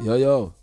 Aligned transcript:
Yo, 0.00 0.14
yo. 0.14 0.54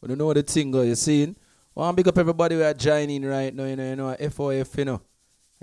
We 0.00 0.08
don't 0.08 0.18
know 0.18 0.26
what 0.26 0.36
the 0.36 0.44
thing 0.44 0.70
go, 0.70 0.82
you 0.82 0.94
seeing? 0.94 1.34
Want 1.74 1.96
to 1.96 1.96
big 1.96 2.06
up 2.06 2.16
everybody 2.16 2.54
we 2.54 2.62
are 2.62 2.72
joining 2.72 3.24
right 3.24 3.52
now, 3.52 3.64
you 3.64 3.74
know, 3.74 3.90
you 3.90 3.96
know, 3.96 4.16
FOF, 4.30 4.78
you 4.78 4.84
know. 4.84 5.00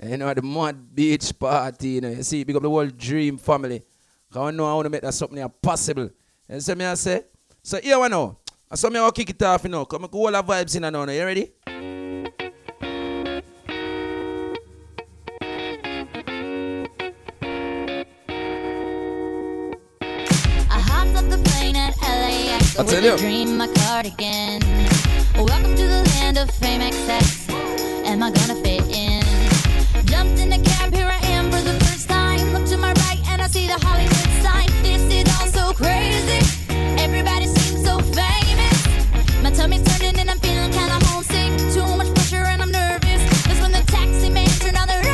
You 0.02 0.18
know, 0.18 0.34
the 0.34 0.42
Mud 0.42 0.94
Beach 0.94 1.32
Party, 1.38 1.88
you 1.88 2.00
know. 2.02 2.10
You 2.10 2.22
see, 2.22 2.44
big 2.44 2.56
up 2.56 2.62
the 2.62 2.68
whole 2.68 2.86
Dream 2.88 3.38
family. 3.38 3.82
I 4.34 4.50
know 4.50 4.66
I 4.66 4.74
want 4.74 4.84
to 4.84 4.90
make 4.90 5.00
that 5.00 5.14
something 5.14 5.50
possible. 5.62 6.10
And 6.46 6.62
so 6.62 6.74
me 6.74 6.84
I 6.84 6.92
say, 6.92 7.24
so 7.62 7.80
here 7.80 7.98
we 7.98 8.08
know. 8.08 8.41
I 8.72 8.74
saw 8.74 8.88
me 8.88 8.98
I 8.98 9.10
kick 9.10 9.28
it 9.28 9.42
off, 9.42 9.64
you 9.64 9.68
know. 9.68 9.84
Come 9.84 10.08
all 10.10 10.32
the 10.32 10.42
vibes 10.42 10.74
in 10.74 10.84
and 10.84 10.94
now. 10.94 11.04
You 11.04 11.24
ready? 11.26 11.52
I 20.70 20.80
hopped 20.80 21.14
up 21.16 21.28
the 21.28 21.36
plane 21.44 21.76
at 21.76 22.00
LAX 22.00 22.78
I 22.78 22.82
with 22.82 22.90
tell 22.92 23.04
you. 23.04 23.18
dream, 23.18 23.58
my 23.58 23.66
cardigan. 23.66 24.62
Welcome 25.36 25.74
to 25.76 25.86
the 25.86 26.10
land 26.16 26.38
of 26.38 26.50
fame 26.50 26.80
excess. 26.80 27.50
Am 28.06 28.22
I 28.22 28.30
gonna 28.30 28.54
fit 28.54 28.86
in? 28.88 29.22
Jumped 30.06 30.40
in 30.40 30.48
the 30.48 30.62
cab, 30.64 30.94
here 30.94 31.08
I 31.08 31.18
am 31.26 31.50
for 31.50 31.60
the 31.60 31.78
first 31.84 32.08
time. 32.08 32.54
Look 32.54 32.64
to 32.68 32.78
my 32.78 32.94
right 32.94 33.20
and 33.28 33.42
I 33.42 33.48
see 33.48 33.66
the 33.66 33.78
Hollywood 33.84 34.42
sign. 34.42 34.70
This 34.82 35.02
is 35.12 35.28
all 35.38 35.48
so 35.48 35.74
crazy. 35.74 36.51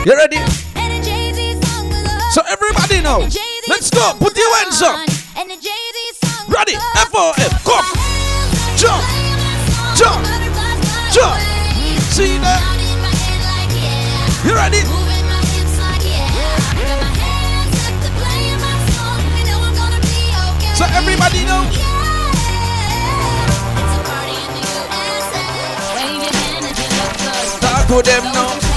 You 0.08 0.16
ready? 0.16 0.38
And 0.38 0.48
a 0.88 1.04
Jay-Z 1.04 1.60
song 1.60 1.90
was 1.90 2.06
up. 2.08 2.32
So 2.32 2.40
everybody 2.48 3.02
now, 3.02 3.18
let's 3.68 3.90
go. 3.90 4.14
Put 4.18 4.34
your 4.38 4.56
hands 4.56 4.80
up. 4.80 5.04
The 5.04 5.56
Jay-Z 5.60 6.24
song 6.24 6.48
Ready? 6.48 6.76
F-O-F, 6.96 7.62
come. 7.62 7.84
Jump. 8.80 9.04
Jump. 10.00 10.24
Jump. 11.12 11.36
Mm, 11.36 12.00
see 12.08 12.38
that? 12.40 12.64
You 14.48 14.56
ready? 14.56 14.80
So 20.72 20.86
everybody 20.96 21.44
know. 21.44 21.68
To 27.88 28.02
them 28.02 28.24
now. 28.24 28.67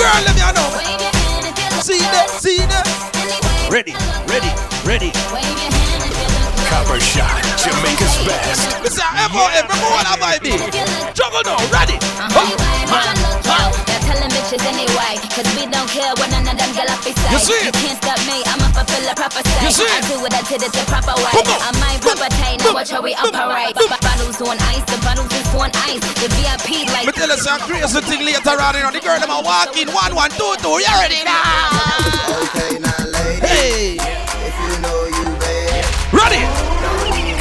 Talk 0.00 0.24
to 0.24 0.24
the 0.24 0.24
girl, 0.24 0.24
let 0.24 0.34
me 0.34 0.40
know. 0.56 1.80
See 1.82 1.98
that? 1.98 2.30
See 2.40 2.58
that? 2.58 2.88
Ready, 3.70 3.92
ready, 4.28 4.48
ready. 4.88 5.12
Copper 6.68 7.00
Shot, 7.00 7.42
Jamaica's 7.60 8.16
best. 8.24 8.82
This 8.82 8.94
is 8.94 9.00
FOF, 9.00 9.52
remember 9.60 9.88
what 9.92 10.06
I 10.08 10.16
might 10.16 10.40
be. 10.40 10.56
Juggle 11.12 11.42
now, 11.44 11.60
ready. 11.68 11.98
Telling 12.00 13.29
bitches 14.40 14.64
anyway, 14.64 15.20
cause 15.36 15.44
we 15.52 15.68
don't 15.68 15.84
care 15.92 16.08
what 16.16 16.32
none 16.32 16.48
of 16.48 16.56
them 16.56 16.70
get 16.72 16.88
off 16.88 17.04
say. 17.04 17.12
You 17.12 17.36
see 17.40 17.60
it? 17.68 17.76
can't 17.76 18.00
stop 18.00 18.16
me, 18.24 18.40
I'ma 18.48 18.72
fulfill 18.72 19.04
a 19.04 19.12
proper 19.12 19.44
say. 19.44 19.60
You 19.60 19.70
see 19.70 19.84
I 19.84 20.00
it? 20.00 20.08
do 20.08 20.16
what 20.24 20.32
I 20.32 20.40
did 20.48 20.64
it 20.64 20.72
the 20.72 20.84
proper 20.88 21.12
way. 21.20 21.32
Come 21.36 21.52
on. 21.52 21.60
I 21.60 21.70
might 21.76 22.00
propertate, 22.00 22.56
now 22.64 22.72
watch 22.72 22.88
how 22.88 23.04
we 23.04 23.12
operate. 23.12 23.76
B- 23.76 23.84
Bottles 24.00 24.40
on 24.40 24.56
ice, 24.72 24.84
the 24.88 24.96
bottles 25.04 25.28
is 25.36 25.44
on 25.52 25.68
ice. 25.84 26.00
The 26.16 26.28
VIP 26.40 26.88
like 26.88 27.04
Me 27.04 27.12
tell 27.12 27.28
you 27.28 27.36
some 27.36 27.60
crazy 27.68 28.00
thing 28.00 28.24
later 28.24 28.56
on, 28.56 28.72
you 28.72 28.80
know, 28.80 28.92
the 28.92 29.00
girl 29.04 29.20
them 29.20 29.28
a 29.28 29.40
walk 29.44 29.76
in 29.76 29.92
one, 29.92 30.16
one, 30.16 30.32
two, 30.32 30.56
two. 30.64 30.80
You 30.80 30.88
ready 30.96 31.20
now? 31.20 31.68
Okay, 32.48 32.80
now 32.80 32.96
lady, 33.12 33.44
Hey, 33.44 34.00
if 34.00 34.54
you 34.56 34.72
know 34.80 35.04
you 35.04 35.24
bad, 35.36 35.84
ready? 36.16 36.40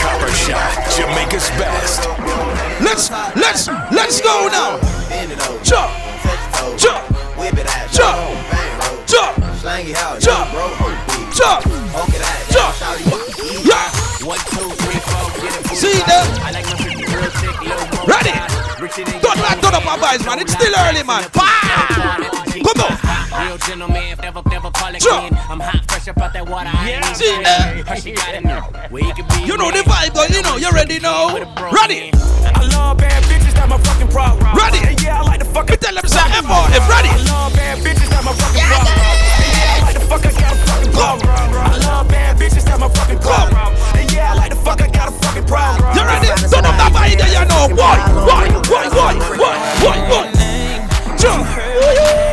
Copper 0.03 0.31
Shot, 0.35 0.67
Jamaica's 0.91 1.47
best. 1.55 2.03
Let's, 2.83 3.07
let's, 3.39 3.67
let's 3.95 4.19
go 4.19 4.47
now. 4.51 4.79
bend 5.07 5.31
it 6.59 6.65
over, 6.65 6.77
Jump, 6.77 7.07
touch 7.07 7.15
it 7.15 7.23
over, 7.23 7.37
jump, 7.37 7.37
whip 7.37 7.57
it 7.57 7.67
out, 7.67 7.91
Jump. 7.91 8.17
bang 8.51 8.79
roll, 8.79 9.05
jump, 9.05 9.55
slang 9.59 9.87
it 9.89 9.95
out, 9.97 10.19
Jump. 10.19 10.51
bro, 10.51 10.67
jump. 11.33 11.63
poke 11.93 12.13
it 12.15 12.21
out, 12.21 12.51
Jump. 12.51 12.75
shout 12.75 12.99
it, 12.99 13.65
Yeah. 13.65 13.89
See 15.79 15.93
that? 16.05 16.27
Ready? 18.05 18.35
Don't 19.21 19.37
not 19.37 19.61
turn 19.61 19.75
up 19.75 19.85
my 19.85 19.95
voice, 19.97 20.25
man. 20.25 20.39
It's 20.39 20.51
still 20.53 20.73
early, 20.75 21.03
man. 21.03 21.23
Bam! 21.33 22.38
Come 22.49 22.81
on. 22.81 23.45
Real 23.45 23.57
gentleman, 23.59 24.17
never, 24.21 24.41
never 24.49 24.71
call 24.71 24.93
it 24.95 25.01
Sure. 25.01 25.21
in. 25.21 25.33
I'm 25.49 25.59
hot, 25.59 25.85
fresh 25.89 26.07
up 26.07 26.17
out 26.17 26.33
that 26.33 26.47
water. 26.49 26.69
I 26.73 26.91
ain't 26.91 27.15
See 27.15 27.29
that? 27.43 28.01
She 28.01 28.11
got 28.11 28.33
it 28.33 28.43
now. 28.43 28.61
Where 28.89 29.03
you 29.03 29.13
can 29.13 29.25
be. 29.29 29.45
You 29.45 29.57
know 29.57 29.69
the 29.71 29.85
vibe, 29.85 30.13
though. 30.13 30.25
You 30.25 30.41
know, 30.41 30.57
you 30.57 30.69
ready 30.71 30.99
now? 30.99 31.29
Ready? 31.71 32.11
I 32.13 32.65
love 32.73 32.97
bad 32.97 33.23
bitches, 33.29 33.53
that's 33.53 33.69
my 33.69 33.77
fucking 33.77 34.09
problem. 34.09 34.41
Ready? 34.57 34.79
And 34.87 35.01
yeah, 35.01 35.19
I 35.19 35.21
like 35.21 35.39
the 35.39 35.45
fucking. 35.45 35.77
tell 35.77 35.93
them 35.93 36.07
say 36.09 36.25
FOF. 36.41 36.89
Ready? 36.89 37.09
I 37.13 37.17
love 37.29 37.53
bad 37.53 37.77
bitches, 37.85 38.09
that's 38.09 38.25
my 38.25 38.33
fucking 38.33 38.65
problem. 38.65 38.97
Yeah, 38.97 39.77
I 39.77 39.81
like 39.85 39.93
the 39.93 40.05
fuck, 40.09 40.25
I 40.25 40.31
got 40.33 40.53
a 40.53 40.57
fucking 40.65 40.91
problem. 40.91 41.29
I 41.29 41.77
love 41.85 42.07
bad 42.09 42.37
bitches, 42.37 42.65
that's 42.65 42.79
my 42.79 42.89
fucking 42.89 43.19
problem. 43.19 43.57
And 43.93 44.11
yeah, 44.11 44.31
I 44.31 44.35
like 44.35 44.49
the 44.49 44.59
fuck, 44.59 44.81
I 44.81 44.87
got 44.89 45.09
a 45.09 45.11
fucking 45.11 45.45
problem. 45.45 45.85
You 45.95 46.03
ready? 46.03 46.27
Turn 46.49 46.65
up 46.65 46.75
that 46.81 46.91
vibe 46.93 47.21
you 47.21 47.45
know. 47.45 47.69
Why? 47.77 47.97
Why? 48.25 48.45
Why? 48.69 48.85
Why? 48.89 49.13
Why? 49.37 49.55
Why? 49.85 49.97
Why? 50.09 51.17
Jump. 51.17 52.28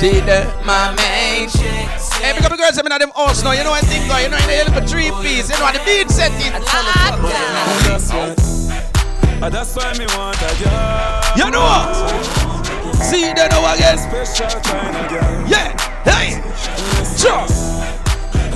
Main. 0.00 0.14
See 0.14 0.20
that, 0.20 0.64
my 0.64 0.94
main 0.96 1.48
chick. 1.48 1.88
Hey, 2.20 2.32
because 2.34 2.50
the 2.50 2.56
girls 2.56 2.76
have 2.76 2.84
been 2.84 2.92
at 2.92 3.00
them 3.00 3.10
house 3.14 3.42
now. 3.44 3.52
You 3.52 3.64
know 3.64 3.70
what 3.70 3.84
I 3.84 3.86
think, 3.86 4.08
though? 4.08 4.18
You 4.18 4.28
know, 4.28 4.36
in 4.36 4.48
the 4.48 4.72
little 4.72 4.88
three 4.88 5.10
piece. 5.22 5.50
You 5.50 5.58
know, 5.58 5.72
the 5.72 5.80
beat 5.84 6.10
setting. 6.10 6.52
Ah, 6.68 7.16
That's 7.84 8.12
why, 8.12 8.34
ah, 9.42 9.48
that's 9.48 9.76
why 9.76 9.92
me 9.98 10.06
want 10.16 10.36
a 10.40 10.50
girl. 10.60 11.36
You 11.36 11.50
know 11.50 11.60
what? 11.64 11.92
See 13.02 13.32
that 13.32 13.48
now 13.50 13.64
again. 13.74 13.98
Special 13.98 14.60
kind 14.60 14.96
of 14.96 15.08
girl. 15.08 15.48
Yeah. 15.48 15.72
Hey. 16.04 16.40
Sure. 17.16 17.46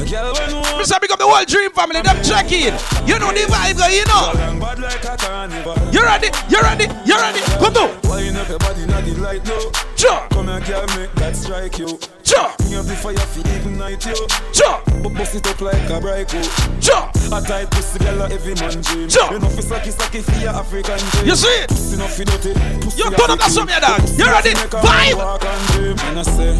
Mr. 0.06 1.00
Big 1.00 1.10
up 1.10 1.18
the 1.18 1.26
whole 1.26 1.44
dream 1.44 1.70
family. 1.70 2.02
Them 2.02 2.22
check 2.22 2.50
in. 2.52 2.74
You 3.06 3.18
know 3.18 3.32
the 3.32 3.46
vibe, 3.48 3.80
you 3.92 4.04
know. 4.04 4.32
long 4.36 4.60
bad 4.60 4.78
like 4.78 5.04
a 5.04 5.16
carnival. 5.16 5.76
You 5.92 6.02
ready? 6.02 6.28
You 6.48 6.60
ready? 6.60 6.86
You 7.04 7.16
ready? 7.16 7.40
Come 7.58 7.76
on. 7.76 7.90
Wind 8.08 8.36
up 8.36 8.48
your 8.48 8.58
body, 8.58 8.86
not 8.86 9.04
the 9.04 9.14
light 9.20 9.46
low. 9.48 9.72
Sure. 9.96 10.20
Come 10.30 10.48
here, 10.48 10.60
girl, 10.60 10.86
make 10.96 11.12
that 11.14 11.36
strike 11.36 11.78
you. 11.78 11.98
Sure. 12.22 12.50
Bring 12.58 12.76
up 12.76 12.86
the 12.86 12.96
fire 12.96 13.16
for 13.16 13.40
ignite 13.48 14.04
you. 14.06 14.16
Sure. 14.52 14.80
But 15.02 15.14
bust 15.14 15.34
it 15.36 15.46
up 15.46 15.60
like 15.60 15.88
a 15.90 16.00
bright 16.00 16.30
Sure. 16.80 17.08
A 17.32 17.40
tight 17.40 17.70
pussy 17.70 17.98
girl 17.98 18.22
a 18.22 18.30
every 18.30 18.54
man 18.54 18.80
dream. 18.82 19.08
Sure. 19.08 19.32
You 19.32 19.38
know 19.38 19.48
fi 19.48 19.62
sucky 19.62 19.92
sucky 19.92 20.22
for 20.22 20.38
your 20.40 20.50
African 20.52 20.98
dream. 20.98 21.26
You 21.26 21.36
see 21.36 21.48
it? 21.48 21.68
Pussy 21.68 21.96
no 21.96 22.06
fi 22.06 22.24
dirty. 22.24 22.52
Pussy 22.80 23.02
You 23.02 23.10
turn 23.10 23.30
up 23.30 23.38
that 23.38 23.50
song, 23.50 23.66
dog. 23.66 24.00
You 24.18 24.26
ready? 24.26 24.54
fi 24.54 24.64
make 24.64 24.74
a 24.74 24.82
man 24.82 24.84
Vibe. 24.84 25.18
and. 25.80 26.00
And 26.04 26.18
I 26.18 26.22
say, 26.22 26.56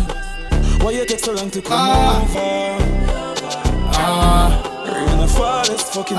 why 0.85 0.91
you 0.93 1.05
take 1.07 1.21
so 1.21 1.33
long 1.33 1.51
to 1.51 1.61
come 1.63 1.73
ah. 1.73 2.23
over? 2.23 3.04
Ah, 3.97 4.85
rain 4.93 5.19
or 5.21 5.29
fall, 5.29 5.61
it's 5.61 5.95
fucking 5.95 6.17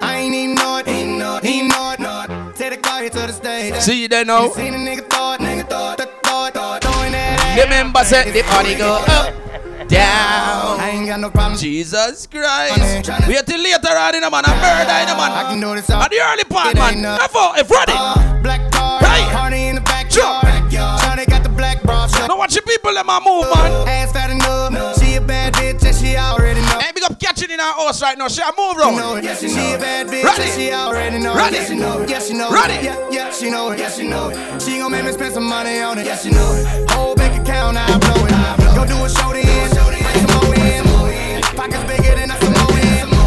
I 0.00 0.18
ain't 0.18 0.34
even 0.34 0.54
know 0.54 0.78
it, 0.78 0.88
ain't 0.88 1.18
know 1.18 1.36
it, 1.36 1.44
ain't 1.44 1.68
know 1.68 1.92
it, 1.92 2.00
know 2.00 2.24
it. 2.28 2.56
Take 2.56 2.70
the 2.70 2.76
car 2.78 3.00
here 3.00 3.10
to 3.10 3.18
the 3.26 3.32
stage. 3.32 3.74
See 3.76 4.06
that 4.08 4.26
now? 4.26 4.50
Seen 4.50 4.74
a 4.74 4.76
nigga 4.76 5.08
thought, 5.08 5.40
nigga 5.40 5.68
thought, 5.68 5.98
thought, 5.98 6.22
thought, 6.24 6.54
thought, 6.54 6.82
throwing 6.82 7.12
that 7.12 7.56
The 7.58 7.68
members 7.68 8.06
said 8.08 8.32
the 8.32 8.42
party 8.42 8.74
go 8.76 9.02
up, 9.08 9.88
down. 9.88 10.80
I 10.80 10.90
ain't 10.94 11.06
got 11.06 11.20
no 11.20 11.30
problem. 11.30 11.58
Jesus 11.58 12.26
Christ. 12.26 13.08
Wait 13.28 13.46
till 13.46 13.62
later 13.62 13.88
on 13.96 14.14
in 14.14 14.22
a 14.24 14.30
man. 14.30 14.44
A 14.44 14.48
murder 14.48 14.98
in 15.02 15.08
a 15.10 15.16
man. 15.16 15.32
I 15.32 15.44
can 15.50 15.60
do 15.60 15.74
this 15.74 15.90
all. 15.90 16.02
At 16.02 16.10
the 16.10 16.20
early 16.20 16.44
part, 16.44 16.74
man. 16.74 16.98
enough. 16.98 17.20
F.O. 17.24 17.54
If 17.56 17.70
ready. 17.70 17.92
Uh, 17.96 18.42
black 18.42 18.70
car, 18.72 19.00
Hey. 19.00 19.24
party 19.32 19.66
in 19.68 19.76
the 19.76 19.82
Sure. 20.12 20.40
backyard. 20.42 21.00
Shawty 21.00 21.26
got 21.26 21.42
the 21.42 21.48
black 21.48 21.82
bra, 21.82 22.06
Now 22.28 22.36
watch 22.36 22.54
the 22.54 22.60
people 22.62 22.92
them 22.92 23.08
a 23.08 23.20
move, 23.24 23.48
man. 23.54 23.88
ass 23.88 24.12
fat 24.12 24.30
enough. 24.30 24.41
Our 27.62 27.74
house 27.86 28.02
right 28.02 28.18
now. 28.18 28.28
She 28.28 28.42
a 28.42 28.46
move 28.58 28.76
You 28.76 28.90
know 28.92 29.14
round. 29.14 29.18
it. 29.18 29.24
Yes, 29.24 29.40
she 29.40 29.46
a 29.48 29.78
bad 29.78 30.06
bitch. 30.08 30.24
Ready. 30.24 30.42
and 30.42 30.52
She 30.52 30.72
already 30.72 31.18
know. 31.18 31.32
it. 31.34 31.36
Ready. 31.36 31.56
Yes, 31.56 31.68
she 31.68 31.74
know. 31.76 32.02
it. 32.02 32.10
Yes, 32.10 32.28
she 32.28 32.34
know. 32.34 32.48
it. 32.48 32.52
Ready. 32.52 32.84
Yeah, 32.84 33.08
yeah, 33.10 33.30
she 33.30 33.50
know 33.50 33.70
it. 33.70 33.78
Yes, 33.78 33.96
she 33.96 34.08
know 34.08 34.28
it. 34.30 34.62
She 34.62 34.78
gon' 34.78 34.90
make 34.92 35.04
me 35.04 35.12
spend 35.12 35.34
some 35.34 35.44
money 35.48 35.80
on 35.80 35.98
it. 35.98 36.06
Yes, 36.06 36.22
she 36.24 36.30
know 36.30 36.52
it. 36.56 36.90
Whole 36.90 37.14
bank 37.14 37.40
account, 37.40 37.76
I 37.78 37.86
blow 37.98 38.26
it. 38.26 38.32
Go 38.76 38.84
do 38.86 39.04
a 39.04 39.08
show 39.08 39.32
then. 39.32 39.44
Bring 39.44 40.26
some 40.28 40.42
more 40.42 41.12
in. 41.12 41.42
Pockets 41.56 41.84
bigger 41.84 42.14
than 42.16 42.30
a 42.30 42.36
Samoan. 42.40 42.72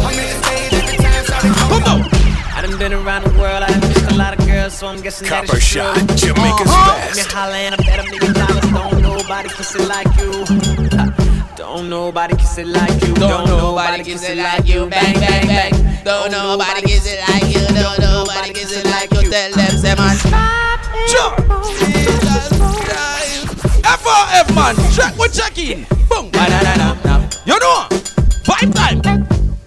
I'm 0.06 0.12
in 0.12 0.28
the 0.28 0.36
stage 0.44 0.72
every 0.74 0.96
time. 0.98 1.24
Shawty 1.24 1.50
Come 1.56 1.84
on. 1.84 2.08
I 2.56 2.62
done 2.62 2.78
been 2.78 2.92
around 2.92 3.24
the 3.24 3.30
world, 3.38 3.62
I 3.62 3.68
done 3.68 3.80
kissed 3.80 4.10
a 4.10 4.14
lot 4.16 4.38
of 4.38 4.46
girls, 4.46 4.74
so 4.74 4.86
I'm 4.86 5.00
guessing 5.00 5.28
that 5.28 5.44
Copper 5.46 5.56
it's 5.58 5.68
true. 5.70 5.82
Shot, 5.82 5.96
Jamaica's 6.16 6.68
Uh-huh. 6.68 6.92
Let 6.96 7.10
me 7.16 7.22
best. 7.22 7.32
holla 7.32 7.56
and 7.56 7.74
I 7.74 7.78
bet 7.78 7.98
a 8.00 8.02
million 8.10 8.32
dollars, 8.32 8.66
don't 8.72 9.02
nobody 9.02 9.48
kiss 9.50 9.74
it 9.74 9.86
like 9.88 10.08
you. 10.18 10.32
Don't 10.90 11.25
Don't 11.56 11.88
nobody 11.88 12.36
kiss 12.36 12.58
it 12.58 12.66
like 12.66 13.00
you. 13.02 13.14
Don't 13.14 13.46
nobody 13.46 14.04
kiss 14.04 14.28
it 14.28 14.36
like 14.36 14.68
you. 14.68 14.90
Bang, 14.90 15.14
bang, 15.14 15.46
bang. 15.46 16.04
Don't 16.04 16.30
nobody 16.30 16.82
kiss 16.82 17.06
it 17.10 17.18
like 17.30 17.44
you. 17.44 17.66
Don't 17.74 17.98
nobody 17.98 18.52
kiss 18.52 18.76
it 18.76 18.84
like 18.84 19.10
you. 19.12 19.30
Tell 19.30 19.52
them, 19.52 19.70
say, 19.78 19.94
man. 19.94 20.16
Jump. 21.08 21.38
F-O-F, 23.84 24.54
man. 24.54 24.76
Check, 24.92 25.16
we 25.16 25.28
check 25.28 25.56
in. 25.56 25.86
Boom. 26.10 26.26
You 27.46 27.58
know, 27.58 27.88
vibe 28.44 28.74
time. 28.74 29.00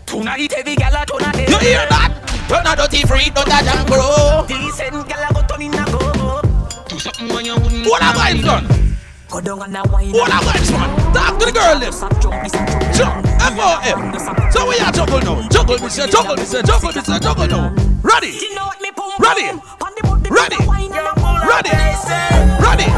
Tonight 0.06 0.54
heavy 0.54 0.76
gala, 0.76 1.06
tonight 1.08 1.50
You 1.50 1.58
hear 1.58 1.88
that? 1.90 2.14
You're 2.50 2.62
not 2.62 2.78
dirty 2.78 3.02
free, 3.08 3.32
don't 3.32 3.48
touch 3.48 3.66
and 3.66 3.88
grow. 3.88 4.46
Decent 4.48 5.10
gala 5.10 5.34
go 5.34 5.42
turn 5.48 5.64
in 5.64 5.74
a 5.74 5.86
go. 5.86 6.42
Do 6.88 7.00
something 7.00 7.30
when 7.30 7.46
you 7.46 7.56
wouldn't. 7.56 7.88
What 7.88 8.04
have 8.04 8.18
I 8.18 8.40
done? 8.40 8.89
Go 9.30 9.40
down 9.42 9.62
and 9.62 9.76
a 9.78 9.84
wine. 9.92 10.12
What 10.12 10.32
have 10.32 10.48
I 10.48 10.58
done? 10.66 11.14
Talk 11.14 11.40
to 11.40 11.46
the 11.46 11.52
girl, 11.52 11.78
them. 11.80 11.94
Jump. 12.94 13.26
F-O-F. 13.40 14.52
So 14.54 14.68
we 14.68 14.80
are 14.80 14.92
juggle 14.92 15.22
now. 15.22 15.48
Juggle, 15.50 15.78
me 15.80 15.90
say, 15.90 16.08
juggle, 16.10 16.36
me 16.36 16.44
say, 16.46 16.62
juggle, 16.64 16.92
me 16.94 17.02
say, 17.02 17.20
juggle 17.20 17.48
now. 17.48 17.76
Ready? 18.02 18.30
You 18.30 18.56
know 18.56 18.66
what 18.66 18.82
me 18.82 18.92
pum 18.92 19.12
Ready? 19.20 19.48
pum. 19.50 19.62
On 19.86 19.92
the 19.96 20.02
body, 20.02 20.30
Ready? 20.32 20.56
the 20.58 20.66
wine, 20.68 20.84
you 20.84 20.90
know, 20.90 21.14
Ready? 21.46 21.70
Ready? 22.58 22.90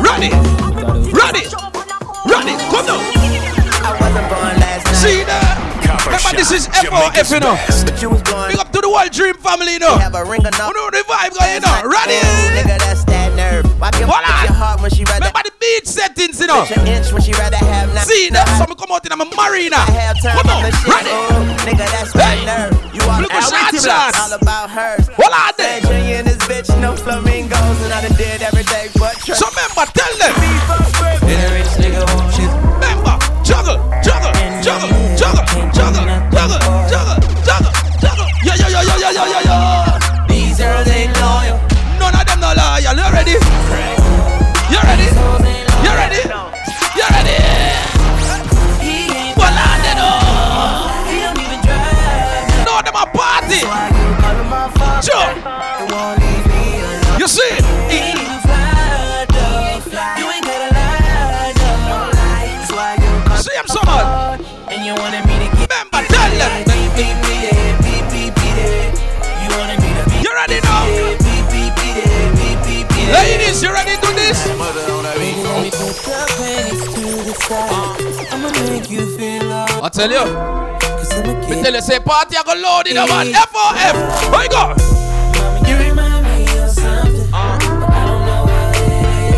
Ready? 0.00 0.30
Ready? 1.12 1.44
Ready? 2.24 2.54
Come 2.72 2.86
now. 2.88 3.00
I 3.82 3.96
wasn't 4.00 4.28
born 4.32 4.56
last 4.60 4.86
night. 4.86 4.96
See 4.96 5.24
that? 5.24 5.49
Copper 6.10 6.34
Remember, 6.34 6.38
this 6.38 6.50
is 6.52 6.64
Shot, 6.66 6.84
Jamaica's 6.84 7.30
F-O-F, 7.30 7.30
you 7.30 7.40
know. 7.40 7.54
best. 7.54 7.86
But 7.86 8.02
you 8.02 8.08
was 8.10 8.22
born. 8.22 8.48
Big 8.50 8.58
up 8.58 8.70
to 8.72 8.80
the 8.80 8.90
world 8.90 9.10
dream 9.12 9.34
family, 9.38 9.72
you 9.74 9.82
know. 9.82 9.96
Have 9.98 10.14
a 10.14 10.24
ring 10.24 10.42
or 10.42 10.50
You 10.50 10.58
not. 10.58 10.74
know 10.74 10.90
the 10.90 11.02
vibe 11.06 11.32
going 11.38 11.62
on. 11.64 11.80
Ready? 11.86 12.18
Oh, 12.18 12.54
nigga, 12.56 12.76
that's 12.82 13.04
that 13.06 13.30
nerve. 13.38 13.64
Why 13.80 13.90
can 13.90 14.08
Hold 14.10 14.24
on. 14.26 14.44
your 14.44 14.52
heart 14.58 14.80
when 14.82 14.90
she 14.90 15.04
rather 15.04 15.30
Remember 15.30 15.42
the 15.46 15.52
beat 15.60 15.86
settings, 15.86 16.40
you 16.40 16.46
know. 16.50 16.66
Inch 16.86 17.12
when 17.12 17.22
she 17.22 17.32
rather 17.38 17.56
have 17.56 17.94
nine. 17.94 18.04
See 18.04 18.28
that? 18.34 18.46
So 18.58 18.66
me 18.68 18.74
come 18.74 18.90
out 18.92 19.06
in 19.06 19.12
a 19.12 19.16
marina. 19.16 19.76
I 19.78 19.90
have 20.02 20.18
time 20.20 20.36
Come 20.36 20.50
on 20.50 20.60
on. 20.60 20.62
the 20.68 20.72
shit. 20.76 20.90
Ready? 20.90 21.14
Nigga, 21.64 21.86
that's 21.94 22.12
Hey. 22.12 22.42
that 22.44 22.70
nerve. 22.70 22.74
You 22.94 23.02
are 23.08 23.20
Look 23.22 23.32
at 23.32 23.44
shot 23.46 23.70
all 23.70 23.80
shots. 23.80 24.32
about 24.42 24.70
hers. 24.70 25.06
Hold 25.14 25.32
on 25.32 25.52
there. 25.56 25.80
San 25.80 26.24
this 26.24 26.40
bitch, 26.48 26.68
no 26.80 26.96
flamingos, 26.96 27.78
and 27.86 27.92
I 27.92 28.02
done 28.02 28.16
did 28.16 28.42
everything 28.42 28.90
but 28.98 29.14
trust. 29.24 29.40
So 29.40 29.46
remember, 29.48 29.86
tell 29.94 30.12
them. 30.18 30.34
And 31.24 31.38
a 31.38 31.48
rich 31.54 31.72
nigga 31.80 32.02
won't 32.12 32.34
shit. 32.34 32.50
Remember, 32.50 33.14
juggle, 33.44 33.78
juggle, 34.70 34.90
juggle, 35.16 35.44
juggle, 35.74 36.06
juggle, 36.30 36.58
juggle, 36.90 36.90
juggle, 36.90 37.18
juggle, 37.42 37.72
juggle. 37.98 38.26
Yeah, 38.46 38.54
yeah, 38.54 38.68
yeah, 38.70 38.82
yeah, 38.86 39.10
yeah, 39.10 39.26
yeah, 39.26 39.42
yeah. 39.50 40.26
These 40.28 40.58
girls 40.58 40.86
ain't 40.88 41.10
loyal. 41.18 41.58
None 41.98 42.14
of 42.14 42.24
them 42.26 42.38
no 42.38 42.54
loyal. 42.54 42.94
You 42.94 43.06
ready? 43.10 43.34
You 44.70 44.80
ready? 44.86 45.06
You 45.82 45.92
ready? 45.98 46.22
You 46.94 47.06
ready? 47.10 47.36
Well, 49.34 49.56
I 49.58 49.74
don't 49.82 49.98
know. 49.98 51.10
he 51.10 51.16
don't 51.18 51.38
even 51.42 51.60
drive. 51.66 52.66
No, 52.66 52.78
them 52.86 52.94
a 52.94 53.04
party. 53.10 53.66
Why 53.66 53.90
you 53.90 54.06
calling 54.22 54.48
my 54.48 54.70
phone? 54.78 55.02
Sure. 55.02 55.69
Uh, 77.52 77.96
I'ma 78.30 78.48
make 78.70 78.88
you 78.88 79.16
feel. 79.16 79.50
I 79.52 79.88
tell 79.92 80.08
you. 80.08 80.18
Cause 80.78 81.12
I'm 81.18 81.62
tell 81.64 81.74
you, 81.74 81.80
say 81.80 81.98
party, 81.98 82.36
I 82.36 82.44
go 82.44 82.54
load 82.54 82.86
in 82.86 82.96
a 82.96 83.04
man. 83.08 83.34
F 83.34 83.50
O 83.52 83.74
F. 83.76 83.96
Where 84.30 84.44
you 84.44 84.50
go? 84.50 84.74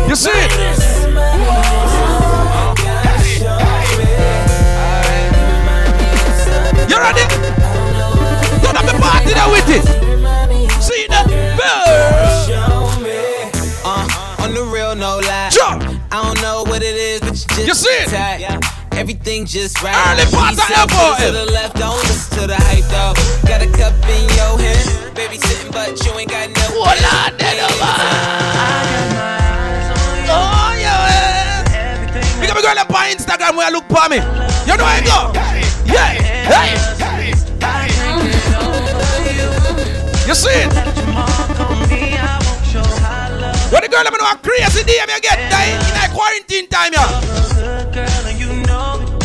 You 0.07 0.15
see? 0.15 0.29
You 6.87 6.97
ready? 6.99 7.25
Don't 8.61 8.77
have 8.77 8.93
a 8.93 8.99
party 9.01 9.33
there 9.33 9.49
with 9.49 9.69
it. 9.69 9.85
See 10.83 11.07
that? 11.07 12.42
You 17.63 17.69
You 17.69 17.75
see 17.75 17.89
it? 18.03 18.09
tight. 18.09 18.59
Everything 18.93 19.45
just 19.45 19.81
right. 19.81 19.95
Early 20.13 20.25
part 20.31 20.55
side, 20.55 20.71
F.O.F. 20.91 21.17
To 21.25 21.31
the 21.31 21.45
left, 21.51 21.75
don't 21.77 21.97
listen 22.03 22.39
to 22.41 22.47
the 22.47 22.55
hype 22.55 22.85
though. 22.93 23.13
Got 23.47 23.61
a 23.63 23.67
cup 23.73 23.93
in 24.07 24.23
your 24.37 24.53
hand, 24.61 25.15
baby 25.15 25.37
sitting, 25.39 25.71
but 25.71 25.97
you 26.05 26.11
ain't 26.19 26.29
got 26.29 26.49
no. 26.49 26.61
Hold 26.77 27.01
on, 27.01 27.33
Oh, 30.29 30.75
yeah. 30.79 31.63
Pick 32.39 32.49
up 32.51 32.57
a 32.57 32.61
girl 32.61 32.77
up 32.77 32.89
on 32.93 33.05
Instagram 33.09 33.55
where 33.57 33.67
I 33.67 33.71
look 33.71 33.85
for 33.89 34.07
me. 34.09 34.17
You 34.69 34.77
know 34.77 34.83
where 34.85 34.99
I 34.99 35.03
go. 35.03 35.33
Yeah. 35.91 36.13
Hey. 36.45 37.83
You 40.27 40.35
see 40.35 40.49
it? 40.49 41.02
When 43.73 43.81
the 43.81 43.89
girl 43.89 44.05
I'm 44.05 44.13
know 44.13 44.29
a 44.29 44.37
crazy 44.37 44.85
DM 44.85 45.09
you 45.09 45.19
get 45.19 45.49
dying 45.49 45.73
in 45.73 45.93
that 45.97 46.13
quarantine 46.13 46.69
time, 46.69 46.93
yeah. 46.93 47.09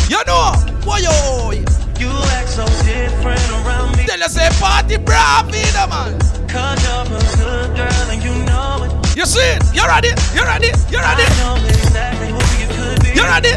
You 0.09 0.25
know, 0.25 0.57
boy, 0.81 1.05
yo. 1.05 1.53
You 2.01 2.09
act 2.33 2.49
so 2.49 2.65
different 2.81 3.45
around 3.61 3.93
me. 3.95 4.09
Tell 4.09 4.17
you 4.17 4.25
say 4.25 4.49
party 4.57 4.97
bravo, 4.97 5.53
man. 5.53 6.17
Cause 6.49 6.81
you're 6.81 7.05
a 7.05 7.21
good 7.37 7.77
girl 7.77 8.09
and 8.09 8.23
you 8.25 8.33
know 8.49 8.89
it. 8.89 9.15
You 9.15 9.29
see 9.29 9.37
it? 9.37 9.61
You 9.69 9.85
ready? 9.85 10.17
You 10.33 10.41
ready? 10.41 10.73
You 10.89 10.97
ready? 10.97 11.29
I 11.29 11.37
know 11.45 11.53
exactly 11.69 12.33
you 12.33 12.65
could 12.73 13.05
be. 13.05 13.13
You 13.13 13.29
ready? 13.29 13.53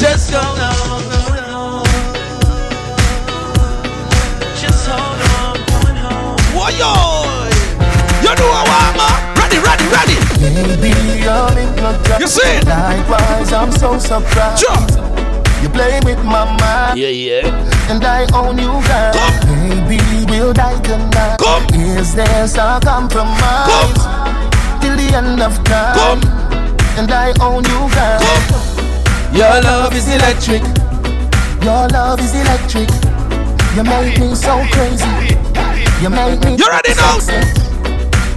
Just 0.00 0.32
go 0.32 0.40
no, 0.40 0.72
no, 1.12 1.20
no. 1.36 1.84
Just 4.56 4.88
hold 4.88 5.20
on, 5.36 5.60
going 5.68 6.00
home. 6.00 6.40
Yo. 6.80 7.36
You 8.22 8.34
know 8.34 8.50
I 8.50 8.64
want, 8.64 8.96
man. 8.96 9.25
Ready, 9.46 9.58
ready, 9.62 9.86
ready. 9.94 10.16
Baby, 10.82 11.22
you're 11.22 11.50
hypnotized. 11.54 12.20
You 12.20 12.26
see 12.26 12.48
it? 12.58 12.66
Likewise, 12.66 13.52
I'm 13.52 13.70
so 13.70 13.96
surprised. 13.98 14.64
Jump. 14.66 14.90
You 15.62 15.68
play 15.70 16.00
with 16.04 16.18
my 16.24 16.44
mind, 16.58 16.98
Yeah, 16.98 17.08
yeah. 17.08 17.90
and 17.90 18.04
I 18.04 18.26
own 18.34 18.58
you, 18.58 18.74
girl. 18.86 19.12
Come. 19.14 19.86
Baby, 19.88 20.26
we'll 20.28 20.52
die 20.52 20.78
tonight. 20.82 21.36
Come. 21.38 21.64
Is 21.74 22.14
there 22.14 22.46
some 22.48 22.80
compromise? 22.82 23.70
Come. 23.70 24.80
Till 24.80 24.96
the 24.96 25.14
end 25.16 25.40
of 25.40 25.54
time, 25.64 25.94
Come. 25.94 26.20
and 26.98 27.10
I 27.12 27.32
own 27.40 27.62
you, 27.64 27.80
girl. 27.94 28.18
Come. 28.20 29.34
Your 29.34 29.60
love 29.62 29.94
is 29.94 30.08
electric. 30.08 30.62
Your 31.62 31.86
love 31.88 32.18
is 32.20 32.34
electric. 32.34 32.90
You 33.76 33.84
make 33.84 34.18
me 34.18 34.34
so 34.34 34.58
crazy. 34.72 35.38
You 36.02 36.10
make 36.10 36.42
me. 36.44 36.56
You 36.56 36.66
ready 36.68 36.94
now? 36.96 37.18
sexy. 37.20 37.65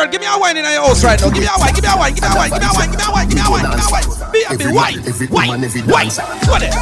girl, 0.00 0.10
give 0.10 0.20
me 0.20 0.26
a 0.26 0.38
wine 0.38 0.56
in 0.56 0.64
your 0.64 0.86
house 0.86 1.04
right 1.04 1.20
now. 1.20 1.28
Give 1.30 1.42
me 1.44 1.48
a 1.48 1.58
wine, 1.58 1.74
give 1.74 1.84
me 1.84 1.90
a 1.90 1.96
wine, 1.96 2.14
give 2.14 2.22
me 2.24 2.28
a 2.28 2.36
wine, 2.36 2.50
give 2.50 2.60
me 2.60 2.64
a 2.64 2.72
wine, 2.72 2.88
give 2.88 2.98
me 3.00 3.04
a 3.04 3.12
wine, 3.12 3.28
give 3.28 3.36
me 3.36 3.44
a 3.44 3.50
wine, 3.50 3.64
give 3.68 3.76
me 3.76 3.84
a 3.84 3.92
wine. 3.92 4.04
Be 4.32 4.40
a 4.44 4.56
be 4.56 4.64
Every 4.64 4.72
wine, 4.72 4.96
man, 4.96 5.08
every 5.08 5.26
wine, 5.28 5.48
woman, 5.48 5.64
every 5.64 5.82
wine. 5.84 6.08
dancer. 6.08 6.24
Go 6.48 6.56
there. 6.56 6.72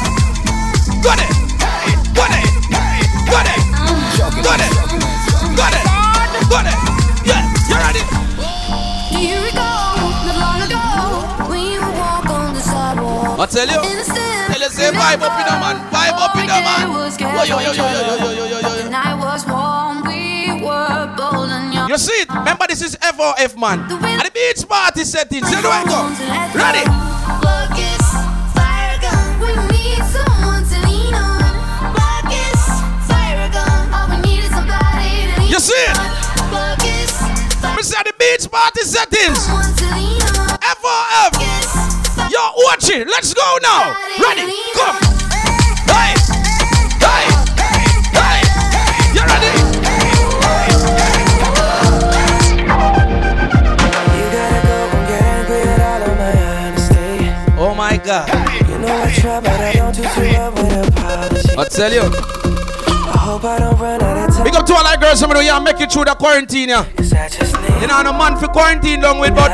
Go 1.02 1.12
there. 1.18 1.32
Go 2.14 2.24
there. 2.30 2.46
Go 3.26 3.38
there. 3.42 3.60
Go 4.38 4.52
there. 4.54 4.72
Go 5.58 5.66
there. 5.66 5.84
Go 6.46 6.58
there. 6.62 6.78
Yeah, 7.26 7.42
you 7.68 7.76
ready? 7.76 8.02
Do 9.10 9.18
you 9.18 9.38
recall 9.42 9.98
not 9.98 10.38
long 10.38 10.60
ago 10.62 10.78
when 11.50 11.62
you 11.74 11.80
walk 11.98 12.28
on 12.30 12.54
the 12.54 12.60
sidewalk? 12.62 13.40
I 13.40 13.46
tell 13.46 13.66
you. 13.66 13.80
Innocent, 13.82 14.16
Tell 14.48 14.60
you 14.62 14.70
say 14.70 14.90
vibe 14.94 15.20
up 15.20 15.34
in 15.38 15.44
the 15.44 15.56
man, 15.58 15.76
vibe 15.90 16.16
up 16.16 16.34
in 16.36 16.46
the 16.46 16.58
man. 16.62 16.86
Yo, 17.18 17.44
yo, 17.44 17.58
yo, 17.60 17.72
yo, 17.72 17.84
yo, 17.84 18.00
yo, 18.06 18.30
yo, 18.30 18.46
yo, 18.46 18.58
yo, 18.60 18.77
You 21.98 22.04
see 22.04 22.22
it. 22.22 22.28
Remember, 22.28 22.64
this 22.68 22.80
is 22.80 22.94
F4F, 22.94 23.58
man. 23.58 23.80
And 23.80 24.22
the 24.22 24.30
beach 24.30 24.68
party 24.68 25.02
setting. 25.02 25.42
So 25.42 25.60
do 25.60 25.66
I 25.66 25.82
go? 25.82 26.06
Ready? 26.54 26.86
You 35.50 35.58
see 35.58 35.74
it? 35.74 35.96
This 37.74 37.90
is 37.90 37.96
the 37.96 38.12
beach 38.16 38.48
party 38.48 38.82
settings. 38.82 39.48
F4F. 40.62 41.34
You're 42.30 42.52
watching. 42.58 43.08
Let's 43.08 43.34
go 43.34 43.58
now. 43.60 43.96
Ready? 44.22 44.52
Come. 44.72 45.17
Tell 61.78 61.92
you. 61.94 62.02
I 62.02 63.14
hope 63.22 63.44
I 63.44 63.58
don't 63.60 63.78
run 63.78 64.02
out 64.02 64.28
of 64.28 64.34
time. 64.34 64.42
Big 64.42 64.56
up 64.56 64.66
to 64.66 64.74
all 64.74 64.82
that 64.82 64.98
girls, 64.98 65.20
somebody 65.20 65.46
you 65.46 65.54
make 65.62 65.78
it 65.78 65.92
through 65.92 66.10
the 66.10 66.14
quarantine, 66.18 66.74
yeah. 66.74 66.82
You 67.78 67.86
know, 67.86 68.02
no 68.02 68.10
man 68.18 68.34
for 68.34 68.50
quarantine 68.50 69.00
long 69.00 69.22
with, 69.22 69.38
but 69.38 69.46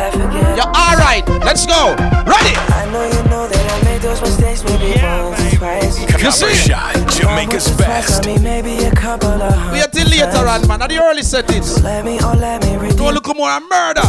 you're 0.57 0.73
alright. 0.73 1.21
Let's 1.45 1.69
go. 1.69 1.93
Ready? 2.25 2.57
I 2.73 2.89
know 2.89 3.05
you 3.05 3.21
know 3.29 3.45
that 3.45 3.61
I 3.61 3.77
made 3.85 4.01
those 4.01 4.25
mistakes 4.25 4.65
maybe 4.65 4.97
once 5.05 5.37
or 5.37 5.57
twice. 5.61 6.01
You 6.01 6.33
see? 6.33 6.73
Shot, 6.73 6.97
Jamaica's 7.13 7.69
best. 7.77 8.25
I 8.25 8.33
mean, 8.33 8.43
maybe 8.43 8.81
a 8.89 8.93
couple 8.97 9.29
of 9.29 9.53
We 9.73 9.85
are 9.85 9.89
till 9.93 10.09
later 10.09 10.49
on, 10.49 10.65
man. 10.65 10.81
At 10.81 10.89
the 10.89 11.05
early 11.05 11.23
settings. 11.23 11.85
Let 11.85 12.07
me, 12.07 12.17
oh, 12.25 12.33
let 12.41 12.65
me 12.65 12.81
redeem 12.81 12.97
Don't 12.97 13.13
look 13.13 13.29
more 13.37 13.53
and 13.53 13.69
murder. 13.69 14.09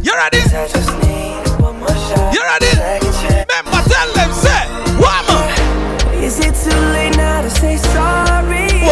You 0.00 0.16
ready? 0.16 0.40
I 0.48 0.64
just 0.64 0.88
need 1.04 1.44
one 1.60 1.76
more 1.76 1.92
shot. 1.92 2.32
You 2.32 2.40
ready? 2.40 2.72
Remember, 2.72 3.84
tell 3.84 4.08
them, 4.16 4.32
say, 4.32 4.64
woman. 4.96 5.55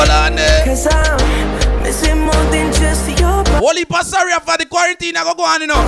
Sorry? 0.06 0.28
On 0.30 0.36
there. 0.36 0.64
Cause 0.64 0.86
I'm 0.90 1.82
missing 1.82 2.20
more 2.20 2.44
than 2.50 2.72
just 2.72 3.08
your 3.08 3.42
body. 3.44 3.50
Holy 3.60 3.84
sorry 4.02 4.32
for 4.44 4.56
the 4.56 4.66
quarantine. 4.66 5.16
I 5.16 5.24
go 5.24 5.34
go 5.34 5.44
on, 5.44 5.60
you 5.60 5.66
know. 5.66 5.80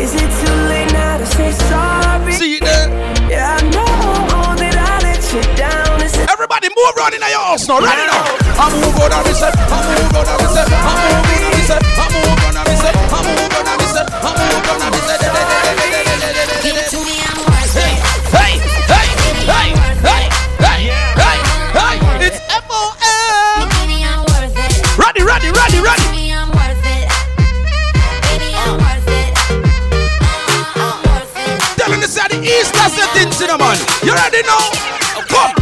Is 0.00 0.14
it 0.14 0.20
too 0.20 0.54
late 0.68 0.92
now 0.92 1.18
to 1.18 1.26
say 1.26 1.52
sorry? 1.70 2.32
See 2.32 2.56
it 2.56 2.64
there. 2.64 2.88
Yeah, 3.30 3.56
I 3.56 3.62
know 3.70 4.56
that 4.56 4.76
I 4.76 5.00
let 5.02 5.22
you 5.32 5.42
down. 5.56 6.00
Everybody 6.28 6.68
move 6.76 6.92
around 6.96 7.14
in 7.14 7.20
your 7.20 7.40
house 7.40 7.66
now. 7.68 7.80
Ready 7.80 8.04
now. 8.06 8.20
I 8.58 8.68
move 8.74 8.98
on, 9.00 9.12
I 9.12 9.22
reset. 9.24 9.54
I 9.56 9.80
move 9.86 10.14
on, 10.14 10.26
I 10.28 10.34
reset. 10.42 10.68
I 10.68 10.92
move 11.00 11.24
on, 11.24 11.40
I 11.40 11.56
reset. 11.56 11.82
I 11.84 12.06
move 12.12 12.44
on, 12.44 12.56
I 12.56 12.62
reset. 12.68 12.94
I 12.94 13.18
move 13.24 13.54
on, 13.54 13.64
I 13.64 13.74
reset. 13.80 14.06
I 14.12 14.30
move 14.34 14.68
on, 14.68 14.82
I 14.82 14.88
reset. 14.92 15.20
Give 16.62 16.76
it 16.76 16.90
to 16.90 16.98
me, 17.04 17.16
I'm 17.22 17.53
it. 25.16 25.24
Ready, 25.24 25.50
ready, 25.50 25.50
ready, 25.50 25.78
ready. 25.80 26.04
Baby, 26.10 26.32
I'm 26.32 26.50
worth 26.50 26.84
it. 26.84 27.06
Baby, 28.28 28.50
I'm 28.54 28.76
worth 28.78 29.08
it. 29.08 29.30
Uh, 29.94 30.82
I'm 30.82 30.98
worth 31.06 31.36
it. 31.36 31.78
Telling 31.78 32.02
us 32.02 32.16
how 32.16 32.28
the 32.28 32.38
East 32.42 32.74
has 32.76 32.92
the 32.96 33.06
things 33.14 33.40
in 33.40 33.48
the 33.48 33.58
man. 33.58 33.76
You 34.02 34.14
ready 34.14 34.42
now? 34.46 34.70
Come, 35.30 35.52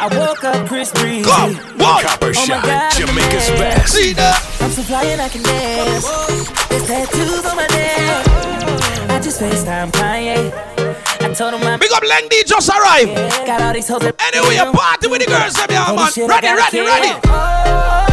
I 0.00 0.06
woke 0.16 0.44
up 0.44 0.66
Chris 0.68 0.92
Breezy. 0.92 1.24
come, 1.28 1.54
one. 1.78 2.02
Copper 2.02 2.26
Oh 2.26 2.32
my 2.32 2.44
Shot, 2.44 2.64
God. 2.64 2.92
Jamaica's 2.92 3.48
best. 3.58 3.92
See 3.94 4.12
that? 4.14 4.38
I'm 4.60 4.70
so 4.70 4.82
fly 4.82 5.04
and 5.04 5.20
I 5.20 5.28
can 5.28 5.42
dance. 5.42 6.04
There's 6.68 6.86
tattoos 6.86 7.44
on 7.46 7.56
my 7.56 7.66
neck. 7.68 9.10
I 9.10 9.20
just 9.20 9.40
FaceTime 9.40 9.90
Kanye. 9.92 10.52
I 11.20 11.32
told 11.34 11.54
him 11.54 11.62
I'm 11.66 11.78
Big 11.78 11.92
up 11.92 12.02
Lengdy 12.02 12.44
just 12.46 12.68
arrived. 12.68 13.14
got 13.46 13.60
all 13.62 13.72
these 13.72 13.88
hoes. 13.88 14.02
Anyway, 14.02 14.56
you 14.56 14.72
party 14.72 15.08
with 15.08 15.20
the 15.24 15.26
girls, 15.26 15.54
them, 15.54 15.66
yeah, 15.70 15.84
Holy 15.84 15.96
man. 15.98 16.28
Ready, 16.28 16.48
ready, 16.52 16.80
ready. 16.80 17.12
Oh, 17.26 18.00
You 18.00 18.03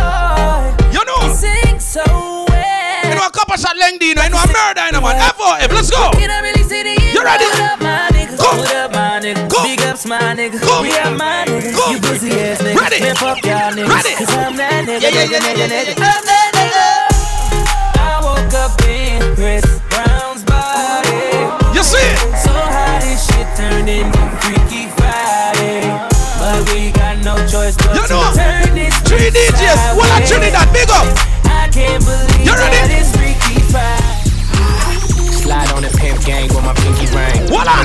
know, 1.11 1.27
you 1.27 1.35
sing 1.35 1.79
so 1.79 2.03
well. 2.47 3.09
you 3.09 3.15
know 3.15 3.27
a 3.27 3.31
couple 3.31 3.55
shot 3.57 3.75
you 3.75 4.15
know, 4.15 4.23
you 4.23 4.29
know 4.29 4.39
a 4.39 4.47
murder, 4.47 4.85
you 4.87 4.91
know, 4.93 5.01
man. 5.01 5.19
FOF, 5.35 5.71
let's 5.71 5.89
go. 5.91 6.11
Can 6.15 6.31
I 6.31 6.39
really 6.39 6.63
see 6.63 6.83
the 6.83 6.95
You 7.13 7.23
ready? 7.23 7.45
What 7.45 7.59
up, 7.59 7.79
my 7.81 8.09
nigga? 8.11 8.37
Go. 8.37 8.49
What 8.57 8.75
up, 8.75 8.91
my 8.91 9.19
nigga? 9.19 9.49
Go. 9.49 9.63
Big 9.63 9.81
ups, 9.81 10.05
my 10.05 10.19
nigga. 10.35 10.59
Go. 10.61 10.81
We 10.81 10.91
are 10.97 11.11
my 11.11 11.45
nigga. 11.45 11.75
Go. 11.75 11.91
You 11.91 11.99
pussy 11.99 12.31
ass 12.39 12.61
nigga. 12.61 12.79
Ready. 12.79 12.99
Man, 13.01 13.15
fuck 13.15 13.43
y'all 13.43 13.71
niggas. 13.71 13.89
Ready. 13.89 14.13
Cause 14.15 14.33
I'm 14.35 14.55
that 14.57 14.85
nigga. 14.87 15.01
Yeah, 15.01 15.09
yeah, 15.11 15.27
nigga, 15.27 15.57
yeah, 15.57 15.67
nigga, 15.67 15.69
yeah, 15.69 15.83
nigga. 15.91 16.01
I'm 16.01 16.23
that 16.27 16.49
nigga. 16.55 16.87
I 17.99 18.13
woke 18.23 18.53
up 18.55 18.75
in 18.87 19.35
Chris 19.35 19.65
Brown's 19.91 20.43
body. 20.43 21.23
You 21.75 21.83
see 21.83 21.99
it? 21.99 22.19
So 22.39 22.51
how 22.51 22.99
this 23.03 23.19
shit 23.27 23.47
turned 23.55 23.89
into 23.89 24.21
Freaky 24.43 24.87
Friday. 24.95 25.87
But 26.39 26.67
we 26.73 26.91
got 26.91 27.19
no 27.23 27.35
choice 27.47 27.75
but 27.77 27.95
You 27.95 28.07
to 28.07 28.13
know, 28.13 28.31
turn 28.33 28.60
this 28.60 28.60
Three 29.21 29.29
DJs. 29.29 29.77
I 29.77 30.25
sideways. 30.25 30.29
Trinidad, 30.29 30.73
big 30.73 30.89
up. 30.89 31.05
You 32.43 32.55
ready? 32.55 33.00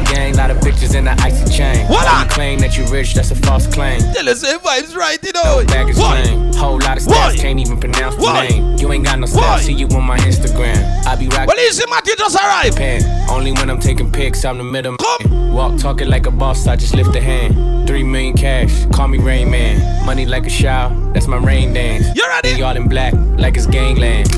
What? 0.00 0.14
Gang, 0.14 0.34
lot 0.36 0.50
of 0.50 0.58
bitches 0.58 0.94
in 0.94 1.04
the 1.04 1.12
icy 1.22 1.50
chain. 1.56 1.86
What 1.88 2.28
claim 2.30 2.58
that 2.60 2.76
you 2.76 2.84
rich, 2.86 3.14
that's 3.14 3.30
a 3.30 3.34
false 3.36 3.66
claim. 3.66 4.00
Tell 4.12 4.28
us 4.28 4.42
if 4.42 4.62
vibes 4.62 4.94
right, 4.94 5.18
you 5.22 5.32
know. 5.32 5.64
Bag 5.66 5.88
is 5.88 5.98
What? 5.98 6.24
lame. 6.26 6.52
Whole 6.54 6.78
lot 6.80 6.98
of 6.98 7.06
What? 7.06 7.34
stats, 7.34 7.40
can't 7.40 7.58
even 7.58 7.78
pronounce 7.78 8.16
the 8.16 8.32
name. 8.42 8.76
You 8.78 8.92
ain't 8.92 9.04
got 9.04 9.18
no 9.18 9.26
What? 9.26 9.62
see 9.62 9.72
you 9.72 9.86
on 9.88 10.04
my 10.04 10.18
Instagram. 10.18 10.76
I 11.06 11.16
be 11.16 11.28
rocking 11.28 11.46
Well, 11.46 11.58
easy, 11.60 11.84
Matthew 11.88 12.14
just 12.16 12.36
arrived. 12.36 12.76
pen. 12.76 13.02
Only 13.30 13.52
when 13.52 13.70
I'm 13.70 13.80
taking 13.80 14.10
pics, 14.12 14.44
I'm 14.44 14.58
the 14.58 14.64
middle. 14.64 14.96
Come. 14.98 15.52
Walk 15.54 15.78
talking 15.78 16.08
like 16.08 16.26
a 16.26 16.30
boss, 16.30 16.66
I 16.66 16.76
just 16.76 16.94
lift 16.94 17.14
a 17.16 17.20
hand. 17.20 17.86
Three 17.86 18.02
million 18.02 18.34
cash, 18.36 18.84
call 18.92 19.08
me 19.08 19.18
Rain 19.18 19.50
Man. 19.50 20.04
Money 20.04 20.26
like 20.26 20.46
a 20.46 20.50
shower, 20.50 20.90
that's 21.14 21.26
my 21.26 21.38
rain 21.38 21.72
dance. 21.72 22.06
You 22.14 22.26
ready? 22.28 22.50
Y'all 22.50 22.76
in 22.76 22.88
black, 22.88 23.14
like 23.38 23.56
it's 23.56 23.66
gangland. 23.66 24.28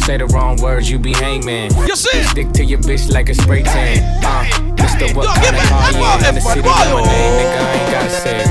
Say 0.00 0.18
the 0.18 0.26
wrong 0.26 0.56
words, 0.60 0.90
you 0.90 0.98
be 0.98 1.12
hangman. 1.14 1.74
You 1.86 1.96
see? 1.96 2.22
Stick 2.24 2.52
to 2.52 2.64
your 2.64 2.78
bitch 2.80 3.10
like 3.10 3.28
a 3.28 3.34
spray 3.34 3.62
tan. 3.62 4.02
Uh, 4.24 4.75
Mr. 4.86 5.10
What 5.18 5.26
Yo, 5.26 5.34
kind 5.34 5.42
give 5.42 5.54
of 5.54 5.58
me 5.58 5.66
car 5.66 5.90
you 5.90 5.98
ball, 5.98 6.14
in? 6.14 6.26
In 6.30 6.34
the 6.38 6.40
city, 6.46 6.62
ball. 6.62 6.78
know 6.86 7.02
my 7.02 7.10
name, 7.10 7.34
nigga, 7.42 7.58
I 7.58 7.74
ain't 7.74 7.90
gotta 7.90 8.10
say 8.10 8.38
it. 8.38 8.46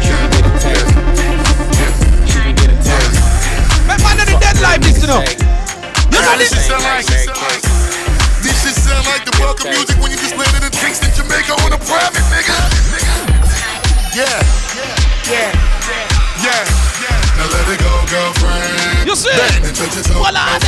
You 0.00 0.16
can 0.16 0.30
get 0.32 0.48
a 0.48 0.52
taste. 0.56 0.88
You 2.32 2.40
can 2.40 2.54
get 2.56 2.70
a 2.72 2.78
taste. 2.80 3.20
Man, 3.84 4.00
man, 4.00 4.16
the 4.24 4.36
dead 4.40 4.56
this, 4.56 4.96
you 5.04 5.08
know. 5.08 5.20
You 5.20 6.18
ready? 6.24 6.48
This 6.48 6.56
shit 6.56 6.64
sound 6.72 6.84
like 6.88 7.04
this 7.04 8.56
shit 8.64 8.76
sound 8.80 9.04
like 9.04 9.24
the 9.28 9.36
welcome 9.40 9.68
music 9.68 10.00
when 10.00 10.10
you 10.10 10.16
just 10.16 10.36
landed 10.40 10.64
in 10.64 10.72
the 10.72 10.72
Kingston, 10.72 11.12
Jamaica 11.12 11.52
on 11.52 11.72
a 11.72 11.80
private 11.84 12.24
nigga. 12.32 12.56
Yeah, 14.16 14.40
yeah, 15.28 15.52
yeah. 16.40 16.83
Now 17.36 17.46
let 17.50 17.66
it 17.68 17.78
go, 17.80 17.92
girlfriend. 18.10 19.08
You 19.08 19.16
see 19.16 19.30
Bang 19.36 19.64
and 19.64 19.74
touch 19.76 19.94
your 19.94 20.04
toe. 20.04 20.20
Well, 20.22 20.36
I. 20.36 20.58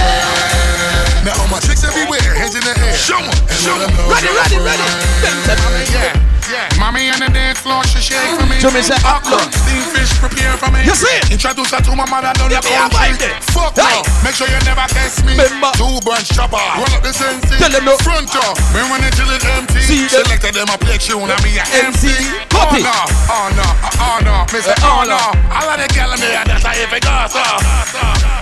Now 1.25 1.41
all 1.41 1.49
my 1.49 1.59
chicks 1.61 1.85
everywhere, 1.85 2.23
hands 2.35 2.55
in 2.55 2.63
the 2.63 2.75
air. 2.79 2.95
Show 2.95 3.19
'em, 3.19 3.35
show 3.51 3.75
'em. 3.75 3.91
Ready, 4.11 4.31
ready, 4.31 4.59
ready. 4.59 4.87
Yeah, 5.23 6.36
yeah. 6.57 6.81
Mommy 6.81 7.13
on 7.13 7.21
the 7.21 7.29
dance 7.29 7.61
floor, 7.61 7.85
she 7.85 8.01
shake 8.01 8.33
for 8.41 8.49
me. 8.49 8.57
Me 8.57 8.81
say, 8.83 8.97
Okra, 9.05 9.37
look. 9.41 9.53
steamed 9.53 9.89
fish, 9.93 10.13
prepare 10.21 10.57
for 10.57 10.69
me. 10.73 10.81
You 10.85 10.97
see 10.97 11.13
it? 11.21 11.29
Introduce 11.33 11.71
her 11.77 11.81
to 11.85 11.93
my 11.97 12.09
mother 12.09 12.33
the 12.37 12.49
me 12.49 12.57
a 12.57 12.61
country. 12.61 12.93
bite 12.97 13.21
it. 13.25 13.37
Fuck 13.53 13.77
Hey. 13.77 14.01
no, 14.01 14.05
make 14.25 14.35
sure 14.37 14.49
you 14.49 14.59
never 14.65 14.85
test 14.93 15.25
me. 15.25 15.37
Remember. 15.37 15.71
Two 15.77 16.01
bunch 16.05 16.33
chopper, 16.33 16.61
roll 16.81 16.89
up 16.97 17.03
the 17.05 17.13
sensi. 17.13 17.57
Tell 17.61 17.69
them 17.73 17.85
no. 17.85 17.95
Front 18.05 18.29
door, 18.33 18.53
me 18.73 18.81
run 18.89 19.03
it 19.05 19.13
till 19.17 19.29
it 19.33 19.45
empty. 19.57 19.81
See 19.85 20.07
them. 20.09 20.25
Selected 20.25 20.55
them 20.57 20.69
a 20.73 20.77
play 20.81 20.97
tune, 21.01 21.29
me 21.45 21.57
a 21.61 21.65
MC. 21.85 22.13
Cut 22.53 22.73
oh 22.73 22.79
no, 22.81 22.97
oh 23.33 23.49
no, 23.57 23.69
oh 24.01 24.19
no, 24.25 24.37
Eh, 24.57 24.75
oh 24.89 25.03
no. 25.05 25.19
All 25.53 25.69
of 25.69 25.77
the 25.81 25.89
gal 25.93 26.13
in 26.13 26.21
there, 26.21 26.45
that's 26.45 26.65
how 26.65 26.73
if 26.77 26.93
it 26.93 27.03
goes 27.05 27.33
so. 27.33 27.43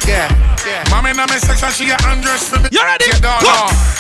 Yeah, 0.07 0.29
yeah. 0.69 0.85
Mommy 0.91 1.11
in 1.11 1.17
my 1.17 1.27
section, 1.41 1.71
she 1.73 1.89
a 1.91 1.97
undressed 2.11 2.51
for 2.53 2.61
me. 2.61 2.69
You 2.71 2.83
ready? 2.85 3.07
Get 3.09 3.23
down. 3.23 3.41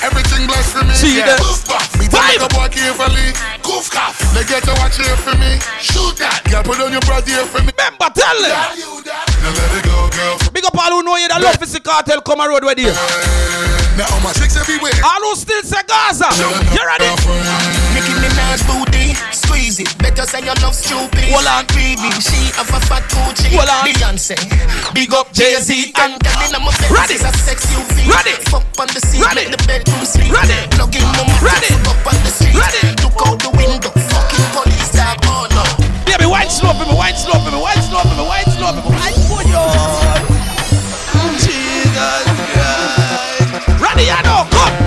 Everything 0.04 0.46
blessed 0.46 0.76
for 0.76 0.84
me. 0.84 0.92
See 0.94 1.16
yeah. 1.18 1.32
them. 1.32 1.38
Goof 1.40 1.70
off. 1.70 1.88
Me 1.98 2.06
tell 2.08 2.20
Vibe. 2.20 2.44
the 2.44 2.48
boy 2.52 2.68
carefully. 2.68 3.32
Goof 3.64 3.88
cough. 4.04 4.20
They 4.34 4.44
get 4.44 4.62
to 4.64 4.74
watch 4.80 4.96
here 4.96 5.16
for 5.16 5.34
me. 5.40 5.56
Shoot 5.80 6.16
that. 6.20 6.44
Girl, 6.50 6.62
put 6.62 6.80
on 6.80 6.92
your 6.92 7.00
bra 7.08 7.20
here 7.24 7.44
for 7.48 7.60
me. 7.64 7.72
Remember, 7.72 8.08
tell 8.12 8.36
them. 8.36 8.52
Now 8.52 9.52
let 9.52 9.70
it 9.72 9.84
go, 9.84 10.08
girl. 10.12 10.36
Big 10.52 10.64
up 10.64 10.76
all 10.76 10.92
who 10.92 11.02
know 11.02 11.16
you 11.16 11.28
that 11.28 11.40
love 11.40 11.56
physical 11.56 11.92
cartel 11.92 12.20
come 12.20 12.40
a 12.40 12.46
road 12.48 12.64
with 12.64 12.78
you. 12.78 12.92
Now 13.96 14.10
all 14.12 14.20
my 14.20 14.32
chicks 14.36 14.56
everywhere. 14.56 14.94
All 15.04 15.22
who 15.24 15.32
still 15.36 15.62
say 15.62 15.82
Gaza. 15.86 16.28
You 16.36 16.82
ready? 16.84 17.08
Nicki 17.94 18.12
Minaj 18.20 18.60
booty, 18.68 18.93
squeeze 19.54 19.78
it. 19.80 19.90
Better 19.98 20.26
say 20.26 20.42
your 20.42 20.54
love 20.58 20.74
stupid. 20.74 21.30
Hold 21.30 21.46
on. 21.46 21.62
Greedy, 21.70 22.10
she 22.18 22.50
have 22.58 22.68
a 22.74 22.80
fat 22.90 23.06
coochie. 23.06 23.54
Hold 23.54 23.70
on. 23.70 23.86
Beyonce, 23.86 24.34
Big 24.94 25.14
up 25.14 25.30
Jay-Z 25.32 25.94
and 26.02 26.18
telling 26.20 26.54
I'm 26.54 26.66
a 26.66 26.72
Ready. 26.90 27.14
is 27.14 27.22
a 27.22 27.30
sex 27.38 27.66
UV. 27.70 28.10
Ready. 28.10 28.34
Fuck 28.50 28.66
on 28.82 28.88
the 28.90 29.00
seat, 29.00 29.22
Ready. 29.22 29.46
make 29.46 29.54
the 29.54 29.62
bedroom 29.66 30.02
sleep. 30.04 30.30
Ready. 30.34 30.58
Plug 30.74 30.94
in 30.94 31.06
the 31.14 31.24
Ready. 31.38 31.70
Up 31.86 32.02
on 32.02 32.18
the 32.26 32.30
street. 32.34 32.58
Ready. 32.58 32.82
Look 33.02 33.14
out 33.22 33.38
the 33.38 33.50
window. 33.54 33.90
Fucking 33.94 34.46
police 34.58 34.90
dog. 34.90 35.18
Oh 35.30 35.46
no. 35.54 35.62
Baby, 36.04 36.26
wine 36.26 36.50
slow 36.50 36.74
for 36.74 36.86
me, 36.90 36.94
wine 36.98 37.14
slow 37.14 37.38
for 37.38 37.50
me, 37.54 37.58
wine 37.62 37.82
slow 37.86 38.02
for 38.02 38.14
me, 38.18 38.24
wine 38.26 38.48
slow 38.58 38.74
for 38.74 38.90
me. 38.90 38.98
Wine 38.98 39.22
for 39.30 39.42
you. 39.46 39.62
Jesus 41.38 42.24
Christ. 42.50 43.78
Ready, 43.78 44.04
you 44.10 44.20
know, 44.26 44.46
come. 44.50 44.83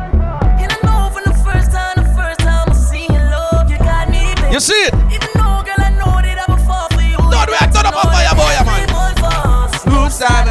And 0.60 0.72
I 0.72 0.78
know 0.84 1.10
from 1.10 1.24
the 1.24 1.38
first 1.42 1.70
time, 1.72 1.94
the 1.96 2.14
first 2.14 2.40
time 2.40 2.68
I 2.68 2.74
see 2.74 3.04
you, 3.04 3.18
love, 3.18 3.70
you 3.70 3.78
got 3.78 4.08
me, 4.08 4.34
baby. 4.36 4.52
You 4.52 4.60
see 4.60 4.74
it? 4.74 4.94
Even 4.94 5.28
though 5.34 5.62
up 7.86 7.94
a 7.94 8.08
fire 8.08 8.34
boy, 8.34 8.70
man. 8.70 8.88
Time. 10.18 10.46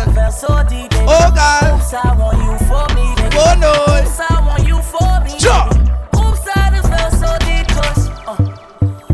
Oh 1.07 1.31
God. 1.33 1.79
Oops, 1.79 1.93
I 1.93 2.15
want 2.17 2.37
you 2.43 2.67
for 2.67 2.83
me. 2.93 3.15
baby. 3.15 3.37
Oh 3.39 3.55
no. 3.57 3.71
Oops, 4.03 4.19
I 4.19 4.41
want 4.45 4.67
you 4.67 4.81
for 4.81 5.21
me. 5.23 5.39
Sure. 5.39 5.69
baby. 5.69 5.91
Oops, 6.17 6.47
I 6.57 6.69
done 6.71 6.83
felt 6.91 7.13
so 7.13 7.37
deep 7.45 7.67
'cause, 7.69 8.09
uh, 8.27 8.35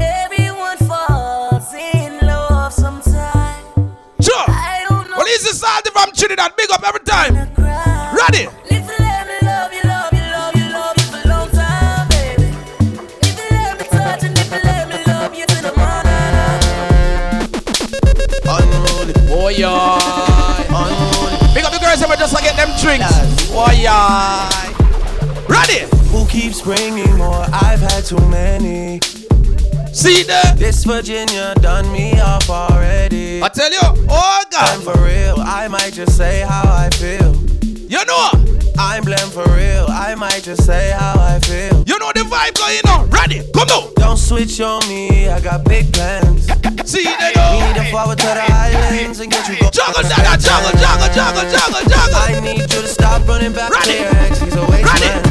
everyone 0.02 0.78
falls 0.78 1.74
in 1.76 2.26
love 2.26 2.74
sometime. 2.74 3.62
Sure. 4.20 4.46
I 4.48 4.86
don't 4.90 5.10
know. 5.12 5.18
Well, 5.18 5.28
easy 5.28 5.52
salty 5.52 5.92
from 5.92 6.12
Trinidad. 6.14 6.56
Big 6.58 6.72
up 6.72 6.88
every 6.88 7.02
time. 7.02 7.36
Ready? 8.16 8.48
Oh 19.60 21.52
Big 21.56 21.64
up 21.64 21.74
the 21.74 21.80
girls 21.80 22.02
ever 22.04 22.16
just 22.16 22.36
to 22.36 22.44
get 22.44 22.56
them 22.56 22.70
drinks. 22.80 23.50
Yeah. 23.82 24.50
Ready? 25.50 25.88
Who 26.10 26.28
keeps 26.28 26.62
bringing 26.62 27.18
more? 27.18 27.44
I've 27.52 27.80
had 27.80 28.06
too 28.06 28.20
many. 28.30 29.02
See 29.94 30.22
there? 30.22 30.54
This 30.56 30.84
Virginia 30.84 31.56
done 31.56 31.92
me 31.92 32.20
off 32.20 32.50
already. 32.50 33.42
I 33.42 33.50
tell 33.50 33.72
you, 33.72 33.80
oh 33.82 34.44
God. 34.52 34.70
I'm 34.70 34.82
for 34.82 35.00
real. 35.04 35.36
I 35.40 35.68
might 35.68 35.94
just 35.94 36.16
say 36.16 36.42
how 36.42 36.64
I 36.66 36.90
feel. 36.92 37.36
You 37.90 38.06
know? 38.06 38.30
I'm 38.78 39.04
blame 39.04 39.30
for 39.30 39.46
real. 39.56 39.88
I 39.90 40.14
might 40.16 40.44
just 40.44 40.66
say 40.66 40.92
how 40.92 41.17
the 42.18 42.24
vibe 42.24 42.58
going 42.58 42.88
on. 42.90 43.10
Ready? 43.10 43.42
Come 43.54 43.70
on. 43.70 43.94
Don't 43.96 44.18
switch 44.18 44.60
on 44.60 44.82
me. 44.90 45.30
I 45.30 45.40
got 45.40 45.64
big 45.66 45.94
plans. 45.94 46.48
See 46.90 47.04
there? 47.04 47.34
We 47.36 47.62
need 47.62 47.76
to 47.76 47.92
forward 47.92 48.18
to 48.20 48.26
the 48.26 48.46
islands 48.50 49.20
and 49.20 49.32
get 49.32 49.48
you 49.48 49.60
going. 49.60 49.72
Juggle, 49.72 50.04
juggle, 50.04 50.38
juggle, 50.38 50.74
juggle, 50.82 51.10
juggle, 51.14 51.46
juggle, 51.52 51.84
juggle. 51.86 52.16
I 52.18 52.40
need 52.42 52.62
you 52.62 52.82
to 52.82 52.88
stop 52.88 53.28
running 53.28 53.54
back 53.54 53.72
Ready? 53.72 53.94
to 53.94 54.00
your 54.00 54.16
ex. 54.26 54.40
He's 54.40 54.56
a 54.56 54.62
waste 54.66 54.94
Ready? 54.94 55.06
man. 55.06 55.27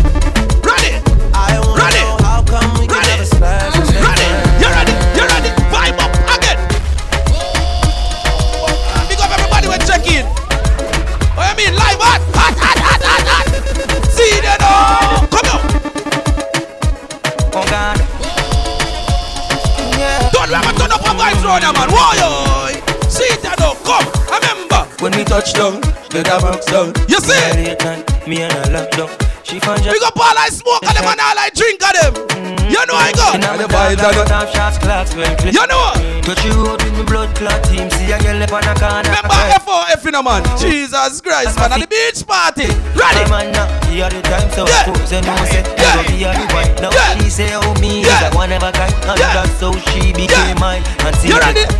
Down, 26.22 26.24
get 26.24 26.38
a 26.38 26.40
box 26.40 26.66
down. 26.66 26.92
You 27.08 27.20
see? 27.20 27.34
Late 27.64 27.84
night, 27.84 28.28
me 28.28 28.42
and 28.42 28.52
her 28.52 28.72
locked 28.72 28.96
down. 28.96 29.10
She 29.46 29.60
find 29.60 29.78
Big 29.78 30.02
up 30.02 30.18
all 30.18 30.34
I 30.34 30.50
smoke 30.50 30.82
and 30.82 30.96
them 30.96 31.06
and 31.06 31.20
all 31.22 31.38
I 31.38 31.50
drink 31.54 31.78
of 31.78 31.92
them. 31.94 32.12
Mm-hmm. 32.34 32.66
You 32.66 32.82
know 32.82 32.98
I 32.98 33.14
go. 33.14 33.30
And 33.30 33.62
the 33.62 33.70
vibes 33.70 34.02
I 34.02 34.10
got 34.10 34.32
off 34.34 34.50
shots, 34.50 34.78
clocks, 34.82 35.14
well 35.14 35.30
clip. 35.38 35.54
You 35.54 35.62
know 35.70 35.78
what? 35.78 36.02
Touch 36.26 36.42
you 36.42 36.66
out 36.66 36.82
with 36.82 36.98
me 36.98 37.04
blood 37.06 37.30
clot 37.38 37.62
team. 37.70 37.86
See 37.94 38.10
a 38.10 38.18
girl 38.18 38.42
up 38.42 38.50
on 38.50 38.66
a 38.66 38.74
corner. 38.74 39.06
Remember 39.06 39.38
FOF 39.62 40.02
in 40.02 40.14
a 40.18 40.22
man. 40.22 40.42
Oh. 40.50 40.58
Jesus 40.58 41.20
Christ, 41.22 41.54
man. 41.62 41.70
At 41.70 41.78
the 41.78 41.86
beach 41.86 42.26
party. 42.26 42.66
Ready? 42.98 43.22
Hey 43.22 43.30
man, 43.30 43.54
now, 43.54 43.70
here 43.86 44.10
the 44.10 44.18
time, 44.26 44.50
so 44.50 44.66
Yeah. 44.66 44.82
suppose 44.82 45.12
you 45.14 45.22
know, 45.22 45.38
say, 45.46 45.62
Yeah. 45.78 45.94
I 45.94 46.02
go 46.02 46.10
be 46.10 46.24
a 46.26 46.30
the 46.34 46.44
one. 46.50 46.70
Now 46.82 46.90
Yeah. 46.90 47.18
she 47.22 47.30
say, 47.30 47.54
oh, 47.54 47.70
me 47.78 48.02
Yeah. 48.02 48.26
is 48.26 48.34
one 48.34 48.50
of 48.50 48.62
a 48.66 48.72
kind. 48.74 48.90
And 49.06 49.14
Yeah. 49.14 49.30
that's 49.46 49.60
how 49.62 49.70
she 49.94 50.10
became 50.10 50.58
mine. 50.58 50.82
And 51.06 51.14
see 51.22 51.30
You 51.30 51.38
ready? 51.38 51.70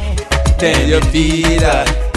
Can 0.62 0.86
you 0.86 1.00
feel 1.10 1.58
that? 1.66 2.14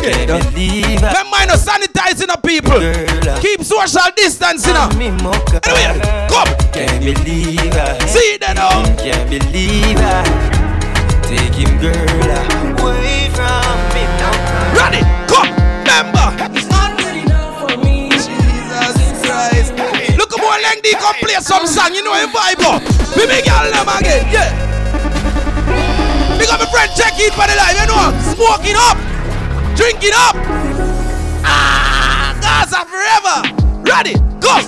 Can 0.00 0.16
you 0.16 0.26
believe 0.50 1.00
that? 1.04 1.12
Remember, 1.12 1.38
you 1.40 1.48
know, 1.52 1.58
sanitizing 1.60 2.28
the 2.32 2.38
people. 2.40 2.80
Girl, 2.80 3.28
uh, 3.28 3.40
Keep 3.40 3.60
social 3.62 4.08
distancing. 4.16 4.72
You 4.72 4.80
know. 4.80 4.88
me 4.96 5.08
mocha. 5.20 5.60
Anyway, 5.68 6.00
come. 6.32 6.48
Can't 6.72 7.04
believe 7.04 7.68
that. 7.76 8.00
See 8.08 8.40
that 8.40 8.56
now. 8.56 8.80
Oh. 8.80 8.88
Can't 8.96 9.28
believe 9.28 10.00
that. 10.00 10.24
Take 11.28 11.52
him, 11.54 11.76
girl, 11.78 11.92
uh, 11.94 12.80
away 12.80 13.28
from 13.36 13.76
me 13.92 14.02
now. 14.18 14.34
Ready? 14.74 15.04
Come. 15.28 15.52
Remember. 15.84 16.26
It's 16.56 16.66
not 16.72 16.96
good 16.96 17.20
enough 17.20 17.60
for 17.60 17.76
me. 17.84 18.08
Jesus 18.08 18.96
Christ. 19.20 19.76
Look 20.16 20.32
more 20.40 20.58
lengthy. 20.64 20.96
Come 20.96 21.20
play 21.20 21.36
some 21.44 21.68
song. 21.68 21.92
You 21.94 22.02
know 22.02 22.16
a 22.16 22.24
vibe 22.24 22.64
up. 22.64 22.80
We 23.14 23.28
make 23.28 23.44
y'all 23.44 23.68
them 23.68 23.86
again. 24.00 24.24
Yeah. 24.32 24.48
Big 26.40 26.48
up 26.48 26.58
my 26.58 26.66
friend. 26.72 26.88
Check 26.96 27.20
it 27.20 27.36
for 27.36 27.44
the 27.44 27.54
life. 27.54 27.76
You 27.76 27.86
know. 27.86 28.16
Smoking 28.32 28.80
up. 28.80 28.96
Drinking 29.80 30.12
up. 30.12 30.36
Ah. 31.42 32.36
Gaza 32.42 32.84
forever. 32.84 33.40
Ready? 33.82 34.12
Go. 34.38 34.60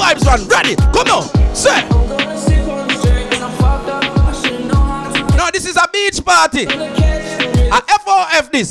Vibes, 0.00 0.24
man. 0.24 0.48
Ready? 0.48 0.74
Come 0.76 1.10
on. 1.10 1.54
Say. 1.54 1.88
No, 5.36 5.50
this 5.52 5.66
is 5.66 5.76
a 5.76 5.88
beach 5.92 6.24
party. 6.24 7.09
A 7.72 7.80
FOF 7.82 8.50
this. 8.50 8.70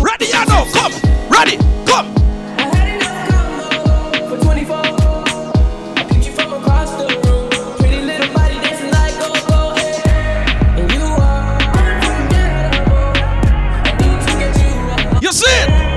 Ready, 0.00 0.26
you 0.26 0.44
know. 0.46 0.64
Come. 0.72 0.92
Ready. 1.28 1.56
Come. 1.86 2.14
You 15.20 15.32
see 15.32 15.88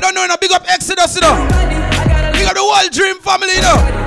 don't 0.00 0.14
know, 0.14 0.22
you 0.22 0.38
big 0.40 0.52
up 0.52 0.62
Exodus, 0.68 1.16
you 1.16 1.20
know. 1.20 1.34
Big 2.32 2.46
up 2.46 2.54
the 2.54 2.60
whole 2.60 2.88
dream 2.90 3.18
family, 3.18 3.54
you 3.54 3.62
know. 3.62 4.05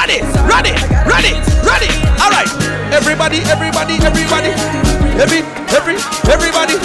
Ready, 0.00 0.22
ready, 0.48 0.72
ready, 1.04 1.32
ready. 1.60 1.90
All 2.24 2.32
right. 2.32 2.48
Everybody, 2.90 3.44
everybody, 3.52 4.00
everybody. 4.00 4.48
Every, 5.20 5.44
every, 5.76 5.96
everybody. 6.24 6.80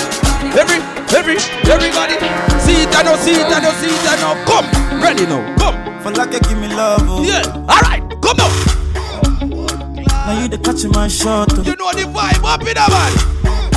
Every, 0.52 0.84
every, 1.16 1.38
everybody. 1.72 2.20
See 2.60 2.84
it, 2.84 2.92
I 2.92 3.04
know, 3.04 3.16
see 3.16 3.40
it, 3.40 3.48
I 3.48 3.62
know, 3.64 3.72
see 3.80 3.88
it, 3.88 4.04
I 4.04 4.20
know. 4.20 4.36
Come. 4.44 4.68
Ready 5.02 5.26
now. 5.28 5.56
Come. 5.56 6.02
For 6.04 6.12
like 6.12 6.32
give 6.32 6.60
me 6.60 6.68
love, 6.68 7.04
oh. 7.06 7.24
Yeah. 7.24 7.42
All 7.70 7.80
right. 7.88 8.04
Come 8.22 8.36
now. 8.36 8.52
Now 10.26 10.42
you 10.42 10.50
the 10.50 10.60
catching 10.62 10.92
my 10.92 11.08
shot, 11.08 11.54
oh. 11.54 11.64
You 11.64 11.78
know 11.78 11.94
the 11.94 12.12
vibe 12.12 12.44
up 12.44 12.60
in 12.64 12.76
the 12.76 12.86
man. 12.92 13.75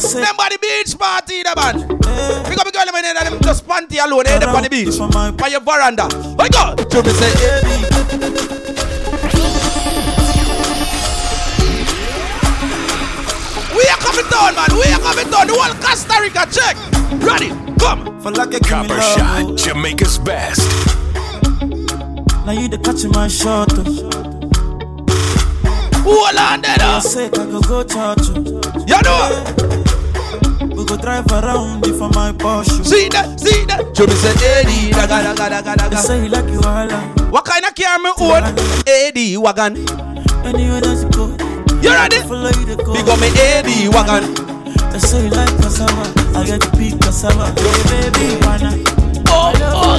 For 0.00 0.08
your 0.08 0.20
Remember 0.20 0.44
the 0.50 0.58
beach 0.60 0.98
party 0.98 1.42
the 1.42 1.52
man. 1.56 1.80
eh. 2.06 2.48
Pick 2.48 2.58
up 2.58 2.66
a 2.66 2.72
girl 2.72 2.82
in 2.88 3.02
there 3.02 3.16
and 3.16 3.26
them 3.34 3.40
just 3.42 3.66
panty 3.66 4.04
alone 4.04 4.26
end 4.26 4.44
on 4.44 4.62
the 4.62 4.68
beach. 4.70 4.98
By 5.36 5.48
your 5.48 5.60
veranda. 5.60 6.04
I 6.38 6.48
go. 6.48 6.74
To 6.74 7.02
me 7.02 7.10
say, 7.10 7.32
hey. 7.38 8.74
We 13.74 13.82
are 13.90 13.98
coming 13.98 14.28
down, 14.30 14.54
man. 14.54 14.70
We 14.72 14.86
are 14.92 15.00
coming 15.00 15.30
down. 15.30 15.46
The 15.48 15.54
whole 15.58 15.74
Costa 15.82 16.16
Rica 16.22 16.46
check. 16.50 16.76
Ready? 17.22 17.48
Come. 17.78 18.20
For 18.22 18.30
like 18.30 18.52
you 18.52 18.60
give 18.60 18.70
me 18.70 18.88
Copper 18.88 18.94
love, 18.94 19.18
Shot, 19.18 19.42
oh. 19.42 19.56
Jamaica's 19.56 20.18
best. 20.18 20.60
Now 22.46 22.52
you 22.52 22.68
the 22.68 22.78
catching 22.78 23.10
my 23.10 23.26
shot, 23.28 23.68
oh. 23.72 24.33
Hold 26.04 26.36
on 26.36 26.60
there. 26.62 26.74
For 26.74 26.80
now. 26.80 27.00
your 27.00 27.26
I 27.26 27.50
go 27.50 27.60
go 27.60 27.82
church, 27.82 28.28
oh. 28.36 28.84
You 28.86 29.00
know. 29.02 29.24
We 30.74 30.84
go 30.84 30.96
drive 30.96 31.26
around 31.32 31.86
it 31.86 31.94
for 31.96 32.08
my 32.10 32.32
Porsche. 32.32 32.84
See 32.84 33.08
that? 33.10 33.38
See 33.40 33.64
that? 33.66 33.94
To 33.94 34.06
me 34.06 34.14
say, 34.14 34.34
hey, 34.36 34.90
daga, 34.90 35.34
daga, 35.34 35.62
daga, 35.62 35.74
They 35.76 35.96
daga. 35.96 35.98
say 36.02 36.22
you 36.24 36.28
like 36.28 36.48
you 36.50 36.60
all 36.60 36.86
like. 36.86 37.32
What 37.32 37.44
kind 37.44 37.64
of 37.64 37.74
car 37.74 37.98
me 37.98 38.10
own? 38.18 38.44
AD 38.86 39.18
wagon. 39.38 39.76
Anywhere 40.44 40.80
that 40.80 40.98
you 41.00 41.08
go, 41.10 41.24
You 41.80 41.90
ready? 41.90 42.18
follow 42.28 42.50
you 42.60 42.66
to 42.66 42.76
go. 42.84 42.92
Big 42.94 43.08
up 43.08 43.18
me 43.20 43.28
AD 43.32 43.70
wagon. 43.94 44.34
They 44.92 44.98
say 44.98 45.24
you 45.24 45.30
like 45.30 45.48
cassava, 45.62 46.04
I 46.38 46.44
get 46.44 46.60
to 46.62 46.70
pick 46.76 47.00
cassava. 47.00 47.46
Hey, 47.56 48.10
baby, 48.12 48.36
wanna. 48.44 48.70
Oh, 49.30 49.52
oh, 49.72 49.98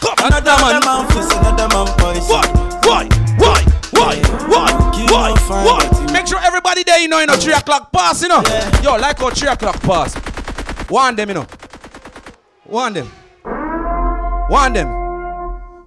Come, 0.00 0.18
another 0.26 0.56
man. 0.62 0.80
man 0.84 1.06
face, 1.10 1.30
another 1.34 1.68
man 1.68 1.86
voice. 1.98 2.28
Why? 2.30 2.55
Why? 2.86 3.08
Why? 3.38 3.62
Why? 3.90 4.16
Why? 4.46 4.70
Why? 5.10 5.34
Why? 5.48 6.12
Make 6.12 6.26
sure 6.26 6.38
everybody 6.38 6.84
there, 6.84 7.00
you 7.00 7.08
know, 7.08 7.20
you 7.20 7.26
know, 7.26 7.36
3 7.36 7.52
o'clock 7.54 7.92
pass, 7.92 8.22
you 8.22 8.28
know. 8.28 8.42
Yo, 8.82 8.96
like 8.96 9.18
how 9.18 9.30
3 9.30 9.48
o'clock 9.48 9.80
pass. 9.82 10.14
One 10.88 11.16
them, 11.16 11.28
you 11.28 11.34
know. 11.34 11.46
One 12.64 12.92
them. 12.94 13.10
One 14.48 14.72
them. 14.72 14.88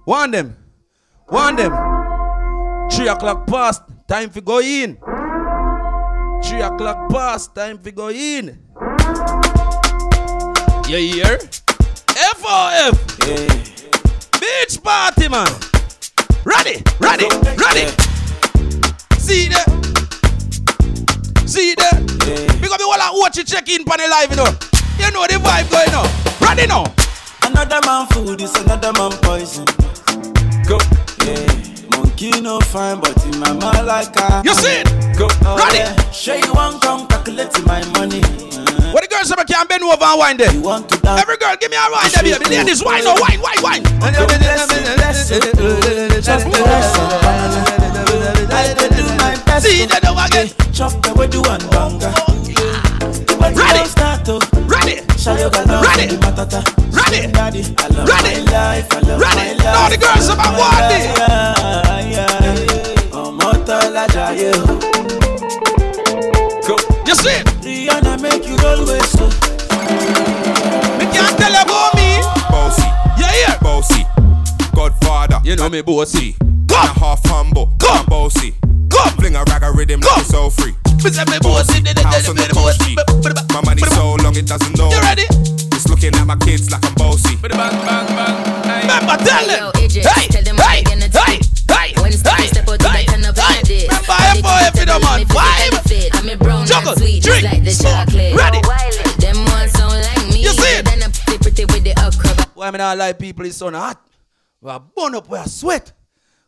One 0.04 0.30
them. 0.30 0.56
One 1.30 1.54
them. 1.54 1.72
Three 2.90 3.06
o'clock 3.06 3.46
past, 3.46 3.82
time 4.08 4.30
for 4.30 4.40
go 4.40 4.58
in. 4.58 4.96
Three 6.42 6.60
o'clock 6.60 7.08
past, 7.08 7.54
time 7.54 7.78
for 7.78 7.92
go 7.92 8.08
in. 8.08 8.58
You 10.88 10.96
hear? 10.96 11.38
FOF. 12.36 12.98
Beach 14.40 14.82
party, 14.82 15.28
man. 15.28 15.69
Ready, 16.50 16.82
ready, 16.98 17.28
ready. 17.54 17.86
See 19.18 19.46
there? 19.46 19.64
See 21.46 21.76
there? 21.76 21.94
Because 22.60 22.78
we 22.80 22.86
wanna 22.86 23.08
watch 23.12 23.36
you 23.36 23.44
check 23.44 23.68
in 23.68 23.84
the 23.84 24.08
live, 24.10 24.30
you 24.30 24.36
know. 24.36 24.50
You 24.98 25.12
know 25.12 25.26
the 25.28 25.38
vibe 25.38 25.70
going 25.70 25.94
on. 25.94 26.10
Ready 26.40 26.66
now. 26.66 26.92
Another 27.44 27.78
man 27.86 28.08
food 28.08 28.40
is 28.40 28.52
another 28.56 28.92
man 28.94 29.12
poison. 29.22 29.64
Go. 30.66 30.78
Yeah. 31.24 31.96
Monkey 31.96 32.40
no 32.40 32.58
fine, 32.58 32.98
but 32.98 33.24
in 33.26 33.38
my 33.38 33.52
mind 33.52 33.86
like 33.86 34.16
a. 34.16 34.42
You 34.44 34.54
see 34.54 34.80
it? 34.82 35.16
Go. 35.16 35.28
Oh, 35.44 35.56
Ready? 35.56 35.78
Yeah. 35.78 36.10
Sure 36.10 36.34
you 36.34 36.52
want 36.52 36.82
come 36.82 37.06
calculate 37.06 37.54
my 37.64 37.84
money. 37.92 38.22
What 38.92 39.02
the 39.02 39.08
girls 39.08 39.28
say 39.28 39.36
can 39.46 39.66
bend 39.68 39.82
over 39.84 40.02
and 40.02 40.18
wind 40.18 40.40
there? 40.40 40.52
You 40.52 40.62
want 40.62 40.88
to 40.90 40.98
dance? 40.98 41.22
Every 41.22 41.36
girl, 41.36 41.54
give 41.60 41.70
me 41.70 41.76
a 41.76 41.86
wine 41.86 42.10
oh, 42.10 42.22
there, 42.22 42.38
baby. 42.40 42.56
Ladies, 42.58 42.82
wine, 42.82 43.04
no 43.04 43.14
wine, 43.22 43.40
wine, 43.40 43.62
wine. 43.62 43.86
I 44.02 44.10
go 44.10 44.26
do 44.26 44.34
my 49.14 49.38
best. 49.46 49.66
See 49.66 49.86
that 49.86 50.02
over 50.10 50.26
again. 50.26 50.48
Chop 50.74 50.90
oh. 50.90 51.00
the 51.06 51.14
way 51.14 51.28
do 51.30 51.40
one 51.42 51.62
banga. 51.70 52.10
Ready. 53.38 53.86
Ready. 54.66 54.98
Ready. 55.70 56.16
Ready. 56.90 57.30
Daddy, 57.30 57.62
I 57.78 57.88
love 57.94 58.08
Ready. 58.08 58.42
my 58.42 58.50
life. 58.50 58.90
I 58.90 59.00
love 59.06 59.20
Ready. 59.20 59.58
Now 59.62 59.88
the 59.88 59.96
girls 59.98 60.26
say 60.26 60.34
my 60.34 60.50
one 60.58 60.90
day. 60.90 61.14
Ọmọ 63.12 63.50
tọ́lá 63.66 64.04
jayé 64.14 64.50
o. 64.58 64.80
You 67.06 67.14
see 67.16 67.28
it? 67.40 67.49
Rihanna 68.70 68.86
make 68.86 68.86
you 68.86 68.86
roll 68.86 68.86
with 68.86 69.06
so. 69.06 69.26
Me 70.98 71.04
can't 71.12 71.38
tell 71.38 71.52
you 71.52 71.62
about 71.62 71.94
me. 71.94 72.20
Bossy, 72.50 72.88
You 73.18 73.26
hear? 73.26 73.56
bossy, 73.60 74.04
Godfather. 74.74 75.40
You 75.44 75.56
know 75.56 75.68
me, 75.68 75.82
bossy. 75.82 76.36
Come, 76.68 76.94
half 76.96 77.20
humble, 77.26 77.74
Come. 77.78 78.06
bossy. 78.06 78.54
Come. 78.90 79.10
Fling 79.16 79.36
a 79.36 79.44
rag 79.44 79.62
a 79.62 79.72
rhythm 79.72 80.00
like 80.00 80.18
it's 80.20 80.28
so 80.30 80.50
free. 80.50 80.74
Me 81.04 81.10
say 81.10 81.24
me 81.24 81.38
bossy. 81.40 81.82
House 82.02 82.28
on 82.28 82.36
the 82.36 82.46
coast 82.52 82.80
My 83.52 83.60
money 83.64 83.82
so 83.94 84.14
long 84.22 84.36
it 84.36 84.46
doesn't 84.46 84.76
know. 84.78 84.90
You 84.90 85.00
me. 85.00 85.06
ready? 85.06 85.24
It's 85.72 85.88
looking 85.88 86.14
at 86.14 86.26
my 86.26 86.36
kids 86.36 86.70
like 86.70 86.84
I'm 86.84 86.94
bossy. 86.94 87.36
Remember, 87.36 89.16
tell 89.24 89.46
them. 89.46 89.58
Yo, 89.64 89.72
AJ, 89.80 90.04
Hey, 90.06 90.26
tell 90.28 90.42
them 90.42 90.56
hey, 90.56 90.78
I'm 90.78 90.84
gonna 90.84 91.08
hey, 91.08 91.40
hey, 91.70 91.92
When 92.02 92.12
step 92.12 92.36
hey, 92.36 92.46
step 92.48 92.68
out 92.68 92.78
to 92.80 92.88
hey, 92.88 93.04
the 93.06 93.12
turn 93.12 93.24
up 93.24 93.36
in 93.36 93.42
hey. 93.42 93.60
a 93.60 93.64
day. 93.64 93.86
Remember, 93.88 94.48
FOF, 94.48 94.78
you 94.78 94.86
know, 94.86 94.98
man. 95.00 95.24
Vibe. 95.26 95.89
I'm 96.90 96.96
a 96.96 96.98
brown 96.98 96.98
Juggle, 96.98 96.98
and 96.98 96.98
sweet, 96.98 97.22
drink, 97.22 97.42
just 97.42 97.54
like 97.54 97.64
the 97.64 97.70
smoke. 97.70 97.92
chocolate. 97.92 98.34
Ready. 98.34 98.60
Them 99.20 99.44
ones 99.46 99.72
sound 99.72 99.92
like 99.92 100.28
me. 100.28 100.42
You 100.42 100.48
see 100.50 100.78
it? 100.78 100.84
Then 100.84 101.02
I'm 101.02 101.12
pretty 101.12 101.38
pretty 101.38 101.64
with 101.66 101.84
the 101.84 101.92
acrobat. 101.98 102.50
Why 102.54 102.70
me 102.70 102.78
not 102.78 102.98
like 102.98 103.18
people 103.18 103.46
it's 103.46 103.56
so 103.56 103.70
hot? 103.70 104.00
We 104.60 104.70
are 104.70 104.80
burn 104.80 105.14
up, 105.14 105.28
we 105.28 105.38
are 105.38 105.46
sweat. 105.46 105.92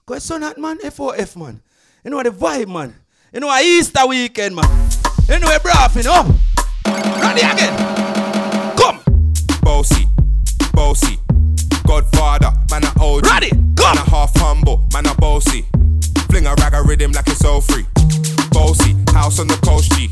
Cause 0.07 0.19
it's 0.19 0.27
so 0.27 0.41
hot, 0.41 0.59
man. 0.59 0.79
FOF, 0.79 1.37
man. 1.37 1.63
You 2.05 2.11
know 2.11 2.23
the 2.23 2.31
vibe, 2.31 2.69
man. 2.69 2.95
You 3.33 3.41
know 3.41 3.51
a 3.51 3.61
Easter 3.63 4.07
weekend, 4.07 4.57
man. 4.57 4.91
You 5.29 5.39
know 5.39 5.55
a 5.55 5.61
braffing 5.61 6.07
up. 6.07 6.27
Ready 6.87 7.41
again. 7.41 8.77
Come. 8.77 9.01
Bossy, 9.63 10.07
bossy, 10.73 11.19
Godfather, 11.87 12.53
man 12.71 12.85
a 12.85 12.93
OG. 13.01 13.27
Ready, 13.27 13.51
go. 13.75 13.85
Man 13.85 13.99
a 13.99 14.11
half 14.11 14.33
humble, 14.37 14.85
man 14.93 15.07
a 15.07 15.15
bossy. 15.15 15.65
Fling 16.29 16.47
a 16.47 16.55
rag 16.57 16.75
a 16.75 16.83
rhythm 16.83 17.13
like 17.13 17.29
it's 17.29 17.45
all 17.45 17.61
free. 17.61 17.87
Bossy, 18.53 18.95
house 19.13 19.39
on 19.41 19.47
the 19.49 19.57
coast 19.65 19.93
G. 19.97 20.11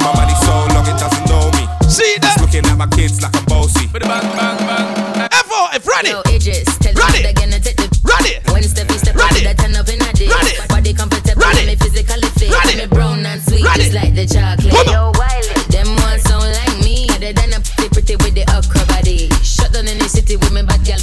My 0.00 0.10
money 0.16 0.34
so 0.44 0.52
long 0.74 0.86
it 0.88 0.96
doesn't 0.98 1.26
know 1.28 1.50
me. 1.56 1.64
See 1.88 2.16
that? 2.24 2.34
It's 2.36 2.40
looking 2.42 2.64
at 2.70 2.76
my 2.78 2.86
kids 2.88 3.20
like 3.22 3.34
I'm 3.36 3.44
bossy. 3.46 3.86
FOF, 3.88 5.86
ready. 5.86 6.10
Yo, 6.10 6.22
AJ, 6.32 6.64
tell 6.80 6.94
Ready. 6.94 7.22
them 7.22 7.22
they're 7.22 7.32
gonna 7.36 7.60
take 7.60 7.76
the 7.76 7.88
Ready. 8.04 8.40
When 8.52 8.62
step 8.64 8.90
step 8.92 9.16
out 9.16 9.28
Ready. 9.30 9.44
to 9.44 9.48
the 9.52 9.54
turn 9.60 9.74
up 9.76 9.88
in 9.88 10.00
a 10.00 10.12
day. 10.16 10.28
Ready. 10.28 10.56
Body 10.68 10.92
comfortable, 10.94 11.42
Ready. 11.42 11.66
me 11.66 11.76
physically 11.76 12.28
fit. 12.40 12.50
Ready. 12.50 12.76
Me 12.80 12.86
brown 12.86 13.24
and 13.26 13.40
sweet, 13.42 13.64
Ready. 13.64 13.84
just 13.90 13.94
like 13.94 14.14
the 14.16 14.24
chocolate. 14.26 14.72
Come 14.72 14.88
on. 14.88 14.92
Yo, 14.92 15.02
Wiley. 15.20 15.54
Them 15.68 15.88
ones 16.00 16.22
sound 16.24 16.48
like 16.48 16.76
me. 16.80 17.06
Other 17.12 17.32
than 17.36 17.52
a 17.52 17.60
pretty 17.60 17.88
pretty 17.92 18.16
with 18.24 18.34
the 18.34 18.44
acrobat. 18.48 19.04
Shut 19.44 19.72
down 19.72 19.86
in 19.88 19.98
the 19.98 20.08
city 20.08 20.36
with 20.36 20.52
me 20.52 20.62
bad 20.64 20.80
girl. 20.86 21.00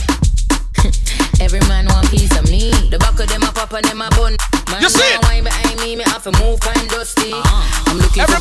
Every 1.43 1.61
man 1.71 1.85
want 1.87 2.09
piece 2.09 2.33
of 2.37 2.49
me. 2.49 2.71
The 2.89 2.97
back 2.99 3.19
of 3.19 3.27
them 3.29 3.43
a 3.43 3.51
pop 3.53 3.71
and 3.73 3.85
them 3.85 4.01
a 4.01 4.09
bun. 4.17 4.35
Man, 4.71 4.81
You 4.81 4.89
see 4.89 5.01
it? 5.05 5.21
now 5.21 5.27
wine 5.29 5.43
behind 5.43 5.79
me, 5.81 5.95
me 5.95 6.03
have 6.07 6.23
to 6.23 6.31
move 6.39 6.59
kind 6.59 6.75
dusty. 6.75 6.78
I'm 6.78 6.78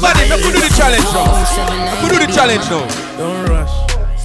looking 0.08 0.28
Everybody, 0.28 0.28
for 0.28 0.36
let 0.36 0.40
me 0.44 0.52
do 0.52 0.60
the 0.60 0.74
challenge 0.76 1.08
now. 1.12 1.32
Let 1.84 2.02
me 2.02 2.08
do 2.08 2.26
the 2.26 2.32
challenge 2.32 2.66
now. 2.70 2.84
Don't 3.18 3.48
rush, 3.48 3.74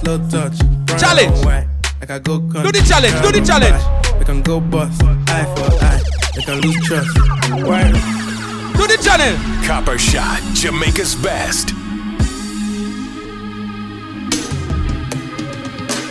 slow 0.00 0.18
touch. 0.28 0.58
Challenge. 1.00 1.32
and 1.36 1.44
white, 1.44 1.66
Like 2.00 2.10
I 2.10 2.18
go 2.18 2.38
Do 2.38 2.70
the 2.72 2.82
challenge, 2.86 3.14
do 3.22 3.32
the 3.32 3.44
challenge. 3.44 3.82
We 4.18 4.24
can 4.24 4.42
go 4.42 4.60
bust, 4.60 5.02
eye 5.28 5.44
for 5.56 5.68
eye. 5.84 6.00
We 6.36 6.42
can 6.44 6.60
lose 6.60 6.80
trust. 6.86 7.10
Why? 7.66 7.90
Do 8.76 8.86
the 8.86 8.98
challenge. 9.02 9.38
Copper 9.66 9.98
Shot, 9.98 10.40
Jamaica's 10.54 11.14
best. 11.16 11.68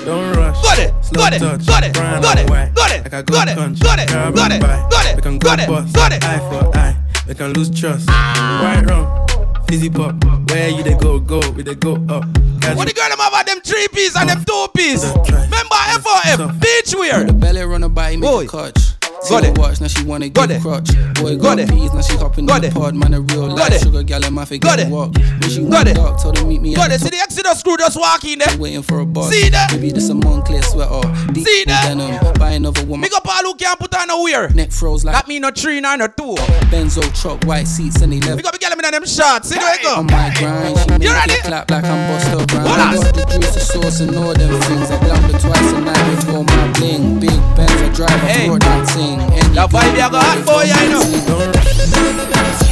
Don't 0.05 0.35
rush. 0.35 0.61
Got 0.61 0.79
it, 0.79 0.93
slow 1.05 1.21
got 1.21 1.33
it, 1.33 1.39
touch, 1.39 1.65
got 1.65 1.83
it, 1.85 1.93
brown 1.93 2.21
got 2.21 2.37
and 2.37 2.47
it, 2.47 2.51
white. 2.51 2.73
got 2.75 2.91
it, 2.91 3.03
Like 3.03 3.13
I 3.13 3.21
go 3.21 3.33
got 3.33 3.47
it, 3.47 3.55
country, 3.55 3.83
got 3.85 3.99
it, 3.99 4.07
grab 4.09 4.35
got 4.35 4.51
and 4.51 4.61
it, 4.63 4.67
buy. 4.67 4.87
got 4.89 5.05
it, 5.05 5.15
We 5.15 5.21
can 5.21 5.39
got 5.39 5.57
go 5.59 5.63
it, 5.63 5.67
bust, 5.69 5.95
got 5.95 6.11
it. 6.11 6.23
eye 6.25 6.39
for 6.39 6.77
eye. 6.77 6.97
We 7.27 7.35
can 7.35 7.53
lose 7.53 7.69
trust. 7.69 8.09
Right 8.09 8.83
wrong. 8.89 9.27
Fizzy 9.67 9.89
pop, 9.89 10.15
where 10.49 10.69
you 10.69 10.83
they 10.83 10.95
go, 10.95 11.19
go, 11.19 11.39
we 11.51 11.63
they 11.63 11.75
go 11.75 11.95
up. 12.09 12.23
Catch 12.61 12.77
What 12.77 12.87
the 12.87 12.93
girl 12.93 13.09
them 13.09 13.17
have 13.19 13.45
them 13.45 13.59
three 13.61 13.87
piece 13.89 14.15
and 14.15 14.29
them 14.29 14.43
two 14.43 14.67
piece? 14.75 15.01
Try. 15.01 15.43
Remember 15.45 15.75
FOF, 15.75 16.59
beach 16.61 16.95
wear. 16.95 17.23
The 17.25 17.33
belly 17.33 17.61
run 17.63 17.83
about 17.83 18.11
make 18.11 18.21
Boy. 18.21 18.47
catch. 18.47 18.92
Got 19.29 19.43
it. 19.43 19.47
her 19.57 19.61
watch, 19.61 19.81
now 19.81 19.87
she 19.87 20.03
wanna 20.03 20.29
Got 20.29 20.49
give 20.49 20.57
it. 20.57 20.61
crutch. 20.61 20.89
Boy 21.15 21.35
Got 21.37 21.41
got 21.41 21.59
it. 21.59 21.69
peas, 21.69 21.93
now 21.93 22.01
she 22.01 22.15
hopping 22.17 22.45
Got 22.45 22.63
in 22.63 22.69
it. 22.69 22.73
the 22.73 22.79
pod. 22.79 22.95
Man, 22.95 23.13
a 23.13 23.21
real 23.21 23.47
Got 23.49 23.57
life 23.71 23.73
it. 23.73 23.81
sugar 23.83 24.03
gal, 24.03 24.23
and 24.23 24.35
my 24.35 24.45
face, 24.45 24.59
Got 24.59 24.77
get 24.77 24.87
it. 24.87 24.91
walk. 24.91 25.15
When 25.15 25.49
she 25.49 25.63
Got 25.63 25.87
it. 25.87 25.95
dark, 25.95 26.21
told 26.21 26.37
her 26.37 26.45
meet 26.45 26.61
me 26.61 26.75
Got 26.75 26.91
it. 26.91 27.01
See 27.01 27.09
the 27.09 27.17
Exodus 27.19 27.63
crew 27.63 27.77
just 27.77 27.97
walk 27.97 28.23
in 28.25 28.39
there. 28.39 28.57
waiting 28.57 28.83
for 28.83 28.99
a 28.99 29.05
bus. 29.05 29.29
See 29.31 29.49
that? 29.49 29.71
Maybe 29.71 29.91
this 29.91 30.09
a 30.09 30.13
Moncler 30.13 30.63
sweater. 30.63 31.01
Deep 31.33 31.47
See 31.47 31.63
that? 31.67 31.85
denim. 31.85 32.33
Buy 32.35 32.51
another 32.51 32.83
woman. 32.85 33.01
Big 33.01 33.13
up 33.13 33.27
all 33.27 33.43
who 33.43 33.55
can't 33.55 33.79
put 33.79 33.93
on 33.95 34.07
no 34.07 34.23
wear. 34.23 34.49
Neck 34.49 34.71
froze 34.71 35.05
like 35.05 35.15
That 35.15 35.27
mean 35.27 35.41
no 35.41 35.51
three, 35.51 35.79
nine, 35.79 36.01
or 36.01 36.07
two. 36.09 36.35
Benzo 36.71 37.01
truck, 37.19 37.43
white 37.45 37.67
seats, 37.67 38.01
and 38.01 38.11
he 38.13 38.19
left. 38.21 38.37
Big 38.37 38.45
up 38.45 38.53
the 38.53 38.59
girl 38.59 38.71
in 38.73 38.79
them 38.91 39.05
shots. 39.05 39.49
See 39.49 39.57
where 39.57 39.75
it 39.75 39.81
go? 39.83 39.95
On 39.95 40.05
my 40.07 40.33
grind, 40.37 40.77
she 40.77 41.07
You 41.07 41.13
ready? 41.13 41.35
clap 41.43 41.71
like 41.71 41.83
I'm 41.85 42.09
Busta 42.09 42.37
Rhymes. 42.51 42.67
Hold 42.67 42.79
on. 42.79 42.93
Got 42.95 43.13
the 43.15 43.39
juice, 43.39 43.53
the 43.53 43.59
sauce, 43.61 43.99
and 44.01 44.15
all 44.15 44.33
them 44.33 44.59
things. 44.61 44.91
I 44.91 44.97
blunder 44.99 45.39
twice 45.39 45.71
a 45.71 45.81
night 45.81 46.15
before 46.15 46.43
my 46.43 46.67
bling. 46.73 47.19
Big 47.19 47.29
Benz, 47.55 47.71
I 47.81 47.89
drive, 47.93 48.11
I 48.11 48.27
Hey. 48.27 48.47
brought 48.47 48.61
that 48.61 48.89
thing. 48.89 49.12
Any 49.19 49.53
That 49.53 49.69
vibe 49.69 49.93
you 49.93 50.09
got 50.09 50.37
boy, 50.45 50.65
I 50.65 50.89
know. 50.89 51.05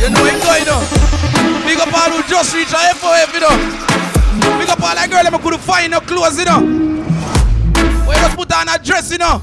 You 0.02 0.10
know 0.10 0.26
it 0.26 0.38
going 0.42 0.70
on. 0.70 0.82
Big 1.66 1.78
up 1.78 1.94
all 1.94 2.10
who 2.10 2.26
just 2.26 2.56
reach 2.56 2.74
a 2.74 2.94
FOF, 2.98 3.34
you 3.34 3.42
know. 3.46 3.54
Big 4.58 4.70
up 4.70 4.82
all 4.82 4.96
that 4.96 5.10
girl 5.10 5.22
that 5.22 5.34
couldn't 5.42 5.62
find 5.62 5.92
no 5.92 6.02
clothes, 6.02 6.40
you 6.40 6.46
know. 6.46 6.62
Where 8.08 8.18
you 8.18 8.26
just 8.26 8.36
put 8.36 8.52
on 8.54 8.70
a 8.70 8.78
dress, 8.82 9.12
you 9.12 9.20
know. 9.20 9.42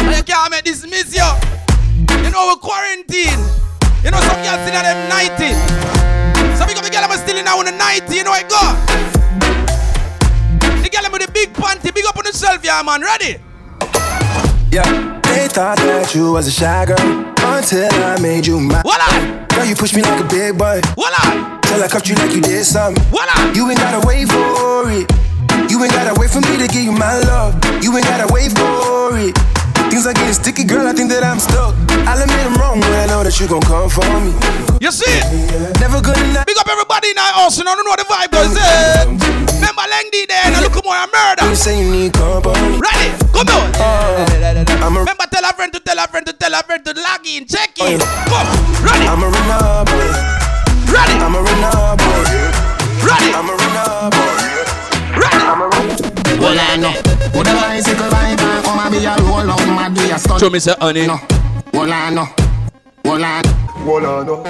And 0.00 0.16
you 0.16 0.22
can't 0.24 0.50
make 0.50 0.64
this 0.64 0.84
miss 0.88 1.12
you. 1.12 1.28
You 2.24 2.30
know, 2.32 2.48
we're 2.48 2.62
quarantine. 2.62 3.40
You 4.00 4.10
know, 4.10 4.20
some 4.24 4.40
girls 4.40 4.64
still 4.64 4.78
at 4.78 4.88
them 4.88 5.08
90. 5.12 5.52
So 6.56 6.66
big 6.66 6.76
up 6.78 6.84
the 6.84 6.90
girl 6.90 7.04
I'm 7.04 7.18
still 7.18 7.36
in 7.36 7.44
now 7.44 7.58
on 7.58 7.66
the 7.66 7.72
90, 7.72 8.14
you 8.14 8.24
know 8.24 8.32
it 8.34 8.48
go. 8.48 8.58
The 10.82 10.88
girl 10.88 11.10
with 11.12 11.26
the 11.26 11.30
big 11.32 11.52
panty, 11.52 11.92
big 11.94 12.06
up 12.06 12.16
on 12.16 12.24
the 12.24 12.32
shelf, 12.32 12.64
yeah, 12.64 12.82
man. 12.82 13.02
Ready? 13.02 13.38
Yeah, 14.70 15.17
they 15.38 15.46
thought 15.46 15.78
that 15.78 16.14
you 16.18 16.32
was 16.34 16.50
a 16.50 16.50
shy 16.50 16.82
girl 16.82 16.98
until 16.98 17.86
I 18.02 18.18
made 18.18 18.42
you 18.42 18.58
my. 18.58 18.82
Voila! 18.82 19.46
Girl, 19.54 19.64
you 19.64 19.76
pushed 19.78 19.94
me 19.94 20.02
like 20.02 20.18
a 20.18 20.26
big 20.26 20.58
boy. 20.58 20.82
Voila! 20.98 21.62
Till 21.62 21.78
I 21.78 21.86
cuffed 21.86 22.10
you 22.10 22.18
like 22.18 22.34
you 22.34 22.42
did 22.42 22.66
something. 22.66 22.98
Voila! 23.14 23.54
You 23.54 23.70
ain't 23.70 23.78
gotta 23.78 24.02
wait 24.02 24.26
for 24.26 24.90
it. 24.90 25.06
You 25.70 25.78
ain't 25.78 25.94
gotta 25.94 26.18
wait 26.18 26.30
for 26.34 26.42
me 26.42 26.58
to 26.58 26.66
give 26.66 26.82
you 26.82 26.90
my 26.90 27.22
love. 27.30 27.54
You 27.78 27.94
ain't 27.94 28.08
gotta 28.10 28.26
wait 28.34 28.50
for 28.50 29.14
it. 29.14 29.38
Things 29.86 30.10
are 30.10 30.12
getting 30.12 30.34
sticky, 30.34 30.64
girl. 30.66 30.90
I 30.90 30.92
think 30.92 31.08
that 31.14 31.22
I'm 31.22 31.38
stuck. 31.38 31.78
I'll 32.02 32.18
admit 32.18 32.42
I'm 32.42 32.58
wrong 32.58 32.82
when 32.82 32.92
I 32.98 33.06
know 33.06 33.22
that 33.22 33.38
you 33.38 33.46
gon' 33.46 33.62
come 33.62 33.86
for 33.86 34.06
me. 34.18 34.34
You 34.82 34.90
see 34.90 35.06
it? 35.06 35.78
Never 35.78 36.02
good 36.02 36.18
enough. 36.18 36.50
Big 36.50 36.58
up 36.58 36.66
everybody 36.66 37.14
in 37.14 37.18
our 37.18 37.46
house, 37.46 37.58
you 37.58 37.62
know 37.62 37.78
what 37.86 38.02
the 38.02 38.06
vibe 38.10 38.30
goes. 38.34 39.37
Remember 39.58 39.82
Lengdy 39.90 40.22
there, 40.30 40.46
and 40.46 40.54
look 40.62 40.78
more 40.84 40.94
a 40.94 41.06
murder. 41.10 41.44
You 41.50 41.54
say 41.58 41.82
you 41.82 41.90
need 41.90 42.12
company. 42.14 42.78
Ready? 42.78 43.10
Come 43.34 43.50
on. 43.50 43.74
Uh, 43.74 44.22
I'm 44.86 44.96
a, 44.96 45.00
Remember, 45.02 45.26
tell 45.30 45.44
a 45.44 45.52
friend 45.52 45.72
to 45.74 45.80
tell 45.80 45.98
a 45.98 46.06
friend 46.06 46.24
to 46.26 46.32
tell 46.32 46.54
a 46.54 46.62
friend 46.62 46.84
to 46.84 46.92
log 46.94 47.26
in, 47.26 47.44
check 47.46 47.74
in. 47.78 47.98
Oh, 48.00 48.06
come, 48.30 48.48
ready, 48.86 49.06
I'm 49.10 49.22
a 49.22 49.28
renal 49.28 49.82
boy. 49.84 50.06
ready, 50.94 51.14
I'm 51.18 51.34
a 51.34 51.40
renal 51.42 51.98
boy. 51.98 52.22
ready, 53.02 53.28
I'm 53.34 53.50
a 53.50 53.54
renal 53.58 54.10
boy. 54.14 54.38
ready. 55.18 55.42
I'm 55.42 55.60
a 55.62 55.66
renal 55.66 56.38
Well, 56.38 56.58
I 56.58 56.76
know. 56.78 56.94
Would 57.34 57.46
the 57.46 57.54
bicycle 57.58 58.06
vibe 58.08 58.38
and 58.40 58.64
come 58.64 58.78
and 58.78 58.90
be 58.94 59.04
a 59.04 59.14
roll 59.26 59.50
on 59.50 59.68
my 59.74 59.90
day 59.90 60.10
a 60.12 60.18
stunt. 60.18 60.40
Show 60.40 60.50
me 60.50 60.58
say 60.60 60.74
honey. 60.80 61.06
No. 61.06 61.18
Well, 61.72 61.92
I 61.92 62.10
know. 62.10 62.26
Hold 63.08 63.22
on. 63.22 63.42
Hold 63.88 64.04
on. 64.04 64.26
Hold. 64.26 64.44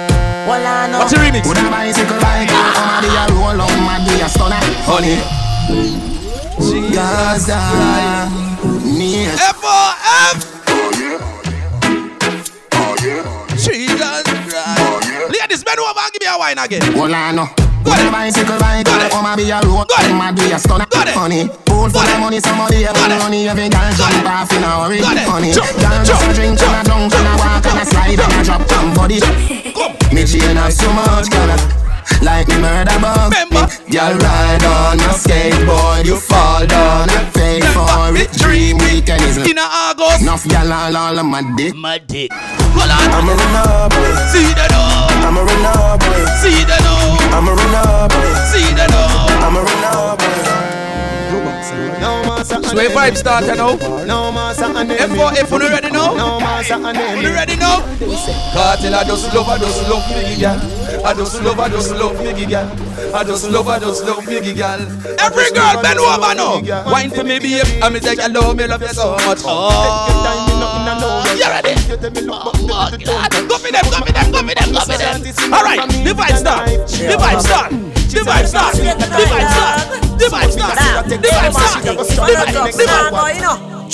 What's 0.99 1.13
the 1.13 1.19
remix? 1.19 1.47
Would 1.47 1.57
a 1.57 1.69
bicycle 1.71 2.19
bike 2.19 2.49
Come 2.49 2.89
on, 2.89 3.01
be 3.01 3.07
a 3.07 3.25
roll 3.31 3.61
on 3.61 3.79
my 3.87 4.03
be 4.03 4.19
a 4.19 4.27
stunner 4.27 4.59
Honey 4.83 5.15
Gaza 6.93 8.27
Nation 8.83 9.39
F-O-F 9.39 10.43
Jesus 10.43 10.58
bend 15.69 15.79
over 15.85 16.01
and 16.01 16.11
give 16.13 16.21
me 16.21 16.27
a 16.27 16.37
wine 16.37 16.57
again. 16.57 16.81
Hold 16.97 17.13
on 17.13 17.35
no. 17.35 17.45
Would 17.85 17.95
a 17.95 18.11
bicycle 18.11 18.59
bike 18.59 18.85
Come 18.85 19.25
on, 19.25 19.37
be 19.37 19.49
a 19.49 19.61
roll 19.63 19.85
on 19.87 20.11
my 20.17 20.31
be 20.31 20.51
a 20.51 20.59
stunner. 20.59 20.85
Honey 20.91 21.47
Pool 21.63 21.89
full 21.89 22.01
of 22.01 22.19
money 22.19 22.39
Somebody 22.39 22.83
a 22.83 22.91
pull 22.91 23.15
money 23.23 23.47
Every 23.47 23.69
girl 23.69 23.91
jump 23.95 24.27
off 24.27 24.51
in 24.51 24.63
a 24.63 24.83
hurry. 24.83 24.99
Honey 24.99 25.53
Girl 25.53 26.03
just 26.03 26.27
a 26.27 26.33
drink 26.33 26.59
and 26.59 26.75
a 26.75 26.81
drunk 26.83 27.13
and 27.13 27.27
a 27.27 27.33
walk 27.39 27.65
and 27.65 27.79
a 27.79 27.85
slide 27.85 28.19
and 28.19 28.33
a 28.35 28.43
drop 28.43 28.67
from 28.67 28.93
body. 28.93 29.21
Me 30.13 30.25
chain 30.25 30.57
have 30.57 30.73
so 30.73 30.91
much 30.91 31.29
color 31.31 31.88
like 32.21 32.47
me 32.47 32.57
murder 32.59 32.97
bug. 32.99 33.33
Y'all 33.89 34.13
ride 34.13 34.63
on 34.63 34.99
a 34.99 35.11
skateboard 35.13 36.05
You 36.05 36.15
fall 36.17 36.65
down 36.65 37.09
and 37.09 37.33
pay 37.33 37.61
for 37.73 38.15
it. 38.15 38.31
Dream 38.33 38.77
weekend 38.77 39.21
is 39.23 39.37
In 39.37 39.57
a 39.57 39.61
August. 39.61 40.21
Enough 40.21 40.45
y'all 40.45 40.71
all, 40.71 40.95
all 40.95 41.19
of 41.19 41.25
my 41.25 41.41
dick. 41.57 41.75
My 41.75 41.97
dick. 41.97 42.31
Hold 42.31 42.91
on. 42.91 43.09
I'm 43.17 43.29
a 43.29 43.33
runner 43.33 43.89
See 44.31 44.49
the 44.53 44.65
door. 44.69 45.09
I'm 45.25 45.37
a 45.37 45.43
runner 45.43 45.99
See 46.41 46.63
the 46.63 46.77
door. 46.85 47.17
I'm 47.33 47.47
a 47.47 47.53
runner 47.53 48.09
See 48.51 48.69
the 48.73 48.85
door. 48.87 49.29
I'm 49.43 49.55
a 49.55 49.69
boy 50.17 50.78
No 51.99 52.23
more 52.23 52.43
So 52.45 52.79
if 52.79 52.93
vibe 52.93 53.17
start 53.17 53.45
now 53.45 53.75
No 54.05 54.31
more 54.31 54.53
something 54.53 54.87
F4F, 54.87 55.51
you 55.51 55.69
ready 55.69 55.91
now? 55.91 56.15
No 56.15 56.39
more 56.39 56.63
something 56.63 56.95
You 57.21 57.29
ready 57.29 57.55
now? 57.57 57.81
Cartel, 58.53 58.95
I 58.95 59.03
just 59.03 59.33
love, 59.33 59.47
I 59.47 59.57
just 59.57 59.89
love 59.89 60.07
me, 60.09 60.39
girl. 60.39 61.05
I 61.05 61.13
just 61.13 61.41
love, 61.43 61.59
I 61.59 61.69
just 61.69 61.91
love 61.91 62.17
me, 62.23 62.45
girl. 62.45 63.15
I 63.15 63.23
just 63.23 63.49
love, 63.49 63.67
I 63.67 63.79
just 63.79 64.03
love 64.03 64.25
me, 64.27 64.53
girl. 64.53 64.79
Every 65.19 65.51
girl 65.51 65.81
bend 65.81 65.99
over 65.99 66.33
now. 66.35 66.61
Wine 66.91 67.09
for 67.09 67.23
me, 67.23 67.39
babe. 67.39 67.65
I 67.83 67.89
me 67.89 67.99
take 67.99 68.19
a 68.19 68.29
love, 68.29 68.55
me 68.55 68.67
love 68.67 68.81
you 68.81 68.87
so 68.89 69.11
much. 69.25 69.39
Oh, 69.43 70.58
you 71.37 71.45
ready? 71.45 71.73
Oh, 72.31 72.51
God. 72.67 72.97
Go 73.49 73.57
for 73.57 73.71
them, 73.71 73.85
go 73.89 73.99
for 74.01 74.11
them, 74.11 74.31
go 74.31 74.41
for 74.41 74.55
them, 74.55 74.71
go 74.73 74.79
for 74.81 74.97
them. 74.97 75.21
All 75.53 75.63
right, 75.63 75.81
the 76.03 76.13
vibe 76.13 76.37
start. 76.37 76.65
The 76.67 77.15
vibe 77.17 77.41
start. 77.41 77.71
The 77.71 78.21
vibe 78.25 78.47
start. 78.47 78.75
The 78.75 78.81
vibe 79.29 79.49
start. 79.49 79.89
The 80.17 80.25
vibe 80.25 80.51
start. 80.51 81.05
The 81.05 81.17
vibe 81.17 81.53
start. 81.53 81.85
The 81.85 81.97
vibe 81.99 82.73
start. 82.73 82.73
The 82.73 82.83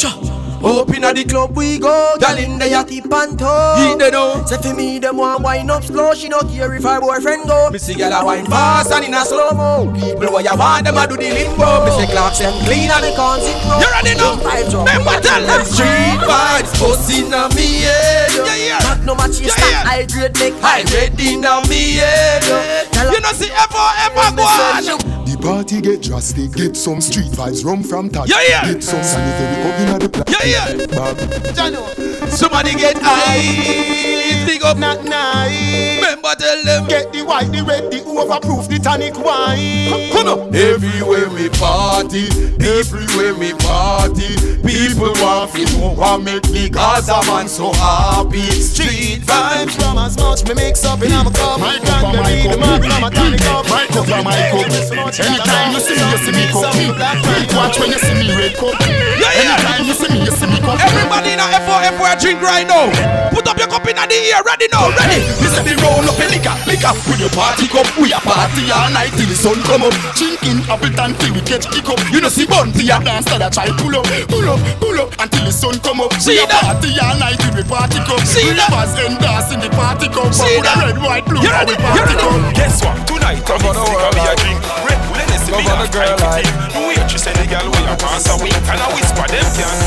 vibe 0.07 0.44
Up 0.63 0.89
inna 0.95 1.13
the 1.13 1.23
club 1.25 1.55
we 1.55 1.77
go, 1.77 2.15
girl 2.19 2.37
in 2.37 2.57
there 2.57 2.83
keep 2.85 3.11
on 3.13 3.37
toe. 3.37 3.75
Eat 3.77 3.99
the 3.99 4.09
dough. 4.09 4.43
Say 4.45 4.57
for 4.57 4.73
me 4.73 4.97
them 4.99 5.17
want 5.17 5.43
wine 5.43 5.69
up 5.69 5.83
slow, 5.83 6.13
she 6.13 6.27
no 6.27 6.39
care 6.39 6.73
if 6.73 6.83
her 6.83 6.99
boyfriend 6.99 7.47
go. 7.47 7.69
Me 7.69 7.77
see 7.77 7.93
gyal 7.93 8.19
a 8.19 8.25
wine 8.25 8.45
fast 8.45 8.91
and 8.91 9.05
in 9.05 9.13
a 9.13 9.23
slow 9.25 9.51
mo. 9.51 9.93
People 9.93 10.31
what 10.31 10.43
you 10.43 10.57
want 10.57 10.85
them 10.85 10.97
a 10.97 11.05
do 11.07 11.17
the 11.17 11.29
limbo. 11.29 11.85
Me 11.85 11.91
say 11.91 12.11
clocks 12.11 12.39
them 12.39 12.53
clean 12.65 12.89
and 12.89 13.03
the 13.03 13.13
cons 13.15 13.45
it 13.45 13.57
flow. 13.61 13.77
You 13.77 13.89
ready 13.93 14.15
now? 14.17 14.35
Remember 14.41 15.21
tell 15.21 15.45
them 15.45 15.65
street 15.65 16.19
vibes, 16.25 16.73
pussy 16.81 17.29
na 17.29 17.47
me 17.49 17.85
head. 17.85 18.33
Yeah 18.33 18.55
yeah. 18.55 18.79
Magnum 18.89 19.19
a 19.19 19.27
chase 19.27 19.53
that 19.53 19.85
high 19.85 20.05
grade 20.05 20.33
make 20.39 20.57
high 20.61 20.83
grade 20.83 21.19
inna 21.19 21.61
me 21.69 22.01
head. 22.01 22.41
You 23.13 23.21
know 23.21 23.33
see 23.37 23.51
ever 23.53 23.87
ever 24.09 24.33
go 24.35 24.43
on. 24.43 24.97
The 25.25 25.37
party 25.41 25.81
get 25.81 26.01
drastic. 26.01 26.53
Get 26.53 26.75
some 26.75 27.01
street 27.01 27.31
vibes 27.33 27.63
rum 27.63 27.83
from 27.83 28.09
touch. 28.09 28.29
Yeah, 28.29 28.41
yeah. 28.47 28.73
Get 28.73 28.83
some 28.83 29.03
sanitary 29.03 29.61
up 29.61 29.79
inna 29.79 29.99
the 29.99 30.09
plastic. 30.09 30.39
Yeah, 30.39 30.45
yeah. 30.45 30.54
Somebody 32.29 32.75
get 32.75 32.97
high. 33.01 34.24
Big 34.45 34.63
up. 34.63 34.77
Not 34.77 35.03
nice. 35.03 35.97
Remember 35.97 36.35
tell 36.37 36.63
them. 36.63 36.87
Get 36.87 37.11
the 37.11 37.23
white, 37.23 37.51
the 37.51 37.63
red, 37.63 37.91
the 37.91 37.99
overproof, 38.05 38.67
the 38.67 38.79
tonic 38.79 39.17
wine. 39.17 40.11
Come 40.11 40.27
on. 40.27 40.55
Everywhere 40.55 41.29
we 41.29 41.49
party, 41.49 42.27
everywhere 42.61 43.33
we 43.35 43.53
party, 43.59 44.35
people 44.61 45.11
want 45.23 45.51
to 45.53 45.65
know 45.77 45.93
what 45.95 46.21
make 46.21 46.43
the 46.43 46.69
Gaza 46.69 47.19
man 47.25 47.47
so 47.47 47.73
happy. 47.73 48.45
Street 48.61 49.21
vibes. 49.25 49.75
From 49.79 49.97
as 49.97 50.17
much 50.17 50.45
me 50.47 50.53
mix 50.53 50.85
up 50.85 51.01
in 51.01 51.11
a 51.11 51.23
cup. 51.31 51.59
My 51.59 51.79
cup, 51.81 52.13
my 52.13 52.35
cup, 52.43 52.59
my 53.01 53.09
tonic 53.09 53.41
cup. 53.41 53.65
My 53.65 53.85
cup, 53.87 54.07
my 54.23 54.35
cup. 54.53 54.69
Anytime 55.19 55.71
you 55.73 55.79
see 55.79 55.95
me, 55.97 56.05
you 56.11 56.19
see 56.21 56.33
me 56.35 56.45
cup. 56.53 56.75
Watch 57.55 57.79
when 57.79 57.89
you 57.91 57.99
see 57.99 58.13
me 58.13 58.29
red 58.35 58.53
cup. 58.55 58.75
Anytime 58.81 59.85
you 59.85 59.95
see 59.95 60.09
me, 60.13 60.19
you 60.23 60.31
see 60.31 60.47
me 60.47 60.59
cup. 60.59 60.79
Everybody 60.79 61.33
in 61.33 61.39
a 61.67 61.75
F4F 61.89 61.99
where 61.99 62.15
drink 62.17 62.39
right 62.41 62.65
now. 62.67 62.87
Put 63.33 63.47
up 63.47 63.57
your 63.59 63.67
cup 63.67 63.83
in 63.89 63.95
the 63.99 64.17
air, 64.31 64.39
ready 64.47 64.67
now, 64.71 64.87
ready. 64.95 65.19
Listen 65.43 65.63
the 65.67 65.75
roll 65.83 66.05
up 66.07 66.15
a 66.15 66.25
liquor, 66.31 66.55
liquor 66.69 66.93
with 67.11 67.19
your 67.19 67.33
party 67.35 67.67
cup. 67.67 67.85
We 67.99 68.13
a 68.15 68.19
party 68.23 68.69
all 68.71 68.89
night 68.95 69.11
till 69.17 69.27
the 69.27 69.35
sun 69.35 69.59
come 69.67 69.83
up. 69.83 69.93
Drinking 70.15 70.63
Appleton 70.71 71.11
till 71.19 71.33
we 71.35 71.41
get 71.43 71.65
kick 71.67 71.87
up. 71.91 71.99
You 72.13 72.21
know 72.23 72.29
see 72.31 72.45
Bunty 72.47 72.87
a 72.87 72.97
dance 73.03 73.25
that 73.27 73.41
I 73.43 73.49
try 73.51 73.67
pull 73.75 73.91
up, 73.97 74.07
pull 74.31 74.47
up, 74.47 74.59
pull 74.79 74.97
up 75.01 75.09
until 75.19 75.43
the 75.43 75.51
sun 75.51 75.75
come 75.83 75.99
up. 75.99 76.13
See 76.21 76.39
we 76.39 76.43
a 76.43 76.47
that? 76.47 76.63
party 76.63 76.95
all 77.01 77.17
night 77.19 77.37
till 77.43 77.53
we 77.57 77.63
party 77.67 77.99
cup. 78.07 78.21
See 78.23 78.45
we 78.45 78.55
that? 78.55 78.71
never 78.71 78.85
end 79.03 79.17
dance 79.19 79.51
in 79.51 79.59
the 79.59 79.69
party 79.75 80.07
cup. 80.07 80.31
See 80.31 80.47
Put 80.55 80.63
a 80.63 80.71
that? 80.71 80.95
red, 80.95 80.97
white, 81.03 81.25
blue, 81.27 81.43
You 81.43 81.51
how 81.51 81.65
ready? 81.67 81.75
we 81.75 81.83
party 81.83 81.99
You 81.99 82.03
ready? 82.07 82.15
cup. 82.23 82.55
Guess 82.55 82.75
what? 82.85 82.95
Tonight 83.09 83.43
I'm 83.45 83.59
in 83.61 83.75
sick 83.75 83.99
of 83.99 84.11
me 84.15 84.23
a 84.23 84.33
drink 84.39 84.59
Red 85.45 85.61
Bull 85.61 85.61
Hennessy 85.61 85.93
me 85.93 86.05
have 86.05 86.17
time 86.17 86.17
to 86.17 86.27
take 86.41 86.73
The 86.73 86.81
waitress 86.87 87.25
and 87.27 87.37
the 87.37 87.45
girl 87.45 87.67
way 87.71 87.83
I 87.85 87.95
pass 87.95 88.25
a 88.29 88.35
wink 88.41 88.55
And 88.65 88.79
I 88.81 88.87
whisper 88.93 89.25
them 89.29 89.45
can 89.55 89.77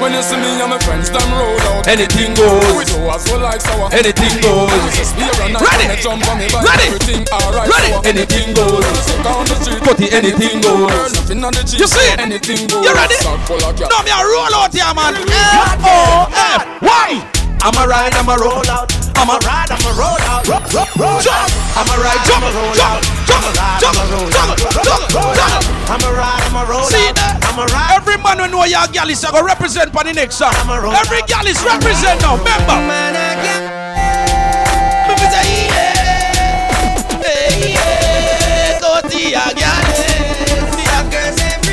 When 0.00 0.12
you 0.12 0.22
see 0.22 0.36
me 0.36 0.60
and 0.60 0.68
my 0.70 0.78
friends, 0.84 1.08
them 1.08 1.24
roll 1.32 1.56
out. 1.72 1.88
Anything 1.88 2.36
We 2.36 2.44
goes. 2.44 2.92
do 2.92 3.00
as 3.08 3.24
well 3.32 3.40
like 3.40 3.60
sour. 3.64 3.88
Anything 3.96 4.34
goes. 4.44 4.68
We 5.16 5.24
are 5.40 5.48
not 5.48 5.64
Ready? 5.64 5.88
gonna 5.88 5.96
jump 6.04 6.20
on 6.28 6.36
me 6.36 6.46
back. 6.52 6.68
Ready? 6.68 6.86
Everything 6.92 7.24
alright. 7.32 7.64
Ready? 7.64 7.90
sour. 7.96 8.04
Anything 8.04 8.52
goes. 8.52 8.84
Down 9.24 9.44
the 9.48 9.56
street. 9.56 9.80
Put 9.80 9.96
it, 10.04 10.12
anything 10.12 10.60
goes. 10.60 10.92
Girl, 10.92 11.08
nothing 11.16 11.40
on 11.44 11.52
the 11.56 11.62
cheap. 11.64 11.80
You 11.80 11.88
see 11.88 12.06
it? 12.12 12.20
Anything 12.20 12.68
goes. 12.68 12.84
You 12.84 12.92
ready? 12.92 13.16
Sack 13.24 13.40
full 13.48 13.56
of 13.64 13.72
gas. 13.72 13.88
No, 13.88 14.04
me 14.04 14.12
a 14.12 14.20
roll 14.20 14.52
out 14.52 14.68
here, 14.76 14.92
man. 14.92 15.16
F-O-F. 15.16 16.60
I'm 17.62 17.74
a 17.74 17.84
ride, 17.88 18.14
I'm 18.14 18.28
a 18.28 18.36
roll 18.38 18.62
out. 18.70 18.92
I'm 19.16 19.28
a 19.30 19.38
ride, 19.42 19.70
I'm 19.70 19.82
a 19.82 19.92
roll 19.98 20.20
out. 20.30 20.44
Jump. 20.46 21.50
I'm 21.76 21.88
a 21.88 21.96
ride, 21.98 22.22
jump, 22.26 22.44
jump, 22.76 23.02
jump, 23.26 23.42
jump, 23.80 23.96
jump, 24.30 24.56
jump, 24.84 25.02
jump. 25.10 25.62
I'm 25.90 26.02
a 26.02 26.10
ride, 26.14 26.42
I'm 26.46 26.56
a 26.56 26.64
roll 26.70 26.84
See 26.86 27.08
out. 27.08 27.16
that? 27.16 27.40
I'm 27.48 27.58
a 27.58 27.66
ride. 27.72 27.96
Every 27.96 28.16
man 28.22 28.38
who 28.38 28.46
know 28.48 28.64
your 28.64 28.86
gal 28.92 29.08
is 29.10 29.20
to 29.22 29.32
represent 29.42 29.90
for 29.92 30.04
the 30.04 30.12
next 30.12 30.36
song. 30.36 30.54
Roll 30.68 30.94
Every 30.94 31.22
gal 31.26 31.46
is 31.46 31.58
represent 31.64 32.20
now. 32.22 32.36
Remember? 32.38 32.76
Man, 32.86 33.14
I 33.16 33.34
get 33.42 33.62
Me 35.10 35.26
say, 35.26 35.66
yeah, 35.66 37.24
hey, 37.24 37.74
yeah, 37.74 38.78
go 38.78 39.00
to 39.02 39.18
your 39.18 39.50
gal. 39.58 39.82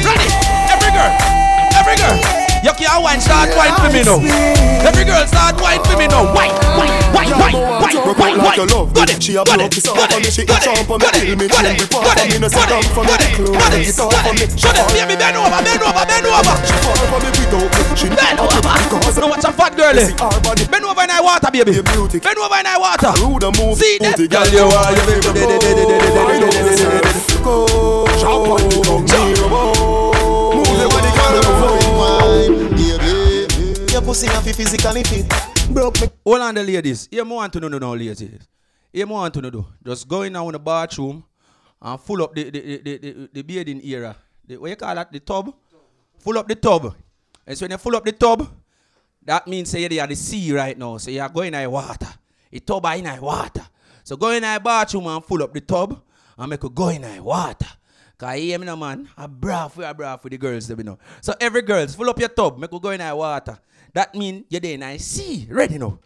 Ready? 0.01 0.27
Every 0.73 0.91
girl, 0.95 1.11
every 1.77 1.95
girl. 2.01 2.17
You 2.63 2.71
can't 2.73 3.03
wine, 3.03 3.21
start 3.21 3.49
wine 3.53 3.75
for 3.77 3.91
me 3.93 4.01
now. 4.01 4.17
Every 4.83 5.05
girl 5.07 5.23
start 5.27 5.55
wine 5.61 5.79
for 5.83 5.95
me 5.97 6.07
now. 6.07 6.23
Wine, 6.35 6.51
wine, 6.75 6.91
wine, 7.15 7.31
wine, 7.39 7.55
wine, 7.79 7.95
Broke 8.03 8.17
wine, 8.19 8.35
wine. 8.37 8.57
you 8.59 8.65
love 8.67 8.91
Got 8.93 9.07
me. 9.07 9.13
it, 9.15 9.23
She 9.23 9.35
a 9.35 9.43
broke 9.43 9.71
it 9.71 9.87
off 9.87 10.11
for 10.11 10.19
me. 10.19 10.29
She 10.29 10.41
a 10.43 10.59
jump 10.59 10.89
on 10.91 10.99
me, 10.99 11.07
kill 11.13 11.35
me, 11.39 11.47
kill 11.47 11.71
me, 11.71 11.85
got 11.87 12.19
for 12.19 12.27
me, 12.27 12.35
no 12.39 12.47
it, 12.47 12.51
sit 12.51 12.67
down 12.67 12.83
for 12.91 13.03
me, 13.07 13.15
close. 13.33 13.55
it, 13.79 13.95
off 13.99 14.11
for 14.11 14.33
me. 14.35 14.45
Show 14.59 14.71
them, 14.75 14.83
baby, 14.91 15.15
bend 15.15 15.37
over, 15.39 15.59
bend 15.63 15.79
over, 15.83 16.03
bend 16.03 16.27
over. 16.27 16.55
She 16.67 16.75
fall 16.83 16.99
for 17.07 17.19
me 17.23 17.29
without 17.31 17.71
me. 17.71 18.11
Bend 18.11 18.39
over. 18.43 18.59
Now 19.23 19.29
watch 19.29 19.45
a 19.47 19.51
fat 19.53 19.71
girl. 19.77 19.93
See 19.95 20.13
our 20.19 20.35
body. 20.43 20.65
Bend 20.67 20.83
over 20.85 20.99
in 21.01 21.07
that 21.07 21.23
water, 21.23 21.47
baby. 21.51 21.71
Bend 21.79 22.39
over 22.43 22.57
in 22.59 22.65
that 22.67 22.75
water. 22.79 23.13
Rude 23.23 23.43
and 23.47 23.55
move. 23.57 23.77
See 23.79 23.97
that? 24.03 24.17
Girl, 24.19 24.47
you 24.51 24.59
you 24.59 24.67
are 24.67 24.91
your 24.91 25.05
baby. 25.07 25.31
Up. 25.31 25.39
Go. 27.43 28.03
Drop 28.19 28.47
on 28.47 28.59
the 28.69 28.79
ground, 29.07 29.37
pussy 34.13 34.27
have 34.27 34.43
to 34.43 34.53
physically 34.53 35.03
fit. 35.03 35.25
Broke 35.73 35.99
me. 35.99 36.07
Hold 36.23 36.41
on, 36.41 36.53
the 36.53 36.63
ladies. 36.63 37.07
Here, 37.09 37.25
more 37.25 37.37
want 37.37 37.51
to 37.53 37.59
know 37.59 37.79
now, 37.79 37.93
ladies. 37.95 38.19
Here, 38.91 39.07
more 39.07 39.21
want 39.21 39.33
to 39.33 39.41
know. 39.41 39.49
do. 39.49 39.65
Just 39.83 40.07
go 40.07 40.21
in 40.21 40.33
now 40.33 40.45
in 40.49 40.53
the 40.53 40.59
bathroom 40.59 41.23
and 41.81 41.99
full 41.99 42.21
up 42.21 42.35
the 42.35 42.43
the 42.51 42.77
the 42.77 42.97
the, 42.97 43.29
the, 43.33 43.41
bathing 43.41 43.81
area. 43.83 44.15
The, 44.45 44.57
what 44.57 44.69
you 44.69 44.75
call 44.75 44.93
that? 44.93 45.11
The 45.11 45.19
tub. 45.19 45.55
Full 46.19 46.37
up 46.37 46.47
the 46.47 46.53
tub. 46.53 46.93
And 47.47 47.57
so 47.57 47.63
when 47.63 47.71
you 47.71 47.77
full 47.79 47.95
up 47.95 48.05
the 48.05 48.11
tub, 48.11 48.47
that 49.25 49.47
means 49.47 49.71
say 49.71 49.87
you 49.89 49.99
are 49.99 50.05
the 50.05 50.15
sea 50.15 50.53
right 50.53 50.77
now. 50.77 50.97
So 50.97 51.09
you 51.09 51.19
are 51.19 51.29
going 51.29 51.55
in 51.55 51.71
water. 51.71 52.13
The 52.51 52.59
tub 52.59 52.85
are 52.85 52.95
in 52.95 53.05
the 53.05 53.17
water. 53.19 53.65
So 54.03 54.15
go 54.15 54.29
in 54.29 54.43
the 54.43 54.61
bathroom 54.63 55.07
and 55.07 55.25
full 55.25 55.41
up 55.41 55.51
the 55.55 55.61
tub 55.61 55.99
and 56.37 56.49
make 56.51 56.61
you 56.61 56.69
go 56.69 56.89
in 56.89 57.01
the 57.01 57.19
water. 57.23 57.65
Cause 58.15 58.35
you 58.37 58.43
hear 58.43 58.59
me 58.59 58.67
now, 58.67 58.75
man. 58.75 59.09
I 59.17 59.25
brav 59.25 59.73
for 59.73 59.83
I 59.83 59.91
brav 59.91 60.21
for 60.21 60.29
the 60.29 60.37
girls, 60.37 60.69
you 60.69 60.75
know. 60.83 60.99
So 61.19 61.33
every 61.41 61.63
girls, 61.63 61.95
full 61.95 62.09
up 62.11 62.19
your 62.19 62.29
tub, 62.29 62.59
make 62.59 62.71
you 62.71 62.79
go 62.79 62.91
in 62.91 62.99
the 62.99 63.15
water. 63.15 63.57
That 63.93 64.15
mean 64.15 64.45
you're 64.49 64.59
there 64.59 64.73
in 64.73 64.79
the 64.79 64.97
sea. 64.97 65.45
Ready 65.51 65.77
now. 65.77 65.99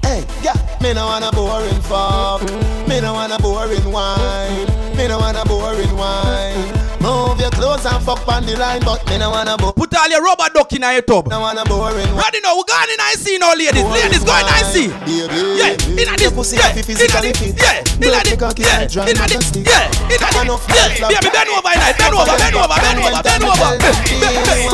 Hey, 0.00 0.24
yeah, 0.42 0.56
me 0.80 0.94
no 0.94 1.04
want 1.04 1.22
a 1.22 1.30
boring 1.30 1.82
fuck. 1.82 2.40
Me 2.88 3.02
no 3.02 3.12
want 3.12 3.34
a 3.34 3.38
boring 3.38 3.92
wine. 3.92 4.96
Me 4.96 5.08
no 5.08 5.18
want 5.18 5.36
a 5.36 5.44
boring 5.44 5.94
wine. 5.94 6.72
Move 7.02 7.38
your 7.38 7.50
clothes 7.72 7.86
and 7.86 8.04
fuck 8.04 8.28
on 8.28 8.44
the 8.44 8.56
line, 8.56 8.80
but 8.84 9.00
me 9.08 9.16
no 9.18 9.30
wanna 9.30 9.56
bo. 9.56 9.72
Put 9.72 9.94
all 9.94 10.08
your 10.08 10.22
rubber 10.22 10.48
duck 10.52 10.72
in 10.72 10.82
your 10.82 11.00
tub. 11.02 11.28
No 11.28 11.40
wanna 11.40 11.64
boring. 11.64 12.12
Ready 12.12 12.40
now, 12.44 12.56
we 12.56 12.64
going 12.68 12.90
in 12.92 13.00
I 13.00 13.14
see 13.16 13.38
now, 13.38 13.54
ladies. 13.56 13.84
Ladies, 13.84 14.24
go 14.24 14.36
in 14.36 14.44
I 14.44 14.62
see. 14.68 14.88
Yeah, 15.08 15.72
in 15.96 16.08
a 16.08 16.16
this. 16.20 16.52
Yeah, 16.52 16.76
in 16.76 16.84
a 16.84 17.16
this. 17.16 17.32
Yeah, 17.32 17.72
in 17.72 18.12
a 18.12 18.20
this. 18.20 18.60
Yeah, 18.60 19.08
in 19.08 19.16
a 19.16 19.24
this. 19.24 19.56
Yeah, 19.56 19.88
in 20.12 20.20
a 20.20 20.36
this. 20.36 20.60
Yeah, 20.68 21.16
baby, 21.16 21.28
bend 21.32 21.48
over, 21.48 21.72
a- 21.72 21.96
bend 21.96 22.12
over, 22.12 22.36
bend 22.36 22.56
over, 22.56 22.76
bend 22.76 23.00
over, 23.00 23.22
bend 23.24 23.44
over. 23.44 24.72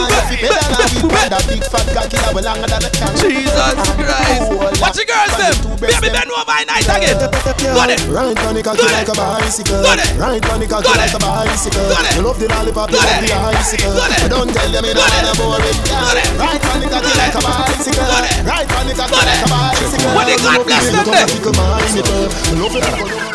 Jesus 3.18 3.78
Christ. 3.98 4.80
Watch 4.82 4.96
the 4.98 5.04
girls 5.06 5.34
them. 5.38 5.54
Baby, 5.78 6.08
bend 6.10 6.30
over 6.30 6.58
night 6.66 6.88
again. 6.88 7.18
Got 7.18 7.90
it. 7.90 8.00
Right 8.08 8.38
on 8.46 8.54
the 8.54 8.62
cocky 8.62 8.82
like 8.90 9.08
a 9.08 9.14
bicycle. 9.14 9.82
Got 9.82 9.98
it. 9.98 10.10
Right 10.18 10.42
on 10.50 10.60
the 10.60 10.66
cocky 10.66 10.88
like 10.98 11.14
a 11.14 11.18
bicycle. 11.18 11.88
Got 11.88 12.04
it. 12.10 12.16
You 12.16 12.22
love 12.22 12.38
the 12.38 12.48
lollipop, 12.48 12.87
you 12.88 12.96
Got 12.96 13.04
love 13.08 13.22
it. 13.22 13.28
the 13.28 13.36
icicle. 13.58 13.92
Got 13.94 14.10
it. 14.10 14.18
But 14.22 14.30
don't 14.32 14.50
tell 14.52 14.70
them 14.72 14.84
you 14.84 14.94
don't 14.94 15.04
Got 15.04 15.12
it. 15.12 15.24
wanna 15.24 15.40
boring. 15.40 15.76
Got 15.88 16.16
it. 16.18 16.28
Right 16.38 16.62
on 16.72 16.78
the 16.80 16.86
cocky 16.88 17.12
like 17.18 17.34
a 17.36 17.40
bicycle. 17.44 18.06
Got 18.08 18.24
it. 18.24 18.34
Right 18.48 18.68
on 18.78 18.84
the 18.88 18.94
cocky 18.96 19.12
Got 19.12 19.26
like 19.28 19.38
it. 19.38 19.44
a 19.44 19.50
bicycle. 19.52 20.10
What 20.16 20.24
they 20.28 20.38
God 20.40 20.60
bless 20.64 20.86
them 20.88 21.06
there? 21.08 21.28
Eh? 21.28 22.58
Oh. 22.58 23.28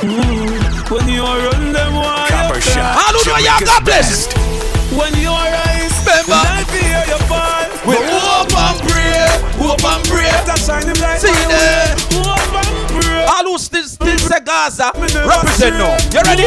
Mm, 0.00 0.90
when 0.90 1.08
you 1.08 1.22
run 1.24 1.72
them 1.72 1.94
why 1.94 2.26
Copper 2.28 2.60
shot. 2.60 2.96
All 2.96 3.12
who 3.12 3.20
know 3.30 3.36
you 3.36 3.44
Jamaica's 3.44 3.68
God 3.68 3.84
bless. 3.84 4.26
best. 4.26 4.36
When 4.96 5.12
you 5.20 5.28
rise, 5.30 5.92
Remember. 6.02 6.40
I 6.40 6.64
fear 6.72 7.00
you 7.06 7.18
fall. 7.28 7.68
We 7.86 7.94
hope 7.96 8.50
and 8.50 8.78
pray, 8.88 9.28
hope 9.60 9.84
and 9.84 10.02
pray. 10.08 10.32
That 10.48 10.58
shine 10.58 10.82
them 10.88 10.96
like 11.00 11.20
See 11.20 11.28
eh? 11.30 11.46
there. 11.46 11.94
Hope 12.24 12.52
and 12.58 12.88
pray. 12.96 13.24
All 13.28 13.44
who 13.52 13.58
still 13.58 13.84
still 13.84 14.18
say 14.18 14.40
Gaza, 14.40 14.90
represent 14.96 15.76
now. 15.78 15.94
You 16.10 16.20
ready? 16.26 16.46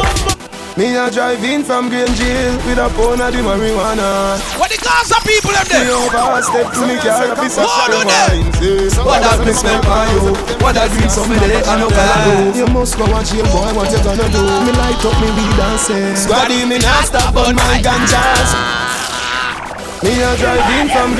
Me 0.75 0.97
a 0.97 1.05
drive 1.11 1.43
in 1.43 1.61
from 1.63 1.87
Green 1.87 2.09
Jail 2.17 2.57
with 2.65 2.81
a 2.81 2.89
pound 2.97 3.21
of 3.21 3.29
the 3.29 3.45
marijuana. 3.45 4.41
What 4.57 4.73
the 4.73 4.81
Gaza 4.81 5.21
people 5.21 5.53
them 5.53 5.69
Me 5.69 5.85
there? 5.85 5.93
overstep 5.93 6.73
to 6.73 6.81
me 6.89 6.97
car 6.97 7.29
up 7.29 7.45
is 7.45 7.57
a 7.57 7.61
Hold 7.61 7.93
on 7.93 8.09
strong 8.09 8.09
wine. 8.09 8.49
What 8.97 9.05
What 9.05 9.21
that 9.21 9.37
that 9.37 9.45
me 9.45 9.53
smell 9.53 9.81
by 9.85 10.09
you? 10.09 10.33
What 10.65 10.73
that 10.73 10.89
green 10.89 11.13
something 11.13 11.37
there 11.45 11.61
I 11.61 11.77
no 11.77 11.93
color 11.93 12.17
do. 12.25 12.57
You 12.57 12.65
must 12.73 12.97
go 12.97 13.05
and 13.05 13.21
jail 13.21 13.45
boy 13.53 13.69
what 13.77 13.93
you 13.93 14.01
gonna 14.01 14.25
do? 14.33 14.41
Me 14.65 14.73
light 14.73 14.97
up 14.97 15.13
me 15.21 15.29
weed 15.37 15.61
and 15.61 15.77
say. 15.77 16.17
Squaddy 16.17 16.65
me 16.65 16.81
not 16.81 17.05
stop 17.05 17.37
on 17.37 17.53
my 17.53 17.77
ganjas. 17.77 18.49
Me 20.01 20.25
a 20.25 20.33
drive 20.41 20.65
in 20.73 20.89
from 20.89 21.13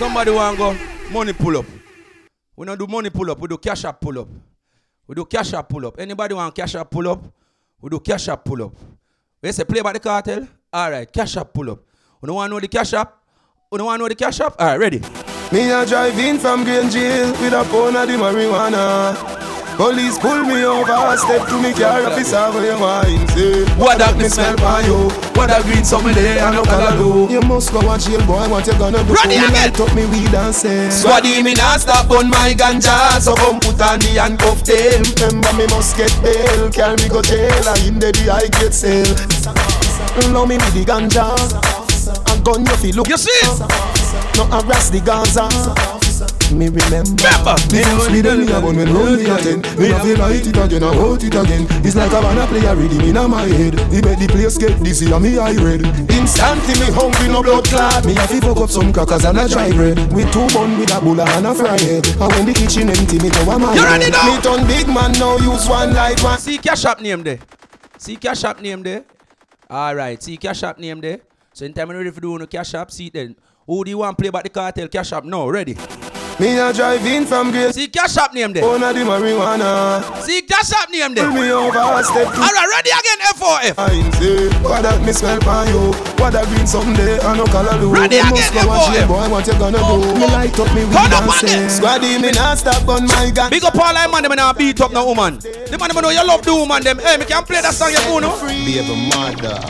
Somebody 0.00 0.30
want 0.32 0.56
go 0.56 0.72
money 1.12 1.34
pull 1.34 1.58
up. 1.60 1.66
We 2.56 2.64
don't 2.64 2.78
do 2.78 2.86
money 2.86 3.10
pull 3.10 3.30
up. 3.30 3.38
We 3.38 3.48
do 3.48 3.58
cash 3.58 3.84
up 3.84 4.00
pull 4.00 4.18
up. 4.18 4.28
We 5.10 5.16
do 5.16 5.24
cash 5.24 5.52
up 5.54 5.68
pull 5.68 5.84
up. 5.88 5.98
Anybody 5.98 6.34
want 6.34 6.54
cash 6.54 6.76
up 6.76 6.88
pull 6.88 7.08
up? 7.08 7.20
We 7.80 7.90
do 7.90 7.98
cash 7.98 8.28
up 8.28 8.44
pull 8.44 8.62
up. 8.62 8.76
We 9.42 9.50
say 9.50 9.64
play 9.64 9.80
by 9.80 9.94
the 9.94 9.98
cartel. 9.98 10.46
All 10.72 10.88
right, 10.88 11.12
cash 11.12 11.36
up 11.36 11.52
pull 11.52 11.68
up. 11.68 11.80
We 12.20 12.28
don't 12.28 12.36
want 12.36 12.48
to 12.48 12.54
know 12.54 12.60
the 12.60 12.68
cash 12.68 12.92
up. 12.92 13.20
We 13.72 13.78
don't 13.78 13.88
want 13.88 13.98
to 13.98 14.04
know 14.04 14.08
the 14.08 14.14
cash 14.14 14.38
up. 14.38 14.54
All 14.56 14.68
right, 14.68 14.78
ready. 14.78 15.00
Me 15.50 15.68
a 15.68 15.84
drive 15.84 16.16
in 16.16 16.38
from 16.38 16.62
Green 16.62 16.88
Jail 16.88 17.32
with 17.32 17.52
a 17.52 17.64
pound 17.64 17.96
of 17.96 18.06
the 18.06 18.14
marijuana. 18.14 19.39
Police 19.80 20.18
pull 20.18 20.44
me 20.44 20.62
over, 20.62 21.16
step 21.16 21.48
to 21.48 21.56
me 21.56 21.72
car, 21.72 22.04
officer 22.04 22.52
for 22.52 22.60
your 22.60 22.76
wine. 22.78 23.24
Say, 23.32 23.64
What 23.80 23.96
that 23.96 24.12
me 24.20 24.28
smell 24.28 24.52
by 24.60 24.84
you? 24.84 25.08
What 25.32 25.48
that 25.48 25.64
green 25.64 25.88
something 25.88 26.12
there 26.12 26.36
I 26.36 26.52
no 26.52 26.68
color 26.68 26.92
do. 27.00 27.32
You 27.32 27.40
must 27.40 27.72
go 27.72 27.80
and 27.80 27.96
jail, 27.96 28.20
boy. 28.28 28.44
What 28.52 28.68
you 28.68 28.76
gonna 28.76 29.00
do? 29.00 29.16
Ready 29.16 29.40
again. 29.40 29.56
light 29.56 29.80
up 29.80 29.88
me 29.96 30.04
weed 30.04 30.36
and 30.36 30.52
say, 30.52 30.92
Squaddy 30.92 31.40
me 31.40 31.56
not 31.56 31.80
stop 31.80 32.12
on 32.12 32.28
my 32.28 32.52
ganja, 32.52 33.24
so 33.24 33.32
come 33.40 33.56
put 33.56 33.80
on 33.80 34.04
the 34.04 34.20
handcuff 34.20 34.60
them. 34.68 35.00
Remember 35.16 35.48
me 35.56 35.64
must 35.72 35.96
get 35.96 36.12
bail, 36.20 36.68
carry 36.68 37.00
me 37.00 37.08
go 37.08 37.24
jail, 37.24 37.48
and 37.48 37.80
in 37.88 37.96
the 37.96 38.12
I 38.28 38.52
get 38.60 38.76
sale. 38.76 39.16
Love 40.28 40.44
me 40.44 40.60
with 40.60 40.76
the 40.76 40.84
ganja, 40.84 41.24
and 42.28 42.44
gun 42.44 42.68
you 42.68 42.76
feel 42.84 43.00
look. 43.00 43.08
You 43.08 43.16
see? 43.16 43.32
No 44.36 44.44
harass 44.44 44.92
the 44.92 45.00
Gaza. 45.00 45.99
Me 46.50 46.68
remember. 46.68 47.14
Remember. 47.22 47.54
Me 47.70 47.82
first 47.82 48.10
me 48.10 48.20
then 48.20 48.40
me 48.40 48.52
a 48.52 48.60
gun 48.60 48.76
when 48.76 48.92
roll 48.92 49.16
me 49.16 49.30
a 49.30 49.36
ten. 49.38 49.60
Me 49.78 49.90
a 49.90 49.98
feel 50.00 50.18
light 50.18 50.46
it 50.46 50.56
again, 50.56 50.82
I 50.82 50.94
hold 50.94 51.22
it 51.22 51.34
again. 51.34 51.66
It's 51.86 51.94
like 51.94 52.12
a 52.12 52.20
banana 52.20 52.46
play 52.46 52.64
a 52.66 52.74
rhythm 52.74 53.00
in 53.00 53.30
my 53.30 53.46
head. 53.46 53.78
He 53.90 54.02
make 54.02 54.18
the 54.18 54.28
place 54.28 54.58
get 54.58 54.82
dizzy 54.82 55.12
and 55.12 55.22
me 55.22 55.38
eye 55.38 55.54
red. 55.54 55.86
Instantly 56.10 56.74
me 56.80 56.90
hungry 56.92 57.28
no 57.28 57.42
blood 57.42 57.64
clot. 57.64 58.04
Me 58.04 58.16
a 58.16 58.26
fi 58.26 58.40
fuck 58.40 58.58
up 58.58 58.70
some 58.70 58.92
crackers 58.92 59.24
and 59.24 59.38
a 59.38 59.48
dry 59.48 59.70
bread. 59.70 59.96
With 60.12 60.32
two 60.32 60.46
bun 60.52 60.78
with 60.78 60.92
a 60.92 61.00
bulla 61.00 61.24
and 61.38 61.46
a 61.46 61.54
fry 61.54 61.78
head. 61.78 62.06
And 62.06 62.32
when 62.32 62.46
the 62.46 62.52
kitchen 62.52 62.90
empty, 62.90 63.18
me 63.22 63.30
go 63.30 63.50
a 63.50 63.58
my 63.58 63.74
You 63.74 63.84
ready 63.84 64.10
now? 64.10 64.34
Me 64.34 64.42
turn 64.42 64.66
big 64.66 64.88
man 64.88 65.12
now 65.12 65.38
use 65.38 65.68
one 65.68 65.94
like 65.94 66.22
one. 66.22 66.38
See 66.38 66.58
cash 66.58 66.84
app 66.84 67.00
name 67.00 67.22
there. 67.22 67.38
See 67.98 68.16
cash 68.16 68.44
app 68.44 68.60
name 68.60 68.82
there. 68.82 69.04
All 69.68 69.94
right. 69.94 70.20
See 70.22 70.36
cash 70.36 70.62
app 70.62 70.78
name 70.78 71.00
there. 71.00 71.20
So 71.52 71.64
in 71.64 71.72
time 71.72 71.88
when 71.88 71.96
ready 71.96 72.10
for 72.10 72.20
doing 72.20 72.38
the 72.40 72.46
cash 72.46 72.74
app, 72.74 72.90
see 72.90 73.06
it 73.06 73.12
then. 73.12 73.36
Who 73.66 73.84
do 73.84 73.90
you 73.90 73.98
want 73.98 74.16
to 74.16 74.20
play 74.20 74.28
about 74.28 74.42
the 74.42 74.50
cartel 74.50 74.88
cash 74.88 75.12
app? 75.12 75.24
No, 75.24 75.48
ready. 75.48 75.76
Me 76.40 76.56
a 76.58 76.72
drive 76.72 77.04
in 77.04 77.26
from 77.26 77.50
Grace. 77.50 77.74
See 77.74 77.88
cash 77.88 78.16
app 78.16 78.32
name 78.32 78.54
there. 78.54 78.64
Owner 78.64 78.94
the 78.94 79.00
marijuana. 79.00 80.00
See 80.24 80.40
cash 80.40 80.72
app 80.72 80.88
name 80.90 81.12
there. 81.14 81.28
Pull 81.28 81.36
me 81.36 81.50
over, 81.52 82.02
step 82.02 82.32
to 82.32 82.40
All 82.40 82.48
right, 82.48 82.68
ready 82.80 82.88
again. 82.88 83.20
F4F. 83.36 83.74
Fine, 83.76 84.12
say, 84.16 84.48
what 84.64 84.80
that 84.80 85.04
me 85.04 85.12
smell 85.12 85.38
by 85.40 85.68
you? 85.68 85.92
What 86.16 86.32
that 86.32 86.48
green 86.48 86.66
someday 86.66 87.20
I 87.20 87.36
no 87.36 87.44
color 87.44 87.76
do. 87.76 87.92
Ready 87.92 88.16
You 88.16 88.22
again, 88.24 88.32
must 88.32 88.54
go 88.56 88.60
and 88.60 88.72
boy. 88.72 88.88
jail, 88.88 89.08
boy. 89.08 89.28
What 89.28 89.46
you 89.46 89.52
gonna 89.60 89.84
do? 89.84 90.16
Me 90.16 90.26
light 90.32 90.56
up 90.56 90.72
me 90.72 90.80
weed 90.88 90.96
Turn 90.96 91.12
up 91.12 91.20
and 91.20 91.28
on 91.28 91.44
say, 91.44 91.60
it. 91.60 91.68
Squaddy 91.68 92.16
me 92.16 92.30
not 92.32 92.56
stop 92.56 92.88
on 92.88 93.04
my 93.04 93.28
gun. 93.36 93.50
Big 93.52 93.64
up 93.64 93.76
all 93.76 93.92
I 93.92 94.08
man 94.08 94.22
them 94.24 94.32
and 94.32 94.56
beat 94.56 94.80
up 94.80 94.92
no 94.96 95.04
woman. 95.04 95.36
The 95.44 95.76
man 95.76 95.92
them 95.92 96.00
know 96.00 96.08
you 96.08 96.24
love 96.24 96.40
the 96.40 96.56
woman 96.56 96.80
them. 96.80 97.04
Hey, 97.04 97.20
me 97.20 97.28
can 97.28 97.44
play 97.44 97.60
that 97.60 97.76
song 97.76 97.92
you 97.92 98.00
know. 98.16 98.32
Baby 98.48 98.88
mother, 99.12 99.60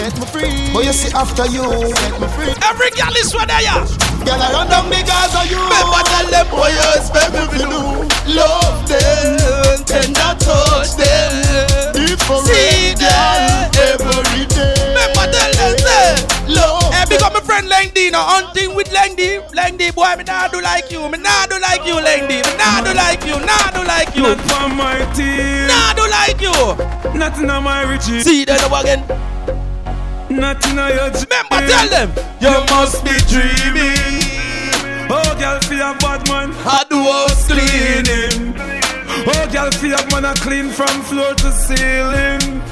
set 0.00 0.16
me 0.18 0.26
free. 0.26 0.72
But 0.72 0.84
you 0.84 0.92
see 0.92 1.12
after 1.12 1.44
you, 1.52 1.64
set 1.92 2.16
me 2.20 2.28
free. 2.32 2.52
Every 2.64 2.90
girl 2.96 3.12
is 3.20 3.34
where 3.36 3.44
they 3.44 3.68
are. 3.68 3.84
Girl, 4.24 4.40
I 4.40 4.48
run 4.56 4.68
down 4.72 4.88
because 4.88 5.34
of 5.36 5.44
you. 5.52 5.60
Remember 5.60 6.00
tell 6.08 6.28
them 6.32 6.46
boy 6.48 6.72
you 6.72 6.88
expect 6.96 7.30
me 7.36 7.44
to 7.52 7.64
do. 7.68 7.82
Love 8.32 8.80
them, 8.88 9.84
tender 9.84 10.32
touch 10.40 10.96
them. 10.96 11.92
Different 11.92 12.44
See 12.48 12.96
them. 12.96 13.68
every 13.76 14.48
day. 14.48 14.72
Remember 14.88 15.24
tell 15.28 15.52
them 15.52 15.76
say. 15.84 16.16
Love 16.48 16.92
Hey, 16.94 17.04
big 17.08 17.22
up 17.22 17.32
my 17.32 17.40
friend 17.40 17.68
Langdy, 17.68 18.10
no 18.10 18.20
hunting 18.20 18.74
with 18.74 18.88
Langdy. 18.88 19.44
Langdy, 19.52 19.92
boy, 19.94 20.16
me 20.16 20.24
nah 20.24 20.48
do 20.48 20.60
like 20.60 20.90
you. 20.90 21.04
Me 21.08 21.18
nah 21.18 21.44
do 21.46 21.60
like 21.60 21.84
you, 21.84 22.00
Langdy. 22.00 22.40
Me 22.40 22.52
nah 22.56 22.80
do 22.80 22.92
like 22.96 23.24
you. 23.28 23.36
Nah 23.44 23.68
do 23.76 23.84
like 23.84 24.14
you. 24.16 24.32
Not 24.32 24.40
for 24.48 24.68
my 24.72 24.96
team. 25.12 25.68
Nah 25.68 25.92
do 25.92 26.04
like 26.08 26.40
you. 26.40 26.56
Nothing 27.18 27.50
on 27.50 27.64
my 27.64 27.82
riches. 27.84 28.24
See 28.24 28.44
that 28.44 28.64
over 28.64 28.80
again. 28.80 29.04
Nothing 30.30 30.78
on 30.78 30.90
your 30.90 31.10
dream. 31.10 31.26
Remember, 31.50 31.66
tell 31.68 31.88
them 31.88 32.08
you 32.40 32.50
must 32.70 33.04
be 33.04 33.10
dreaming. 33.26 34.22
Oh, 35.10 35.36
girl, 35.38 35.58
feel 35.62 35.82
a 35.82 35.96
bad 35.98 36.26
man. 36.28 36.52
I 36.64 36.84
do 36.88 37.02
house 37.02 37.46
cleaning. 37.48 38.54
Oh, 39.26 39.48
girl, 39.52 39.70
feel 39.72 39.98
a 39.98 40.06
man 40.10 40.24
a 40.24 40.34
clean 40.34 40.68
from 40.70 41.02
floor 41.02 41.34
to 41.34 41.50
ceiling. 41.50 42.62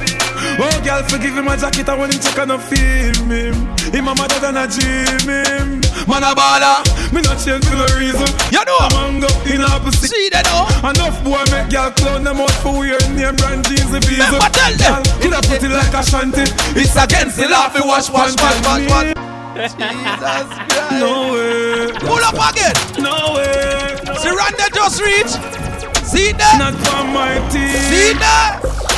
Oh, 0.60 0.80
girl, 0.82 1.02
forgive 1.06 1.38
him 1.38 1.46
a 1.46 1.56
jacket 1.56 1.88
and 1.88 2.00
when 2.00 2.10
him 2.10 2.18
check 2.18 2.38
and 2.38 2.48
no 2.50 2.58
feel 2.58 3.14
me. 3.30 3.54
Him 3.94 4.08
a 4.10 4.14
mother 4.14 4.38
than 4.42 4.58
a 4.58 4.66
dream 4.66 5.22
him. 5.22 5.78
Man 6.10 6.26
a 6.26 6.34
baller. 6.34 6.82
Me 7.14 7.22
not 7.22 7.38
change 7.38 7.62
for 7.62 7.78
no 7.78 7.86
reason. 7.94 8.26
You 8.50 8.64
know. 8.66 8.78
I'm 8.98 9.20
go 9.22 9.30
in 9.46 9.62
opposite. 9.62 10.10
See 10.10 10.28
that 10.34 10.50
now. 10.50 10.66
Enough 10.82 11.22
boy 11.22 11.38
make 11.54 11.70
girl 11.70 11.94
clown 11.94 12.24
them 12.24 12.42
out 12.42 12.50
for 12.58 12.74
weird 12.74 13.06
name 13.14 13.38
brand 13.38 13.70
jeans 13.70 13.86
and 13.94 14.02
visa. 14.02 14.34
Remember, 14.34 14.50
tell 14.50 14.74
them. 14.74 14.98
Girl, 14.98 15.20
Could 15.22 15.34
have 15.38 15.46
put 15.46 15.62
it 15.62 15.70
like 15.70 15.94
a 15.94 16.02
shanty. 16.02 16.44
It's 16.74 16.96
against 16.98 17.38
the 17.38 17.46
law. 17.46 17.70
We 17.70 17.86
watch, 17.86 18.10
watch, 18.10 18.34
watch, 18.42 18.58
watch, 18.66 18.82
watch. 18.90 19.14
Jesus 19.54 19.78
Christ. 19.78 20.98
No 20.98 21.38
way. 21.38 21.86
Pull 22.02 22.24
up 22.26 22.38
again. 22.50 22.74
No 22.98 23.38
way. 23.38 23.94
See, 24.18 24.34
Randa 24.34 24.66
just 24.74 24.98
reach. 24.98 25.32
See 26.02 26.32
that? 26.34 26.58
Not 26.58 26.74
for 26.82 27.06
my 27.14 27.38
team. 27.46 27.78
See 27.94 28.18
that? 28.18 28.97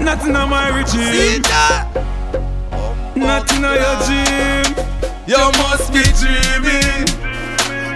Nothing 0.00 0.36
on 0.36 0.48
my 0.50 0.68
regime. 0.70 1.42
Nothing 3.14 3.64
on 3.64 3.76
your 3.76 3.96
gym. 4.06 4.74
You 5.26 5.52
must 5.58 5.92
be 5.92 6.02
dreaming. 6.20 7.37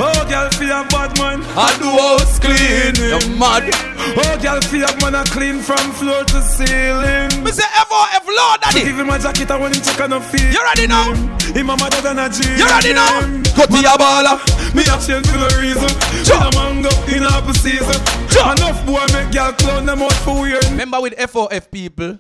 Oh, 0.05 0.27
girl, 0.27 0.51
feel 0.59 0.75
a 0.75 0.83
bad 0.91 1.15
man. 1.15 1.47
I 1.55 1.71
do 1.79 1.87
house 1.87 2.43
clean. 2.43 2.99
You're 2.99 3.23
mad? 3.39 3.71
Oh, 4.19 4.35
girl, 4.43 4.59
feel 4.67 4.83
a 4.83 4.91
man 4.99 5.15
a 5.15 5.23
clean 5.31 5.63
from 5.63 5.93
floor 5.95 6.25
to 6.27 6.43
ceiling. 6.43 7.31
Me 7.45 7.53
say 7.55 7.63
F.O.F. 7.87 8.27
Lord 8.27 8.61
Daddy. 8.63 8.83
Give 8.83 8.99
him 8.99 9.11
a 9.11 9.19
jacket 9.19 9.51
I 9.53 9.59
want 9.63 9.77
him 9.77 9.83
check 9.85 10.01
and 10.01 10.11
no 10.11 10.19
feel. 10.19 10.51
You 10.51 10.59
ready 10.75 10.89
now? 10.91 11.15
Him 11.55 11.71
a 11.71 11.77
mother 11.79 12.03
than 12.03 12.19
a 12.19 12.27
G. 12.27 12.43
You 12.59 12.67
ready 12.67 12.95
now? 12.99 13.23
Go 13.55 13.63
to 13.63 13.79
your 13.79 13.95
baller. 13.95 14.43
Me 14.75 14.83
a 14.83 14.99
change 14.99 15.31
for 15.31 15.39
no 15.39 15.47
reason. 15.63 15.95
Jump. 16.27 16.51
In 16.51 16.59
a 16.59 16.83
mango, 16.83 16.91
in 17.07 17.23
a 17.23 17.55
season. 17.55 18.03
Jump. 18.27 18.59
Enough 18.59 18.83
boy 18.85 19.07
make 19.15 19.31
girl 19.31 19.53
clown 19.53 19.87
them 19.87 20.03
out 20.03 20.19
for 20.27 20.43
weird. 20.43 20.65
Remember 20.65 21.01
with 21.01 21.15
F.O.F. 21.17 21.71
people, 21.71 22.19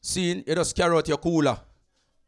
seeing 0.00 0.44
you 0.46 0.54
just 0.54 0.74
carry 0.74 0.96
out 0.96 1.06
your 1.06 1.18
cooler. 1.18 1.60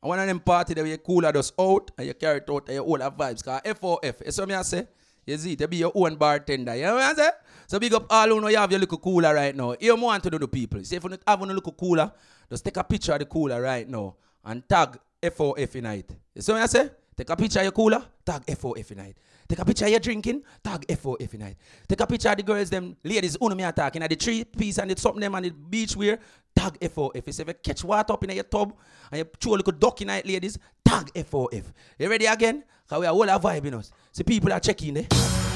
And 0.03 0.09
one 0.09 0.18
of 0.18 0.26
them 0.26 0.40
party 0.40 0.74
that 0.74 0.86
your 0.86 0.96
cooler 0.98 1.32
just 1.32 1.55
out 1.59 1.90
and 1.96 2.07
you 2.07 2.14
carry 2.14 2.38
it 2.38 2.51
out 2.51 2.66
and 2.68 2.76
you 2.76 2.82
all 2.82 2.98
have 2.98 3.16
vibes. 3.16 3.44
Cause 3.44 3.61
F.O.F. 3.64 4.22
You 4.24 4.32
see 4.32 4.40
what 4.42 4.51
I 4.53 4.62
say? 4.62 4.88
You 5.26 5.36
see, 5.36 5.57
to 5.57 5.68
be 5.68 5.76
your 5.76 5.92
own 5.94 6.16
bartender. 6.16 6.74
You 6.74 6.84
know 6.84 6.94
what 6.94 7.03
I 7.03 7.14
say? 7.14 7.30
So 7.66 7.78
big 7.78 7.92
up 7.94 8.07
all 8.11 8.28
who 8.28 8.40
know 8.40 8.48
you 8.48 8.57
have 8.57 8.70
your 8.70 8.80
little 8.80 8.98
cooler 8.98 9.34
right 9.34 9.55
now. 9.55 9.74
You 9.78 9.94
want 9.96 10.22
to 10.24 10.30
do 10.30 10.38
the 10.38 10.48
people. 10.48 10.82
See 10.82 10.96
if 10.96 11.05
you 11.05 11.18
have 11.26 11.40
a 11.40 11.46
little 11.46 11.72
cooler, 11.72 12.11
just 12.48 12.64
take 12.64 12.76
a 12.78 12.84
picture 12.84 13.12
of 13.12 13.18
the 13.18 13.26
cooler 13.26 13.61
right 13.61 13.88
now 13.88 14.16
and 14.44 14.66
tag 14.68 14.98
FOF 15.22 15.76
in 15.76 15.86
it. 15.86 16.11
You 16.34 16.42
see 16.42 16.53
what 16.53 16.62
I 16.62 16.66
say? 16.66 16.90
Take 17.16 17.28
a 17.28 17.36
picture 17.36 17.59
of 17.59 17.64
your 17.64 17.72
cooler, 17.72 18.03
tag 18.24 18.46
FOF 18.46 18.90
in 18.92 19.01
it. 19.01 19.16
Take 19.46 19.59
a 19.59 19.64
picture 19.64 19.84
of 19.84 19.90
your 19.90 20.01
drinking, 20.01 20.42
tag 20.64 20.86
FOF 20.88 21.34
in 21.34 21.42
it. 21.42 21.57
Take 21.86 22.01
a 22.01 22.07
picture 22.07 22.30
of 22.30 22.36
the 22.38 22.42
girls, 22.42 22.70
them 22.70 22.96
ladies, 23.05 23.36
who 23.38 23.55
me 23.55 23.62
attacking 23.62 24.03
at 24.03 24.09
the 24.09 24.16
three 24.16 24.44
piece 24.44 24.78
and 24.78 24.90
the 24.90 24.98
something 24.98 25.20
them 25.20 25.34
and 25.34 25.44
the 25.44 25.51
beach 25.51 25.94
wear, 25.96 26.18
tag 26.61 26.78
FOF. 26.80 27.11
If 27.14 27.38
you 27.38 27.54
catch 27.62 27.84
water 27.84 28.12
up 28.12 28.24
in 28.24 28.30
your 28.30 28.44
tub 28.44 28.74
and 29.11 29.18
you 29.20 29.24
throw 29.40 29.54
a 29.54 29.56
little 29.56 29.72
duck 29.72 30.00
in 30.02 30.11
it, 30.11 30.26
ladies, 30.26 30.58
tag 30.84 31.11
FOF. 31.14 31.72
You 31.98 32.11
ready 32.11 32.26
again? 32.26 32.64
Because 32.84 33.00
we 33.00 33.06
are 33.06 33.12
all 33.12 33.22
a 33.22 33.40
vibe 33.40 33.64
in 33.64 33.74
us. 33.74 33.90
See, 34.12 34.24
people 34.24 34.52
are 34.52 34.61
checking 34.61 34.94
there. 34.94 35.49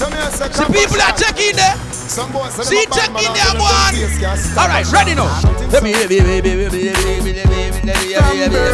The 0.00 0.64
people 0.72 0.96
are 0.96 1.12
checking 1.12 1.60
there. 1.60 1.76
See, 2.00 2.88
checking 2.88 3.20
there, 3.36 3.52
boy. 3.52 3.68
All 4.56 4.64
right, 4.64 4.88
ready 4.88 5.12
now. 5.12 5.28
Let 5.68 5.84
me, 5.84 5.92
let 5.92 6.08
me, 6.08 6.24
let 6.24 6.40
me, 6.40 6.56
let 6.56 6.72
me, 6.72 6.88
let 6.88 7.04
me, 7.04 7.20
let 7.20 7.20
me, 7.20 7.36
let 7.36 8.48
me, 8.48 8.64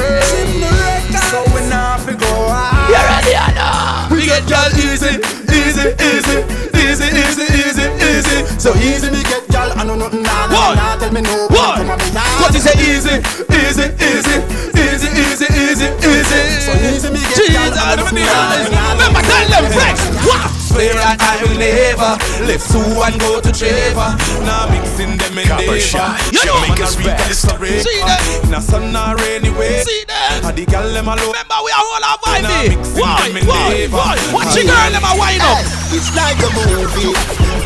So 1.26 1.42
we 1.50 1.66
now 1.66 1.98
have 1.98 2.06
to 2.06 2.14
go 2.14 2.30
out. 2.30 2.86
You 2.86 2.94
ready 2.94 3.34
or 3.34 3.50
not? 3.58 4.06
We 4.14 4.22
get 4.22 4.46
y'all 4.46 4.70
easy, 4.78 5.18
easy, 5.50 5.98
easy, 5.98 6.46
easy, 6.78 7.10
easy, 7.10 7.42
easy, 7.58 7.90
easy. 8.06 8.46
So 8.62 8.70
easy 8.78 9.10
me 9.10 9.26
get 9.26 9.50
y'all. 9.50 9.74
I 9.74 9.82
know 9.82 9.98
nothing 9.98 10.22
now. 10.22 10.46
One. 10.46 10.78
Tell 10.78 11.10
me 11.10 11.26
no. 11.26 11.50
One. 11.50 11.90
What 12.38 12.54
you 12.54 12.62
say? 12.62 12.78
Easy, 12.78 13.18
easy, 13.50 13.90
easy, 13.98 14.46
easy, 14.78 15.10
easy, 15.10 15.46
easy, 15.58 15.90
easy. 16.06 16.38
So 16.62 16.70
easy 16.86 17.10
me 17.10 17.18
get 17.18 17.50
y'all. 17.50 17.74
I 17.74 17.98
know 17.98 18.14
nothing 18.14 18.22
now. 18.22 18.94
Remember, 18.94 19.26
tell 19.26 19.42
them 19.50 19.66
fresh. 19.74 19.98
What? 20.22 20.54
Play 20.76 20.92
right 20.92 21.15
that 21.16 21.24
I 21.24 21.40
will 21.42 21.56
never 21.56 22.12
left 22.44 22.64
Sue 22.68 22.80
and 22.84 23.16
go 23.20 23.40
to 23.40 23.50
Trevor. 23.52 24.10
Now 24.44 24.68
mixing 24.68 25.16
them 25.16 25.36
in 25.40 25.48
Copper 25.48 25.80
shot, 25.80 26.20
Jamaica's 26.32 26.96
best. 27.00 27.48
See 27.48 28.00
that? 28.04 28.20
Now 28.52 28.60
sun 28.60 28.92
or 28.94 29.16
rainy 29.16 29.50
way. 29.56 29.80
See 29.82 30.04
that? 30.08 30.44
And 30.44 30.56
the 30.56 30.64
girl 30.68 30.86
them 30.92 31.08
alone. 31.08 31.32
Remember, 31.32 31.58
we 31.64 31.70
are 31.72 31.80
all 31.82 32.02
our 32.04 32.18
Now 32.20 32.44
vibe. 32.44 32.76
mixing 32.76 33.00
Why? 33.00 33.16
them 33.28 33.36
in 33.40 33.44
Why? 33.48 33.68
never. 33.72 33.96
Why? 33.96 34.14
Watch 34.32 34.52
your 34.56 34.66
girl, 34.68 34.90
them 34.92 35.04
a 35.08 35.12
wind 35.16 35.42
up. 35.42 35.64
It's 35.94 36.10
like 36.14 36.38
a 36.42 36.50
movie. 36.52 37.14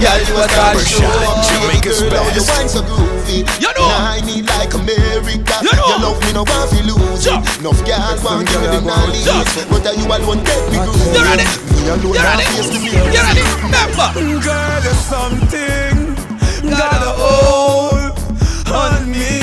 Yeah, 0.00 0.16
you 0.16 0.32
a 0.38 0.48
star 0.48 0.72
Copper 0.72 0.84
show. 0.86 1.04
shot, 1.04 1.44
Jamaica's 1.44 2.00
Girl, 2.00 2.14
how 2.16 2.24
you 2.32 2.40
best. 2.40 2.48
wine 2.54 2.68
so 2.70 2.80
groovy. 2.86 3.44
You 3.60 3.68
know. 3.76 3.84
Now 3.90 4.16
I 4.16 4.20
need 4.24 4.46
like 4.48 4.72
America. 4.72 5.54
You 5.60 5.72
know. 5.76 5.88
Your 5.92 6.00
love 6.08 6.18
me 6.24 6.32
no 6.32 6.42
want 6.48 6.70
fi 6.72 6.80
lose 6.86 7.20
it. 7.20 7.28
Jump. 7.28 7.44
Enough 7.60 7.80
girls 7.84 8.20
want 8.24 8.48
give 8.48 8.60
me 8.64 8.68
the 8.72 8.80
knowledge, 8.80 9.24
Jump. 9.28 9.44
but 9.68 9.84
are 9.84 9.92
you 9.96 10.06
alone 10.08 10.40
get 10.44 10.60
me 10.72 10.78
groovy. 10.80 11.04
You 11.12 11.20
ready? 11.20 11.44
Me 11.44 11.80
alone 11.92 12.16
You 12.16 12.22
ready? 12.24 12.44
now 12.44 12.56
face 12.56 12.70
the 12.72 12.80
mirror. 12.80 13.12
You 13.12 13.20
ready? 13.20 13.29
Remember. 13.36 14.40
Girl, 14.42 14.80
there's 14.82 14.98
something 14.98 16.14
got 16.68 17.02
a 17.02 17.12
hold 17.14 18.18
on 18.72 19.10
me. 19.10 19.38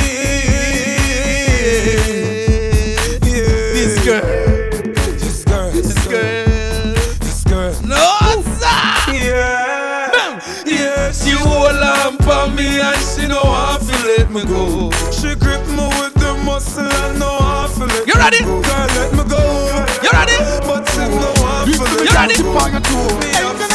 Yeah. 3.23 3.73
This 3.73 4.05
girl. 4.05 4.21
This 5.13 5.43
girl. 5.45 5.71
This 5.71 6.07
girl. 6.07 6.93
This 7.19 7.43
girl. 7.45 7.73
No, 7.83 8.43
sir. 8.59 9.13
Yeah. 9.13 10.39
Yeah, 10.65 11.11
she 11.11 11.31
hold 11.31 11.75
on 11.81 12.17
for 12.19 12.47
me 12.55 12.79
and 12.81 12.97
she 13.01 13.27
know 13.27 13.39
how 13.43 13.77
to 13.77 13.95
let 14.07 14.29
me 14.31 14.43
go. 14.45 14.91
She 15.11 15.33
grip 15.35 15.65
me 15.67 15.87
with 15.99 16.13
the 16.15 16.33
muscle 16.45 16.85
and 16.87 17.19
know 17.19 17.37
how 17.39 17.67
to 17.67 17.85
let 17.85 18.07
You 18.07 18.13
me 18.15 18.19
ready? 18.21 18.39
go. 18.43 18.61
Girl, 18.61 18.87
let 18.97 19.11
me 19.13 19.23
go. 19.29 19.41
You 20.03 20.09
ready? 20.11 20.37
But 20.67 20.83
she 20.89 20.99
know 21.07 21.33
how 21.45 21.63
to 21.63 21.71
let 21.71 22.03
You 22.03 22.11
ready? 22.15 22.35
me 22.37 22.43
go. 22.43 22.51
You 22.51 23.53
ready? 23.53 23.66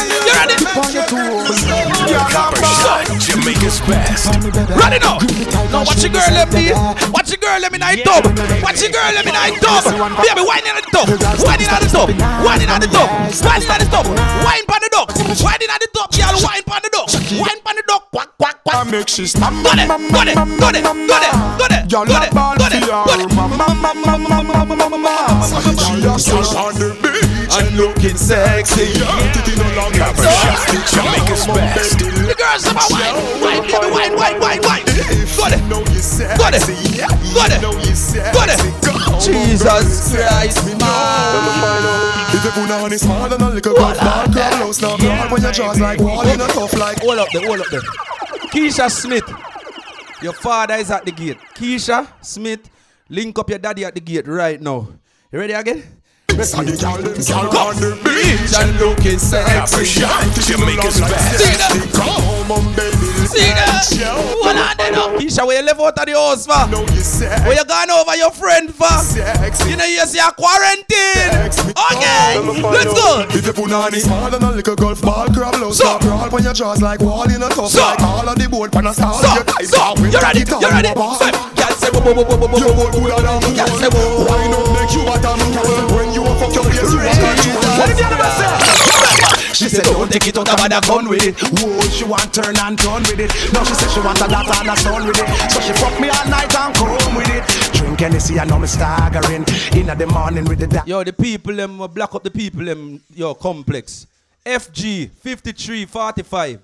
Copper 2.33 2.65
shot, 2.65 3.05
Jamaica's 3.21 3.77
best. 3.85 4.25
Ready 4.73 4.97
now. 4.97 5.21
Now 5.69 5.85
watch 5.85 6.01
your 6.01 6.09
girl 6.11 6.25
let 6.33 6.49
me. 6.51 6.73
Watch 7.13 7.29
your 7.29 7.37
girl 7.37 7.59
let 7.61 7.71
me 7.71 7.77
night 7.77 8.01
tub. 8.03 8.25
Watch 8.63 8.81
your 8.81 8.89
girl 8.91 9.13
let 9.13 9.23
me 9.25 9.31
night 9.31 9.61
tub. 9.61 9.83
Baby, 9.85 10.41
wine 10.41 10.65
in 10.65 10.73
the 10.73 10.81
tub. 10.89 11.05
Wine 11.45 11.61
in 11.61 11.69
the 11.69 11.89
tub. 11.93 12.09
Wine 12.41 12.61
in 12.61 12.69
the 12.73 12.87
tub. 12.89 13.05
Wine 13.21 13.69
in 13.69 13.77
the 13.77 13.85
tub. 13.85 14.05
Wine 14.41 14.65
pan 14.65 14.81
the 14.81 14.89
duck. 14.89 15.09
Wine 15.45 15.61
in 15.61 15.69
the 15.69 15.87
tub, 15.93 16.09
girl. 16.09 16.41
Wine 16.41 16.63
pan 16.65 16.81
the 16.81 16.89
duck. 16.89 17.09
Wine 17.37 17.61
pan 17.61 17.75
the 17.77 17.83
duck. 17.87 18.09
Quack 18.11 18.29
quack 18.37 18.63
quack. 18.63 18.75
I 18.75 18.89
make 18.89 19.07
she 19.09 19.27
stand 19.27 19.63
Go 19.63 19.75
there. 19.77 19.85
Go 19.87 20.25
there. 20.25 20.33
Go 20.33 20.71
there. 20.73 20.81
Go 20.81 21.17
there. 21.21 21.33
Go 21.61 21.65
there. 21.69 21.85
Y'all 21.85 22.05
Go 22.05 22.17
there. 22.17 22.29
a 22.29 22.33
ball 22.33 22.57
Go 22.57 22.65
there. 22.69 22.81
for 22.81 22.89
Go 22.89 23.13
there. 23.13 23.19
your 23.21 23.29
mama, 23.35 23.57
mama, 23.77 24.17
mama, 24.17 24.65
mama, 24.65 24.89
mama. 24.89 25.13
She 25.77 26.01
just 26.01 26.25
sit 26.25 26.33
on 26.33 26.73
the 26.73 26.89
beach 26.97 27.13
and 27.13 27.13
looking 27.13 27.13
sexy. 27.13 27.29
Titty 27.29 27.31
no 27.31 27.31
longer 27.31 27.31
Copper 27.31 27.31
shot, 27.31 27.31
Jamaica's 27.31 27.31
best. 27.31 27.31
The 27.31 27.31
girls 27.31 27.31
have 27.31 27.31
a 27.31 27.31
wine. 27.31 27.31
Wine, 27.31 27.31
baby, 27.31 27.31
wine, 27.31 27.31
wine, 27.31 27.31
wine, 27.31 27.31
wine. 27.31 27.31
Go 27.31 27.31
there. 27.31 27.31
Know 27.31 27.31
you 27.31 27.31
sexy. 27.31 27.31
Go 27.31 27.31
there. 27.31 27.31
Go 27.31 27.31
there 27.31 27.32
and 27.59 27.77
looking 27.77 28.17
sexy. 28.17 28.93
Titty 28.97 29.53
no 29.57 29.67
longer 29.77 30.09
plastic. 30.17 30.81
Jamaica's 30.89 31.45
best. 31.47 31.99
The 31.99 32.35
girls 32.37 32.65
are 32.67 32.73
my 32.73 32.87
white, 32.89 33.13
white, 33.41 33.63
give 33.69 33.81
me 33.81 33.89
wine, 33.91 34.15
wine, 34.15 34.39
wine, 34.39 34.61
wine. 34.63 34.83
you 34.87 36.01
sexy. 36.01 36.37
Got 36.37 36.53
it. 36.55 36.65
Got 37.33 37.51
it. 37.51 37.61
Got 38.33 38.49
it. 38.49 38.59
Jesus 39.21 40.11
Christ, 40.11 40.65
man. 40.65 40.77
Oh. 40.81 42.29
If 42.33 42.43
you 42.43 42.51
put 42.51 42.71
on 42.71 42.91
is 42.91 43.01
small 43.01 43.31
and 43.31 43.41
a 43.41 43.49
little 43.49 43.73
cup, 43.75 43.97
man, 44.03 44.31
girl, 44.31 44.65
low 44.65 44.71
snap, 44.71 44.99
hard 44.99 45.31
when 45.31 45.41
your 45.41 45.51
jaws 45.51 45.79
like 45.79 45.99
wall 45.99 46.27
in 46.27 46.41
a 46.41 46.47
tough 46.47 46.73
like. 46.73 46.99
Hold 46.99 47.19
up 47.19 47.27
there, 47.31 47.45
hold 47.45 47.59
up 47.59 47.67
there. 47.67 47.81
Keisha 48.51 48.89
Smith, 48.89 49.23
your 50.21 50.33
father 50.33 50.75
is 50.75 50.91
at 50.91 51.05
the 51.05 51.11
gate. 51.11 51.37
Keisha 51.55 52.07
Smith, 52.21 52.69
link 53.09 53.37
up 53.37 53.49
your 53.49 53.59
daddy 53.59 53.85
at 53.85 53.93
the 53.93 54.01
gate 54.01 54.27
right 54.27 54.59
now. 54.59 54.87
You 55.31 55.39
ready 55.39 55.53
again? 55.53 55.83
And 56.33 56.67
the 56.67 56.75
girl 56.81 56.97
them 56.97 57.13
girl 57.13 57.69
on 57.69 57.75
the 57.77 57.93
beach 58.03 58.51
and 58.57 58.73
looking 58.81 59.21
Copper 59.21 59.85
sexy. 59.85 60.01
shot, 60.01 60.17
Titty 60.33 60.57
no 60.57 60.65
Jamaica's 60.65 60.99
longer 60.99 61.13
best. 61.15 61.39
sexy. 61.39 61.79
Come 61.93 62.51
on, 62.51 62.65
baby. 62.73 63.09
See 63.29 63.53
that? 63.53 63.85
Hold 64.41 64.57
on 64.57 64.73
there 64.77 64.91
now. 64.91 65.07
Keisha, 65.17 65.45
where 65.45 65.61
you 65.61 65.65
live 65.65 65.79
out 65.79 65.93
of 65.97 66.05
the 66.05 66.13
house 66.17 66.45
for? 66.49 66.65
Know 66.73 66.81
you 66.89 66.99
sexy. 67.05 67.45
Where 67.45 67.53
you 67.55 67.63
gone 67.65 67.89
over 67.93 68.15
your 68.17 68.31
friend 68.33 68.73
for? 68.73 68.89
Sexy. 69.05 69.69
You 69.69 69.77
know 69.77 69.85
you 69.85 70.01
see 70.09 70.19
a 70.19 70.33
quarantine. 70.33 71.31
Sexy. 71.53 71.69
Okay, 71.69 72.41
let's 72.65 72.91
go. 72.91 73.23
If 73.29 73.45
you 73.45 73.53
put 73.53 73.71
on 73.71 73.93
is 73.93 74.03
smaller 74.03 74.29
than 74.33 74.43
a 74.43 74.51
little 74.51 74.75
golf 74.75 75.01
ball, 75.01 75.29
crab 75.29 75.53
low, 75.61 75.71
So. 75.71 75.85
so 75.85 75.99
crawl 76.01 76.29
when 76.33 76.43
your 76.43 76.53
jaws 76.53 76.81
like 76.81 76.99
wall, 76.99 77.29
you 77.29 77.37
know 77.39 77.49
tough 77.49 77.69
So. 77.71 77.79
like 77.81 78.01
all 78.01 78.27
of 78.27 78.35
the 78.37 78.49
board, 78.49 78.71
pan 78.73 78.87
a 78.89 78.93
star. 78.93 79.13
So, 79.21 79.29
so, 79.69 79.95
you 80.01 80.17
ready? 80.19 80.43
You 80.43 80.69
ready? 80.69 80.89
So, 80.91 81.29
girl 81.55 81.73
say 81.77 81.89
whoa, 81.93 82.01
whoa, 82.03 82.13
whoa, 82.17 82.25
whoa, 82.25 82.47
whoa, 82.51 82.57
You 82.57 82.67
whoa, 82.73 82.89
hold 82.89 82.93
good 82.93 83.13
and 83.21 83.27
I'm 83.29 83.53
Girl 83.53 83.73
say 83.79 83.89
whoa. 83.93 84.25
Why 84.27 84.41
not 84.51 84.65
make 84.75 84.91
you 84.91 85.03
a 85.07 85.15
damn 85.23 85.39
girl? 85.53 85.63
When 85.63 85.87
you 85.87 86.02
a 86.02 86.02
fuck 86.43 86.55
your 86.55 86.63
place, 86.63 86.79
control. 86.83 87.63
What 87.79 87.89
the? 87.95 88.93
She 89.53 89.69
said 89.69 89.83
don't 89.83 90.11
take 90.11 90.27
it 90.27 90.37
out 90.37 90.49
of 90.49 90.65
a 90.65 90.81
gun 90.81 91.07
with 91.07 91.23
it. 91.23 91.35
Whoa, 91.39 91.79
she 91.87 92.03
want 92.03 92.33
turn 92.33 92.57
and 92.57 92.77
turn 92.77 93.03
with 93.03 93.19
it. 93.19 93.31
Now 93.53 93.63
she 93.63 93.73
said 93.75 93.89
she 93.91 94.01
want 94.01 94.19
a 94.19 94.27
daughter 94.27 94.59
and 94.59 94.69
a 94.69 94.75
son 94.75 95.05
with 95.07 95.19
it. 95.19 95.51
So 95.51 95.61
she 95.61 95.73
fuck 95.73 95.99
me 96.01 96.09
all 96.09 96.27
night 96.27 96.53
and 96.53 96.75
come 96.75 97.15
with 97.15 97.29
it. 97.29 97.45
Drink 97.77 98.01
and 98.01 98.49
now 98.49 98.57
me 98.57 98.67
staggering. 98.67 99.45
In 99.77 99.97
the 99.97 100.07
morning 100.11 100.45
with 100.45 100.59
the 100.59 100.67
da- 100.67 100.83
Yo, 100.85 101.03
the 101.03 101.13
people 101.13 101.55
them 101.55 101.81
uh, 101.81 101.87
black 101.87 102.13
up 102.15 102.23
the 102.23 102.31
people 102.31 102.65
them 102.65 102.99
yo 103.13 103.35
complex. 103.35 104.07
FG 104.45 105.11
5345. 105.11 106.59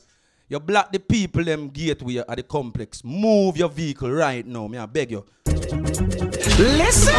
You 0.49 0.59
block 0.59 0.91
the 0.91 0.99
people 0.99 1.43
them 1.43 1.69
gateway 1.69 2.17
at 2.17 2.35
the 2.35 2.43
complex. 2.43 3.03
Move 3.03 3.55
your 3.55 3.69
vehicle 3.69 4.11
right 4.11 4.45
now. 4.45 4.67
Me 4.67 4.79
I 4.79 4.87
beg 4.87 5.11
you. 5.11 6.28
Listen, 6.59 7.15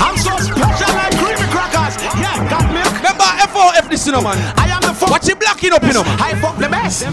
I'm 0.00 0.16
so 0.16 0.32
special 0.38 0.88
like 0.96 1.12
creamy 1.18 1.44
crackers. 1.52 2.00
Yeah, 2.16 2.48
got 2.48 2.72
milk. 2.72 2.90
Remember 2.96 3.24
FOF 3.52 3.90
this 3.90 4.06
you 4.06 4.12
know 4.12 4.22
man. 4.22 4.38
I 4.56 4.68
am 4.68 4.80
the 4.80 4.94
fuck. 4.94 5.10
Watch 5.10 5.28
it 5.28 5.38
blocking 5.38 5.74
up 5.74 5.82
you 5.82 5.92
know. 5.92 6.02
I 6.06 6.34
fuck 6.40 6.56
the 6.56 6.66
best. 6.66 7.04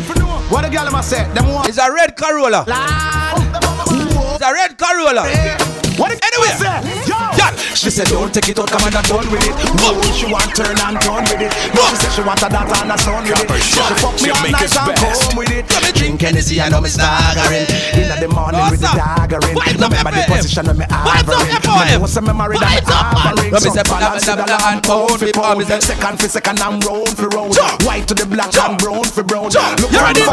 What 0.50 0.62
the 0.62 0.70
girl 0.70 0.88
am 0.88 0.96
I 0.96 1.02
say? 1.02 1.30
Them 1.34 1.52
one. 1.54 1.68
It's 1.68 1.78
a 1.78 1.91
red 1.91 2.16
Corolla. 2.16 2.64
It's 2.66 4.41
a 4.41 4.54
red 4.54 4.78
Corolla. 4.78 5.83
What 5.98 6.10
anyway? 6.18 6.50
Yeah. 6.58 6.82
Yo. 7.06 7.18
Yeah. 7.38 7.52
She 7.78 7.89
said 7.89 8.08
don't 8.08 8.34
take 8.34 8.50
it 8.50 8.60
out, 8.60 8.70
come 8.70 8.88
and 8.88 8.96
I'm 8.96 9.04
done 9.06 9.30
with 9.30 9.46
it. 9.46 9.54
Whoa. 9.78 10.00
She 10.14 10.26
want 10.32 10.50
turn 10.56 10.74
and 10.74 10.98
turn 11.02 11.24
with 11.30 11.41
it. 11.41 11.54
Whoa. 11.76 11.86
She 11.94 11.98
said 12.02 12.12
she 12.18 12.22
want 12.26 12.41
a 12.41 12.50
daughter 12.50 12.78
and 12.82 12.91
a 12.91 12.98
son 12.98 13.24
with 13.24 13.38
it. 13.38 13.50
Shot. 13.62 13.89
She 13.89 13.96
fuck 14.02 14.16
me 14.22 14.30
all 14.34 14.41
night 14.50 14.74
and 14.74 14.98
home 14.98 15.38
with 15.38 15.52
it. 15.54 15.70
Come 15.70 15.94
drink 15.94 16.22
Hennessy 16.22 16.60
and 16.60 16.74
I'm 16.74 16.86
staggering. 16.89 17.70
In 17.94 18.10
the 18.10 18.30
morning 18.34 18.62
What's 18.62 18.80
with 18.80 18.82
the 18.82 18.94
daggering. 18.94 19.56
No 19.78 19.88
remember 19.89 20.12
the 20.18 20.24
position 20.34 20.66
of 20.70 20.78
me 20.78 20.86
harboring. 20.89 21.54
Me 21.54 21.98
know 22.00 22.08
some 22.10 22.26
memory 22.26 22.58
that 22.58 22.82
me 22.82 22.89
harboring. 22.89 23.52
No 23.54 23.60
me 23.62 23.70
say 23.70 23.86
balance 23.86 24.26
the 24.26 24.34
black 24.34 24.64
and 24.66 24.82
pound 24.82 25.20
for 25.20 25.30
pound. 25.30 25.62
Second 25.84 26.16
for 26.18 26.30
second 26.30 26.58
and 26.62 26.82
round 26.86 27.14
for 27.14 27.30
round. 27.36 27.54
White 27.86 28.08
to 28.10 28.14
the 28.18 28.26
black 28.26 28.54
and 28.58 28.80
brown 28.82 29.06
for 29.06 29.22
brown. 29.22 29.54
Look, 29.54 29.91
You 29.94 30.02
ready? 30.02 30.26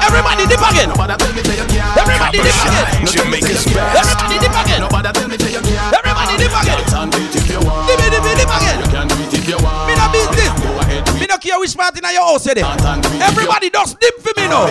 Everybody 0.00 0.48
dip 0.48 0.62
again. 0.64 0.88
Everybody 0.96 2.38
dip 2.40 2.56
again. 2.56 2.86
Jamaica's 3.04 3.66
back. 3.74 3.81
Everybody 3.92 4.36
dip 4.38 4.54
again. 4.54 4.80
Nobody 4.86 5.10
tell 5.12 5.28
me 5.28 5.36
say 5.38 5.52
you 5.52 5.62
can't. 5.62 5.94
Everybody 5.96 6.34
dip 6.38 6.54
again. 6.54 6.78
Can 6.86 7.08
do 7.10 7.18
it 7.18 7.34
if 7.36 7.46
you 7.50 7.60
want. 7.66 7.86
Dip 7.88 8.00
it, 8.00 8.10
dip 8.14 8.24
it, 8.26 8.34
dip 8.38 8.52
again. 8.52 8.76
You 8.82 8.88
can 8.92 9.06
do 9.08 9.16
it 9.18 9.32
if 9.34 9.44
you 9.48 9.58
want. 9.58 9.86
Me 9.88 9.92
no 9.98 10.06
business. 10.12 10.52
Go 10.62 10.70
ahead, 10.80 11.02
Me 11.18 11.24
it. 11.26 11.30
no 11.30 11.36
care 11.38 11.58
which 11.58 11.74
part 11.76 11.96
in 11.98 12.04
your 12.06 12.22
house 12.22 12.46
you 12.46 12.54
there. 12.54 12.68
Everybody 13.22 13.70
just 13.70 13.98
dip 14.00 14.14
for 14.22 14.32
me 14.38 14.46
now. 14.48 14.66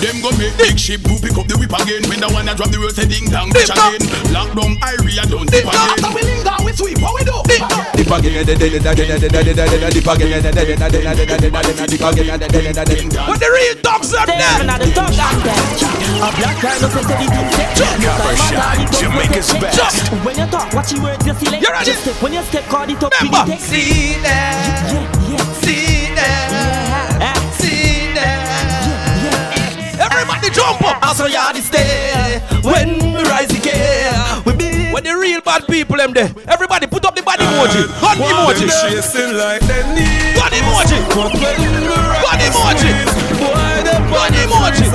Them 0.00 0.20
go 0.20 0.30
make 0.36 0.56
big 0.58 0.78
ship 0.78 1.00
who 1.06 1.16
pick 1.20 1.36
up 1.38 1.46
the 1.48 1.56
whip 1.56 1.72
again 1.80 2.04
When 2.10 2.20
the 2.20 2.28
one 2.28 2.44
that 2.44 2.56
drop 2.60 2.68
the 2.68 2.76
road 2.76 2.92
say 2.92 3.08
ding 3.08 3.24
dong 3.30 3.48
Dip 3.56 3.72
again 3.72 4.04
Lock 4.36 4.52
down 4.52 4.76
area 4.84 5.24
don't 5.24 5.48
Dip 5.48 5.64
dip 5.64 5.72
dong. 5.72 5.96
again 5.96 6.12
we 6.12 6.20
link 6.28 6.44
down 6.44 6.60
with 6.60 6.76
sweep, 6.76 7.00
what 7.00 7.14
we 7.16 7.24
do? 7.24 7.32
Dip, 7.48 7.64
dip, 8.04 8.20
dip 8.20 8.28
again, 8.28 8.46
dip 8.46 8.60
again, 8.60 9.20
dip 9.20 10.04
again. 12.84 13.10
What 13.26 13.40
the 13.40 13.48
real 13.50 13.74
dogs 13.82 14.14
up 14.14 14.26
there? 14.26 14.40
A 16.14 16.30
black 16.36 16.56
guy 16.62 16.78
no 16.80 16.88
say 16.88 17.02
the 17.02 17.14
thing 17.18 17.28
say 17.52 17.68
Copper 18.06 18.36
Shot, 18.36 18.78
Jamaica's 18.92 19.52
best. 19.60 20.08
When 20.24 20.36
you 20.38 20.46
talk, 20.46 20.72
watch 20.72 20.92
your 20.92 21.02
words, 21.02 21.26
you 21.26 21.34
select 21.34 21.62
You 21.62 21.70
ready? 21.70 21.84
Just 21.84 22.02
step, 22.02 22.22
when 22.22 22.32
you 22.32 22.42
step, 22.42 22.64
call 22.64 22.88
it 22.88 23.02
up 23.02 23.12
Remember. 23.20 23.44
with 23.50 23.58
the 23.58 23.66
See 23.66 24.14
that 24.22 24.94
See 25.60 26.14
that 26.14 27.34
See 27.58 28.14
that 28.14 30.00
Everybody 30.00 30.50
jump 30.50 30.82
up 30.82 31.02
Also 31.02 31.26
you 31.26 31.52
the 31.52 31.60
stay 31.60 32.40
When 32.62 32.98
we 33.12 33.22
rise 33.28 33.50
again 33.50 34.42
We 34.46 34.52
be 34.52 34.53
When 34.53 34.53
the 34.53 34.53
real 35.24 35.40
bad 35.40 35.66
people 35.66 35.96
them 35.96 36.12
there. 36.12 36.28
Everybody 36.46 36.86
put 36.86 37.04
up 37.04 37.14
the 37.16 37.22
body 37.22 37.44
emoji. 37.44 37.88
Gun 38.00 38.18
emoji. 38.20 38.68
chasing 38.68 39.32
like 39.40 39.64
they. 39.64 39.80
Gun 40.36 40.52
emoji. 40.52 40.98
Gun 41.08 41.32
emoji. 42.44 42.90
Gun 44.12 44.34
emoji. 44.44 44.86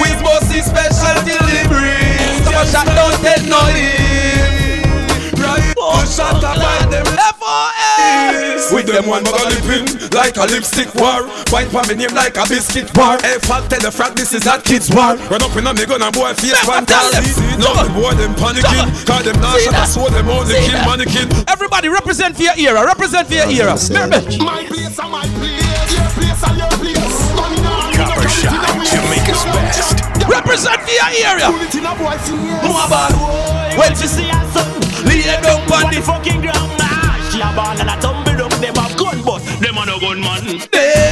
We 0.00 0.08
bossy 0.20 0.60
special 0.60 1.16
delivery. 1.24 1.96
Some 2.44 2.66
shot 2.68 2.86
don't 2.92 3.16
tell 3.24 3.42
no 3.48 3.60
Right 5.78 6.08
shot 6.08 6.42
up 6.42 6.56
by 6.58 6.86
them 6.90 7.06
F.O.S. 7.06 8.72
With 8.72 8.86
them 8.86 9.06
one 9.06 9.22
bag 9.24 9.34
of 9.34 9.48
lipping 9.62 9.86
like 10.10 10.36
a 10.36 10.44
lipstick 10.50 10.92
war. 10.98 11.26
White 11.54 11.68
for 11.70 11.82
me 11.88 11.94
name 11.94 12.14
like 12.14 12.36
a 12.36 12.44
biscuit 12.48 12.90
war. 12.96 13.16
Hey, 13.22 13.38
fuck, 13.42 13.68
tell 13.70 13.80
the 13.80 13.90
frack 13.94 14.14
this 14.14 14.32
is 14.34 14.44
that 14.44 14.64
kids 14.64 14.90
war. 14.90 15.16
Run 15.30 15.42
up 15.42 15.54
in 15.56 15.66
a 15.66 15.72
me 15.74 15.86
gun 15.86 16.02
and 16.02 16.12
boy 16.14 16.34
face 16.34 16.52
Never 16.52 16.82
tell 16.86 17.06
them. 17.10 17.22
fantasy. 17.22 17.46
No, 17.62 17.70
the 17.80 17.90
boy 17.94 18.12
them 18.18 18.34
panicking. 18.34 18.88
Cause 19.06 19.24
them 19.24 19.38
not 19.40 19.56
See 19.58 19.64
shot 19.70 19.72
that? 19.78 19.88
a 19.88 19.92
sword, 19.92 20.12
them 20.12 20.28
only 20.28 20.54
See 20.54 20.66
kill 20.68 20.78
that? 20.82 20.86
mannequin. 20.90 21.26
Everybody 21.48 21.88
represent 21.88 22.36
for 22.36 22.42
your 22.42 22.56
era 22.58 22.84
Represent 22.86 23.26
for 23.28 23.34
your 23.34 23.48
era 23.50 23.74
Remember 23.88 24.20
My 24.42 24.64
place 24.66 24.98
and 24.98 25.10
my 25.10 25.24
place. 25.38 25.90
Your 25.94 26.08
place 26.14 26.42
and 26.44 26.56
your 26.58 26.72
place. 26.78 27.14
Money 27.38 27.58
now. 27.62 27.90
Copper 27.94 28.28
Shot, 28.28 28.54
Jamaica's 28.86 29.42
best. 29.54 29.98
Represent 30.28 30.78
for 30.82 30.94
your 30.94 31.10
area 31.26 31.48
Put 31.50 31.74
it 31.74 31.84
a 31.84 31.92
boy 31.96 32.16
face. 32.18 32.64
More 32.66 32.84
about 32.86 33.12
When 33.78 33.92
she 33.96 34.06
see 34.06 34.28
her 34.28 34.44
son 34.52 34.79
Lay 35.04 35.22
down 35.22 35.60
on 35.72 35.92
the 35.92 36.00
fucking 36.02 36.40
ground 36.40 36.72
ah, 36.80 37.16
She 37.32 37.40
a 37.40 37.48
ball 37.56 37.78
and 37.78 37.90
a 37.90 37.96
tumble 38.00 38.36
down 38.36 38.50
Them 38.60 38.74
have 38.74 38.96
gun 38.96 39.22
but 39.24 39.40
them 39.60 39.78
a 39.78 39.86
no 39.86 39.98
gun 40.00 40.20
man 40.20 41.09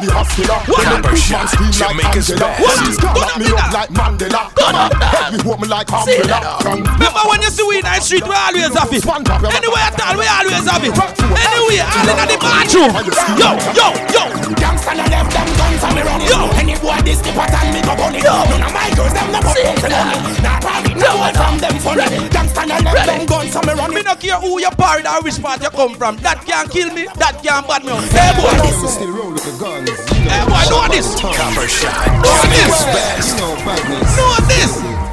The 0.00 0.08
hospital. 0.16 0.56
Copper 0.64 1.16
Shot, 1.16 1.52
Jamaica's 1.76 2.32
best. 2.32 2.96
Stand 2.96 3.36
me 3.36 3.52
up 3.52 3.68
like 3.68 3.92
Mandela. 3.92 4.48
Help 4.48 5.32
me 5.32 5.38
hold 5.44 5.60
me 5.60 5.68
like 5.68 5.92
umbrella. 5.92 6.56
Remember 6.64 7.22
when 7.28 7.42
you 7.44 7.50
see 7.52 7.64
we 7.68 7.78
in 7.78 7.84
the 7.84 8.00
street, 8.00 8.24
we 8.24 8.32
always 8.32 8.72
have 8.72 8.88
it. 8.88 9.04
Anywhere 9.04 9.84
at 9.84 10.00
all, 10.00 10.16
we 10.16 10.24
always 10.24 10.64
have 10.64 10.80
it. 10.80 10.96
Anyway, 10.96 11.84
all 11.84 12.08
in 12.08 12.16
the 12.32 12.36
bathroom. 12.40 12.96
Yo, 13.36 13.60
yo, 13.76 13.92
yo. 14.08 14.24
Gangsta 14.56 14.96
left 14.96 15.36
them 15.36 15.49
guns 15.80 15.84
on 15.84 15.94
me 15.96 16.02
running. 16.02 16.28
Yo. 16.28 16.48
Any 16.60 16.76
boy 16.78 17.00
this 17.04 17.20
the 17.20 17.32
pattern 17.32 17.72
me 17.72 17.80
go 17.82 17.96
bunny. 17.96 18.20
Yo. 18.20 18.32
None 18.32 18.62
of 18.62 18.72
my 18.72 18.88
girls 18.94 19.12
them 19.12 19.32
never 19.32 19.52
come 19.52 19.76
to 19.80 19.88
money. 19.88 20.18
Nah 20.44 20.60
private 20.60 20.96
no 20.96 21.16
one 21.16 21.34
from 21.34 21.58
them 21.58 21.76
funny. 21.80 22.04
Gangsta 22.28 22.66
na 22.68 22.76
left 22.84 23.06
them 23.06 23.26
guns 23.26 23.56
on 23.56 23.66
me 23.66 23.74
Me 23.74 23.80
running. 23.80 24.04
no 24.04 24.14
care 24.14 24.40
who 24.40 24.60
you 24.60 24.70
parried 24.76 25.06
or 25.06 25.22
which 25.22 25.40
part 25.40 25.62
you 25.62 25.70
come 25.70 25.94
from. 25.94 26.16
That 26.18 26.44
can't 26.44 26.70
kill 26.70 26.92
me. 26.92 27.06
That 27.16 27.40
can't 27.42 27.66
bad 27.66 27.84
me. 27.84 27.92
out. 27.92 28.04
Hey 28.12 28.32
boy, 28.36 28.88
Still 28.88 29.12
roll 29.12 29.32
with 29.32 29.44
the 29.44 29.54
guns. 29.56 29.88
hey 29.88 30.44
boy, 30.44 30.64
know 30.68 30.84
this. 30.92 31.08
Copper 31.20 31.68
Shot, 31.68 31.96
Know 32.20 32.36
this. 32.52 32.68
Jamaica's 32.68 32.84
best. 32.92 33.28
You 33.28 33.40
know 33.40 33.54
badness. 33.64 34.16
Know 34.16 34.36
this. 34.48 34.72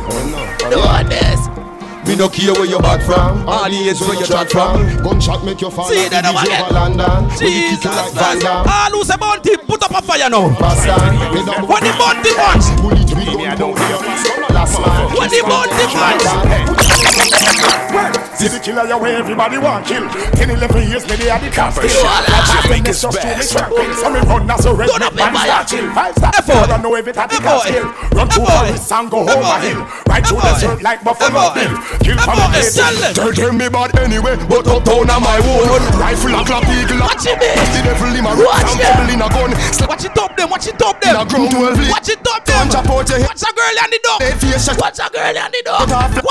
Oh, 0.09 0.23
know 0.69 1.09
this. 1.09 1.56
Me 2.07 2.15
no 2.15 2.29
care 2.29 2.53
where 2.53 2.65
you're 2.65 2.79
back 2.81 3.01
from. 3.01 3.47
All 3.47 3.69
the 3.69 3.89
age 3.89 3.99
where 3.99 4.15
you 4.15 4.25
chat 4.25 4.49
from. 4.49 4.79
Gunshot 5.03 5.43
make 5.43 5.59
you 5.61 5.69
fall 5.69 5.89
See 5.89 5.97
like 6.07 6.11
that 6.11 6.23
the 6.23 6.29
over 6.31 6.39
DJ 6.39 6.47
there? 6.47 6.63
over 6.63 6.73
London. 6.73 7.29
Jesus 7.35 7.83
kick 7.83 7.83
you 7.83 7.91
like 7.91 8.13
Christ. 8.15 8.45
All 8.47 8.91
who's 8.95 9.09
a 9.11 9.17
bounty, 9.17 9.57
put 9.57 9.83
up 9.83 9.91
a 9.91 10.01
fire 10.01 10.29
now. 10.29 10.47
Bastard. 10.55 11.19
Don't 11.45 11.67
What 11.67 11.83
the 11.83 11.91
bounty 11.99 12.31
wants? 12.39 12.71
bullet 12.79 13.59
don't. 13.59 13.75
Last 14.55 14.79
man. 14.79 15.11
What 15.19 15.29
the 15.29 15.41
bounty 15.43 15.85
wants? 15.91 17.06
See 18.37 18.47
the 18.47 18.61
killer 18.61 18.85
you 18.85 18.97
where 19.01 19.17
everybody 19.17 19.57
want 19.57 19.85
kill. 19.87 20.05
10, 20.37 20.49
11 20.53 20.89
years 20.89 21.03
maybe 21.09 21.25
I 21.25 21.41
the 21.41 21.49
cops 21.49 21.81
still. 21.81 21.89
Watch 22.05 22.53
Jamaica's 22.61 22.69
fingers 22.69 23.01
just 23.01 23.17
to 23.17 23.27
me 23.27 23.33
best. 23.33 23.49
circle. 23.49 23.81
So 23.97 24.07
me 24.13 24.19
run 24.29 24.45
as 24.51 24.65
a 24.65 24.73
red 24.77 24.89
man 24.93 25.33
the 25.33 25.41
start 25.41 25.65
chill. 25.67 25.87
Five 25.97 26.13
star. 26.13 26.31
I 26.37 26.77
know 26.77 26.93
if 26.95 27.07
it 27.07 27.17
at 27.17 27.29
the 27.33 27.41
boy. 27.41 27.65
hill. 27.65 27.89
Run 28.13 28.27
through 28.29 28.45
boy. 28.45 28.69
Paris 28.69 28.91
and 28.93 29.09
go 29.09 29.19
home 29.25 29.41
a 29.41 29.57
hill. 29.57 29.81
Right 30.05 30.21
through 30.21 30.41
the 30.45 30.53
dirt 30.61 30.81
like 30.85 31.01
Buffalo. 31.01 31.49
Bill. 31.57 31.73
Kill 32.05 32.17
from 32.21 32.37
the 32.37 32.47
place. 32.53 32.77
Tell 32.77 32.93
them. 32.93 33.57
Me 33.57 33.67
bad 33.73 33.89
anyway, 33.97 34.37
but 34.45 34.67
uptown 34.69 35.09
on 35.09 35.21
my 35.25 35.41
own. 35.41 35.81
Rifle 35.97 36.37
and 36.37 36.45
clap 36.45 36.67
eagle. 36.69 37.01
Watch 37.01 37.25
it, 37.25 37.41
man. 37.41 37.57
The 37.73 37.81
devil 37.89 38.13
in 38.13 38.21
my 38.21 38.37
Watch 38.37 38.69
rock 38.69 38.85
and 38.85 39.09
it. 39.09 39.17
in 39.17 39.21
a 39.25 39.27
gun. 39.33 39.51
Watch 39.89 40.05
it 40.05 40.13
up 40.13 40.37
them, 40.37 40.49
watch 40.53 40.67
it 40.69 40.77
up 40.77 41.01
them. 41.01 41.25
ground 41.25 41.57
well 41.57 41.73
lit. 41.73 41.89
Watch 41.89 42.09
it 42.13 42.21
up 42.21 42.45
them. 42.45 42.69
Punch 42.69 42.75
up 42.77 42.85
out 42.85 43.09
your 43.09 43.17
head. 43.17 43.33
Watch 43.33 43.41
a 43.41 43.49
girl 43.49 43.77
on 43.81 43.89
the 43.89 43.99
door. 44.05 44.17
Dead 44.21 44.37
face 44.37 44.61
shot. 44.69 44.77
Watch 44.77 44.99
a 45.01 45.09
girl 45.09 45.37
on 45.41 45.49
the 45.49 45.61
door. 45.65 45.77
Cut 45.81 45.91
off 45.97 46.13
the- 46.13 46.27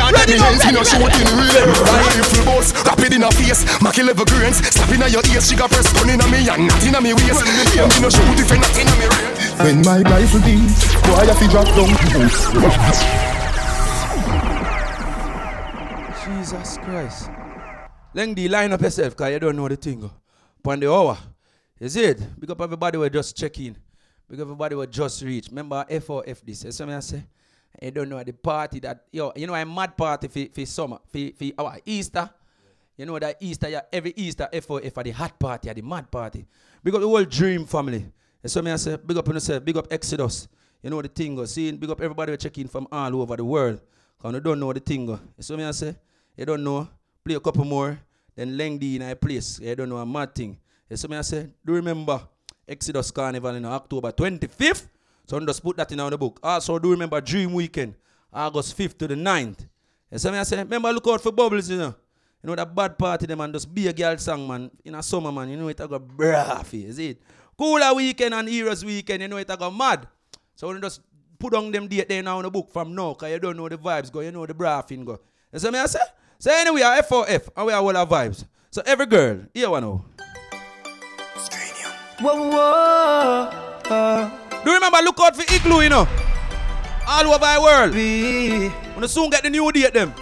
Quack, 0.00 0.14
quack, 0.14 0.16
quack. 0.16 0.16
Them 0.16 0.16
can't 0.16 0.16
get 0.16 0.16
Ready 0.16 0.32
me 0.32 0.38
now, 0.38 0.48
hands, 0.48 0.64
me 0.64 0.72
no 0.72 0.82
shooting 0.82 1.30
real. 1.36 1.66
Rifle 1.84 2.44
boss, 2.44 2.72
rapid 2.86 3.12
in 3.12 3.22
a 3.22 3.30
face, 3.30 3.62
Mackie 3.82 4.02
level 4.02 4.24
grains, 4.24 4.58
slap 4.72 4.88
in 4.88 5.00
your 5.12 5.22
ears, 5.28 5.48
she 5.48 5.56
got 5.56 5.70
press 5.70 5.92
gun 5.92 6.08
in 6.08 6.20
a 6.20 6.26
me 6.28 6.48
and 6.48 6.66
not 6.68 6.84
in 6.84 6.94
a 6.94 7.00
me 7.00 7.12
waist. 7.12 7.44
Yeah, 7.76 7.86
me 7.86 8.00
no 8.00 8.08
shoot 8.08 8.40
if 8.40 8.48
not 8.48 8.78
in 8.80 8.88
a 8.88 8.94
me 8.96 9.06
real. 9.12 9.40
When 9.60 9.82
my 9.84 10.00
rifle 10.08 10.40
beats, 10.40 10.88
boy, 11.04 11.28
I 11.28 11.34
fi 11.36 11.46
drop 11.52 11.68
down. 11.76 11.90
Jesus 16.24 16.78
Christ. 16.78 17.30
Lengdy, 18.14 18.48
line 18.48 18.72
up 18.72 18.80
yourself, 18.80 19.14
cause 19.16 19.30
you 19.30 19.38
don't 19.38 19.56
know 19.56 19.68
the 19.68 19.76
thing. 19.76 20.10
Upon 20.58 20.80
the 20.80 20.90
hour. 20.90 21.16
Is 21.78 21.96
it? 21.96 22.20
Big 22.38 22.50
up 22.50 22.60
everybody 22.60 22.98
will 22.98 23.08
just 23.08 23.36
check 23.36 23.58
in. 23.60 23.76
Big 24.28 24.40
everybody 24.40 24.74
will 24.74 24.86
just 24.86 25.22
reach. 25.22 25.48
Remember 25.48 25.84
F4F 25.88 26.40
this. 26.44 26.64
You 26.64 26.72
see 26.72 26.84
me 26.84 26.94
I 26.94 27.00
say? 27.00 27.22
You 27.80 27.90
don't 27.90 28.08
know 28.08 28.22
the 28.22 28.32
party 28.32 28.80
that 28.80 29.06
yo, 29.10 29.32
you 29.34 29.46
know 29.46 29.54
a 29.54 29.64
mad 29.64 29.96
party 29.96 30.28
for, 30.28 30.52
for 30.52 30.66
summer, 30.66 30.98
for, 31.10 31.18
for 31.36 31.46
our 31.58 31.78
Easter. 31.86 32.28
You 32.96 33.06
know 33.06 33.18
that 33.18 33.38
Easter, 33.40 33.68
yeah, 33.70 33.80
every 33.90 34.12
Easter 34.16 34.48
F4F 34.52 35.02
the 35.04 35.10
hot 35.12 35.38
party, 35.38 35.70
are 35.70 35.74
the 35.74 35.80
mad 35.80 36.10
party. 36.10 36.44
Big 36.84 36.94
up 36.94 37.00
the 37.00 37.08
whole 37.08 37.24
dream 37.24 37.64
family. 37.64 38.04
You 38.42 38.48
see 38.48 38.60
me 38.60 38.70
I 38.70 38.76
say? 38.76 38.96
Big 38.96 39.16
up 39.16 39.26
yourself, 39.26 39.64
big 39.64 39.76
up 39.76 39.86
Exodus. 39.90 40.48
You 40.82 40.90
know 40.90 41.00
the 41.00 41.08
thing 41.08 41.34
go. 41.34 41.44
Seeing 41.46 41.76
big 41.76 41.90
up 41.90 42.00
everybody 42.00 42.32
will 42.32 42.36
check 42.36 42.56
from 42.68 42.86
all 42.92 43.22
over 43.22 43.36
the 43.36 43.44
world. 43.44 43.80
Cause 44.18 44.34
you 44.34 44.40
don't 44.40 44.60
know 44.60 44.72
the 44.72 44.80
thing 44.80 45.06
go. 45.06 45.18
You 45.36 45.42
see 45.42 45.56
me 45.56 45.64
I 45.64 45.70
say? 45.70 45.96
You 46.36 46.44
don't 46.44 46.62
know. 46.62 46.88
Play 47.24 47.34
a 47.34 47.40
couple 47.40 47.64
more. 47.64 47.98
Then 48.36 48.56
lengthy 48.56 48.96
in 48.96 49.02
a 49.02 49.16
place. 49.16 49.60
You 49.60 49.74
don't 49.74 49.88
know 49.88 49.98
a 49.98 50.06
mad 50.06 50.34
thing. 50.34 50.58
You 50.88 50.96
see 50.96 51.08
me 51.08 51.16
I 51.16 51.22
say? 51.22 51.48
Do 51.64 51.72
remember 51.72 52.20
Exodus 52.68 53.10
Carnival 53.10 53.54
in 53.54 53.64
October 53.64 54.12
25th? 54.12 54.86
So 55.30 55.36
I'm 55.36 55.46
just 55.46 55.62
put 55.62 55.76
that 55.76 55.92
in 55.92 55.98
the 55.98 56.18
book. 56.18 56.40
Also 56.42 56.76
do 56.80 56.90
remember 56.90 57.20
Dream 57.20 57.52
Weekend, 57.52 57.94
August 58.32 58.76
5th 58.76 58.98
to 58.98 59.06
the 59.06 59.14
9th. 59.14 59.64
You 60.10 60.18
see 60.18 60.28
me 60.28 60.38
I 60.38 60.42
say? 60.42 60.56
Remember 60.56 60.92
look 60.92 61.06
out 61.06 61.20
for 61.20 61.30
bubbles, 61.30 61.70
you 61.70 61.78
know. 61.78 61.94
You 62.42 62.48
know 62.48 62.56
that 62.56 62.74
bad 62.74 62.98
party 62.98 63.26
them 63.26 63.40
and 63.40 63.52
just 63.54 63.72
be 63.72 63.86
a 63.86 63.92
girl 63.92 64.18
song 64.18 64.48
man. 64.48 64.68
In 64.84 64.96
a 64.96 65.02
summer 65.04 65.30
man, 65.30 65.48
you 65.48 65.56
know 65.56 65.68
it 65.68 65.78
a 65.78 65.86
go 65.86 66.00
braffy, 66.00 66.84
is 66.84 66.98
it? 66.98 67.22
Cooler 67.56 67.94
weekend 67.94 68.34
and 68.34 68.48
Heroes 68.48 68.84
weekend, 68.84 69.22
you 69.22 69.28
know 69.28 69.36
it 69.36 69.48
a 69.48 69.56
go 69.56 69.70
mad. 69.70 70.08
So 70.56 70.66
when 70.66 70.78
you 70.78 70.82
just 70.82 71.00
put 71.38 71.54
on 71.54 71.70
them 71.70 71.86
date 71.86 72.08
there 72.08 72.24
now 72.24 72.38
in 72.40 72.42
the 72.42 72.50
book 72.50 72.68
from 72.72 72.92
now, 72.92 73.14
cause 73.14 73.30
you 73.30 73.38
don't 73.38 73.56
know 73.56 73.68
the 73.68 73.78
vibes 73.78 74.10
go, 74.10 74.18
you 74.18 74.32
know 74.32 74.44
the 74.44 74.54
braffing 74.54 75.04
go. 75.04 75.20
You 75.52 75.60
see 75.60 75.70
me 75.70 75.78
I 75.78 75.86
say? 75.86 76.00
So 76.40 76.50
anyway, 76.52 76.82
our 76.82 77.02
F4F, 77.02 77.50
and 77.56 77.66
we 77.66 77.72
are 77.72 77.80
all 77.80 77.96
our 77.96 78.04
vibes. 78.04 78.44
So 78.72 78.82
every 78.84 79.06
girl, 79.06 79.42
here 79.54 79.70
one 79.70 79.84
now. 79.84 80.04
Whoa, 82.18 82.50
whoa, 82.50 83.50
uh, 83.94 84.49
Do 84.64 84.70
you 84.70 84.76
remember 84.76 84.98
look 85.02 85.18
out 85.20 85.36
for 85.36 85.54
igloo, 85.54 85.80
you 85.82 85.88
know? 85.88 86.06
All 87.08 87.26
over 87.26 87.38
the 87.38 87.60
world. 87.60 87.94
When 87.94 89.02
you 89.02 89.08
soon 89.08 89.30
get 89.30 89.42
the 89.42 89.50
new 89.50 89.70
date 89.72 89.94
them. 89.94 90.12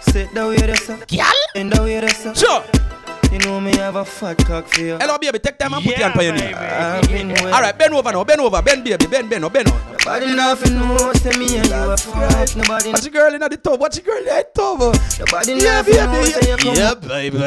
Sit 0.00 0.32
down 0.34 0.50
with 0.50 0.62
us, 0.62 0.86
Gyal? 1.06 1.32
In 1.54 1.70
the 1.70 1.82
way 1.82 2.00
Sure. 2.34 2.83
You 3.32 3.38
know 3.40 3.60
me 3.60 3.76
have 3.76 3.96
a 3.96 4.04
fat 4.04 4.38
cock 4.46 4.66
for 4.68 4.80
you. 4.80 4.96
Hello 4.98 5.18
baby, 5.18 5.38
take 5.38 5.58
time 5.58 5.74
and 5.74 5.84
put 5.84 5.96
your 5.98 6.08
hand 6.08 6.18
on 6.18 6.24
your 6.24 6.34
knee. 6.34 6.52
I've 6.54 7.06
been 7.08 7.28
well. 7.28 7.54
Alright, 7.54 7.76
bend 7.78 7.94
over 7.94 8.12
now, 8.12 8.24
bend 8.24 8.40
over, 8.40 8.62
bend 8.62 8.84
baby, 8.84 9.06
bend, 9.06 9.28
bend, 9.30 9.42
no, 9.42 9.50
bend 9.50 9.68
on. 9.68 9.80
Nobody 9.92 10.26
nothing 10.34 10.78
knows 10.78 11.20
to 11.22 11.38
me 11.38 11.56
and 11.58 11.68
you 11.68 11.74
a 11.74 11.96
fuck. 11.96 12.56
Nobody 12.56 12.90
Watch 12.92 13.02
the 13.02 13.10
girl 13.10 13.34
in 13.34 13.40
the 13.40 13.56
tub, 13.56 13.80
watch 13.80 13.94
the 13.96 14.02
girl 14.02 14.18
in 14.18 14.24
the 14.24 14.46
tub. 14.54 14.78
Nobody 15.18 15.52
Yeah, 15.52 15.82
nothing 15.82 15.94
baby. 15.94 16.12
knows 16.12 16.32
that 16.34 16.46
you 16.64 16.72
Yeah, 16.72 16.94
baby. 16.94 17.38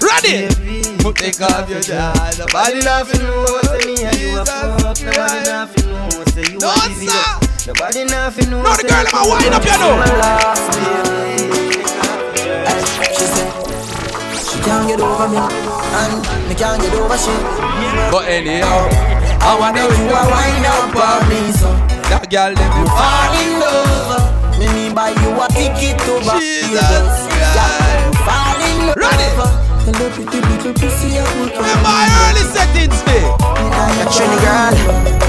Ready? 0.00 0.48
Take 1.14 1.40
off 1.42 1.68
your 1.68 1.80
jaw. 1.80 2.12
Nobody 2.38 2.80
nothing 2.80 3.22
knows 3.22 3.68
to 3.68 3.78
me 3.86 4.04
and 4.04 4.18
you 4.18 4.38
a 4.38 4.44
fuck. 4.44 5.00
Nobody 5.02 5.40
nothing 5.50 5.86
knows 5.90 6.24
that 6.34 6.48
you 6.48 6.58
No, 6.58 6.70
a 6.72 6.74
give 6.88 7.02
it 7.02 7.10
up. 7.10 7.42
Nobody 7.66 8.04
nothing 8.04 8.50
knows. 8.50 8.64
No, 8.64 8.76
the 8.76 8.82
girl, 8.88 9.06
I'ma 9.12 9.28
wind 9.28 9.54
up, 9.54 9.64
you 9.64 9.78
know. 9.78 9.96
She 14.58 14.64
can't 14.64 14.88
get 14.90 14.98
over 14.98 15.28
me, 15.30 15.38
and 15.38 16.18
me 16.50 16.54
can't 16.58 16.82
get 16.82 16.90
over 16.98 17.14
she. 17.14 17.30
But 18.10 18.26
anyhow, 18.26 18.90
I 19.38 19.54
wanna 19.54 19.86
Make 19.86 19.94
you 19.94 20.10
a 20.10 20.22
wind 20.26 20.66
up 20.66 20.98
on 20.98 21.22
me, 21.30 21.54
so 21.54 21.70
that 22.10 22.26
girl 22.26 22.50
let 22.50 22.70
me 22.74 22.82
fall 22.90 23.38
in 23.38 23.62
love. 23.62 24.58
Me 24.58 24.66
me 24.74 24.90
buy 24.90 25.14
you 25.14 25.30
a 25.38 25.46
ticket 25.54 25.94
to 26.10 26.18
Barbados. 26.26 27.30
Yeah, 27.38 28.10
fall 28.26 28.58
in 28.58 28.90
love. 28.90 28.98
Ready? 28.98 29.30
Hello, 29.86 30.10
pretty 30.10 30.42
little 30.42 30.74
pussy, 30.74 31.14
I 31.14 31.22
will 31.38 31.54
come. 31.54 31.78
My 31.86 32.10
early 32.26 32.42
settings 32.50 32.98
day. 33.06 33.30
Trini 34.10 34.42
girl, 34.42 34.74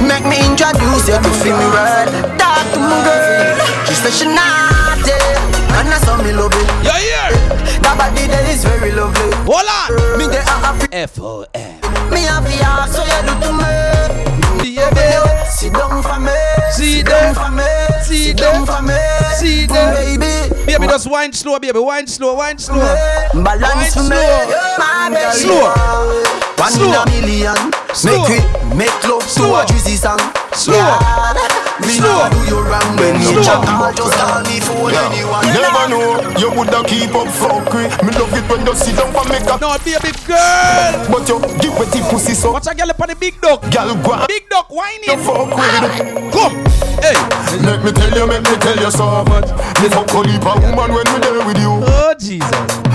make 0.10 0.26
me 0.26 0.42
introduce 0.42 1.06
you 1.06 1.22
to 1.22 1.32
Fimi 1.38 1.70
world. 1.70 2.10
Talk 2.42 2.66
to 2.74 2.82
my 2.82 2.98
girl, 3.06 3.62
she 3.86 3.94
said 3.94 4.10
she 4.10 4.26
naughty, 4.26 5.22
and 5.78 5.88
I 5.90 5.98
saw 6.04 6.18
me 6.22 6.32
love 6.34 6.54
it. 6.54 6.68
You 6.84 6.94
hear? 6.94 7.30
That 7.84 7.96
body 7.98 8.28
there 8.28 8.46
is 8.50 8.64
very 8.64 8.92
lovely. 8.92 9.30
Hold 9.46 9.68
on. 9.68 10.18
Me 10.20 10.26
there 10.28 10.42
a 10.42 10.56
happy. 10.64 10.88
F 10.92 11.20
O 11.20 11.46
M. 11.54 11.76
Me 12.10 12.22
the 12.26 12.56
ass 12.66 12.96
so 12.96 13.02
you 13.04 13.22
do 13.28 13.34
to 13.46 13.52
me. 13.54 13.70
Baby, 14.80 15.46
sit 15.50 15.74
down 15.74 16.02
for 16.02 16.20
me. 16.20 16.32
Sit 16.72 17.06
down 17.06 17.36
for 17.36 17.52
me. 17.52 17.64
Sit 18.04 18.38
down 18.38 18.66
for 18.66 18.82
me. 18.82 18.94
Mm, 19.40 19.68
them. 19.68 20.18
baby. 20.18 20.66
Baby, 20.66 20.88
just 20.88 21.10
wind 21.10 21.36
slow, 21.36 21.60
baby. 21.60 21.80
Wind 21.80 22.10
slow, 22.10 22.36
wind 22.38 22.60
slow. 22.62 22.80
Balance 23.44 23.96
Wind 23.96 24.10
me. 24.10 24.16
slow. 25.34 25.34
Slow. 25.34 26.24
One 26.58 26.72
Slow. 26.72 26.88
in 26.88 26.96
a 26.96 27.06
million. 27.12 27.56
Slow. 27.94 28.22
Make 28.28 28.40
it 28.40 28.76
make 28.76 29.04
love 29.08 29.22
to 29.24 29.30
Slow. 29.30 29.62
a 29.62 29.66
juicy 29.66 29.96
song. 29.96 30.20
Slow. 30.54 30.76
Yeah. 30.76 31.59
Me 31.86 31.96
Slow. 32.00 32.08
nah 32.08 32.30
do 32.30 32.40
you 32.48 32.60
wrong 32.60 32.90
when 32.98 33.16
you 33.22 33.40
Slow. 33.40 33.44
chat 33.44 33.62
all 33.70 33.92
just 33.94 34.16
call 34.18 34.42
me 34.44 34.60
phone 34.60 34.94
anyone. 34.94 35.46
Never 35.50 35.86
know 35.90 36.20
you 36.38 36.50
woulda 36.52 36.84
keep 36.88 37.14
up 37.16 37.28
fuckery. 37.28 37.88
Me 38.04 38.12
love 38.16 38.34
it 38.34 38.46
when 38.50 38.66
you 38.66 38.76
sit 38.76 38.96
down 38.96 39.12
for 39.14 39.26
make 39.30 39.48
a. 39.48 39.56
No, 39.60 39.76
baby 39.84 40.12
girl. 40.28 40.92
But 41.10 41.28
you 41.28 41.40
give 41.60 41.76
with 41.80 41.92
the 41.92 42.02
pussy 42.10 42.34
so. 42.34 42.52
Watch 42.52 42.68
a 42.68 42.76
girl 42.76 42.90
up 42.90 43.00
on 43.00 43.08
the 43.10 43.16
big 43.16 43.40
dog. 43.42 43.62
Girl, 43.72 43.96
go 44.04 44.12
on. 44.14 44.28
Big 44.28 44.48
dog, 44.50 44.66
whining. 44.70 45.08
You 45.08 45.18
fuck 45.24 45.52
with. 45.56 46.34
Come. 46.34 46.56
Hey. 47.00 47.16
Let 47.64 47.84
me 47.84 47.92
tell 47.92 48.12
you, 48.12 48.28
make 48.28 48.44
me 48.44 48.56
tell 48.60 48.78
you 48.78 48.92
so 48.92 49.24
much. 49.26 49.50
Me 49.82 49.88
fuck 49.90 50.12
a 50.14 50.20
heap 50.28 50.46
of 50.46 50.62
woman 50.64 50.94
when 50.94 51.08
we 51.14 51.20
there 51.20 51.46
with 51.46 51.58
you. 51.58 51.72
Oh 51.82 52.14
Jesus. 52.20 52.50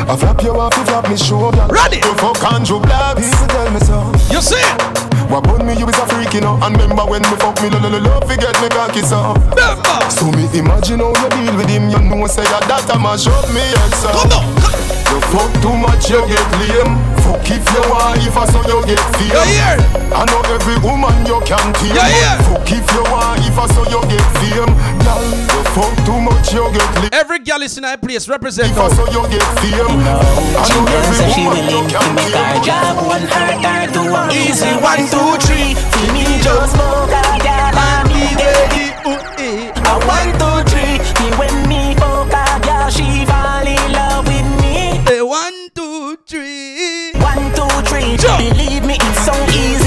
I 0.07 0.17
flap 0.17 0.43
you 0.43 0.53
off, 0.53 0.77
you 0.77 0.85
flap 0.85 1.09
me 1.09 1.17
shoulder. 1.17 1.67
Ready? 1.71 1.97
You 1.97 2.15
fuck 2.21 2.43
Andrew 2.53 2.79
Blabs. 2.81 3.25
People 3.25 3.49
tell 3.49 3.71
me 3.73 3.81
so. 3.81 4.13
You 4.33 4.41
see 4.41 4.57
it? 4.61 5.14
What 5.35 5.51
about 5.51 5.67
me, 5.67 5.75
you 5.75 5.83
is 5.91 5.99
a 5.99 6.07
freak, 6.07 6.31
you 6.31 6.47
know. 6.47 6.55
And 6.63 6.79
remember 6.79 7.11
when 7.11 7.19
me 7.27 7.35
fuck 7.43 7.59
me, 7.59 7.67
lo 7.67 7.83
lo 7.83 7.91
lo 7.91 7.99
love, 7.99 8.23
forget 8.23 8.55
me 8.63 8.71
cocky 8.71 9.03
so. 9.03 9.35
Remember. 9.51 10.07
So 10.07 10.31
me 10.31 10.47
imagine 10.55 11.03
how 11.03 11.11
you 11.11 11.27
deal 11.35 11.59
with 11.59 11.67
him. 11.67 11.91
You 11.91 11.99
know 12.07 12.23
say 12.31 12.47
that 12.47 12.63
that 12.71 12.87
a 12.87 12.95
mash 13.03 13.27
up 13.27 13.43
me 13.51 13.59
head 13.59 13.95
so. 13.99 14.15
Come 14.15 14.31
on. 14.31 14.47
You 15.11 15.19
fuck 15.35 15.51
too 15.59 15.75
much, 15.75 16.07
you 16.07 16.23
get 16.31 16.47
lame. 16.63 16.95
Fuck 17.27 17.51
if 17.51 17.67
you 17.67 17.83
want, 17.91 18.23
if 18.23 18.39
I 18.39 18.47
saw 18.47 18.63
you 18.63 18.79
get 18.87 19.03
fame. 19.19 19.35
You 19.35 19.43
hear? 19.59 19.75
I 20.15 20.23
know 20.23 20.39
every 20.55 20.79
woman 20.87 21.11
you 21.27 21.43
can 21.43 21.67
tame. 21.83 21.99
You 21.99 22.07
hear? 22.15 22.39
Fuck 22.47 22.71
if 22.71 22.87
you 22.95 23.03
want, 23.11 23.43
if 23.43 23.59
I 23.59 23.67
saw 23.75 23.83
you 23.91 24.07
get 24.07 24.23
fame. 24.39 24.71
Girl, 25.03 25.19
fuck 25.75 25.95
too 26.07 26.21
much, 26.21 26.53
you 26.55 26.65
get 26.73 26.95
lame. 27.01 27.11
Every 27.13 27.41
girl 27.41 27.63
is 27.63 27.77
in 27.77 27.85
a 27.85 27.99
place 27.99 28.29
represent 28.29 28.71
If 28.71 28.79
I 28.79 28.87
us. 28.87 28.97
so 28.97 29.05
you 29.11 29.23
get 29.29 29.43
fame. 29.59 29.75
I 29.75 30.67
know 30.71 30.87
every 30.87 31.17
So 31.19 31.27
she 31.35 31.43
woman 31.45 31.67
you 31.67 31.83
willing 31.83 31.89
to 31.91 31.99
can 31.99 32.15
make 32.15 32.35
her 32.35 32.63
job 32.63 32.97
one 33.07 33.27
hard 33.27 33.59
hard 33.65 33.93
to 33.95 34.03
one 34.11 34.31
Easy 34.31 34.73
one 34.79 35.05
two 35.11 35.35
three. 35.45 35.75
For 35.75 36.07
me 36.15 36.25
just 36.47 36.73
smoke 36.75 37.11
a 37.11 37.23
girl 37.43 37.75
and 37.75 38.07
me 38.09 38.23
get 38.39 38.71
it. 38.79 38.95
Eh. 39.43 39.91
A 39.91 39.95
one 40.07 40.31
two 40.39 40.59
three. 40.71 40.95
Me 41.21 41.27
when 41.39 41.55
me 41.69 41.95
fuck 41.99 42.31
a 42.31 42.47
girl, 42.63 42.89
she 42.91 43.27
fall 43.27 43.67
in 43.67 43.93
love 43.93 44.27
with 44.27 44.49
me. 44.63 45.03
Hey, 45.09 45.23
one, 45.23 45.69
two, 45.75 46.17
three. 46.27 47.13
One 47.19 47.51
two 47.59 47.69
three. 47.91 48.17
Believe 48.17 48.85
me, 48.87 48.95
it's 48.95 49.25
so 49.27 49.35
easy. 49.53 49.84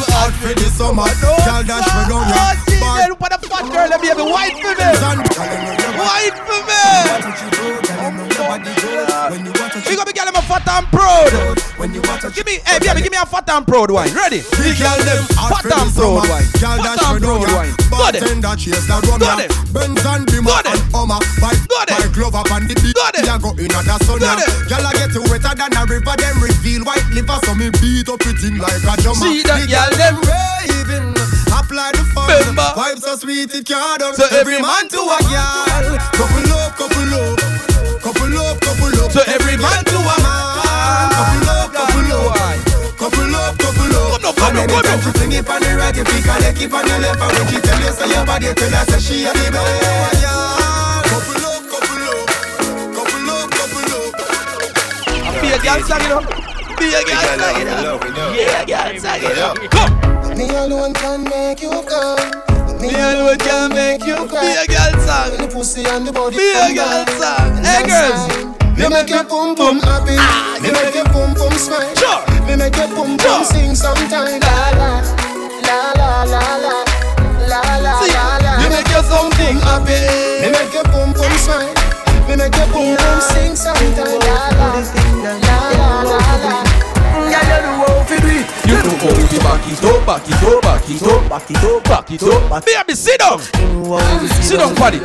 Them 0.00 0.12
hot 0.16 0.32
for 0.40 0.54
the 0.54 0.68
summer. 0.72 1.08
Girl 1.20 1.62
dash 1.64 1.88
me 1.92 2.02
down 2.08 2.24
ya. 2.28 2.56
Jesus, 2.64 3.08
look 3.08 3.20
at 3.22 3.40
the 3.40 3.48
fat 3.48 3.64
girl, 3.68 3.88
let 3.88 4.00
me 4.00 4.08
have 4.08 4.18
a 4.18 4.24
white 4.24 4.56
for 4.56 4.72
me. 4.72 4.88
White 6.00 6.36
for 6.46 6.60
me. 6.68 6.80
You 9.90 9.96
got 9.96 10.06
me 10.60 10.76
girl, 10.76 10.84
I'm 10.84 10.84
a 10.84 10.84
fat 10.84 10.84
and 10.84 10.86
proud. 10.90 12.34
Give 12.34 12.46
me, 12.46 12.58
hey, 12.66 12.78
baby, 12.80 13.02
give 13.02 13.12
me 13.12 13.18
a 13.18 13.26
fat 13.26 13.48
and 13.50 13.66
proud 13.66 13.90
wine. 13.90 14.12
Ready? 14.14 14.40
The 14.40 14.76
girl 14.76 15.00
them 15.04 15.24
Fat 15.48 15.64
and 15.64 15.90
proud 15.94 16.28
wine. 16.28 16.46
Girl 16.60 16.78
Fat 16.78 17.00
and 17.00 17.00
down 17.00 17.20
proud 17.20 17.48
ya. 17.48 17.56
wine. 17.56 17.74
Got 17.90 18.14
it. 18.14 18.20
Bartender 18.20 18.54
chase 18.56 18.88
rum 18.88 19.18
Got 19.18 19.38
ya. 19.40 19.44
it. 19.44 19.50
Benz 19.72 20.04
and 20.04 20.28
it. 20.28 20.66
and 20.68 20.80
Hummer. 20.92 21.20
Bike, 21.40 21.60
bike 21.68 22.12
glove 22.12 22.34
up 22.34 22.50
and 22.52 22.68
the 22.68 22.74
beat. 22.80 22.94
Got 22.94 23.16
it. 23.18 23.24
Ya 23.26 23.38
go 23.38 23.50
in 23.56 23.72
at 23.72 23.84
the 23.84 23.96
sun 24.04 24.20
ya. 24.20 24.36
Got 24.36 24.44
it. 24.44 24.50
Girl 24.68 24.86
I 24.86 24.92
get 24.92 25.14
wetter 25.30 25.54
than 25.56 25.72
a 25.76 25.82
river. 25.88 26.14
Them 26.16 26.36
reveal 26.42 26.82
white 26.84 27.08
liver 27.12 27.38
so 27.44 27.54
me 27.56 27.70
beat 27.80 28.08
up 28.08 28.22
it 28.24 28.40
in 28.44 28.58
like 28.60 28.84
a 28.84 28.94
drummer. 29.00 29.24
See 29.24 29.42
that 29.48 29.64
girl 29.68 29.90
them 29.96 30.16
raving. 30.24 31.16
Apply 31.50 31.92
the 31.92 32.04
fun. 32.12 32.28
Vibes 32.76 33.02
so 33.02 33.16
sweet 33.16 33.52
it 33.54 33.66
can't 33.66 34.00
done. 34.00 34.14
So 34.14 34.26
every 34.36 34.60
man 34.60 34.88
to 34.92 35.00
a 35.00 35.18
girl. 35.24 35.96
Couple 36.14 36.52
up, 36.60 36.76
couple 36.76 37.14
up. 37.16 37.39
So 39.10 39.20
every 39.26 39.56
man 39.58 39.82
to 39.90 39.98
a 39.98 40.16
man. 40.22 41.10
Couple 41.10 41.50
up, 41.50 41.74
couple 41.74 42.14
up. 42.14 42.30
Couple 42.94 43.34
up, 43.34 43.58
couple 43.58 43.90
up. 43.90 44.22
Come 44.22 44.22
now, 44.22 44.30
come 44.38 44.54
now, 44.54 44.62
And 44.62 44.70
come 44.70 44.86
anytime 44.86 44.86
now. 44.86 45.02
she 45.02 45.10
fling 45.18 45.32
it 45.34 45.50
on 45.50 45.60
the 45.60 45.70
right, 45.74 45.96
you 45.96 46.04
pick 46.04 46.24
her 46.30 46.38
leg, 46.38 46.54
keep 46.54 46.72
on 46.72 46.86
your 46.86 46.98
left. 47.02 47.18
And 47.18 47.32
when 47.34 47.46
she 47.50 47.58
tell 47.58 47.80
you 47.82 47.90
say 47.90 48.06
your 48.06 48.22
body, 48.24 48.54
tell 48.54 48.70
her 48.70 48.84
say 48.86 49.00
she 49.02 49.26
a 49.26 49.32
the 49.34 49.50
best. 49.50 50.22
Couple 51.10 51.42
up, 51.42 51.62
couple 51.66 52.06
up. 52.06 52.22
Couple 52.94 53.30
up, 53.34 53.50
couple 53.50 53.90
up. 53.98 54.14
Be 55.42 55.48
a 55.50 55.58
girl 55.58 55.80
song, 55.82 56.02
you 56.06 56.10
know. 56.14 56.22
Be 56.78 56.86
a 56.94 57.02
girl 57.02 57.26
song, 57.34 57.58
you 57.58 57.66
know. 57.66 57.98
Yeah, 58.30 58.62
girl 58.62 58.94
song, 58.94 59.18
you 59.26 59.34
know. 59.34 59.58
Come. 59.74 60.38
Me 60.38 60.46
alone 60.54 60.94
can 60.94 61.24
make 61.26 61.60
you 61.60 61.82
come. 61.82 62.30
Me 62.78 62.94
alone 62.94 63.38
can 63.42 63.74
make 63.74 64.06
you 64.06 64.22
Be 64.22 64.54
a 64.54 64.64
girl 64.70 64.94
song. 65.02 65.34
The 65.34 65.50
pussy 65.50 65.82
and 65.82 66.06
the 66.06 66.12
body. 66.12 66.38
Be 66.38 66.54
a 66.54 66.70
girl 66.78 67.06
song. 67.18 67.58
Hey, 67.58 67.82
girls. 67.90 68.49
Me 68.80 68.88
make 68.88 69.10
your 69.10 69.24
pum 69.24 69.54
pum 69.54 69.78
happy. 69.80 70.16
Me 70.64 70.72
make 70.72 70.94
your 70.94 71.04
pum 71.12 71.34
pum 71.34 71.52
smile. 71.52 71.84
Sure. 72.00 72.24
Me 72.48 72.56
make 72.56 72.74
your 72.76 72.88
pum 72.88 73.18
Sure. 73.20 73.28
pum 73.28 73.44
sing 73.44 73.74
sometime. 73.76 74.40
La 74.40 74.72
la 74.80 75.04
la 75.68 76.24
la 76.24 76.24
la 76.24 76.40
la 76.64 77.60
la 77.60 77.60
la 77.76 77.92
See, 78.00 78.12
la 78.16 78.38
la. 78.40 78.52
you 78.64 78.68
make 78.72 78.88
your 78.88 79.04
something 79.04 79.56
happy. 79.60 80.00
Me 80.40 80.48
make 80.48 80.72
your 80.72 80.84
pum 80.88 81.12
pum 81.12 81.32
smile. 81.44 81.68
Me 82.26 82.36
make 82.40 82.56
your 82.56 82.66
pum 82.72 82.96
pum 82.96 83.20
sing 83.20 83.54
sometime. 83.54 84.16
La 84.24 84.48
la 84.56 84.72
la 84.72 85.34
la 85.36 86.02
la 86.08 86.32
la. 86.40 86.54
You 87.20 87.36
know 87.36 87.84
how 87.84 88.08
to 88.08 88.16
do 88.16 88.28
it. 88.32 88.46
You 88.64 88.80
know 88.80 88.96
how 88.96 89.12
to 89.28 89.38
back 89.44 89.68
it 89.68 89.84
up, 89.84 90.06
back 90.08 90.24
it 90.24 90.42
up, 90.42 90.62
back 90.62 90.88
it 90.88 91.02
up, 91.04 91.28
back 91.28 91.50
it 91.50 91.64
up, 91.64 91.84
back 91.84 92.10
it 92.10 92.22
up. 92.22 92.64
Baby, 92.64 92.94
sit 92.94 93.18
down. 93.20 93.40
Sit 94.40 94.58
down, 94.58 94.74
pan 94.74 94.94
it. 94.94 95.02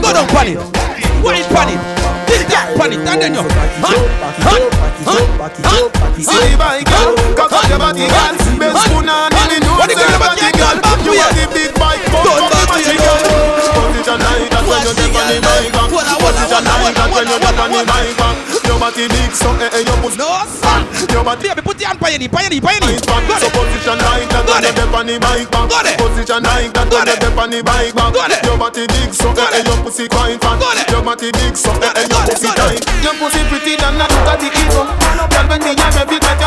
Go 0.00 0.12
down, 0.12 0.26
pan 0.28 0.46
it. 0.48 0.58
Wine, 1.24 1.44
pan 1.50 1.68
it. 1.74 1.80
This 1.80 2.09
Girl, 2.30 2.76
pan 2.78 2.92
it 2.92 3.08
and 3.08 3.22
then 3.22 3.34
you 3.34 4.50
your 18.70 18.78
body 18.78 19.10
big, 19.10 19.34
so 19.34 19.50
eh 19.58 19.66
eh, 19.74 19.82
your 19.82 19.98
pussy. 19.98 20.22
No, 20.22 20.30
son. 20.46 20.86
Your 21.10 21.26
body 21.26 21.50
Baby, 21.50 21.62
put 21.66 21.74
your 21.82 21.90
hand 21.90 21.98
by 21.98 22.14
your 22.14 22.22
knee, 22.22 22.30
by 22.30 22.46
your 22.46 22.54
knee, 22.54 22.62
by 22.62 22.78
your 22.78 22.86
knee. 22.86 23.02
bike 23.02 23.26
back. 23.26 23.42
So 23.42 23.50
position 23.50 23.98
like 23.98 24.30
that 24.30 24.46
you 24.46 24.70
it. 24.70 24.74
dip 24.78 24.94
on 24.94 25.06
the 25.10 25.18
bike 25.18 25.50
back. 25.50 25.66
Got 25.66 25.86
it. 25.90 25.98
Position 25.98 26.42
like 26.46 26.70
that 26.70 26.86
you 26.86 27.02
it. 27.02 27.18
dip 27.18 27.34
on 27.34 27.50
the 27.50 27.58
bike 27.66 27.94
back. 27.98 28.14
Got 28.14 28.30
it. 28.30 28.40
Your 28.46 28.54
body 28.54 28.86
big, 28.86 29.10
so 29.10 29.34
eh 29.34 29.58
eh, 29.58 29.66
your 29.66 29.78
pussy 29.82 30.06
quite 30.06 30.38
fat. 30.38 30.54
Got 30.62 30.78
it. 30.78 30.86
Your 30.86 31.02
body 31.02 31.34
big, 31.34 31.58
so 31.58 31.74
eh 31.82 31.98
eh, 31.98 32.06
your 32.06 32.22
pussy 32.30 32.50
tight. 32.54 32.78
Your 33.02 33.14
pussy 33.18 33.42
pretty 33.50 33.74
than 33.74 33.98
a 33.98 34.06
the 34.38 34.48
evil. 34.54 34.86
Girl, 34.86 35.46
when 35.50 35.60
the 35.66 35.72
yam 35.74 35.94
every 35.98 36.22
night, 36.22 36.38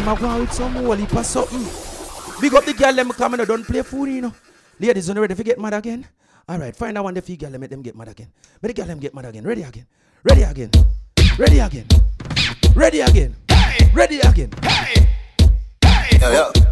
them 0.00 0.16
a 0.16 0.20
go 0.20 0.26
out 0.26 0.40
with 0.40 0.52
some 0.52 0.98
heap 0.98 1.14
of 1.14 1.26
something. 1.26 2.40
Big 2.40 2.54
up 2.54 2.64
the 2.64 2.72
girl 2.72 2.92
them 2.94 3.10
coming, 3.10 3.44
don't 3.44 3.64
play 3.64 3.82
fool, 3.82 4.08
you 4.08 4.22
know. 4.22 4.34
Ladies, 4.78 5.08
you 5.08 5.14
ready 5.14 5.34
to 5.34 5.44
get 5.44 5.58
mad 5.60 5.74
again? 5.74 6.06
All 6.48 6.58
right, 6.58 6.74
find 6.74 6.96
out 6.96 7.04
one 7.04 7.14
the 7.14 7.22
few 7.22 7.36
girl 7.36 7.50
make 7.50 7.70
them 7.70 7.82
get 7.82 7.94
mad 7.94 8.08
again. 8.08 8.28
Make 8.62 8.74
the 8.74 8.82
girl 8.82 8.86
them 8.86 8.98
get 8.98 9.14
mad 9.14 9.26
again. 9.26 9.44
Ready 9.44 9.62
again. 9.62 9.86
Ready 10.24 10.42
again. 10.42 10.70
Ready 11.38 11.58
again. 11.58 11.86
Ready 12.74 13.00
again. 13.00 13.36
Ready 13.92 14.20
again. 14.20 14.50
Ready 14.62 16.16
again. 16.16 16.69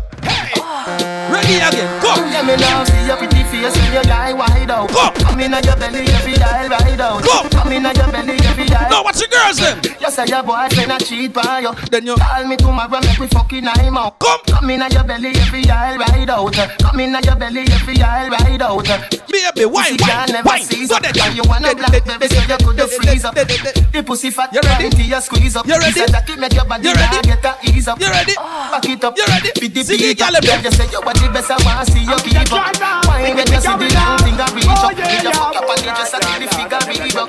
Go. 2.00 2.14
Yeah, 2.30 2.42
me 2.42 2.56
love 2.56 2.86
see 2.88 3.06
your 3.06 3.16
pretty 3.16 3.42
face 3.44 3.74
with 3.74 3.92
your 3.92 4.12
eye 4.12 4.32
wide 4.32 4.70
out. 4.70 4.88
Go. 4.92 5.10
Come 5.24 5.40
in 5.40 5.52
your 5.52 5.76
belly, 5.76 6.06
every 6.08 6.36
eye 6.36 6.66
ride 6.68 7.00
out. 7.00 7.22
Go. 7.22 7.48
Come 7.50 7.72
in 7.72 7.82
your 7.84 8.08
belly, 8.12 8.36
every 8.46 8.64
eye. 8.70 8.88
Now 8.90 9.02
watch 9.04 9.18
the 9.18 9.28
girls 9.28 9.58
them. 9.58 9.80
You 10.00 10.10
say 10.10 10.26
your 10.26 10.42
boyfriend 10.42 10.92
a 10.92 10.98
cheat 10.98 11.32
by 11.32 11.60
you. 11.60 11.72
Then 11.90 12.06
you 12.06 12.16
call 12.16 12.44
me 12.46 12.56
tomorrow, 12.56 13.00
make 13.00 13.18
we 13.18 13.26
fucking 13.28 13.66
I'm 13.68 13.96
out. 13.96 14.18
Come. 14.18 14.40
Come 14.46 14.70
in 14.70 14.80
your 14.90 15.04
belly, 15.04 15.32
every 15.36 15.68
eye 15.68 15.96
ride 15.96 16.30
out. 16.30 16.52
Come 16.80 17.00
in 17.00 17.16
your 17.22 17.36
belly, 17.36 17.64
every 17.68 18.00
eye 18.02 18.28
ride 18.28 18.62
out. 18.62 18.84
Baby, 19.28 19.64
why, 19.66 19.92
why, 20.00 20.40
why? 20.42 20.60
Go 20.88 20.98
there, 21.00 21.12
And 21.28 21.36
you 21.36 21.42
wanna 21.46 21.74
black 21.74 21.92
baby, 22.04 22.28
so 22.28 22.40
you 22.40 22.56
could 22.56 22.90
freeze 22.90 23.24
up. 23.24 23.34
The 23.34 24.02
pussy 24.06 24.30
fat, 24.30 24.52
You 24.52 24.60
ready? 24.60 25.02
you 25.04 25.20
squeeze 25.20 25.56
up. 25.56 25.66
You 25.66 25.78
ready? 25.78 26.00
That 26.06 26.28
it 26.28 26.38
make 26.38 26.54
your 26.54 26.64
body 26.64 26.88
You 26.88 26.94
ready? 26.94 27.20
get 27.28 27.44
a 27.44 27.56
ease 27.68 27.88
up. 27.88 28.00
You 28.00 28.08
ready? 28.08 28.34
Back 28.34 28.84
it 28.88 29.04
up. 29.04 29.16
You 29.16 29.24
ready? 29.26 29.50
With 29.60 29.74
the 29.74 29.96
beat 29.98 30.20
girl 30.40 30.54
up. 30.54 30.62
them 30.62 30.62
Yeah, 30.62 30.62
you 30.62 30.70
say 30.70 30.88
your 30.90 31.02
body 31.02 31.26
best, 31.32 31.50
I 31.50 31.56
wanna 31.64 31.84
see 31.86 32.04
you 32.04 32.16
keep 32.22 32.52
up. 32.52 33.06
Why 33.06 33.34
get 33.34 33.48
you 33.50 33.60
see 33.60 33.76
the 33.78 33.88
long 33.94 34.18
finger 34.22 34.48
reach 34.54 34.68
up? 34.68 34.84
Oh, 34.84 34.90
need 34.94 35.22
you 35.22 35.32
fuck 35.34 35.56
up 35.56 35.68
and 35.68 35.82
you 35.82 35.92
just 35.94 36.14
a 36.14 36.18
see 36.22 36.38
the 36.38 36.46
figure 36.54 36.82
read 36.86 37.16
up. 37.16 37.28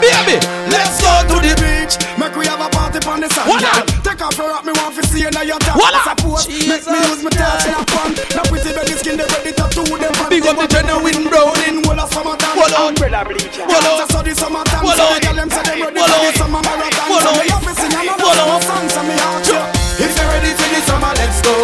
Baby, 0.00 0.36
let's 0.68 1.00
go 1.00 1.12
to 1.32 1.36
the 1.40 1.52
beach. 1.56 1.94
Make 2.18 2.36
we 2.36 2.46
have 2.46 2.60
a 2.60 2.68
party 2.68 3.00
on 3.06 3.20
the 3.20 3.28
sand. 3.32 3.48
Voila. 3.48 3.72
Take 4.04 4.20
off 4.20 4.36
your 4.36 4.48
rock, 4.50 4.64
me 4.64 4.72
want 4.76 4.94
to 4.96 5.02
see 5.08 5.24
you 5.24 5.30
now 5.30 5.42
your 5.42 5.58
top. 5.60 5.76
Voila. 5.76 6.02
Suppose 6.04 6.48
make 6.68 6.84
me 6.84 6.98
use 7.08 7.22
my 7.24 7.30
touch 7.32 7.66
in 7.66 7.74
a 7.74 7.82
pan. 7.86 8.10
Now 8.36 8.44
pretty 8.44 8.70
belly 8.72 8.96
skin, 8.98 9.16
they 9.16 9.26
ready 9.26 9.52
to 9.56 9.64
do 9.72 9.82
them. 9.96 10.12
Big 10.28 10.46
up 10.46 10.56
the 10.60 10.66
genuine 10.68 11.28
brown. 11.28 11.56
in 11.64 11.84
whole 11.84 12.00
of 12.00 12.08
summertime. 12.12 12.56
Hold 12.56 12.72
on. 12.72 12.80
Oh. 12.80 12.88
Umbrella 12.92 13.24
bleach. 13.24 13.56
Hold 13.56 13.86
on. 13.86 14.08
So 14.10 14.20
the 14.20 14.32
summertime. 14.34 14.84
Hold 14.84 14.96
oh. 14.96 15.00
So 15.00 15.04
on. 15.06 15.14
the 15.14 15.20
girl 15.24 15.36
them 15.36 15.50
say 15.50 15.62
them 15.64 15.78
ready 15.80 16.00
for 16.00 16.18
the 16.20 16.30
summer 16.36 16.60
marathon. 16.60 17.06
Hold 17.08 17.22
So 17.24 17.30
me 17.32 17.44
have 17.48 17.64
to 17.64 17.72
sing 17.76 17.94
another 17.94 18.24
Hold 18.24 18.36
on. 18.36 18.60
summer 18.60 18.60
song. 18.68 18.86
So 18.90 19.00
me 19.06 19.14
ask 19.16 19.52
you. 19.52 19.75
If 19.98 20.12
you're 20.16 20.28
ready 20.28 20.52
for 20.52 20.68
the 20.68 20.80
summer, 20.84 21.12
let's 21.16 21.40
go. 21.42 21.54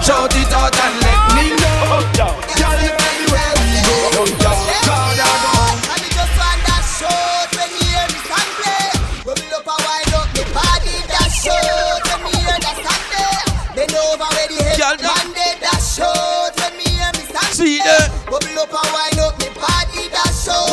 Shout 0.00 0.32
it 0.36 0.52
out 0.52 0.72
and 0.74 0.94
let 1.04 1.20
me 1.36 1.46
know. 1.56 2.00
Oh, 2.00 2.02
Girl, 2.16 2.78
you 2.80 2.92
everywhere 2.92 3.52
we 3.60 3.76
go. 3.84 4.24
God, 4.40 5.20
I 5.20 5.28
go. 5.44 5.52
And 5.92 6.02
it 6.04 6.12
just 6.12 6.34
want 6.36 6.60
that 6.64 6.84
shot 6.84 7.48
when 7.56 7.68
you 7.76 7.84
hear 7.84 8.06
me 8.08 8.18
stand 8.24 8.50
play. 8.60 8.88
Bubble 9.24 9.52
up 9.56 9.68
and 9.68 9.80
wind 9.84 10.12
up 10.16 10.28
me 10.32 10.42
body, 10.52 10.96
that 11.12 11.28
shot 11.32 12.00
when 12.08 12.20
me 12.24 12.32
hear 12.40 12.56
that 12.56 12.76
stand 12.80 13.04
there. 13.12 13.44
Bend 13.76 13.94
over 13.96 14.28
where 14.32 14.48
the 14.48 14.56
head 14.64 14.76
Girl, 14.80 14.96
that- 14.96 15.04
banded, 15.04 15.56
that 15.64 15.80
shot 15.84 16.52
when 16.60 16.72
me 16.80 16.84
hear 16.88 17.10
me 17.16 17.22
stand 17.28 17.52
See 17.52 17.78
there. 17.84 18.00
that? 18.00 18.08
Bubble 18.28 18.58
up 18.64 18.72
and 18.72 18.88
wind 18.92 19.18
up 19.24 19.34
me 19.40 19.48
body, 19.60 20.02
that 20.12 20.32
shot. 20.32 20.72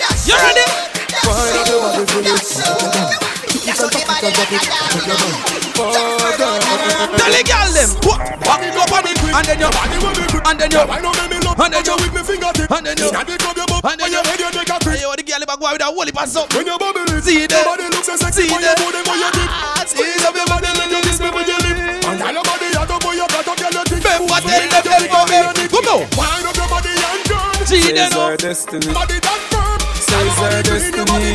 That 0.00 0.16
You 0.24 0.36
ready? 0.40 0.64
shot, 0.64 0.96
That 1.12 1.24
shot, 1.24 2.00
that 2.24 2.40
shot. 2.44 2.80
That's 3.66 3.80
what 3.82 3.92
me 3.92 4.02
body 4.08 4.28
like 4.32 4.52
a 4.52 4.60
dog. 5.76 6.15
Tell 7.16 7.32
the 7.32 7.42
girl 7.42 7.68
them. 7.72 7.90
Walk 8.06 8.62
it 8.62 8.76
up 8.76 8.92
on 8.92 9.06
it, 9.08 9.16
and 9.16 9.44
then 9.46 9.58
you, 9.60 9.68
and 9.68 9.90
then 9.90 10.00
you, 10.00 10.08
and 10.46 10.56
then 10.60 10.70
you, 10.70 10.80
and 10.80 11.72
then 11.72 11.84
you, 11.84 11.96
and 11.96 12.86
then 12.86 12.96
you, 12.96 13.10
and 13.10 13.96
then 13.98 14.10
you. 14.12 14.20
Hey, 14.86 15.02
yo, 15.02 15.10
the 15.16 15.22
girl 15.26 15.40
them 15.40 15.50
a 15.50 15.56
go 15.58 15.66
out 15.66 15.72
with 15.74 15.82
a 15.82 15.88
whole 15.90 16.04
heap 16.06 16.16
of 16.16 16.28
something. 16.28 16.56
When 16.56 16.66
your 16.66 16.78
bubble 16.78 17.04
is 17.10 17.24
See 17.26 17.46
that? 17.46 17.66
Nobody 17.66 17.86
looks 17.90 18.06
so 18.06 18.14
sexy 18.16 18.46
See 18.46 18.52
when 18.54 18.62
you 18.62 18.70
that? 18.70 18.78
put 18.78 18.92
them 18.94 19.04
on 19.10 19.18
your 19.18 19.32
dick. 19.34 19.50
Ah, 19.50 19.82
Squeeze 19.86 20.24
up 20.24 20.34
your 20.36 20.46
body, 20.46 20.70
let 20.78 20.88
you 20.90 21.00
kiss 21.02 21.18
me 21.20 21.28
with 21.34 21.48
your 21.50 21.60
lip. 21.60 21.76
And 22.06 22.16
tell 22.16 22.32
your 22.32 22.44
body 22.46 22.68
how 22.72 22.86
to 22.86 22.96
put 23.02 23.14
your 23.18 23.28
cut 23.28 23.48
up 23.50 23.58
your 23.58 23.84
dick. 23.84 24.00
Them 24.00 24.22
what 24.30 24.42
tell 24.46 24.62
them 24.62 24.84
them 24.86 25.04
go 25.10 25.20
me. 25.26 25.38
Come 25.68 25.88
on. 25.90 26.00
Wind 26.16 26.46
up 26.46 26.56
your 26.56 26.68
body 26.70 26.94
and 26.94 27.22
turn. 27.26 27.66
See 27.66 27.92
them 27.92 28.10
now. 28.14 28.36
destiny. 28.38 28.88
Body 28.94 29.18
that 29.20 29.40
firm. 29.50 29.80
Says 29.98 30.38
our 30.38 30.62
destiny. 30.62 31.34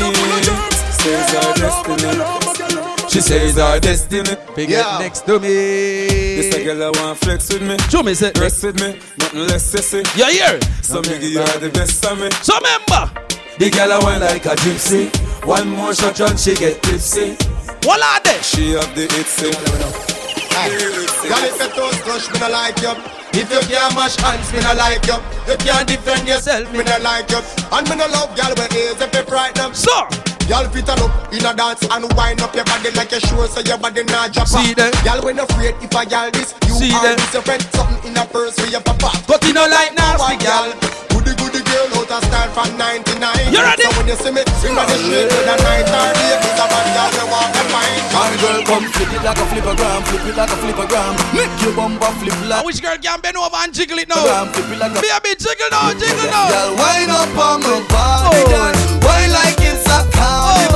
Says 1.02 1.32
our 1.36 1.54
destiny. 1.60 2.70
She 3.12 3.20
says 3.20 3.59
our 3.59 3.78
destiny. 3.78 4.38
Big 4.55 4.70
get 4.70 4.99
next 5.01 5.26
to 5.26 5.38
me. 5.38 5.49
This 5.49 6.55
a 6.55 6.64
girl 6.64 6.82
I 6.82 6.89
want 6.97 7.20
flex 7.20 7.51
with 7.51 7.62
me. 7.62 7.78
Show 7.89 8.03
me 8.03 8.14
say. 8.14 8.32
Rest 8.39 8.64
with 8.64 8.80
me. 8.80 8.99
Nothing 9.20 9.47
less 9.47 9.66
sexy. 9.66 9.97
You 10.16 10.32
hear? 10.32 10.55
it? 10.55 10.64
So 10.82 11.01
me 11.01 11.20
give 11.20 11.24
you 11.24 11.41
all 11.41 11.59
the 11.59 11.70
best 11.74 12.05
of 12.05 12.18
me. 12.18 12.32
So 12.39 12.55
remember. 12.55 13.12
The 13.59 13.70
girl 13.70 13.91
I 13.91 13.99
want 13.99 14.22
like 14.22 14.45
a 14.45 14.55
gypsy. 14.64 15.12
One 15.45 15.68
more 15.72 15.93
shot 15.93 16.22
and 16.22 16.39
she 16.39 16.55
get 16.55 16.82
tipsy. 16.84 17.36
What 17.84 17.99
are 17.99 18.24
they? 18.24 18.39
She 18.39 18.80
have 18.80 18.95
the 18.95 19.07
itsy. 19.20 19.51
Girl, 21.28 21.43
if 21.43 21.59
your 21.59 21.68
toes 21.76 21.99
crush, 22.07 22.32
me 22.32 22.39
no 22.39 22.47
like 22.47 22.80
you. 22.80 22.95
If 23.36 23.51
you 23.51 23.59
can't 23.68 23.93
mash 23.93 24.16
hands, 24.24 24.53
me 24.53 24.62
no 24.62 24.72
like 24.74 25.05
you. 25.05 25.20
You 25.51 25.57
can't 25.59 25.86
defend 25.86 26.30
yourself, 26.30 26.72
me 26.72 26.80
no 26.80 26.97
like 27.03 27.30
you. 27.30 27.43
And 27.76 27.89
me 27.89 27.95
no 27.97 28.07
love 28.07 28.32
girl 28.39 28.55
with 28.55 28.72
ears 28.74 29.01
if 29.01 29.14
you 29.14 29.24
frighten 29.24 29.55
them. 29.59 29.74
So, 29.74 30.07
Y'all 30.50 30.68
fit 30.70 30.89
on 30.89 31.00
up 31.00 31.34
in 31.34 31.46
a 31.46 31.54
dance 31.54 31.84
and 31.89 32.06
wind 32.14 32.42
up 32.42 32.54
your 32.56 32.66
body 32.66 32.92
like 32.92 33.12
you 33.12 33.20
sure 33.22 33.48
so 33.48 33.62
your 33.62 33.78
body 33.78 34.04
not 34.06 34.34
drop 34.34 34.48
See 34.48 34.74
them? 34.74 34.92
Y'all 35.06 35.24
when 35.24 35.39
afraid 35.39 35.76
if 35.82 35.96
I 35.96 36.04
y'all 36.04 36.32
this, 36.32 36.54
you 36.68 36.74
See 36.74 36.92
are 36.94 37.04
them? 37.04 37.16
with 37.16 37.34
your 37.34 37.44
friend 37.44 37.62
something 37.74 38.12
in 38.12 38.18
a 38.18 38.26
purse 38.26 38.60
for 38.60 38.68
your 38.68 38.82
papa. 38.82 39.12
But 39.28 39.44
you 39.46 39.54
know 39.54 39.68
like 39.68 39.96
nasty 39.96 40.38
girl. 40.44 41.11
Girl. 41.72 41.88
Goody 41.88 41.95
goody 41.95 42.01
girl 42.01 42.01
out 42.01 42.11
of 42.11 42.22
style 42.28 42.49
from 42.51 42.69
99. 42.78 43.51
You 43.51 43.61
ready? 43.63 43.84
So 43.84 43.89
when 43.97 44.07
you 44.07 44.15
see 44.19 44.32
me, 44.32 44.41
bring 44.61 44.78
on 44.78 44.86
the 44.88 44.97
shit 44.99 45.30
to 45.32 45.38
the 45.47 45.55
night 45.63 45.88
or 45.88 46.09
day. 46.11 46.36
It's 46.41 46.59
a 46.59 46.65
bad 46.67 46.88
girl, 46.91 47.09
we 47.15 47.24
walk 47.32 47.49
the 47.55 47.63
fine. 47.72 48.03
Man 48.11 48.34
girl 48.41 48.59
come 48.67 48.86
flip 48.91 49.11
it 49.15 49.22
like 49.24 49.39
a 49.39 49.45
flippergram. 49.47 49.99
Flip 50.07 50.26
it 50.28 50.36
like 50.38 50.51
a 50.51 50.57
flippergram. 50.59 51.13
Make 51.36 51.55
your 51.63 51.74
bumper 51.76 52.11
flip 52.19 52.36
I 52.36 52.47
like 52.47 52.65
wish 52.65 52.80
girl 52.82 52.97
can 52.97 53.19
bend 53.22 53.38
over 53.38 53.55
and 53.63 53.74
jiggle 53.74 53.99
it 53.99 54.09
now. 54.09 54.24
Gram, 54.24 54.47
flip 54.51 54.69
it 54.72 54.80
like 54.80 54.91
a 54.91 55.01
Baby, 55.01 55.32
jiggle 55.39 55.69
now, 55.72 55.93
jiggle 55.95 56.28
now. 56.32 56.47
Girl, 56.51 56.72
wind 56.76 57.11
up 57.11 57.38
on 57.38 57.57
my 57.63 57.80
body, 57.88 58.41
Oh. 58.41 58.51
girl. 58.51 58.74
Wine 59.07 59.32
like 59.32 59.59
it's 59.63 59.88
a 59.88 59.99
carnival. 60.11 60.19
Girl, 60.51 60.67
oh. 60.67 60.70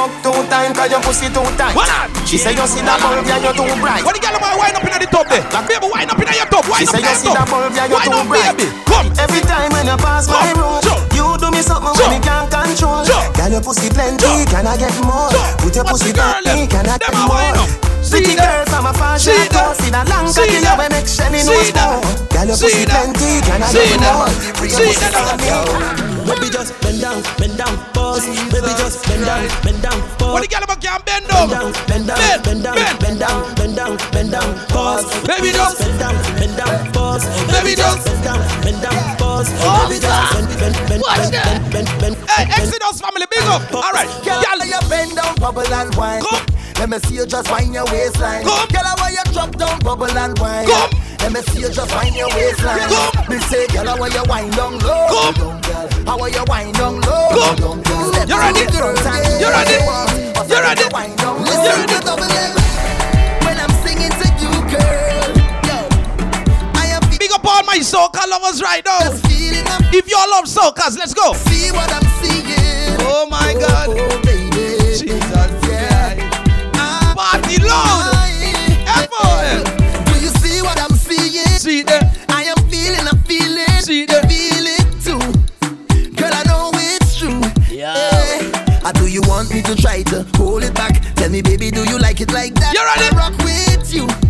Fuck 0.00 0.12
two 0.24 0.32
times 0.48 0.72
cause 0.76 0.88
your 0.90 1.02
pussy 1.04 1.28
too 1.28 1.44
tight. 1.60 1.76
What 1.76 1.88
not? 1.88 2.08
She 2.24 2.38
say 2.40 2.56
you 2.56 2.64
see 2.64 2.80
that 2.80 2.96
bulb, 3.04 3.26
yeah, 3.28 3.36
you 3.44 3.52
too 3.52 3.68
bright. 3.84 4.00
What 4.00 4.16
the 4.16 4.20
girl 4.24 4.36
am 4.40 4.56
wind 4.56 4.76
up 4.76 4.84
in 4.88 4.92
the 4.96 5.08
tub 5.10 5.26
there? 5.28 5.44
Like, 5.52 5.66
Baby, 5.68 5.86
wind 5.92 6.08
up 6.08 6.16
in 6.16 6.26
your. 6.32 6.40
She 6.40 6.88
Wind 6.88 6.88
up 6.88 6.94
say 6.96 7.00
you 7.04 7.14
see 7.20 7.32
that 7.36 7.46
bulb, 7.52 7.72
yeah, 7.76 7.84
you 7.90 7.96
Wind 8.00 8.08
too 8.08 8.24
bright. 8.24 8.56
baby. 8.56 8.66
Come. 8.88 9.08
Every 9.20 9.42
time 9.44 9.68
when 9.76 9.84
you 9.84 9.98
pass 10.00 10.24
my 10.30 10.48
room, 10.56 10.80
you 11.12 11.26
do 11.36 11.48
me 11.52 11.60
something 11.60 11.92
Jump. 11.92 12.00
when 12.00 12.10
me 12.16 12.18
can't 12.24 12.48
control. 12.48 13.04
Jump. 13.04 13.36
Girl, 13.36 13.50
your 13.52 13.60
pussy 13.64 13.88
plenty, 13.92 14.32
can 14.48 14.64
I 14.64 14.74
get 14.80 14.94
more? 15.04 15.28
Put 15.60 15.76
your 15.76 15.84
What's 15.84 16.00
pussy 16.00 16.12
plenty, 16.16 16.64
them? 16.64 16.72
can 16.72 16.84
I 16.88 16.96
get 16.96 17.12
more? 17.28 17.52
up. 17.60 17.68
Pretty 18.08 18.34
girl 18.34 18.64
from 18.66 18.86
a 18.88 18.92
fashion 18.96 19.36
house 19.52 19.78
in 19.86 19.92
a 19.94 20.02
long 20.08 20.32
cocky, 20.32 20.58
them. 20.64 20.76
we 20.80 20.86
make 20.88 21.06
Shelly 21.06 21.44
them. 21.44 21.60
more. 21.76 22.00
Girl, 22.32 22.46
your 22.48 22.56
pussy 22.56 22.84
plenty, 22.88 23.30
can 23.44 23.60
I 23.60 23.68
get 23.68 24.00
more? 24.00 24.28
Put 24.56 24.70
your 24.72 24.80
pussy 24.88 25.08
them. 25.12 25.36
plenty. 25.36 26.09
Baby, 26.26 26.48
just 26.50 26.72
bend 26.80 27.00
down, 27.00 27.22
bend 27.38 27.56
down, 27.58 27.76
pause. 27.92 28.24
Baby, 28.52 28.72
just 28.78 29.04
bend 29.06 29.24
down, 29.24 29.48
bend 29.62 29.82
down, 29.82 29.98
pause. 30.18 30.32
What 30.34 30.42
the 30.42 30.48
girl 30.48 30.64
am 30.68 30.80
can 30.80 31.00
bend 31.04 31.26
down? 31.28 31.48
Bend 31.48 31.60
down, 31.60 31.72
bend 31.88 32.06
down, 32.06 32.18
Bend, 32.18 32.42
bend 32.44 32.62
down, 32.62 32.74
bend. 32.76 32.98
bend 33.00 33.18
down, 33.18 33.54
bend 33.56 33.76
down, 33.76 33.96
bend 34.12 34.30
down, 34.30 34.48
pause. 34.68 35.04
Baby, 35.26 35.50
just- 35.52 35.78
bend 35.80 35.98
down, 35.98 36.14
bend 36.38 36.56
down, 36.56 36.92
pause. 36.92 37.24
Baby, 37.50 37.74
just- 37.76 38.04
bend 38.04 38.22
down, 38.24 38.40
bend 38.62 38.80
down, 38.82 39.16
pause. 39.16 39.48
Oh, 39.62 39.86
Baby, 39.88 40.00
just 40.00 40.32
bend, 40.32 40.48
bend, 40.60 40.76
bend, 40.88 41.02
bend, 41.02 41.32
bend, 41.32 41.72
bend, 41.72 41.88
bend, 42.00 42.16
Hey, 42.30 42.44
Exodus 42.56 43.00
family, 43.00 43.26
big 43.30 43.44
up. 43.48 43.62
All 43.74 43.92
right. 43.92 44.08
Girl, 44.24 44.40
Girl, 44.42 44.60
you 44.66 44.80
bend 44.88 45.16
down, 45.16 45.34
bubble 45.36 45.66
and 45.66 45.94
wine. 45.96 46.22
Come. 46.22 46.46
Let 46.80 46.88
me 46.88 46.98
see 47.00 47.16
you 47.16 47.26
just 47.26 47.50
wind 47.50 47.74
your 47.74 47.84
waistline. 47.92 48.42
Come. 48.42 48.66
Girl, 48.68 48.82
I 48.82 48.94
want 48.98 49.12
you 49.12 49.32
drop 49.34 49.52
down, 49.56 49.78
bubble 49.80 50.08
and 50.08 50.38
wine. 50.38 50.66
Come. 50.66 50.90
Let 51.20 51.32
me 51.32 51.40
see 51.52 51.60
you 51.60 51.68
just 51.70 51.92
wind 51.94 52.16
your 52.16 52.28
waistline. 52.28 52.88
Come. 52.88 53.28
Me 53.28 53.38
say, 53.52 53.66
girl, 53.68 53.88
I 53.90 53.98
want 54.00 54.14
you 54.14 54.24
wind 54.26 54.52
down 54.56 54.78
low. 54.80 55.06
Come. 55.12 55.34
Young 55.36 55.60
girl, 55.60 56.08
I 56.08 56.16
want 56.16 56.32
you 56.34 56.44
wind 56.48 56.74
down 56.80 57.00
low. 57.02 57.28
Come. 57.36 57.82
Girl, 57.84 58.12
Step 58.12 58.28
You 58.32 58.38
ready? 58.40 58.64
the 58.64 58.72
front 58.72 59.06
and 59.06 59.40
You 59.44 59.48
ready? 59.52 59.76
You 59.76 60.44
said, 60.48 60.62
ready? 60.64 60.86
Wind 60.88 61.16
down 61.20 61.36
low. 61.36 61.44
You 61.44 61.52
Listen 61.52 61.84
ready? 61.84 62.00
to. 62.00 62.16
When 63.44 63.56
I'm 63.60 63.72
singing 63.84 64.14
to 64.16 64.26
you, 64.40 64.52
girl. 64.72 65.36
Yo, 65.68 65.76
I 66.80 66.96
am 66.96 67.04
big 67.20 67.30
up 67.30 67.44
all 67.44 67.62
my 67.68 67.76
soca 67.84 68.24
lovers 68.26 68.62
right 68.64 68.82
now. 68.88 68.98
just 69.04 69.26
feeling 69.28 69.68
up. 69.68 69.84
If 69.92 70.08
you 70.08 70.16
all 70.16 70.30
love 70.32 70.48
soccas, 70.48 70.96
let's 70.96 71.12
go. 71.12 71.34
See 71.44 71.70
what 71.76 71.92
I'm 71.92 72.08
seeing. 72.24 72.96
Oh 73.04 73.28
my 73.28 73.52
God. 73.52 73.88
Oh, 73.92 74.00
oh 74.00 74.22
baby. 74.24 74.96
Jesus 74.96 75.59
body 77.50 77.62
load. 77.62 78.86
Apple. 78.86 79.64
Do 80.12 80.20
you 80.20 80.28
see 80.38 80.62
what 80.62 80.80
I'm 80.80 80.96
seeing? 80.96 81.44
See 81.58 81.82
that? 81.84 82.16
I 82.28 82.44
am 82.44 82.56
feeling, 82.68 83.06
I 83.06 83.16
feel 83.26 83.42
feeling, 83.46 83.66
it 84.78 84.86
too. 85.02 85.18
Girl, 86.14 86.30
I 86.32 86.42
know 86.46 86.70
it's 86.74 87.18
true. 87.18 87.40
Yeah. 87.74 87.94
Eh, 87.96 88.92
do 88.92 89.06
you 89.06 89.22
want 89.22 89.52
me 89.52 89.62
to 89.62 89.74
try 89.74 90.02
to 90.04 90.26
hold 90.36 90.62
it 90.62 90.74
back? 90.74 91.02
Tell 91.14 91.30
me, 91.30 91.42
baby, 91.42 91.70
do 91.70 91.84
you 91.84 91.98
like 91.98 92.20
it 92.20 92.32
like 92.32 92.54
that? 92.54 92.74
You 92.74 92.84
ready? 92.84 93.14
I 93.14 93.18
rock 93.18 93.36
with 93.44 93.92
you. 93.92 94.29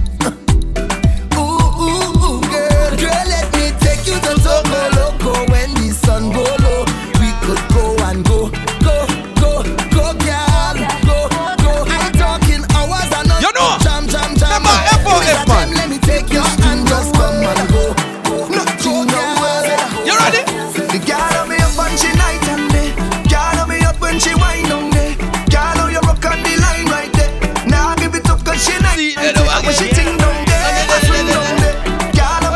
see 29.01 29.16
it, 29.16 29.34
they 29.34 29.44
want 29.48 29.64
to 29.64 29.72
see 29.72 29.88
it. 29.88 29.96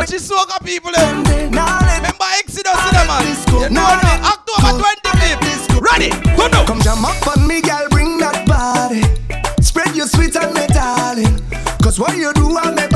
she 0.05 0.17
the 0.17 0.21
soca 0.21 0.57
people. 0.63 0.93
Remember 0.93 2.29
Exodus, 2.37 2.77
them. 2.93 3.09
You 3.49 3.69
know, 3.73 3.81
no, 3.81 4.11
October 4.29 4.77
20, 4.77 5.01
people. 5.41 5.81
Ready? 5.81 6.09
Go 6.37 6.47
now. 6.47 6.65
Come 6.65 6.81
jam 6.81 7.03
up 7.03 7.25
on 7.27 7.47
me, 7.47 7.61
girl, 7.61 7.87
bring 7.89 8.19
that 8.19 8.45
body. 8.45 9.01
Spread 9.61 9.95
your 9.95 10.07
sweet 10.07 10.35
and 10.35 10.53
me, 10.53 10.67
darling. 10.67 11.41
Cause 11.81 11.99
what 11.99 12.15
you 12.15 12.31
do, 12.33 12.57
I'm 12.57 12.77
a 12.77 12.94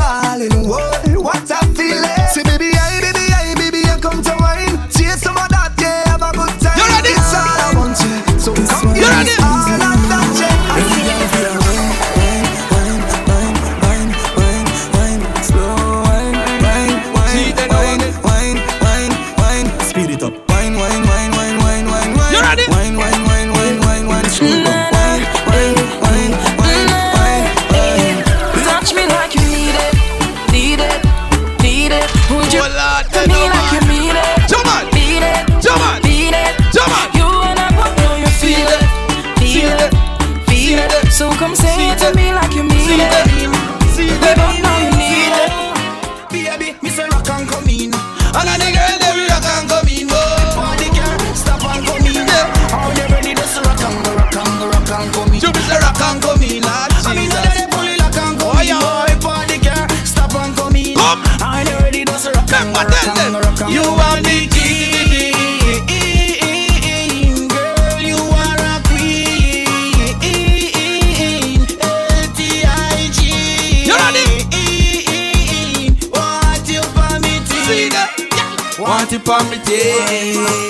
for 79.29 79.43
me 79.51 79.59
day. 79.63 80.68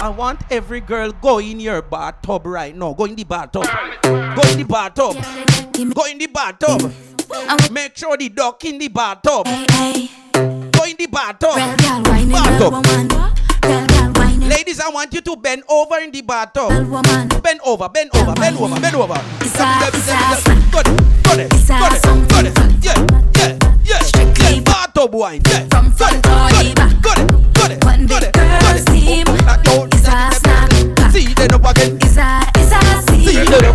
I 0.00 0.08
want 0.10 0.40
every 0.50 0.80
girl 0.80 1.10
go 1.10 1.38
in 1.38 1.58
your 1.58 1.82
bathtub 1.82 2.46
right 2.46 2.74
now. 2.74 2.92
Go 2.94 3.04
in 3.04 3.16
the 3.16 3.24
bathtub. 3.24 3.64
Go 4.02 4.42
in 4.50 4.58
the 4.58 4.64
bathtub. 4.68 5.14
Go 5.94 6.04
in 6.04 6.18
the 6.18 6.26
bathtub. 6.26 6.92
Make 7.72 7.96
sure 7.96 8.16
the 8.16 8.28
duck 8.28 8.64
in 8.64 8.78
the 8.78 8.88
bathtub. 8.88 9.44
Go 9.44 10.84
in 10.84 10.96
the 10.96 11.08
bathtub. 11.10 11.56
Bathtub. 12.30 12.74
Ladies, 14.48 14.80
I 14.80 14.88
want 14.90 15.12
you 15.12 15.20
to 15.20 15.36
bend 15.36 15.64
over 15.68 15.98
in 15.98 16.12
the 16.12 16.22
bathtub. 16.22 16.68
Bend 17.42 17.60
over, 17.64 17.88
bend 17.88 18.10
over, 18.14 18.34
bend 18.34 18.56
over, 18.56 18.80
bend 18.80 18.94
over. 18.94 19.14
Got 19.14 19.94
it, 19.94 20.06
got 20.70 20.86
it, 20.86 21.28
got 21.28 21.38
it, 21.38 22.28
got 22.28 22.46
it. 22.46 22.84
Yeah, 22.84 23.06
yeah, 23.36 23.58
yeah. 23.82 23.98
Strictly 23.98 24.60
bathtub 24.60 25.12
wine. 25.12 25.42
Yeah, 25.48 25.66
got 25.68 26.14
it, 26.14 26.22
got 26.22 26.64
it, 26.64 27.02
got 27.02 27.18
it. 27.18 27.47
When 27.68 28.06
the 28.06 28.30
girls. 28.32 28.82
See 31.12 31.34
they 31.34 31.46
know 31.48 31.58
again. 31.58 31.98
Is 32.02 32.16
a 32.16 32.40
is 32.58 32.72
a. 32.72 33.02
See 33.12 33.26
See 33.26 33.42
again. 33.42 33.68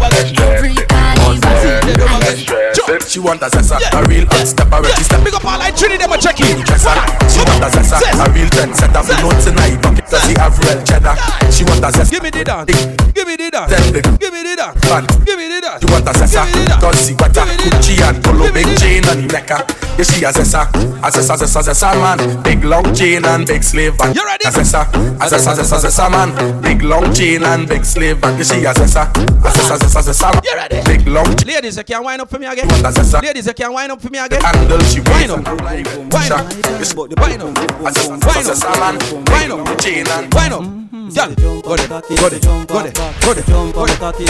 Trinidad, 3.04 3.10
she 3.10 3.20
want 3.20 3.42
a 3.42 3.50
zessa, 3.50 3.80
yeah. 3.80 4.00
a 4.00 4.08
real 4.08 4.26
hot 4.28 4.60
a 4.60 4.82
when 4.82 4.90
yeah. 4.90 5.04
step. 5.04 5.24
Big 5.24 5.34
up 5.34 5.46
all 5.46 5.62
I 5.62 5.72
Trinidad, 5.72 6.10
my 6.10 6.18
check 6.18 6.40
it. 6.40 6.66
Dress 6.66 6.86
on, 6.86 6.98
she 7.30 7.40
want 7.44 7.64
a 7.64 7.70
zessa, 7.70 8.00
a 8.00 8.32
real 8.32 8.50
ten 8.50 8.74
setter. 8.74 9.02
You 9.04 9.18
know 9.20 9.32
tonight, 9.42 9.78
but 9.82 10.10
does 10.10 10.24
he 10.28 10.34
have 10.40 10.58
real 10.60 10.80
cheddar? 10.84 11.16
She 11.52 11.64
want 11.64 11.84
a 11.84 11.92
zessa. 11.92 12.12
Give 12.12 12.24
me 12.24 12.30
the 12.30 12.44
dance, 12.44 12.72
give 13.14 13.28
me 13.28 13.36
the 13.36 13.52
dance, 13.52 13.72
give 13.92 14.34
me 14.34 14.44
the 14.44 14.56
dance, 14.56 14.80
give 15.26 15.38
me 15.38 15.48
the 15.48 15.60
dance. 15.62 15.84
You 15.84 15.90
want 15.92 16.08
a 16.08 16.14
zessa, 16.14 16.44
does 16.80 17.08
he 17.08 17.16
what 17.16 17.36
a 17.38 17.44
Gucci 17.60 18.00
and 18.02 18.24
polo 18.24 18.52
big 18.52 18.68
chain 18.78 19.04
on 19.10 19.28
the 19.28 19.28
necka. 19.28 19.60
Ah. 19.60 19.84
Yeah, 19.98 20.04
she 20.04 20.24
a 20.26 20.32
zessa, 20.32 20.66
a 21.04 21.12
zessa, 21.12 21.38
zessa, 21.38 21.62
zessa 21.62 21.94
man, 22.00 22.42
big 22.44 22.64
long 22.64 22.94
chain 22.96 23.26
and 23.26 23.46
big 23.46 23.64
sleeve 23.64 23.94
and 24.02 24.10
ah. 24.10 24.14
You 24.14 24.26
ready? 24.26 24.46
A 24.48 24.52
zessa, 24.52 24.88
a 25.20 25.28
zessa, 25.28 25.54
zessa, 25.54 25.78
zessa 25.80 26.10
man, 26.10 26.62
big 26.62 26.82
long 26.82 27.14
chain 27.14 27.44
and 27.44 27.68
big 27.68 27.86
sleeve 27.86 28.24
and 28.24 28.34
ah. 28.34 28.38
you 28.38 28.44
see 28.44 28.66
a 28.66 28.74
zessa, 28.74 29.04
a 29.44 29.50
zessa, 29.52 29.78
zessa, 29.78 30.02
zessa 30.02 30.34
man. 30.34 30.42
You 30.44 30.56
ready? 30.56 30.82
Big 30.86 31.08
long. 31.08 31.30
Ladies, 31.46 31.78
you 31.78 31.84
can't 31.84 32.04
wind 32.04 32.22
up 32.22 32.30
for 32.30 32.40
me 32.40 32.48
again 32.48 32.68
as 32.98 33.14
a 33.14 33.22
Ladies, 33.22 33.48
you 33.48 33.54
can 33.54 33.72
wind 33.74 33.92
up 33.92 34.02
for 34.02 34.10
me 34.10 34.20
again. 34.20 34.42
Handle 34.42 34.80
she 34.84 35.00
wind 35.02 35.32
up. 35.32 35.38
Wind 35.48 35.78
up. 35.78 36.14
Wind 36.14 36.32
up. 36.32 36.50
Wind 36.74 36.92
up. 37.02 37.20
Wind 37.20 37.42
up. 37.42 37.54
Wind 37.82 38.48
up. 38.50 39.00
Wind 39.30 40.08
up. 40.08 40.36
Wind 40.36 40.54
up. 40.54 40.83
Gang, 41.12 41.36
go 41.36 41.76
there, 41.76 41.88
go 41.88 42.00
there, 42.00 42.02
go 42.16 42.30
there, 42.30 42.40
go 42.40 42.84
there, 42.84 42.94
go 42.94 43.34
there, 43.34 43.44
go 43.44 43.86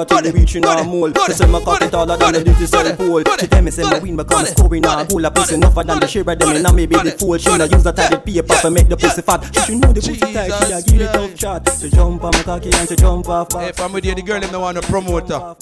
there, 3.06 3.24
go 3.24 3.36
there, 3.36 3.70
say 3.76 3.82
my 3.82 3.98
win 3.98 4.16
become 4.16 4.46
scoring 4.46 4.82
now. 4.82 5.04
Goal 5.04 5.24
a 5.24 5.30
pussy 5.30 5.54
enough 5.54 5.74
than 5.74 5.86
the 6.00 6.06
share 6.06 6.22
of 6.22 6.38
them 6.38 6.48
and 6.56 6.66
I 6.66 6.72
may 6.72 6.86
be 6.86 6.96
the 6.96 7.10
fool. 7.12 7.36
She 7.36 7.56
not 7.56 7.70
use 7.70 7.82
the 7.84 7.92
type 7.92 8.12
of 8.12 8.24
paper 8.24 8.54
for 8.54 8.70
make 8.70 8.88
the 8.88 8.96
pussy 8.96 9.22
fat. 9.22 9.44
She 9.66 9.74
know 9.78 9.92
the 9.92 10.00
pussy 10.00 10.16
type, 10.16 10.52
she 10.66 10.72
a 10.72 10.82
give 10.82 11.00
it 11.02 11.14
up 11.14 11.34
chat. 11.36 11.68
She 11.78 11.90
jump 11.90 12.24
on 12.24 12.32
my 12.32 12.42
cocky 12.42 12.70
and 12.72 12.88
she 12.88 12.96
jump 12.96 13.28
off 13.28 13.50
back. 13.50 13.70
If 13.70 13.80
I'm 13.80 13.92
with 13.92 14.06
you, 14.06 14.14
the 14.14 14.22
girl 14.22 14.40
them 14.40 14.50
no 14.52 14.60
want 14.60 14.80
to 14.80 14.82
promote 14.88 15.28
her 15.28 15.54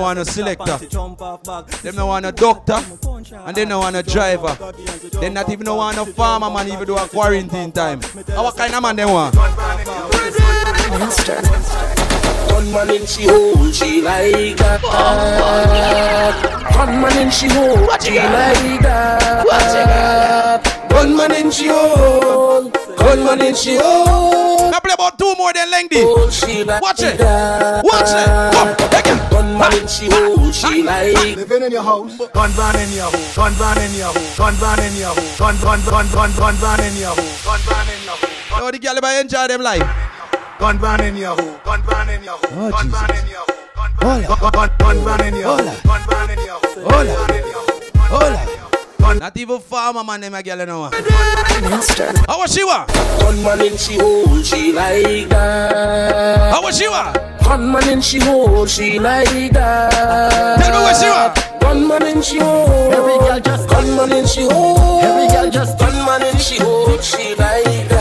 want 0.00 0.18
a 0.18 0.24
selector. 0.24 0.76
Them 1.82 1.96
no 1.96 2.06
want 2.06 2.26
a 2.26 2.32
doctor. 2.32 2.80
And 3.46 3.56
they 3.56 3.64
no 3.64 3.78
want 3.80 3.96
a 3.96 4.02
driver. 4.02 4.56
They 5.20 5.28
not 5.30 5.48
even 5.50 5.64
no 5.64 5.76
want 5.76 5.98
a 5.98 6.06
farmer 6.06 6.50
man 6.50 6.68
even 6.68 6.86
do 6.86 6.96
a 6.96 7.08
quarantine 7.08 7.72
time. 7.72 8.00
How 8.28 8.42
what 8.44 8.56
kind 8.56 8.74
of 8.74 8.82
man 8.82 8.96
they 8.96 9.04
want? 9.04 9.34
Gunman 12.50 12.90
in 12.90 13.06
she 13.06 13.24
hole, 13.26 13.70
she 13.72 14.02
like 14.02 14.56
that. 14.58 14.82
Gunman 16.74 17.16
in 17.18 17.30
she 17.30 17.48
hole, 17.48 17.88
she 18.00 18.18
like 18.18 18.82
that. 18.82 20.62
Gunman 20.90 21.32
in 21.32 21.50
she 21.50 21.68
hole, 21.68 22.70
gunman 23.00 23.40
in 23.42 23.54
she 23.54 23.76
hole. 23.76 24.70
Now 24.70 24.78
play 24.80 24.94
about 24.94 25.18
two 25.18 25.34
more 25.36 25.52
than 25.52 25.70
lengthy. 25.70 26.04
She 26.30 26.64
like 26.64 26.82
Watch 26.82 27.02
it. 27.02 27.18
that. 27.18 27.84
Watch 27.84 28.12
it. 28.12 28.28
Come, 28.54 28.70
take 28.90 29.06
it. 29.12 29.18
Gunman 29.30 29.72
in 29.74 29.86
she 29.88 30.06
hole, 30.10 30.52
she 30.52 30.82
like. 30.82 31.36
Living 31.36 31.62
in 31.64 31.72
your 31.72 31.82
house, 31.82 32.16
gun 32.32 32.50
van 32.50 32.76
in 32.80 32.90
your 32.92 33.10
hole, 33.10 33.34
gun 33.34 33.52
van 33.58 33.78
in 33.82 33.92
your 33.96 34.12
hole, 34.12 34.36
gun 34.36 34.54
van 34.54 34.78
in 34.84 34.94
your 34.96 35.14
hole, 35.14 35.38
gun 35.38 35.56
gun 35.64 35.80
gun 35.88 36.06
gun 36.14 36.30
gun 36.36 36.54
van 36.62 36.80
in 36.84 36.94
your 36.96 37.14
hole, 37.14 37.34
gun 37.44 37.60
van 37.66 37.88
in 37.88 38.00
your 38.04 38.16
hole. 38.20 38.62
Oh, 38.62 38.70
the 38.70 38.78
girl 38.78 38.98
about 38.98 39.20
enjoy 39.20 39.46
them 39.48 39.62
life. 39.62 39.88
Gun 40.58 40.78
van 40.78 41.00
in 41.04 41.16
your 41.16 41.34
hole, 41.34 41.58
gun 41.64 41.82
van 41.82 42.08
in 42.10 42.22
your 42.22 42.36
hole, 42.36 42.50
Oh, 42.52 42.70
gun 42.70 42.88
van 42.90 43.10
in 43.16 43.26
your 43.28 43.44
hole, 43.48 43.56
gun 43.76 44.26
Hola. 44.28 44.50
gun 44.50 44.70
gun 44.78 45.04
van 45.04 45.26
in 45.26 45.34
your 45.36 45.48
hole, 45.48 45.58
Hola. 45.58 45.74
gun 45.88 46.02
van 46.10 46.30
in 46.30 46.38
your 46.44 46.58
hole, 46.60 46.74
gun 46.74 47.06
Hola. 47.06 47.14
van 47.26 47.36
in 47.36 47.46
your 47.48 47.64
hole. 47.64 48.20
Hola. 48.20 48.59
Not 49.00 49.36
even 49.36 49.60
farmer 49.60 50.04
man, 50.04 50.20
them 50.20 50.34
a 50.34 50.42
girl 50.42 50.64
no 50.66 50.80
want. 50.80 50.94
How 50.94 52.38
was 52.38 52.54
she 52.54 52.64
wa? 52.64 52.86
Gunman 53.20 53.60
in 53.62 53.76
she 53.76 53.98
hole, 53.98 54.42
she 54.42 54.72
like 54.72 55.28
that. 55.30 56.52
How 56.52 56.62
was 56.62 56.78
she 56.78 56.88
wa? 56.88 57.12
Gunman 57.42 57.88
in 57.88 58.00
she 58.00 58.20
hole, 58.20 58.66
she 58.66 58.98
like 58.98 59.52
that. 59.52 60.60
Tell 60.60 60.70
me 60.70 60.78
where 60.84 60.94
she 60.94 61.08
wa? 61.08 61.34
Gunman 61.60 62.02
in 62.06 62.22
she 62.22 62.38
hole. 62.38 62.92
Every 62.92 63.18
girl 63.18 63.40
just 63.40 63.68
Gunman 63.68 64.12
in 64.12 64.26
she 64.26 64.42
hole. 64.42 65.00
Every 65.02 65.26
girl 65.28 65.50
just 65.50 65.78
Gunman 65.78 66.22
in 66.22 66.38
she 66.38 66.58
hole, 66.62 66.98
she 67.00 67.34
like 67.34 67.88
that. 67.88 67.99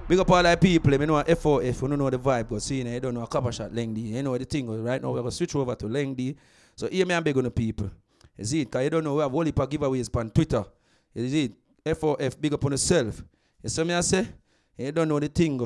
Big 0.08 0.18
up 0.20 0.32
all 0.32 0.42
that 0.42 0.62
people, 0.62 0.90
you 0.94 1.06
know 1.06 1.22
F4F, 1.22 1.82
you 1.82 1.88
don't 1.90 2.00
know 2.00 2.10
the 2.10 2.18
vibe, 2.18 2.48
go 2.48 2.58
see, 2.60 2.78
you 2.78 2.86
know, 2.86 2.92
you 2.92 3.00
don't 3.02 3.14
know 3.14 3.24
a 3.24 3.28
copper 3.28 3.52
shot 3.52 3.74
Lengdy, 3.74 4.04
you 4.04 4.24
know 4.24 4.38
the 4.38 4.46
thing, 4.46 4.66
right 4.82 5.02
now 5.02 5.10
we're 5.10 5.16
going 5.16 5.30
to 5.30 5.36
switch 5.36 5.54
over 5.54 5.76
to 5.76 5.86
Lengdy. 5.86 6.34
So 6.78 6.88
here 6.88 7.06
me 7.06 7.14
and 7.14 7.26
big 7.26 7.36
on 7.36 7.44
the 7.44 7.52
people. 7.52 7.92
See 8.42 8.62
it, 8.62 8.72
because 8.72 8.86
you 8.86 8.90
don't 8.90 9.04
know 9.04 9.16
we 9.16 9.22
have 9.22 9.32
whole 9.32 9.44
heap 9.44 9.60
of 9.60 9.70
giveaways 9.70 10.16
on 10.16 10.30
Twitter. 10.30 10.64
See 11.14 11.44
it, 11.44 11.52
F4F, 11.86 12.40
big 12.40 12.54
up 12.54 12.64
on 12.64 12.72
yourself. 12.72 13.22
You 13.62 13.70
see 13.70 13.84
me 13.84 13.94
I 13.96 14.00
say? 14.00 14.30
You 14.78 14.94
don't 14.94 15.10
know 15.10 15.20
the 15.20 15.28
thing. 15.28 15.58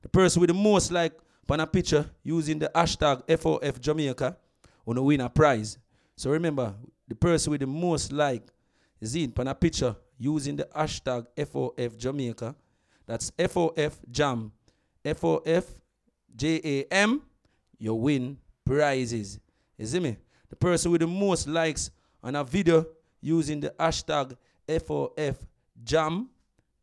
The 0.00 0.08
person 0.08 0.40
with 0.40 0.48
the 0.48 0.54
most 0.54 0.90
like 0.90 1.12
on 1.50 1.60
a 1.60 1.66
picture 1.66 2.08
using 2.22 2.58
the 2.58 2.70
hashtag 2.74 3.26
F4F 3.26 3.78
Jamaica 3.80 4.34
will 4.86 5.04
win 5.04 5.20
a 5.20 5.28
prize. 5.28 5.76
So 6.16 6.30
remember, 6.30 6.74
the 7.06 7.16
person 7.16 7.50
with 7.50 7.60
the 7.60 7.66
most 7.66 8.12
like 8.12 8.48
is 8.98 9.14
in 9.14 9.30
on 9.36 9.48
a 9.48 9.54
picture 9.54 9.94
using 10.18 10.56
the 10.56 10.66
hashtag 10.74 11.26
F4F 11.36 11.98
Jamaica. 11.98 12.54
That's 13.10 13.32
F4F 13.32 13.94
Jam. 14.08 14.52
F4F 15.04 15.64
J 16.36 16.60
A 16.62 16.94
M. 16.94 17.20
You 17.76 17.92
win 17.96 18.38
prizes. 18.64 19.40
You 19.76 19.86
see 19.86 19.98
me? 19.98 20.16
The 20.48 20.54
person 20.54 20.92
with 20.92 21.00
the 21.00 21.08
most 21.08 21.48
likes 21.48 21.90
on 22.22 22.36
a 22.36 22.44
video 22.44 22.86
using 23.20 23.58
the 23.58 23.74
hashtag 23.80 24.36
F4F 24.68 25.34
Jam. 25.82 26.28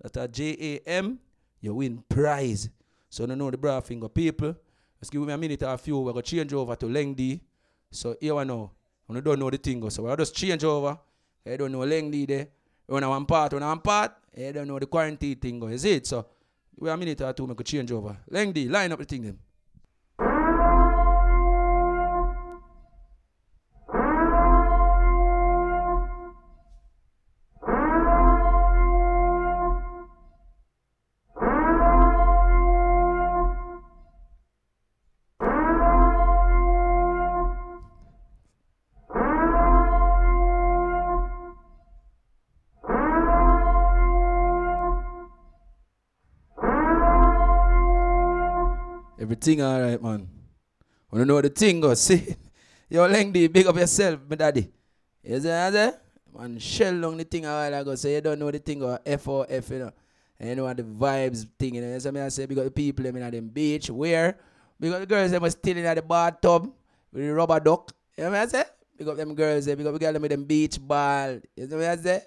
That's 0.02 0.18
a 0.18 0.28
J 0.28 0.82
A 0.86 0.90
M. 0.90 1.18
You 1.62 1.76
win 1.76 2.04
prize. 2.10 2.70
So 3.10 3.26
don't 3.26 3.38
know 3.38 3.50
the 3.50 3.58
bra 3.58 3.80
finger 3.80 4.10
people. 4.10 4.54
Just 5.00 5.14
give 5.14 5.22
me 5.22 5.32
a 5.32 5.38
minute 5.38 5.64
or 5.64 5.70
a 5.70 5.78
few. 5.78 5.98
We're 5.98 6.12
gonna 6.12 6.24
change 6.24 6.52
over 6.52 6.76
to 6.76 6.88
Lengdy. 6.88 7.40
So 7.90 8.18
here 8.20 8.36
we 8.36 8.44
know. 8.44 8.72
I 9.10 9.18
don't 9.22 9.40
know 9.40 9.50
the 9.50 9.58
thing. 9.58 9.90
So 9.90 10.04
we'll 10.04 10.18
just 10.18 10.36
change 10.36 10.66
over. 10.66 11.00
I 11.46 11.56
don't 11.56 11.72
know 11.72 11.86
Lengdy 11.86 12.28
there. 12.28 12.48
When 12.88 13.04
I 13.04 13.08
one 13.08 13.26
part, 13.26 13.54
when 13.54 13.64
I 13.64 13.68
one 13.68 13.80
part, 13.80 14.14
eh, 14.36 14.50
I 14.50 14.52
don't 14.52 14.68
know 14.68 14.80
the 14.80 14.86
quarantine 14.88 15.36
thing. 15.36 15.62
Is 15.64 15.86
it? 15.86 16.08
So 16.08 16.26
we 16.78 16.90
a 16.90 16.98
minute 16.98 17.22
or 17.22 17.34
two, 17.34 17.46
we 17.46 17.56
could 17.56 17.66
change 17.66 17.92
over. 17.92 18.18
Lengdy, 18.32 18.70
line 18.70 18.92
up 18.92 19.00
the 19.00 19.06
thing 19.06 19.38
then. 49.56 49.60
Everything 49.60 49.62
alright, 49.64 50.02
man. 50.02 50.28
Wanna 51.12 51.26
know 51.26 51.42
the 51.42 51.50
thing 51.50 51.80
go? 51.80 51.94
See, 51.94 52.36
yo, 52.90 53.08
Lengdy, 53.08 53.52
big 53.52 53.68
up 53.68 53.76
yourself, 53.76 54.20
my 54.30 54.36
daddy. 54.36 54.70
You 55.24 55.40
see 55.40 55.48
what 55.48 55.76
I? 55.76 55.94
Man, 56.38 56.60
shell 56.60 57.02
down 57.02 57.18
the 57.18 57.24
thing 57.24 57.46
a 57.46 57.50
while 57.50 57.74
ago, 57.74 57.96
so 57.96 58.08
you 58.08 58.22
don't 58.22 58.40
know 58.40 58.52
the 58.52 58.60
thing 58.60 58.84
or 58.84 59.00
F 59.06 59.28
F, 59.28 59.70
you 59.70 59.80
know. 59.80 59.92
And 60.40 60.50
you 60.50 60.56
know 60.56 60.66
what 60.66 60.78
the 60.78 60.84
vibes 60.84 61.48
thing, 61.58 61.76
you 61.76 61.82
know. 61.82 61.94
You 61.94 62.00
see 62.00 62.12
me 62.12 62.22
I 62.22 62.30
say, 62.30 62.44
up 62.44 62.50
the 62.50 62.72
people 62.72 63.04
them 63.04 63.16
in 63.16 63.32
them 63.32 63.48
beach, 63.48 63.90
where? 63.90 64.38
Because 64.80 65.00
the 65.00 65.06
girls 65.06 65.32
they 65.32 65.40
was 65.40 65.54
still 65.54 65.78
in 65.78 65.84
the 65.96 66.02
bathtub 66.02 66.72
with 67.12 67.24
the 67.24 67.34
rubber 67.34 67.60
duck. 67.60 67.92
You 68.18 68.26
know 68.26 68.32
what 68.32 68.40
I 68.40 68.46
say? 68.48 68.64
Big 68.98 69.08
up 69.08 69.18
them 69.18 69.34
girls, 69.34 69.66
big 69.66 69.88
up 69.88 69.94
the 69.94 70.00
girl 70.00 70.14
them 70.14 70.22
with 70.22 70.32
them 70.32 70.44
beach 70.44 70.78
ball. 70.80 71.40
You 71.56 71.68
see 71.68 71.76
what 71.76 71.86
I 71.86 71.96
say? 71.96 72.24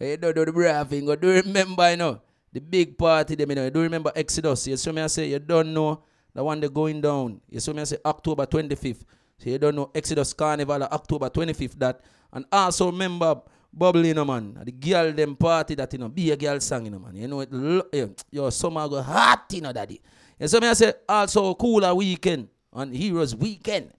You 0.00 0.16
don't 0.16 0.36
know 0.36 0.44
the 0.44 0.52
brave 0.52 0.88
thing, 0.88 1.06
go 1.06 1.16
do 1.16 1.30
remember, 1.30 1.90
you 1.90 1.96
know. 1.96 2.20
The 2.52 2.60
big 2.60 2.98
party 2.98 3.34
them, 3.34 3.50
you 3.50 3.56
know. 3.56 3.64
You 3.64 3.70
do 3.70 3.80
remember 3.80 4.12
Exodus. 4.14 4.66
You 4.66 4.76
see 4.76 4.92
me 4.92 5.02
I 5.02 5.06
say, 5.06 5.28
you 5.28 5.38
don't 5.38 5.72
know 5.72 6.02
the 6.34 6.42
one 6.42 6.60
they're 6.60 6.68
going 6.68 7.00
down. 7.00 7.40
You 7.48 7.60
see 7.60 7.72
me 7.72 7.80
I 7.80 7.84
say 7.84 7.98
October 8.04 8.46
25th. 8.46 9.02
So 9.38 9.50
you 9.50 9.58
don't 9.58 9.74
know 9.74 9.90
Exodus 9.94 10.32
Carnival 10.32 10.82
October 10.84 11.28
25th 11.30 11.78
that. 11.78 12.00
And 12.32 12.44
also 12.50 12.86
remember 12.90 13.40
Bubble, 13.76 14.06
you 14.06 14.14
know, 14.14 14.24
man. 14.24 14.56
The 14.64 14.70
girl 14.70 15.12
them 15.12 15.34
party 15.34 15.74
that, 15.74 15.92
you 15.92 15.98
know, 15.98 16.08
be 16.08 16.30
a 16.30 16.36
girl 16.36 16.60
song, 16.60 16.84
you 16.84 16.92
know, 16.92 17.00
man. 17.00 17.16
You 17.16 17.26
know, 17.26 17.40
it, 17.40 17.52
lo- 17.52 17.82
eh, 17.92 18.06
your 18.30 18.52
summer 18.52 18.88
go 18.88 19.02
hot, 19.02 19.46
you 19.50 19.62
know, 19.62 19.72
daddy. 19.72 20.00
You 20.38 20.46
see 20.46 20.60
me 20.60 20.68
I 20.68 20.72
say 20.74 20.92
also 21.08 21.54
cooler 21.54 21.92
weekend 21.94 22.48
on 22.72 22.92
Heroes 22.92 23.34
Weekend. 23.34 23.90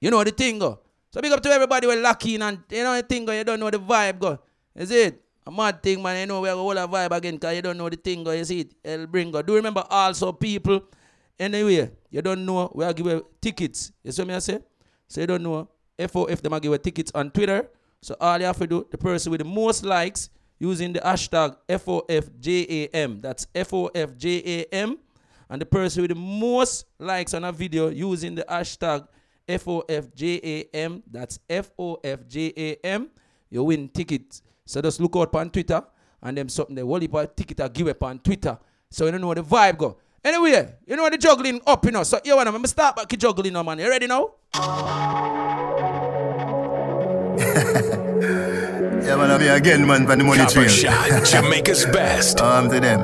You 0.00 0.10
know 0.10 0.22
the 0.24 0.32
thing 0.32 0.58
go. 0.58 0.80
So 1.10 1.20
big 1.20 1.32
up 1.32 1.42
to 1.42 1.50
everybody 1.50 1.86
we're 1.86 2.00
lucky 2.00 2.34
and 2.36 2.58
you 2.70 2.82
know 2.82 2.96
the 2.96 3.02
thing 3.02 3.24
go, 3.24 3.32
you 3.32 3.44
don't 3.44 3.60
know 3.60 3.70
the 3.70 3.78
vibe 3.78 4.18
go. 4.18 4.38
Is 4.74 4.90
it? 4.90 5.22
A 5.46 5.50
mad 5.50 5.82
thing, 5.82 6.02
man. 6.02 6.20
You 6.20 6.26
know, 6.26 6.40
we 6.40 6.48
have 6.48 6.58
a 6.58 6.60
whole 6.60 6.74
vibe 6.74 7.10
again 7.16 7.34
because 7.34 7.56
you 7.56 7.62
don't 7.62 7.76
know 7.76 7.88
the 7.88 7.96
thing 7.96 8.22
go. 8.24 8.32
You 8.32 8.44
see 8.44 8.60
it? 8.60 8.74
El 8.84 9.06
Bringo. 9.06 9.42
Do 9.42 9.52
you 9.52 9.56
remember 9.56 9.84
also 9.88 10.32
people 10.32 10.82
Anyway, 11.38 11.90
you 12.10 12.22
don't 12.22 12.44
know, 12.44 12.70
we 12.74 12.84
are 12.84 12.92
giving 12.92 13.22
tickets. 13.40 13.92
You 14.04 14.12
see 14.12 14.24
me 14.24 14.34
I 14.34 14.38
say? 14.38 14.60
So 15.08 15.20
you 15.20 15.26
don't 15.26 15.42
know, 15.42 15.68
FOF 15.98 16.40
them 16.40 16.52
are 16.52 16.60
give 16.60 16.80
tickets 16.82 17.10
on 17.14 17.30
Twitter. 17.30 17.68
So 18.00 18.16
all 18.20 18.38
you 18.38 18.44
have 18.46 18.58
to 18.58 18.66
do, 18.66 18.86
the 18.90 18.98
person 18.98 19.30
with 19.30 19.40
the 19.40 19.46
most 19.46 19.84
likes 19.84 20.30
using 20.58 20.92
the 20.92 21.00
hashtag 21.00 21.56
FOFJAM. 21.68 23.20
That's 23.20 23.46
FOFJAM. 23.54 24.98
And 25.50 25.60
the 25.60 25.66
person 25.66 26.02
with 26.02 26.10
the 26.10 26.16
most 26.16 26.86
likes 26.98 27.34
on 27.34 27.44
a 27.44 27.52
video 27.52 27.88
using 27.88 28.34
the 28.34 28.44
hashtag 28.44 29.06
FOFJAM. 29.48 31.02
That's 31.10 31.38
FOFJAM. 31.48 33.08
You 33.50 33.64
win 33.64 33.88
tickets. 33.88 34.42
So 34.64 34.80
just 34.80 35.00
look 35.00 35.16
out 35.16 35.34
on 35.34 35.50
Twitter 35.50 35.82
and 36.22 36.38
them 36.38 36.48
something 36.48 36.76
the 36.76 36.86
whole 36.86 37.26
ticket 37.26 37.60
I 37.60 37.68
give 37.68 37.88
up 37.88 38.02
on 38.02 38.20
Twitter. 38.20 38.58
So 38.90 39.04
you 39.06 39.10
don't 39.12 39.20
know 39.20 39.26
what 39.26 39.36
the 39.36 39.44
vibe 39.44 39.78
go. 39.78 39.98
Anyway, 40.24 40.74
you 40.86 40.96
know 40.96 41.02
what 41.02 41.12
the 41.12 41.18
juggling 41.18 41.60
up, 41.66 41.84
you 41.84 41.90
know. 41.90 42.04
So 42.04 42.20
you 42.24 42.36
wanna 42.36 42.56
me 42.56 42.68
start 42.68 42.96
back 42.96 43.08
juggling 43.08 43.54
now, 43.54 43.62
man. 43.62 43.78
You 43.78 43.88
ready 43.88 44.06
now? 44.06 44.30
Yeah, 49.02 49.16
man, 49.16 49.32
I'm 49.32 49.40
here 49.40 49.56
again, 49.56 49.84
man, 49.84 50.06
for 50.06 50.14
the 50.14 50.22
money 50.22 50.38
Copper 50.38 50.52
trail. 50.52 50.68
Shot, 50.68 51.24
Jamaica's 51.26 51.84
best. 51.86 52.40
Um, 52.40 52.70
to 52.70 52.78
them. 52.78 53.00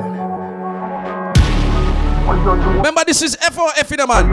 Remember, 2.77 3.03
this 3.05 3.21
is 3.21 3.35
FOF, 3.35 3.91
you 3.91 3.97
know, 3.97 4.07
man. 4.07 4.29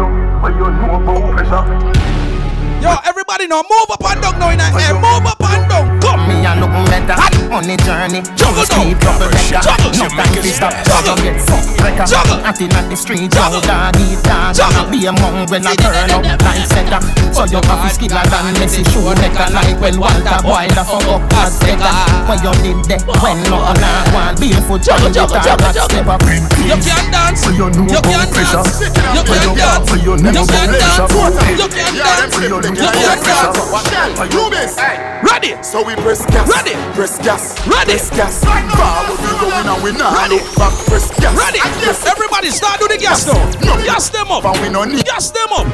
Yo, 2.87 2.95
everybody 3.05 3.47
now, 3.51 3.63
move 3.67 3.91
up 3.91 4.05
and 4.07 4.23
down 4.23 4.39
now 4.39 4.51
in 4.55 4.59
the 4.63 4.67
air. 4.79 4.95
Move 4.95 5.27
up 5.27 5.43
and 5.43 5.67
down. 5.67 5.99
Come. 5.99 6.23
Me 6.31 6.39
a 6.47 6.55
look 6.55 6.71
better 6.87 7.19
on 7.51 7.67
the 7.67 7.75
journey. 7.83 8.23
Juggle 8.39 8.63
keep 8.71 8.95
down. 9.03 9.19
double 9.19 9.31
decker. 9.35 9.59
Juggle. 9.59 9.91
No 9.99 10.07
time 10.07 10.31
to 10.39 10.51
stop. 10.55 10.71
Juggle. 10.87 11.19
Juggle 11.19 11.19
get 11.27 11.37
fucked 11.43 11.81
wrecker. 11.83 12.07
Juggle. 12.07 12.39
Acting 12.47 12.71
at 12.79 12.87
the 12.87 12.95
street. 12.97 13.27
Yo, 13.35 13.59
dog 13.67 13.97
eat 13.99 14.23
dog. 14.23 14.55
Juggle. 14.55 14.87
Be 14.91 15.03
a 15.07 15.13
mongrel 15.19 15.67
a 15.67 15.73
turn 15.75 16.11
up 16.15 16.39
like 16.47 16.63
setter. 16.71 17.01
So 17.35 17.43
you 17.51 17.59
have 17.59 17.83
to 17.83 17.89
skiller 17.91 18.23
than 18.31 18.55
Messi 18.63 18.87
shoe 18.95 19.11
necker. 19.19 19.51
Like 19.51 19.79
when 19.83 19.99
Walter 19.99 20.39
Boy 20.47 20.71
the 20.71 20.83
fuck 20.87 21.07
up 21.11 21.27
as 21.43 21.59
setter. 21.59 21.91
When 22.31 22.39
you 22.47 22.55
did 22.63 22.79
that. 22.87 23.03
When 23.19 23.43
no 23.51 23.67
other 23.67 24.15
one. 24.15 24.35
Barefoot 24.39 24.83
Juggle, 24.87 25.11
juggle 25.11 25.43
juggle, 25.43 25.59
guitar. 25.67 25.75
juggle, 25.75 25.91
Step 25.91 26.07
up. 26.07 26.23
You 26.23 26.77
can't 26.79 27.09
dance. 27.11 27.43
So 27.43 27.51
you 27.51 27.67
know 27.75 27.87
about 27.99 28.31
pressure. 28.31 28.63
You 29.11 29.23
When 29.27 29.43
can't 29.43 29.59
dance. 29.59 29.91
walk, 29.91 29.99
You 30.07 30.15
you 30.15 30.31
know 30.31 30.47
can't 30.47 30.71
about 30.71 30.79
dance. 30.79 31.11
pressure. 31.11 31.51
You 31.59 31.67
can't 31.71 31.97
dance. 31.99 32.76
Them 32.77 32.85
You 32.85 32.91
feel 32.93 33.09
can't 33.09 33.21
the 33.25 33.91
dance. 33.91 34.35
Rubis. 34.35 34.77
Ready. 35.25 35.57
So 35.63 35.83
we 35.85 35.95
press 35.97 36.25
gas. 36.27 36.47
Ready. 36.49 36.75
Press 36.95 37.19
gas. 37.19 37.57
Ready. 37.67 37.97
Press 37.97 38.11
gas. 38.11 38.45
Forward 38.45 39.19
we 39.21 39.31
going 39.41 39.67
and 39.67 39.81
we 39.83 39.91
now 39.97 40.13
Ready. 40.13 40.39
back. 40.61 40.73
Press 40.87 41.09
gas. 41.19 41.33
Ready. 41.37 41.61
Everybody 42.07 42.51
start 42.51 42.81
do 42.81 42.89
the 42.89 42.99
gas 42.99 43.27
now. 43.27 43.41
Gas 43.85 44.11
them 44.11 44.29
up. 44.31 44.45
And 44.45 44.61
we 44.61 44.69
no 44.69 44.85
need. 44.85 45.05
Gas 45.05 45.31
them 45.31 45.49
up. 45.53 45.67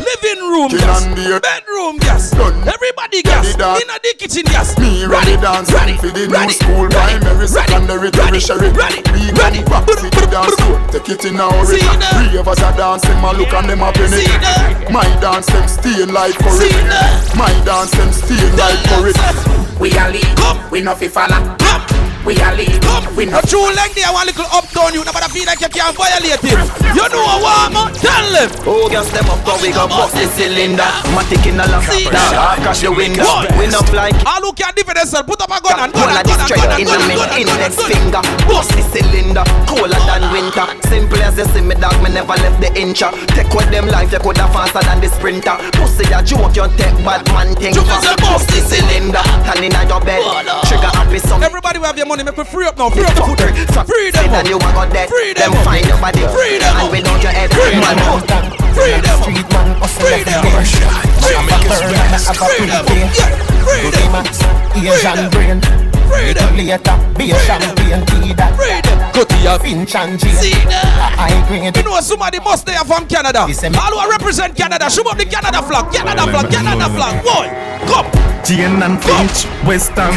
Living 0.00 0.40
room 0.40 0.70
gas. 0.72 1.04
Bedroom 1.06 1.98
gas. 1.98 2.32
Everybody 2.34 3.22
gas. 3.22 3.44
Ready, 3.46 3.58
dance. 3.58 3.82
In 3.82 3.88
the 3.88 4.14
kitchen 4.18 4.44
gas. 4.48 4.78
Me 4.78 5.04
ready 5.04 5.36
dance 5.36 5.70
Ready. 5.72 5.96
for 5.98 6.08
the 6.08 6.26
Ready. 6.28 6.46
new 6.46 6.52
school 6.56 6.86
Ready. 6.88 7.20
primary, 7.20 7.36
Ready. 7.36 7.46
secondary, 7.46 8.10
Ready. 8.10 8.40
tertiary. 8.40 8.70
Ready. 8.72 9.00
We 9.12 9.30
Ready. 9.36 9.60
back 9.68 9.84
to 9.86 9.94
the 10.08 10.26
dance 10.30 10.54
floor. 10.56 10.80
Take 10.90 11.08
it 11.10 11.24
in 11.26 11.38
our 11.40 11.52
See 11.66 11.76
rhythm. 11.82 12.00
that? 12.00 12.14
Three 12.30 12.38
of 12.38 12.48
us 12.48 12.62
are 12.62 12.76
dancing, 12.76 13.18
my 13.20 13.32
look 13.32 13.52
and 13.52 13.68
them 13.68 13.82
a 13.82 13.92
penny. 13.92 14.24
My 14.92 15.04
dance 15.20 15.46
them 15.46 15.66
stain 15.68 16.12
like 16.14 16.34
curry. 16.46 16.70
My 17.36 17.50
dance 17.64 17.90
them 17.92 18.12
stain 18.12 18.56
like 18.56 18.78
curry. 18.86 19.12
We 19.80 19.90
a 19.90 20.08
lead, 20.10 20.70
we 20.70 20.80
no 20.80 20.94
fi 20.94 21.08
follow. 21.08 22.05
We 22.26 22.34
are 22.42 22.54
lead. 22.58 22.82
We 23.16 23.24
A 23.32 23.40
true 23.40 23.70
length 23.72 23.96
there, 23.96 24.12
one 24.12 24.26
little 24.26 24.44
uptown 24.52 24.92
you, 24.92 25.00
nobody 25.00 25.24
feel 25.32 25.46
like 25.46 25.62
you 25.62 25.70
can't 25.72 25.96
violate 25.96 26.36
it. 26.36 26.68
You 26.92 27.06
know 27.08 27.24
a 27.24 27.36
warmer, 27.40 27.88
tell 27.96 28.28
them. 28.28 28.50
Oh, 28.66 28.90
gas 28.92 29.08
them 29.08 29.24
up, 29.30 29.40
go 29.46 29.56
we 29.62 29.72
go 29.72 29.88
bust 29.88 30.12
the 30.12 30.28
cylinder. 30.36 30.84
Matic 31.16 31.46
in 31.48 31.56
a 31.56 31.64
lock, 31.70 31.86
dog, 31.86 32.60
crash 32.60 32.84
the 32.84 32.92
window. 32.92 33.24
We 33.56 33.70
not 33.72 33.88
like 33.94 34.12
All 34.26 34.42
who 34.44 34.52
can 34.52 34.74
defend 34.76 35.00
themselves, 35.00 35.24
put 35.24 35.40
up 35.40 35.48
a 35.48 35.62
gun 35.64 35.80
and 35.80 35.92
gun 35.96 36.12
Cola 36.12 36.20
and 36.20 36.28
gun 36.28 36.40
and 36.44 36.50
gun 36.50 36.70
and 36.76 36.80
in 36.82 36.86
gun 36.90 36.98
the 36.98 37.08
and 37.08 37.16
gun 37.16 37.30
mid 37.30 37.30
and 37.30 37.46
gun 37.46 37.56
index 37.56 37.72
finger. 37.88 38.22
Bust 38.44 38.70
the 38.74 38.82
cylinder, 38.90 39.44
colder 39.64 40.02
than 40.04 40.22
winter. 40.28 40.66
Simple 40.92 41.22
as 41.24 41.38
you 41.40 41.48
see 41.56 41.64
me 41.64 41.74
dog, 41.80 41.96
me 42.04 42.12
never 42.12 42.36
left 42.36 42.60
the 42.60 42.68
incha. 42.76 43.08
Take 43.32 43.48
with 43.56 43.70
them 43.72 43.88
life, 43.88 44.12
you 44.12 44.20
coulda 44.20 44.44
faster 44.52 44.84
than 44.84 45.00
the 45.00 45.08
sprinter. 45.08 45.56
Pussy 45.78 46.04
a 46.12 46.20
joke, 46.20 46.52
you 46.52 46.68
take 46.76 46.96
bad 47.00 47.24
man 47.32 47.56
thing. 47.56 47.72
Bust 48.20 48.50
the 48.52 48.60
cylinder, 48.60 49.24
turn 49.48 49.64
in 49.64 49.72
your 49.88 50.04
bed. 50.04 50.20
Trigger 50.68 50.92
happy 50.92 51.20
some. 51.24 51.40
Everybody 51.40 51.80
will 51.80 51.88
have 51.88 51.96
your 51.96 52.04
money, 52.04 52.15
make 52.24 52.38
me 52.38 52.44
free 52.44 52.66
up 52.66 52.78
now, 52.78 52.88
free 52.88 53.04
up 53.04 53.14
the 53.14 53.22
foot. 53.22 53.40
Free 53.84 54.10
them 54.10 54.30
that 54.32 54.48
you 54.48 54.56
a 54.56 54.70
go 54.72 54.84
dead. 54.88 55.08
Free 55.08 55.34
Them 55.34 55.52
them 55.52 55.64
find 55.64 55.84
your 55.84 56.00
body. 56.00 56.24
Free 56.32 56.56
them 56.56 56.72
And 56.76 56.88
without 56.88 57.20
your 57.20 57.32
head. 57.32 57.50
Free 57.52 57.76
man 57.76 57.96
them 57.96 58.08
out. 58.08 58.24
Free 58.72 58.96
them 59.00 59.18
Street 59.20 59.48
man, 59.52 59.76
hustle 59.80 60.00
Free 60.00 60.24
every 60.24 60.32
them 60.32 60.44
day. 60.44 60.64
Free 61.20 61.36
Have 61.36 61.44
a 61.44 61.56
them 61.56 61.72
burn 61.76 61.92
and 61.92 62.14
I 62.14 62.20
have 62.24 62.40
a 62.40 62.46
Free 62.46 62.68
them 62.68 62.84
pretty 62.86 63.08
day. 63.10 63.32
Free 63.64 63.82
Good 63.84 63.94
them 64.00 64.12
max, 64.12 64.40
Asian 64.76 65.28
brain. 65.28 65.60
Free 65.60 65.95
Little 66.10 66.50
later, 66.56 66.96
be 67.18 67.30
a 67.30 67.38
champagne 67.46 68.04
tea 68.06 68.32
that. 68.34 68.54
Free 68.56 68.80
them 68.82 68.98
Go 69.12 69.24
to 69.24 69.36
your 69.42 69.58
Finch 69.58 69.94
and 69.94 70.18
Jane. 70.18 70.34
See 70.36 70.52
that? 70.66 71.16
I 71.18 71.32
grade. 71.48 71.76
You 71.76 71.82
know 71.84 72.00
somebody 72.00 72.40
must 72.40 72.66
there 72.66 72.84
from 72.84 73.06
Canada. 73.06 73.46
All 73.46 73.48
who 73.48 74.10
represent 74.10 74.56
Canada, 74.56 74.90
show 74.90 75.08
up 75.08 75.16
the 75.18 75.24
Canada 75.24 75.62
flag, 75.62 75.92
Canada 75.92 76.26
flag, 76.26 76.50
Canada 76.50 76.88
flag. 76.92 77.22
Boy, 77.24 77.48
come. 77.86 78.06
Jane 78.44 78.82
and 78.82 79.02
Finch, 79.02 79.46
Weston, 79.66 80.12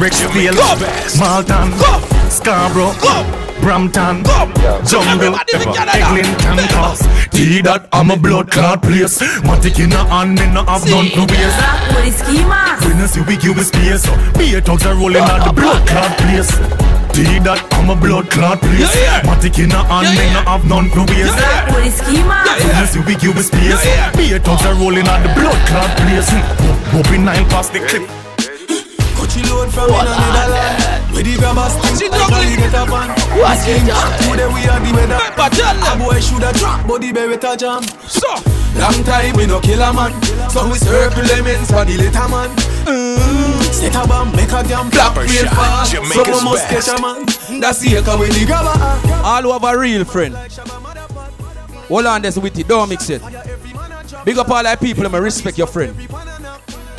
Rexdale, 0.00 0.58
Malton, 1.18 1.70
Scarborough, 2.30 2.94
Brampton, 3.64 4.20
Jungle, 4.84 5.40
Eglinton, 5.40 6.68
Cos. 6.68 7.00
Tea 7.32 7.64
that 7.64 7.88
I'm 7.96 8.10
a 8.10 8.16
blood 8.16 8.52
clot 8.52 8.82
place. 8.82 9.24
Matic 9.40 9.80
in 9.80 9.88
a 9.96 10.04
hand, 10.04 10.36
me 10.36 10.44
no 10.52 10.68
have 10.68 10.84
none 10.84 11.08
to 11.16 11.24
waste. 11.24 11.56
What 11.96 12.04
is 12.04 12.20
schema? 12.20 12.76
We 12.84 12.92
no 12.92 13.08
see 13.08 13.24
we 13.24 13.40
give 13.40 13.56
us 13.56 13.72
space. 13.72 14.04
So 14.04 14.12
beer 14.36 14.60
thugs 14.60 14.84
are 14.84 14.92
rolling 14.92 15.24
out 15.24 15.48
the 15.48 15.56
blood 15.56 15.80
clot 15.88 16.12
place. 16.20 16.52
Tea 17.16 17.40
that 17.40 17.56
I'm 17.72 17.88
a 17.88 17.96
blood 17.96 18.28
clot 18.28 18.60
place. 18.60 18.92
Matic 19.24 19.56
in 19.56 19.72
a 19.72 19.80
hand, 19.80 20.12
me 20.12 20.28
no 20.36 20.44
have 20.44 20.68
none 20.68 20.92
to 20.92 21.00
waste. 21.08 21.32
What 21.72 21.88
is 21.88 21.96
schema? 21.96 22.44
We 22.60 22.68
no 22.68 22.84
see 22.84 23.00
we 23.08 23.16
give 23.16 23.40
us 23.40 23.48
space. 23.48 23.80
Beer 24.12 24.44
thugs 24.44 24.68
are 24.68 24.76
rolling 24.76 25.08
out 25.08 25.24
the 25.24 25.32
blood 25.32 25.56
clot 25.72 25.88
place. 26.04 26.28
Hmm. 26.28 27.00
Whooping 27.00 27.24
nine 27.24 27.48
past 27.48 27.72
the 27.72 27.80
clip. 27.80 28.04
Coachy 29.16 29.40
load 29.48 29.72
from 29.72 29.88
in 29.88 30.04
a 30.04 30.12
Netherlands. 30.20 30.93
Where 31.14 31.22
the 31.22 31.38
grabbers 31.38 31.74
think 31.94 32.12
I 32.12 32.26
can 32.26 32.58
get 32.58 32.74
up 32.74 32.90
on. 32.90 33.08
Watch 33.38 33.62
it. 33.70 33.86
Today 34.26 34.50
we 34.50 34.66
are 34.66 34.82
the 34.82 34.90
weather. 34.90 35.14
Remember, 35.14 35.48
tell 35.54 35.78
A 35.78 35.94
boy 35.94 36.18
shoulda 36.18 36.50
drop, 36.58 36.82
but 36.88 37.00
the 37.00 37.12
beretta 37.14 37.54
jam. 37.54 37.82
So, 38.10 38.26
long 38.74 38.98
time 39.06 39.36
we 39.36 39.46
no 39.46 39.60
kill 39.60 39.80
a 39.80 39.94
man. 39.94 40.10
So 40.50 40.66
we 40.66 40.74
circle 40.74 41.22
them 41.22 41.46
ends 41.46 41.70
for 41.70 41.84
the 41.86 41.94
later 41.96 42.26
man. 42.26 42.50
Mm. 42.82 43.62
Set 43.70 43.94
a 43.94 44.06
bomb, 44.08 44.34
make 44.34 44.50
a 44.50 44.62
damn 44.66 44.90
Copper 44.90 45.22
real 45.22 45.46
fast. 45.54 45.92
Jamaica's 45.92 46.34
Someone 46.34 46.44
must 46.44 46.66
catch 46.66 46.88
a 46.90 47.00
man. 47.00 47.26
That's 47.60 47.78
the 47.78 47.96
echo 47.96 48.18
with 48.18 48.34
the 48.34 48.44
grabber. 48.44 48.74
all 49.22 49.42
who 49.42 49.52
have 49.52 49.78
real 49.78 50.04
friend. 50.04 50.34
Hold 51.86 52.06
on, 52.06 52.22
this 52.22 52.36
with 52.38 52.58
it. 52.58 52.66
Don't 52.66 52.88
mix 52.88 53.08
it. 53.08 53.22
Big 54.24 54.36
up 54.38 54.48
all 54.50 54.62
the 54.62 54.76
people, 54.80 55.08
them 55.08 55.14
respect 55.22 55.58
your 55.58 55.66
friend. 55.68 55.94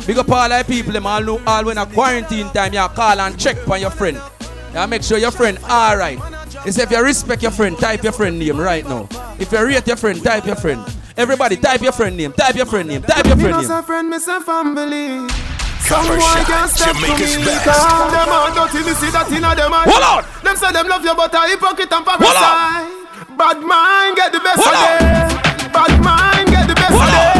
Big 0.06 0.18
up 0.18 0.28
all 0.30 0.48
the 0.48 0.64
people, 0.66 0.92
them 0.92 1.06
all 1.06 1.20
know 1.20 1.40
all 1.46 1.64
when 1.64 1.78
a 1.78 1.86
quarantine 1.86 2.48
time, 2.50 2.72
you 2.72 2.86
call 2.94 3.18
and 3.20 3.38
check 3.38 3.56
on 3.68 3.80
your 3.80 3.90
friend. 3.90 4.20
You 4.72 4.86
make 4.86 5.02
sure 5.02 5.18
your 5.18 5.32
friend 5.32 5.58
alright. 5.64 6.18
It's 6.64 6.78
if 6.78 6.90
you 6.90 7.02
respect 7.02 7.42
your 7.42 7.50
friend, 7.50 7.76
type 7.76 8.02
your 8.04 8.12
friend 8.12 8.38
name 8.38 8.58
right 8.60 8.84
now. 8.88 9.08
If 9.38 9.50
you 9.52 9.64
rate 9.64 9.86
your 9.86 9.96
friend, 9.96 10.22
type 10.22 10.46
your 10.46 10.56
friend. 10.56 10.80
Everybody 11.16 11.56
type 11.56 11.80
your 11.80 11.92
friend 11.92 12.16
name, 12.16 12.32
type 12.32 12.54
your 12.54 12.66
friend 12.66 12.88
name, 12.88 13.02
type 13.02 13.26
your 13.26 13.36
Me 13.36 13.42
friend 13.42 13.56
no 13.56 13.60
name. 13.62 13.68
say 13.68 13.82
friend, 13.82 14.10
me 14.10 14.18
say 14.18 14.38
family. 14.40 15.28
Some 15.86 16.02
Copper 16.04 16.14
boy 16.14 16.20
shot, 16.20 16.46
can't 16.46 16.70
step 16.70 16.94
to 16.94 17.00
me 17.02 17.44
best. 17.46 17.64
Cause 17.64 18.12
them 18.12 18.28
all 18.28 18.50
dirty, 18.54 18.78
me 18.86 18.92
see 18.94 19.10
that 19.10 19.30
inna 19.30 19.54
them 19.54 19.72
eyes 19.72 19.86
Hold 19.86 20.02
on. 20.02 20.22
Them 20.42 20.56
say 20.56 20.70
them 20.72 20.86
love 20.88 21.04
you 21.04 21.14
but 21.14 21.34
a 21.34 21.46
hypocrite 21.46 21.92
and 21.92 22.04
Hold 22.04 22.18
parasite 22.18 23.38
Bad 23.38 23.58
mind 23.62 24.16
get 24.16 24.32
the 24.34 24.40
best 24.42 24.58
Hold 24.58 24.74
of 24.74 24.82
on. 24.82 24.98
them 24.98 25.72
Bad 25.72 25.94
mind 26.02 26.48
get 26.50 26.66
the 26.66 26.74
best 26.74 26.90
Hold 26.90 27.06
of 27.06 27.14
them 27.14 27.22
Them 27.22 27.35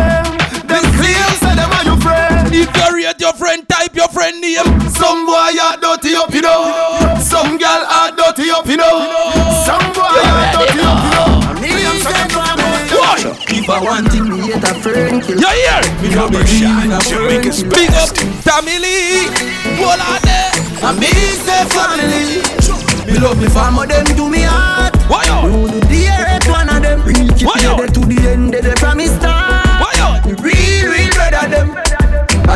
friend, 3.37 3.69
type 3.69 3.95
your 3.95 4.09
friend 4.09 4.41
name. 4.41 4.87
Some 4.97 5.27
boy 5.27 5.53
are 5.61 5.77
dirty 5.77 6.15
up 6.17 6.33
you 6.33 6.41
know 6.41 6.73
Some 7.21 7.59
girl 7.59 7.85
are 7.85 8.11
dirty 8.17 8.49
up 8.49 8.65
you 8.67 8.79
know 8.81 8.97
Some 9.69 9.93
boy 9.93 10.09
are 10.09 10.49
dirty 10.57 10.81
up 10.81 11.05
you 11.05 11.13
know 11.13 11.61
Me 11.61 11.85
and 11.85 12.01
some 12.01 12.29
family 12.33 12.97
Why? 12.97 13.21
If 13.53 13.69
I 13.69 13.79
want 13.85 14.09
thing 14.09 14.25
me 14.25 14.41
hate 14.41 14.65
a 14.65 14.73
friend 14.81 15.21
kill 15.23 15.37
You 15.37 15.53
hear? 15.53 15.85
Me 16.01 16.09
no 16.17 16.31
believe 16.33 16.65
in 16.65 16.93
a 16.97 17.01
friend 17.05 17.45
kill 17.45 17.69
Big 17.69 17.93
up 17.93 18.17
family. 18.41 19.29
Hold 19.77 20.01
on 20.01 20.21
there. 20.25 20.51
And 20.81 20.97
me 20.97 21.13
say 21.45 21.61
family 21.69 22.41
Me 23.05 23.21
love 23.21 23.37
me 23.37 23.49
family, 23.53 23.87
them 23.87 24.07
do 24.17 24.31
me 24.31 24.49
heart 24.49 24.97
Why 25.13 25.29
yo? 25.29 25.45
You 25.45 25.77
do 25.77 25.81
the 25.93 26.49
one 26.49 26.71
of 26.73 26.81
them 26.81 27.05
Real 27.05 27.37
yo? 27.61 27.77
there 27.77 27.87
to 27.87 28.01
the 28.01 28.17
end, 28.33 28.55
they 28.55 28.75
from 28.81 28.97
me 28.97 29.07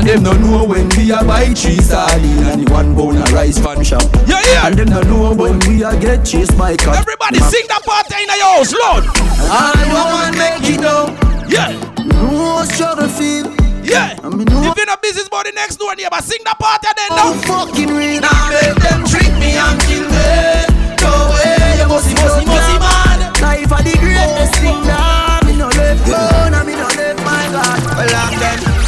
And 0.01 0.09
them 0.09 0.22
no 0.22 0.32
know 0.32 0.64
when 0.64 0.88
we 0.96 1.12
a 1.12 1.20
buy 1.22 1.53
three 1.53 1.76
sardine 1.76 2.48
And 2.48 2.64
the 2.64 2.72
one 2.72 2.96
bone 2.96 3.18
a 3.20 3.24
rice 3.36 3.59
fan 3.61 3.84
shop. 3.84 4.01
Yeah, 4.24 4.40
hear? 4.40 4.60
And 4.64 4.74
them 4.81 4.89
no 4.89 5.01
know 5.05 5.35
when 5.36 5.60
we 5.68 5.85
a 5.85 5.93
get 6.01 6.24
chased 6.24 6.56
by 6.56 6.72
cat. 6.81 6.97
Everybody 7.05 7.36
sing 7.52 7.68
that 7.68 7.85
part 7.85 8.09
in 8.09 8.24
the 8.24 8.40
house, 8.40 8.72
Lord. 8.72 9.05
All 9.44 9.77
woman 9.93 10.32
make 10.40 10.64
it 10.72 10.81
down 10.81 11.12
Yeah, 11.52 11.77
No 12.16 12.64
struggle 12.64 13.12
feel. 13.12 13.52
Yeah. 13.85 14.16
I 14.24 14.32
mean 14.32 14.48
no 14.48 14.72
If 14.72 14.77
you're 14.81 14.89
not 14.89 15.02
business 15.05 15.27
about 15.28 15.44
the 15.44 15.52
next 15.52 15.77
door 15.77 15.93
neighbor, 15.94 16.16
sing 16.24 16.40
that 16.48 16.56
part 16.56 16.81
then 16.81 16.97
no 17.12 17.36
now. 17.36 17.44
fucking 17.44 17.93
real. 17.93 18.24
Now 18.24 18.48
make 18.56 18.81
them 18.81 19.05
trick 19.05 19.28
me 19.36 19.52
and 19.60 19.77
kill 19.85 20.09
me 20.09 20.64
No 21.05 21.12
way, 21.28 21.77
you 21.77 21.85
must 21.93 22.09
be, 22.09 22.16
must 22.16 22.40
be, 22.40 22.48
must 22.48 22.68
be 22.72 22.77
mad 22.81 23.20
Life 23.44 23.68
the 23.85 23.94
greatest 24.01 24.56
thing 24.64 24.81
that 24.89 25.44
Me 25.44 25.60
no 25.60 25.68
left 25.68 26.09
and 26.09 26.64
me 26.64 26.72
no 26.72 26.89
left 26.89 27.20
my 27.20 27.44
God. 27.52 27.78
Well 28.01 28.16
I'm 28.16 28.32
dead 28.40 28.80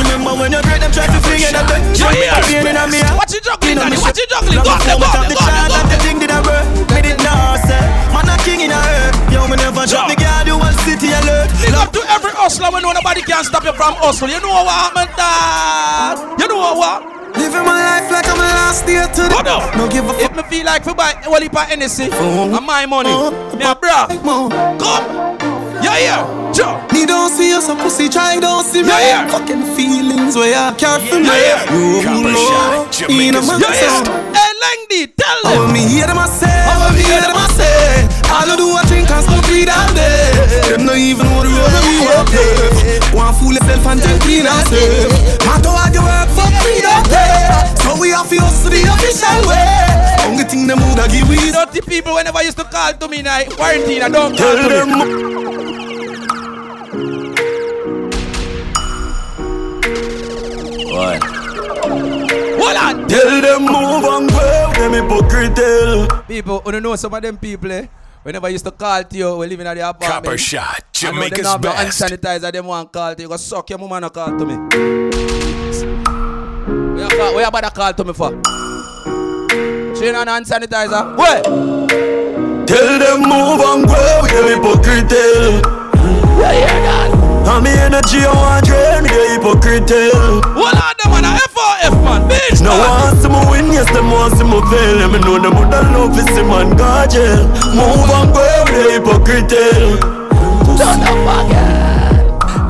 remember 0.00 0.32
when 0.40 0.50
you 0.52 0.62
break 0.64 0.80
them 0.80 0.92
try 0.92 1.06
to 1.06 1.20
fling 1.22 1.44
it 1.44 1.54
up 1.54 1.68
there 1.68 1.80
Yeah, 1.94 2.12
yeah. 2.16 2.40
Pain 2.40 2.66
in 2.66 2.76
a 2.76 2.84
me 2.88 3.00
What 3.14 3.28
you 3.30 3.40
juggling, 3.44 3.76
Daddy? 3.76 3.96
me 3.96 4.02
What 4.02 4.16
you 4.16 4.26
juggling? 4.26 4.60
Go 4.64 4.72
up 4.72 4.82
go 4.82 4.96
up 4.96 5.14
go 5.14 5.36
up 5.36 5.68
go 5.68 5.78
The 5.92 5.96
thing 6.02 6.18
did 6.18 6.32
I 6.32 6.40
work, 6.42 6.66
me 6.90 7.00
did 7.04 7.18
not 7.20 7.60
say 7.68 7.84
Man 8.10 8.28
a 8.28 8.34
king 8.42 8.64
in 8.64 8.72
a 8.72 8.80
earth 8.80 9.16
Yo, 9.32 9.46
me 9.46 9.56
never 9.60 9.84
drop 9.86 10.08
me 10.08 10.16
guard, 10.16 10.48
you 10.48 10.56
one 10.58 10.74
city 10.82 11.12
alert 11.12 11.48
Big 11.60 11.76
up 11.76 11.92
to 11.92 12.00
every 12.10 12.30
hustler 12.40 12.70
when 12.72 12.82
nobody 12.82 13.20
can 13.22 13.44
stop 13.44 13.64
you 13.64 13.72
from 13.72 13.94
hustle. 13.94 14.28
You 14.28 14.40
know 14.40 14.48
what 14.48 14.72
happened, 14.72 15.12
dad? 15.16 16.16
You 16.40 16.48
know 16.48 16.74
what? 16.74 17.04
Living 17.36 17.64
my 17.64 17.76
life 17.76 18.10
like 18.10 18.26
I'm 18.26 18.38
a 18.38 18.42
last 18.42 18.86
day 18.86 19.04
to 19.04 19.22
the 19.28 19.36
on. 19.36 19.76
No 19.78 19.88
give 19.88 20.04
a 20.04 20.12
fuck. 20.12 20.22
If 20.22 20.36
me 20.36 20.42
feel 20.50 20.66
like 20.66 20.84
for 20.84 20.94
buy 20.94 21.14
one 21.26 21.42
heap 21.42 21.54
of 21.54 21.70
and 21.70 22.66
my 22.66 22.86
money, 22.86 23.12
me 23.56 23.64
a 23.64 23.74
bra. 23.74 24.08
Come. 24.08 25.49
Yeah, 25.82 25.98
yeah. 25.98 26.52
Joe. 26.52 26.76
Me 26.92 27.06
don't 27.06 27.30
see 27.30 27.48
you, 27.50 27.60
so 27.62 27.74
pussy 27.76 28.08
try 28.08 28.38
don't 28.40 28.64
see 28.64 28.82
me. 28.82 28.88
Yeah, 28.88 29.24
yeah. 29.24 29.28
Fucking 29.30 29.64
feelings 29.76 30.36
where 30.36 30.52
I 30.56 30.74
care 30.76 30.98
for 31.00 31.18
me. 31.18 31.26
Yeah, 31.26 31.64
yeah. 31.64 31.72
You 31.72 32.02
Copper 32.04 32.32
know, 32.32 32.84
in 33.08 33.34
a 33.34 33.40
Jamaica's 33.40 33.46
man 33.48 33.60
Yeah, 33.60 33.72
yeah. 33.72 33.88
sound. 33.88 34.06
Hey, 34.36 34.50
Langdy, 34.60 35.02
tell 35.16 35.40
How 35.44 35.62
them. 35.64 35.72
me 35.72 35.86
hear 35.88 36.06
them 36.06 36.18
I 36.18 36.26
say, 36.28 36.50
how 36.68 36.90
me 36.92 37.00
hear 37.02 37.20
them 37.22 37.36
I 37.38 37.46
say. 37.56 38.06
All 38.30 38.46
you 38.46 38.56
do 38.56 38.66
is 38.78 38.86
drink 38.90 39.10
and 39.10 39.24
smoke 39.24 39.46
weed 39.50 39.68
all 39.70 39.90
day. 39.94 40.30
Them 40.70 40.86
no 40.86 40.94
even 40.94 41.26
know 41.26 41.42
the 41.42 41.50
road 41.50 41.70
that 41.72 41.82
we 41.86 41.96
walk 42.06 42.28
there. 42.30 43.00
One 43.16 43.32
fool 43.34 43.54
yourself 43.56 43.86
and 43.90 43.98
take 44.02 44.20
clean 44.22 44.44
yourself. 44.46 45.10
Matter 45.46 45.70
what 45.74 45.90
you 45.94 46.02
work 46.02 46.29
So 47.90 48.00
we 48.00 48.10
have 48.10 48.28
to 48.30 48.36
hustle 48.38 48.70
the 48.70 48.86
official 48.86 49.50
way. 49.50 50.30
Only 50.30 50.44
thing 50.44 50.68
them 50.68 50.78
woulda 50.78 51.08
give 51.10 51.28
we 51.28 51.34
is 51.42 51.50
Dirty 51.50 51.80
people 51.80 52.14
whenever 52.14 52.40
used 52.40 52.56
to 52.58 52.62
call 52.62 52.92
to 52.94 53.08
me 53.08 53.20
now, 53.20 53.42
quarantine, 53.50 54.02
I 54.02 54.08
don't 54.08 54.30
call 54.38 54.54
tell 54.54 54.62
to 54.62 54.68
them. 54.70 54.88
me. 54.94 54.94
Hold 62.62 62.76
on. 62.78 63.08
Tell 63.08 63.40
them 63.42 63.62
move 63.66 64.04
and 64.06 64.30
go, 64.30 64.72
them 64.78 64.92
hypocrite. 64.94 66.28
People, 66.28 66.62
you 66.66 66.80
know 66.80 66.94
some 66.94 67.12
of 67.12 67.22
them 67.22 67.38
people, 67.38 67.72
eh? 67.72 67.88
Whenever 68.22 68.46
I 68.46 68.50
used 68.50 68.66
to 68.66 68.70
call 68.70 69.02
to 69.02 69.16
you, 69.18 69.34
we 69.36 69.48
living 69.48 69.66
at 69.66 69.74
the 69.74 69.80
apartment. 69.88 70.12
Copper 70.12 70.38
shot, 70.38 70.84
I 71.02 71.10
know 71.10 71.22
they 71.22 71.30
Jamaica's 71.30 71.42
don't 71.42 71.52
have 71.52 71.62
no 71.64 71.70
hand 71.72 71.88
sanitizer, 71.88 72.52
them 72.52 72.66
want 72.66 72.92
call 72.92 73.16
to 73.16 73.22
you. 73.22 73.28
Go 73.28 73.36
suck 73.36 73.68
your 73.68 73.80
mama 73.80 73.96
and 73.96 74.12
call 74.12 74.38
to 74.38 74.46
me. 74.46 75.09
Call, 77.20 77.34
where 77.34 77.46
about 77.48 77.64
to 77.64 77.70
call 77.70 77.92
to 77.92 78.04
me 78.04 78.14
for? 78.14 78.32
Ain't 80.00 80.16
on 80.16 80.26
hand 80.26 80.46
sanitizer. 80.46 81.04
Where? 81.20 81.42
Tell 82.64 82.96
them 82.96 83.28
move 83.28 83.60
and 83.60 83.84
go, 83.84 84.24
them 84.24 84.48
hypocrite. 84.48 85.12
Yeah, 85.12 86.64
yeah, 86.64 86.80
that. 86.80 87.12
And 87.44 87.60
me 87.60 87.76
energy 87.76 88.24
I 88.24 88.32
want 88.32 88.64
drain, 88.64 89.04
me 89.04 89.12
a 89.12 89.36
hypocrite. 89.36 89.92
Hold 90.48 90.80
on, 90.80 90.96
them 90.96 91.12
on 91.12 91.28
a 91.28 91.36
FOF, 91.52 91.92
man, 92.00 92.24
bitch. 92.24 92.64
No 92.64 92.72
one 92.72 93.12
to 93.20 93.28
me 93.28 93.40
win 93.52 93.68
yesterday. 93.68 94.00
fail. 94.72 94.96
Let 95.04 95.12
me 95.12 95.20
know 95.20 95.36
them 95.36 95.60
would 95.60 95.68
love 95.68 96.16
is 96.16 96.24
the 96.32 96.40
man 96.40 96.72
God 96.74 97.10
jail. 97.10 97.44
Move 97.76 98.08
on, 98.16 98.32
go 98.32 98.40
away, 98.40 98.96
hypocrite. 98.96 99.52
Turn 100.80 101.04
up 101.04 101.44
again. 101.44 102.00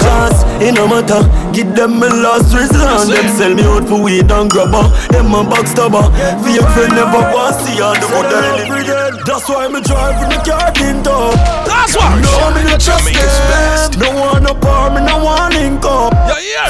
Cause 0.02 0.42
it 0.58 0.74
no 0.74 0.88
matter, 0.88 1.22
give 1.52 1.74
them 1.74 1.98
my 1.98 2.08
last 2.08 2.54
resort. 2.54 3.08
Them 3.08 3.28
sell 3.36 3.54
me 3.54 3.62
out 3.62 3.88
for 3.88 4.02
weed 4.02 4.30
and 4.30 4.50
grabber. 4.50 4.86
Them 5.10 5.34
a 5.34 5.42
backstabber. 5.44 6.04
Fake 6.44 6.66
friend 6.74 6.92
never 6.94 7.22
want 7.34 7.56
see 7.60 7.80
all 7.80 7.94
the 7.94 8.06
good 8.06 8.32
every 8.62 8.84
day. 8.84 9.10
That's 9.26 9.48
why 9.48 9.68
me 9.68 9.80
drive 9.80 10.18
with 10.20 10.30
the 10.36 10.40
car 10.44 10.70
up. 10.70 11.34
That's 11.66 11.96
why. 11.96 12.20
No, 12.20 12.54
me 12.54 12.62
no 12.64 12.76
trust 12.78 13.12
them. 13.12 14.00
No 14.00 14.08
one 14.18 14.42
no 14.42 14.54
power, 14.54 14.90
me 14.90 15.00
no 15.04 15.22
one 15.24 15.52
link 15.52 15.84
up. 15.84 16.14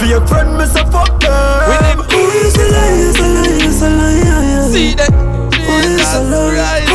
Fake 0.01 0.29
friend, 0.29 0.57
me 0.59 0.67
say 0.67 0.85
fuck 0.91 1.21
them. 1.21 1.99
Who 2.11 2.21
is 2.43 2.57
a 2.57 2.67
liar? 2.73 2.95
Is 2.97 3.19
a 3.21 3.29
liar? 3.29 3.69
Is 3.69 3.83
a 3.83 3.91
liar? 3.91 4.69
See 4.73 4.95
that? 4.95 5.13
Who 5.13 5.75
is 5.79 6.15
a 6.15 6.23
liar? 6.23 6.90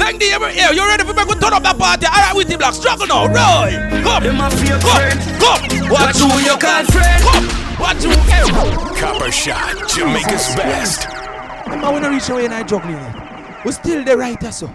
Like 0.00 0.18
the 0.18 0.32
ever 0.32 0.48
here, 0.48 0.72
you 0.72 0.80
ready 0.80 1.04
for 1.04 1.12
me 1.12 1.24
to 1.24 1.38
turn 1.38 1.52
up 1.52 1.62
that 1.62 1.76
party? 1.76 2.06
Alright, 2.06 2.34
with 2.34 2.48
the 2.48 2.56
black 2.56 2.72
struggle 2.72 3.06
now, 3.06 3.26
right? 3.26 3.76
Come, 4.02 4.24
come, 4.24 4.52
come. 4.80 5.60
What 5.92 6.16
you 6.16 6.26
you 6.40 6.56
can 6.56 6.86
friend? 6.88 7.20
Come, 7.20 7.44
what 7.76 8.00
you 8.00 8.10
Copper 8.96 9.30
shot, 9.30 9.76
Jamaica's 9.92 10.56
best. 10.56 11.06
Man, 11.68 11.94
we 11.94 12.00
not 12.00 12.10
reach 12.10 12.30
away 12.30 12.46
in 12.46 12.52
our 12.52 12.64
juggling. 12.64 12.96
We 13.62 13.72
still 13.72 14.02
the 14.02 14.16
right 14.16 14.42
so. 14.52 14.74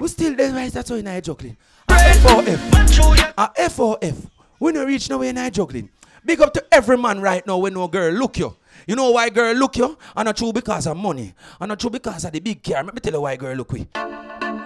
We 0.00 0.08
still 0.08 0.34
the 0.34 0.50
right 0.52 0.72
so 0.72 0.96
in 0.96 1.06
our 1.06 1.20
juggling. 1.20 1.56
A 1.88 1.92
F4F. 1.92 3.32
A 3.38 3.52
F4F. 3.56 4.28
We 4.58 4.72
not 4.72 4.86
reach 4.88 5.08
nowhere 5.08 5.30
in 5.30 5.38
our 5.38 5.50
juggling. 5.50 5.88
Big 6.24 6.40
up 6.40 6.52
to 6.52 6.64
every 6.72 6.98
man 6.98 7.20
right 7.20 7.46
now 7.46 7.58
when 7.58 7.74
no 7.74 7.86
girl 7.86 8.12
look 8.12 8.38
you. 8.38 8.56
You 8.88 8.96
know 8.96 9.12
why 9.12 9.28
girl 9.28 9.54
look 9.54 9.76
you? 9.76 9.96
And 10.16 10.26
not 10.26 10.36
true 10.36 10.52
because 10.52 10.88
of 10.88 10.96
money. 10.96 11.32
And 11.60 11.68
not 11.68 11.78
true 11.78 11.90
because 11.90 12.24
of 12.24 12.32
the 12.32 12.40
big 12.40 12.62
car. 12.62 12.82
Let 12.82 12.92
me 12.92 13.00
tell 13.00 13.12
you 13.12 13.20
why 13.20 13.36
girl 13.36 13.54
look 13.54 13.70
we. 13.70 13.86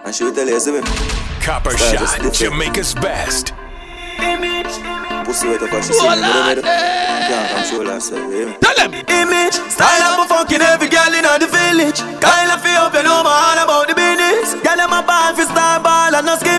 And 0.09 0.14
she 0.14 0.24
will 0.24 0.32
tell 0.32 0.48
you, 0.48 0.59
see 0.59 0.72
Copper 1.44 1.76
Style 1.76 2.06
shot. 2.06 2.32
Jamaica's 2.32 2.94
best. 2.94 3.52
Pussy 5.28 5.48
wet 5.48 5.60
up 5.60 5.68
and 5.68 5.85
she 5.85 5.93
see 5.93 6.01
me, 6.01 6.16
Lord, 6.16 6.56
me, 6.56 6.64
me, 6.64 7.20
can't 7.28 7.48
control 7.52 7.93
herself, 7.93 8.32
hear 8.32 8.47
me? 8.48 8.56
Tell 8.56 8.89
them. 8.89 8.94
Image, 9.05 9.52
style 9.68 10.01
up 10.09 10.24
a 10.24 10.28
fucking 10.32 10.62
every 10.64 10.89
girl 10.89 11.12
in 11.12 11.28
the 11.28 11.44
village. 11.44 12.01
Kind 12.24 12.48
of 12.48 12.64
feel 12.64 12.89
up, 12.89 12.94
you 12.97 13.05
know, 13.05 13.20
man, 13.20 13.60
about 13.60 13.85
the 13.85 13.94
business. 13.94 14.56
Girl, 14.64 14.80
I'm 14.80 14.97
a 14.97 15.05
ball 15.05 15.36
for 15.36 15.44
star 15.44 15.76
ball 15.85 16.16
and 16.16 16.24
no 16.24 16.36
skin. 16.40 16.56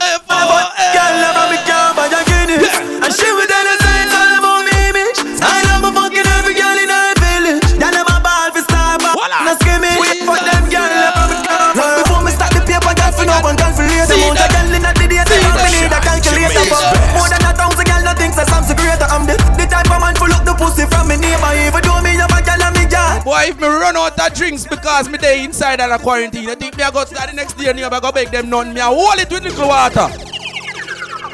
Pussy 20.69 20.85
from 20.85 21.07
me 21.07 21.17
neighbor. 21.17 21.53
Even 21.65 21.81
though 21.81 22.01
me 22.01 22.13
have 22.21 22.31
a 22.31 22.41
girl 22.45 22.61
and 22.61 22.75
me 22.77 22.85
jar. 22.85 23.23
Boy, 23.23 23.49
if 23.49 23.59
me 23.59 23.67
run 23.67 23.97
out 23.97 24.19
of 24.19 24.33
drinks 24.33 24.65
because 24.65 25.09
me 25.09 25.17
day 25.17 25.43
inside 25.43 25.81
and 25.81 25.91
a 25.91 25.97
quarantine, 25.97 26.49
I 26.49 26.55
think 26.55 26.77
me 26.77 26.83
I 26.83 26.91
go 26.91 27.03
start 27.05 27.29
the 27.29 27.35
next 27.35 27.57
day 27.57 27.69
and 27.69 27.79
I 27.79 27.99
go 27.99 28.11
beg 28.11 28.29
them 28.29 28.49
none. 28.49 28.73
Me 28.73 28.81
I 28.81 28.87
hold 28.87 29.19
it 29.19 29.29
with 29.31 29.43
little 29.43 29.67
water. 29.67 30.07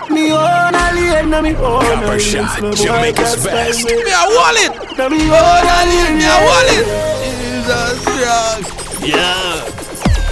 Me 0.09 0.31
own 0.31 0.75
alien, 0.75 1.29
na 1.29 1.41
me 1.41 1.55
own 1.55 1.81
Copper 1.81 2.19
shot, 2.19 2.61
Jamaica's 2.75 3.43
best. 3.43 3.83
Me 3.85 3.91
I 4.07 4.23
hold 4.29 4.57
it. 4.65 4.97
Na 4.97 5.09
me 5.09 5.19
own 5.27 5.65
alien. 5.79 6.17
Me 6.17 6.25
I 6.25 6.37
hold 6.45 6.69
it. 6.77 6.85
Jesus 7.41 7.97
Christ. 8.05 9.05
Yeah. 9.05 9.84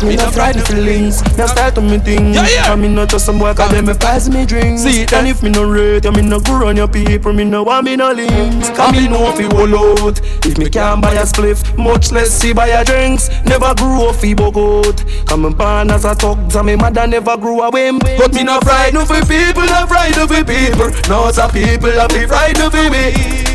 Me 0.03 0.17
not 0.17 0.33
frightened 0.33 0.67
feelings, 0.67 1.21
now 1.37 1.45
start 1.45 1.75
to 1.75 1.81
me 1.81 1.97
things. 1.97 2.35
Yeah, 2.35 2.47
yeah. 2.47 2.73
And 2.73 2.81
me 2.81 2.89
not 2.89 3.09
just 3.09 3.25
some 3.25 3.39
boy, 3.39 3.53
cause 3.53 3.71
them 3.71 3.85
me 3.85 3.93
pass 3.93 4.27
me 4.27 4.45
drinks. 4.45 4.81
See 4.83 5.03
it, 5.03 5.13
and 5.13 5.27
if 5.27 5.41
me 5.41 5.49
no 5.49 5.63
rate, 5.63 6.05
and 6.05 6.15
me 6.15 6.21
no 6.21 6.39
go 6.41 6.59
run 6.59 6.75
your 6.75 6.89
people, 6.89 7.31
me 7.31 7.45
no 7.45 7.63
want 7.63 7.85
me 7.85 7.95
no 7.95 8.11
links. 8.11 8.69
Cause 8.71 8.91
me 8.91 9.07
know 9.07 9.31
if 9.31 9.39
you 9.39 9.49
hold 9.49 9.73
out, 9.73 10.19
if 10.45 10.57
me 10.57 10.69
can't 10.69 11.01
buy 11.01 11.13
a 11.13 11.23
spliff, 11.23 11.77
much 11.77 12.11
less 12.11 12.31
see 12.31 12.53
buy 12.53 12.67
a 12.67 12.83
drinks. 12.83 13.29
Never 13.45 13.73
grew 13.75 14.09
up 14.09 14.15
fi 14.17 14.35
bogot. 14.35 14.99
Come 15.27 15.45
and 15.45 15.57
born 15.57 15.89
as 15.91 16.03
a 16.03 16.13
thugs, 16.15 16.55
and 16.55 16.67
me 16.67 16.75
mother 16.75 17.07
never 17.07 17.37
grew 17.37 17.61
a 17.61 17.69
whim. 17.71 17.99
But 17.99 18.33
me 18.33 18.43
no 18.43 18.59
frightened 18.59 19.07
for 19.07 19.21
people, 19.25 19.63
no 19.63 19.87
frightened 19.87 20.29
for 20.29 20.43
people. 20.43 20.91
No, 21.07 21.31
some 21.31 21.51
people 21.51 21.89
a 21.89 22.07
be 22.09 22.27
frightened 22.27 22.71
for 22.71 22.89
me. 22.91 23.13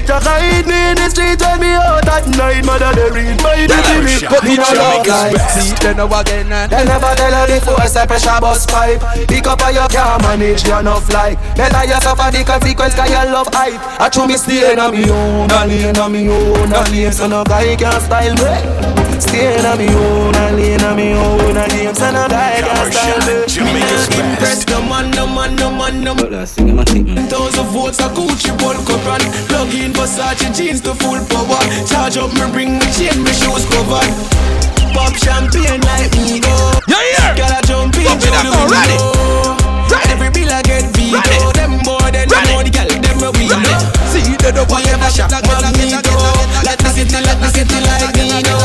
Just 0.09 0.27
hide 0.27 0.65
me 0.65 0.73
in 0.91 0.97
the 0.97 1.11
street, 1.11 1.39
tell 1.39 1.59
me 1.59 1.69
out 1.77 2.09
at 2.09 2.27
night, 2.33 2.65
mother 2.65 2.91
they 2.97 3.11
read 3.13 3.43
my 3.43 3.67
diary. 3.67 4.17
But 4.25 4.43
me 4.43 4.57
no 4.57 4.65
love 4.73 5.07
life. 5.07 5.37
See, 5.53 5.75
they 5.85 5.93
know 5.93 6.09
again. 6.41 6.53
And 6.53 6.73
they 6.73 6.85
never 6.85 7.15
tell 7.15 7.33
her 7.33 7.47
the 7.47 7.61
force 7.65 7.97
a 7.97 8.07
pressure 8.07 8.41
bus 8.41 8.67
pipe. 8.67 9.01
Pick 9.29 9.47
up 9.47 9.61
how 9.61 9.71
you 9.71 9.87
can't 9.89 10.23
manage 10.23 10.67
you 10.67 10.77
enough 10.77 11.09
like 11.13 11.39
Better 11.57 11.85
you 11.87 12.01
suffer 12.01 12.31
the 12.31 12.45
consequence 12.45 12.95
cause 12.95 13.11
you 13.11 13.33
love 13.33 13.49
hype. 13.53 13.81
I 14.01 14.09
true 14.09 14.27
me 14.27 14.37
stay 14.37 14.77
on 14.77 14.93
me 14.93 15.11
own, 15.11 15.51
a 15.51 15.67
lane 15.67 15.97
on 15.97 16.13
me 16.13 16.29
own 16.29 16.73
A 16.73 16.83
lane 16.91 17.13
so 17.13 17.27
no 17.27 17.45
guy 17.45 17.77
can 17.77 18.01
style 18.01 18.35
me. 18.35 19.21
Stay 19.21 19.59
on 19.67 19.79
me 19.79 19.89
own, 19.91 20.35
a 20.35 20.53
lane 20.55 20.83
on 20.83 20.97
me 20.97 21.13
own 21.15 21.57
A 21.57 21.67
lane 21.69 21.95
so 21.95 22.11
no 22.11 22.29
guy 22.29 22.61
can 22.63 22.93
style 22.93 23.23
me. 23.27 23.73
Me 23.73 23.81
not 23.81 24.15
Impress 24.19 24.65
the 24.65 24.79
man, 24.81 25.11
the 25.11 25.27
man, 25.27 25.57
the 25.57 25.71
man, 25.71 26.05
the 26.05 26.15
man 26.15 27.29
Thousand 27.29 27.67
volts 27.67 27.99
a 27.99 28.09
Gucci 28.09 28.57
bulk 28.59 28.89
up 28.89 29.05
run 29.07 29.21
Plug 29.49 29.75
in 29.75 29.93
Versace 29.93 30.55
jeans 30.55 30.81
to 30.83 30.95
full 30.95 31.19
power. 31.27 31.61
Charge 31.87 32.17
up 32.17 32.33
me 32.35 32.43
ring, 32.55 32.79
me 32.79 32.87
chain, 32.93 33.23
me 33.23 33.33
shoes 33.33 33.67
covered 33.67 34.68
Pop 34.99 35.15
champagne 35.15 35.79
like 35.87 36.11
me 36.19 36.43
go 36.43 36.51
Yeah, 36.91 36.99
yeah 37.15 37.31
Girl 37.39 37.55
I 37.55 37.61
jump 37.63 37.95
in 37.95 38.03
Pump 38.11 38.19
it 38.27 38.35
up 38.35 38.43
through 38.43 38.51
now, 38.51 38.67
the 38.67 38.75
ready. 38.75 38.99
window 38.99 39.95
Ready. 39.95 40.11
Every 40.11 40.31
bill 40.35 40.51
I 40.51 40.61
get 40.67 40.91
veto 40.91 41.15
Ready. 41.15 41.39
Them 41.55 41.73
more 41.87 42.03
than 42.11 42.27
Ready. 42.27 42.51
know 42.51 42.63
the 42.67 42.71
girl, 42.75 42.91
them 42.91 43.23
a 43.23 43.29
we 43.39 43.47
Ready. 43.47 43.79
See, 44.11 44.27
they 44.43 44.51
know 44.51 44.67
We 44.67 44.83
ever 44.91 45.07
shop 45.15 45.31
Magneto 45.31 46.19
Let 46.67 46.83
me 46.83 46.91
city, 46.91 47.15
let 47.23 47.39
me 47.39 47.49
city 47.55 47.79
like 47.79 48.11
me 48.19 48.43
know 48.43 48.59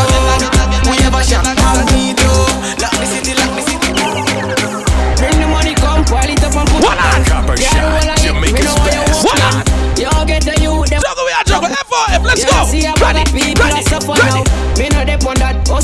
We 0.90 0.98
ever 1.06 1.22
shop 1.22 1.46
Magneto 1.46 2.32
Let 2.82 2.94
me 2.98 3.06
city, 3.14 3.34
let 3.38 3.50
me 3.54 3.62
city 3.62 3.94
Bring 5.22 5.38
the 5.38 5.48
money 5.54 5.78
come, 5.78 6.02
pile 6.10 6.26
it 6.34 6.42
up 6.42 6.58
and 6.58 6.66
put 6.66 6.82
What 6.82 6.98
on? 6.98 7.22
Copper 7.30 7.56
Yeah, 7.62 7.70
shot, 7.78 7.94
well, 7.94 8.10
I- 8.10 8.18
Jamaica's 8.18 8.58
me 8.58 8.66
know 8.66 8.76
where 8.82 8.98
you 8.98 9.06
best. 9.06 9.22
What 9.22 9.38
on? 9.46 9.62
You 10.02 10.10
get 10.26 10.42
the 10.44 10.56
you, 10.60 10.82
them 10.90 11.00
Juggle, 11.00 11.26
we 11.30 11.32
are 11.32 11.46
juggle. 11.46 11.70
F4F, 11.70 12.24
let's 12.26 12.42
you 12.44 12.50
go. 12.50 12.66
see 12.66 12.84
a 12.90 12.92
Ready, 12.98 13.22
bad 13.24 13.28
people 13.32 13.64
ready, 13.70 13.80
a 13.80 13.84
suffer 13.88 14.18
ready. 14.20 14.44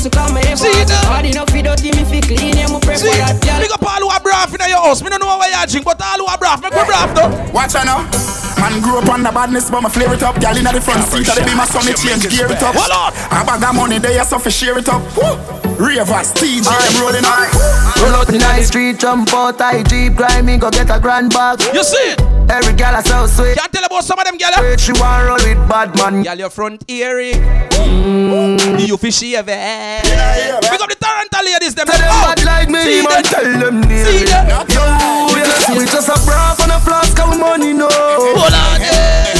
Now. 0.08 0.32
Me 0.32 0.32
know 0.32 0.32
they 0.32 0.32
on 0.32 0.32
that, 0.32 0.32
also 0.32 0.32
come 0.32 0.34
me 0.34 0.42
See 0.56 0.80
it 0.80 0.88
now. 0.88 1.12
Hard 1.12 1.26
enough 1.26 1.50
fi 1.50 1.62
dirty 1.62 1.90
me 1.92 2.04
fi 2.04 2.20
clean, 2.20 2.56
yeah, 2.56 2.72
me 2.72 2.80
pray 2.80 2.96
for 2.96 3.04
See, 3.04 3.18
that, 3.18 3.36
girl. 3.42 3.60
big 3.60 3.72
up 3.72 3.82
all 3.82 4.00
who 4.00 4.08
are 4.08 4.20
braff 4.20 4.54
in 4.54 4.60
your 4.68 4.80
house. 4.80 5.02
Me 5.02 5.10
don't 5.10 5.20
know 5.20 5.36
why 5.36 5.52
you 5.52 5.66
drink, 5.66 5.84
but 5.84 6.00
all 6.00 6.18
who 6.18 6.26
are 6.26 6.38
braff, 6.38 6.62
make 6.62 6.72
me 6.72 6.84
braff 6.88 7.12
though. 7.14 7.28
Watch 7.52 7.74
out 7.74 7.84
now. 7.84 8.00
Man 8.60 8.80
grew 8.82 8.98
up 8.98 9.08
on 9.08 9.22
the 9.22 9.30
badness, 9.32 9.70
but 9.70 9.80
my 9.80 9.88
flare 9.88 10.12
it 10.12 10.22
up. 10.22 10.40
Girl 10.40 10.56
in 10.56 10.64
the 10.64 10.80
front 10.80 11.04
seat, 11.08 11.28
I 11.28 11.44
be 11.44 11.54
my 11.54 11.64
son, 11.64 11.84
me 11.86 11.92
change 11.92 12.28
gear 12.28 12.46
it 12.50 12.62
up. 12.62 12.74
Hold 12.74 12.92
on. 12.92 13.12
I 13.32 13.44
bag 13.44 13.60
that 13.60 13.74
money 13.74 13.98
there, 13.98 14.24
so 14.24 14.38
fi 14.38 14.50
share 14.50 14.78
it 14.78 14.88
up. 14.88 15.00
Woo. 15.16 15.69
Ravers, 15.80 16.32
TG, 16.36 16.68
them 16.68 16.94
rolling 17.00 17.24
up. 17.24 17.48
Roll 17.96 18.12
out 18.20 18.28
in 18.28 18.38
the 18.38 18.62
street, 18.62 18.98
jump 19.00 19.32
out, 19.32 19.58
I 19.60 19.82
jeep, 19.82 20.14
grind 20.14 20.44
me, 20.46 20.58
go 20.58 20.70
get 20.70 20.90
a 20.90 21.00
grand 21.00 21.32
bag 21.32 21.60
You 21.74 21.82
see 21.82 21.96
it? 22.12 22.20
Every 22.50 22.74
girl 22.74 22.92
I 22.96 23.02
so 23.02 23.26
sweet 23.26 23.56
Can't 23.56 23.72
tell 23.72 23.84
about 23.84 24.04
some 24.04 24.18
of 24.18 24.24
them, 24.26 24.36
girl. 24.36 24.50
eh? 24.56 24.60
Wait, 24.60 24.80
she 24.80 24.92
want 24.92 25.24
roll 25.26 25.36
with 25.40 25.56
bad 25.68 25.96
man 25.96 26.22
Girl, 26.22 26.36
your 26.36 26.50
front 26.50 26.84
earring. 26.88 27.40
Mm. 27.80 28.86
You 28.86 28.96
fishy 28.98 29.36
ever. 29.36 29.50
Yeah, 29.50 30.00
yeah, 30.04 30.60
Pick 30.60 30.80
up 30.80 30.88
the 30.88 30.96
Toronto 30.96 31.38
ladies, 31.44 31.74
them. 31.74 31.86
Tell 31.86 31.98
them 31.98 32.08
Oh. 32.12 32.34
bad 32.34 32.44
like 32.44 32.68
me, 32.68 32.80
See 32.84 33.02
man, 33.02 33.22
them? 33.22 33.24
tell 33.24 33.44
them 33.60 33.82
See 33.84 33.88
near 33.88 34.26
them? 34.26 34.66
Yo, 34.68 34.84
yeah, 35.32 35.78
we 35.78 35.84
just 35.86 36.08
a 36.08 36.16
bra 36.28 36.56
and 36.60 36.72
a 36.72 36.80
flask 36.80 37.18
of 37.20 37.38
money, 37.40 37.72
no 37.72 37.88
Hold 37.88 38.52
on, 38.52 38.80
yeah. 38.80 39.39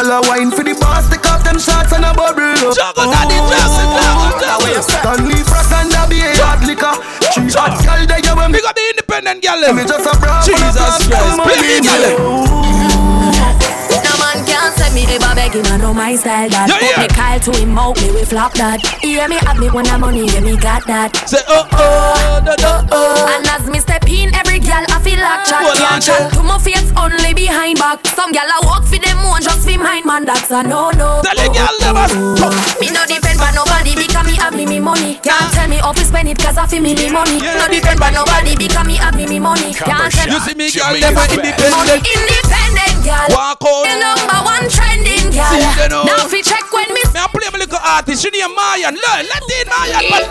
Girl 0.00 0.16
a 0.16 0.20
wine 0.32 0.50
for 0.50 0.64
the 0.64 0.72
boss, 0.80 1.12
take 1.12 1.28
off 1.28 1.44
them 1.44 1.60
shots 1.60 1.92
and 1.92 2.08
a 2.08 2.14
bubble 2.16 2.40
up 2.40 2.72
Juggle, 2.72 3.12
daddy, 3.12 3.36
juggle, 3.36 3.84
juggle, 4.00 4.32
juggle. 4.40 4.80
Stanley 4.80 5.44
Frost 5.44 5.76
and 5.76 5.92
a 5.92 6.08
be 6.08 6.24
a 6.24 6.32
hot 6.40 6.64
liquor 6.64 6.96
She 7.36 7.52
hot 7.52 7.76
girl 7.84 8.08
there, 8.08 8.16
you 8.24 8.32
when 8.32 8.48
me 8.48 8.64
Pick 8.64 8.68
up 8.70 8.76
the 8.76 8.84
independent 8.96 9.44
girl. 9.44 9.60
Eh. 9.60 9.72
Me 9.76 9.84
just 9.84 10.08
a 10.08 10.16
bra 10.16 10.40
Jesus 10.40 10.72
Christ. 11.04 11.36
Play 11.44 11.84
money, 11.84 12.69
ever 15.16 15.34
begging, 15.34 15.66
I 15.66 15.76
know 15.78 15.94
my 15.94 16.14
style 16.16 16.48
that. 16.50 16.68
Yeah, 16.68 16.78
Put 16.78 16.90
yeah. 16.90 17.02
me 17.02 17.08
Kyle 17.08 17.40
to 17.40 17.50
him 17.58 17.78
out, 17.78 17.96
me 18.00 18.10
we 18.12 18.24
flop 18.24 18.52
that. 18.54 18.80
He 19.02 19.16
hear 19.18 19.28
me 19.28 19.36
have 19.46 19.58
me 19.58 19.68
when 19.70 19.86
I'm 19.88 20.00
money, 20.00 20.26
yeah 20.26 20.40
me 20.40 20.56
got 20.56 20.86
that. 20.86 21.16
Say, 21.28 21.42
oh, 21.48 21.66
oh, 21.72 22.40
da, 22.44 22.54
da, 22.56 22.86
oh. 22.92 23.34
And 23.36 23.46
as 23.48 23.66
me 23.68 23.78
step 23.80 24.06
in, 24.08 24.34
every 24.34 24.58
girl 24.60 24.84
I 24.90 24.98
feel 25.02 25.18
like 25.20 25.44
chat. 25.46 25.62
Hold 25.62 25.78
on, 25.80 25.98
Can't 25.98 26.02
chat 26.02 26.32
to 26.34 26.42
my 26.42 26.58
face, 26.58 26.88
only 26.96 27.34
behind 27.34 27.78
back. 27.78 28.04
Some 28.14 28.32
girl 28.32 28.46
I 28.46 28.58
walk 28.64 28.84
for 28.86 28.98
them 28.98 29.18
one, 29.26 29.42
just 29.42 29.66
for 29.66 29.78
mine, 29.78 30.06
man. 30.06 30.24
That's 30.24 30.50
a 30.50 30.62
no 30.62 30.90
no. 30.94 31.20
Tell 31.24 31.36
the 31.36 31.46
girl 31.50 31.74
never 31.82 32.06
stop. 32.10 32.54
Me 32.80 32.88
no 32.94 33.02
depend 33.06 33.40
on 33.40 33.52
nobody 33.54 33.94
because 33.96 34.26
me 34.26 34.34
have 34.38 34.54
me 34.54 34.64
me 34.66 34.78
money. 34.80 35.18
Can't 35.22 35.50
tell 35.54 35.68
me 35.68 35.76
how 35.82 35.92
to 35.92 36.04
spend 36.04 36.28
it 36.28 36.38
cause 36.38 36.56
I 36.58 36.66
feel 36.66 36.82
me 36.82 36.94
me 36.94 37.10
money. 37.10 37.38
Yeah. 37.42 37.58
No 37.58 37.66
depend 37.68 38.00
on 38.00 38.12
nobody 38.14 38.54
because 38.56 38.86
me 38.86 38.96
have 38.96 39.14
me 39.16 39.26
me 39.26 39.38
money. 39.40 39.74
Can't 39.74 40.12
tell 40.12 40.28
You 40.28 40.40
see 40.40 40.54
me, 40.54 40.70
girl, 40.70 40.92
Jamaica's 40.94 41.14
never 41.14 41.26
best. 41.26 41.32
independent. 41.34 42.39
Independent 43.00 43.28
girl. 43.28 43.36
Walk 43.36 43.62
out. 43.64 43.84
The 43.84 43.96
number 43.98 44.38
one 44.44 44.68
trending 44.68 45.30
girl. 45.32 45.48
See, 45.48 45.64
they 45.80 45.88
know. 45.88 46.04
Now 46.04 46.28
fi 46.28 46.42
check 46.42 46.72
when 46.72 46.88
me 46.92 47.00
Me 47.00 47.20
a 47.20 47.28
play 47.28 47.48
my 47.52 47.58
little 47.58 47.78
artist. 47.82 48.22
She 48.22 48.30
name 48.30 48.54
Mayan. 48.54 48.94
Learn, 48.94 49.24
Latin 49.26 49.66
Mayan. 49.68 50.04
But 50.10 50.24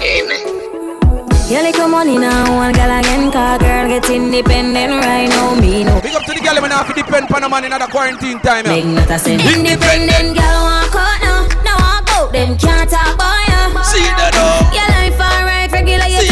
You 1.49 1.61
little 1.63 1.87
money 1.87 2.17
now, 2.17 2.55
one 2.55 2.73
girl 2.73 2.99
again, 2.99 3.31
car 3.31 3.57
girl 3.57 3.87
get 3.87 4.09
independent 4.09 4.93
right 5.03 5.29
now. 5.29 5.55
Me 5.55 5.83
no. 5.83 5.99
Big 6.01 6.13
up 6.13 6.23
to 6.25 6.33
the 6.33 6.41
girl 6.41 6.61
when 6.61 6.71
I 6.71 6.83
have 6.83 6.87
to 6.87 6.93
depend 6.93 7.31
on 7.33 7.43
a 7.43 7.49
man 7.49 7.65
in 7.65 7.71
the 7.71 7.87
quarantine 7.89 8.39
time. 8.39 8.65
Make 8.65 8.85
not 8.85 9.09
a 9.09 9.17
sense. 9.17 9.41
Independent 9.41 10.37
girl 10.37 10.59
walk 10.61 10.93
out 10.93 11.17
now, 11.25 11.49
now 11.65 11.77
walk 11.81 12.09
out, 12.13 12.31
them 12.31 12.55
can't 12.57 12.89
talk 12.89 13.15
about 13.15 13.49
ya. 13.49 13.81
See 13.81 14.05
that 14.05 14.29
though. 14.37 14.77
Your 14.77 14.87
life 14.93 15.17
alright, 15.17 15.71
regular 15.73 16.05
you 16.05 16.28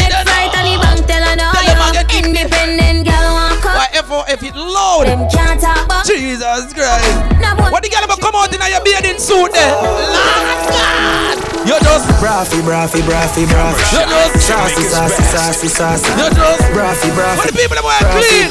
it 4.48 4.56
loud? 4.56 5.06
Them 5.06 5.28
can't 5.30 5.60
talk 5.60 5.84
about. 5.84 6.06
Jesus 6.06 6.72
Christ. 6.72 7.37
What 7.70 7.82
the 7.82 7.88
girl 7.88 8.04
ever 8.04 8.18
come 8.20 8.34
out 8.34 8.52
in 8.52 8.60
your 8.60 8.82
bathing 8.84 9.18
suit 9.18 9.52
there? 9.52 9.72
Lord 9.72 10.60
God. 10.68 11.36
You 11.68 11.76
just 11.84 12.08
Braffy, 12.18 12.62
braffy, 12.62 13.02
braffy, 13.02 13.44
braffy. 13.44 13.82
You 13.92 14.02
just 14.08 14.46
Sassy, 14.48 14.82
sassy, 14.82 15.22
sassy, 15.22 15.68
sassy. 15.68 16.10
You 16.16 16.28
just 16.32 16.64
Braffy, 16.72 17.10
braffy. 17.12 17.38
What 17.38 17.46
the 17.46 17.56
people 17.56 17.76
them 17.76 17.84
want 17.84 18.04
clean? 18.16 18.48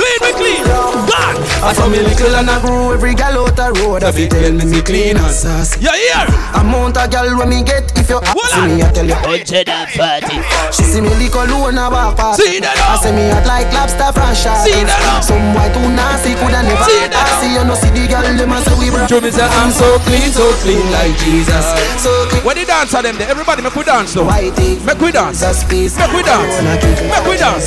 Clean 0.00 0.18
we 0.24 0.30
clean. 0.32 0.64
God. 0.64 1.36
I 1.60 1.72
saw 1.72 1.88
me 1.88 2.00
little 2.00 2.34
and 2.36 2.48
I 2.48 2.60
grew 2.60 2.92
every 2.92 3.14
gal 3.14 3.36
out 3.44 3.56
the 3.56 3.68
road. 3.80 4.02
If 4.02 4.18
you 4.18 4.28
tell 4.28 4.52
me 4.52 4.64
me 4.64 4.80
clean 4.80 5.16
and 5.16 5.32
sassy. 5.32 5.80
Yeah, 5.80 5.92
here. 5.92 6.26
Amount 6.56 6.96
of 6.96 7.10
gal 7.10 7.28
when 7.36 7.48
me 7.48 7.62
get 7.62 7.84
if 8.00 8.08
you 8.08 8.20
ask 8.20 8.56
me, 8.64 8.82
I 8.82 8.92
tell 8.92 9.06
you 9.06 9.16
hundred 9.16 9.68
and 9.68 9.88
forty. 9.92 10.36
She 10.72 10.84
see 10.84 11.00
me 11.00 11.12
lick 11.20 11.36
alone 11.36 11.76
and 11.76 11.92
walk 11.92 12.16
past. 12.16 12.40
See 12.40 12.60
that 12.60 12.76
I 12.76 12.96
say 13.00 13.12
me 13.12 13.28
hot 13.28 13.46
like 13.48 13.68
lobster 13.72 14.12
franchise. 14.12 14.64
See 14.64 14.84
that 14.84 15.20
Some 15.24 15.52
white 15.52 15.72
too 15.72 15.84
nasty 15.92 16.36
coulda 16.36 16.64
never. 16.64 16.84
See 16.84 17.08
that 17.12 17.16
I 17.16 17.32
see 17.40 17.52
you 17.52 17.64
no 17.64 17.74
see 17.76 17.92
the 17.92 18.08
gal 18.08 18.24
them 18.36 18.52
a 18.52 18.58
say 18.62 18.74
we 18.78 18.90
bra. 18.90 19.06
Show 19.06 19.20
me 19.20 19.30
say 19.30 19.44
I'm 19.44 19.70
so 19.70 19.98
clean, 20.06 20.30
so 20.32 20.46
clean 20.62 20.84
like 20.92 21.16
Jesus. 21.22 21.64
So 22.02 22.10
clean. 22.30 22.42
When 22.44 22.56
they 22.56 22.64
dance 22.64 22.94
on 22.94 23.02
them 23.04 23.16
there, 23.18 23.28
everybody 23.28 23.62
make 23.62 23.74
we 23.74 23.84
dance 23.84 24.14
though. 24.14 24.26
Whitey. 24.26 24.78
Make 24.84 25.00
we 25.00 25.12
dance. 25.12 25.40
Space. 25.44 25.96
Make 25.98 26.12
we 26.12 26.22
dance. 26.22 26.54
Make 26.62 27.24
we 27.26 27.36
dance. 27.36 27.66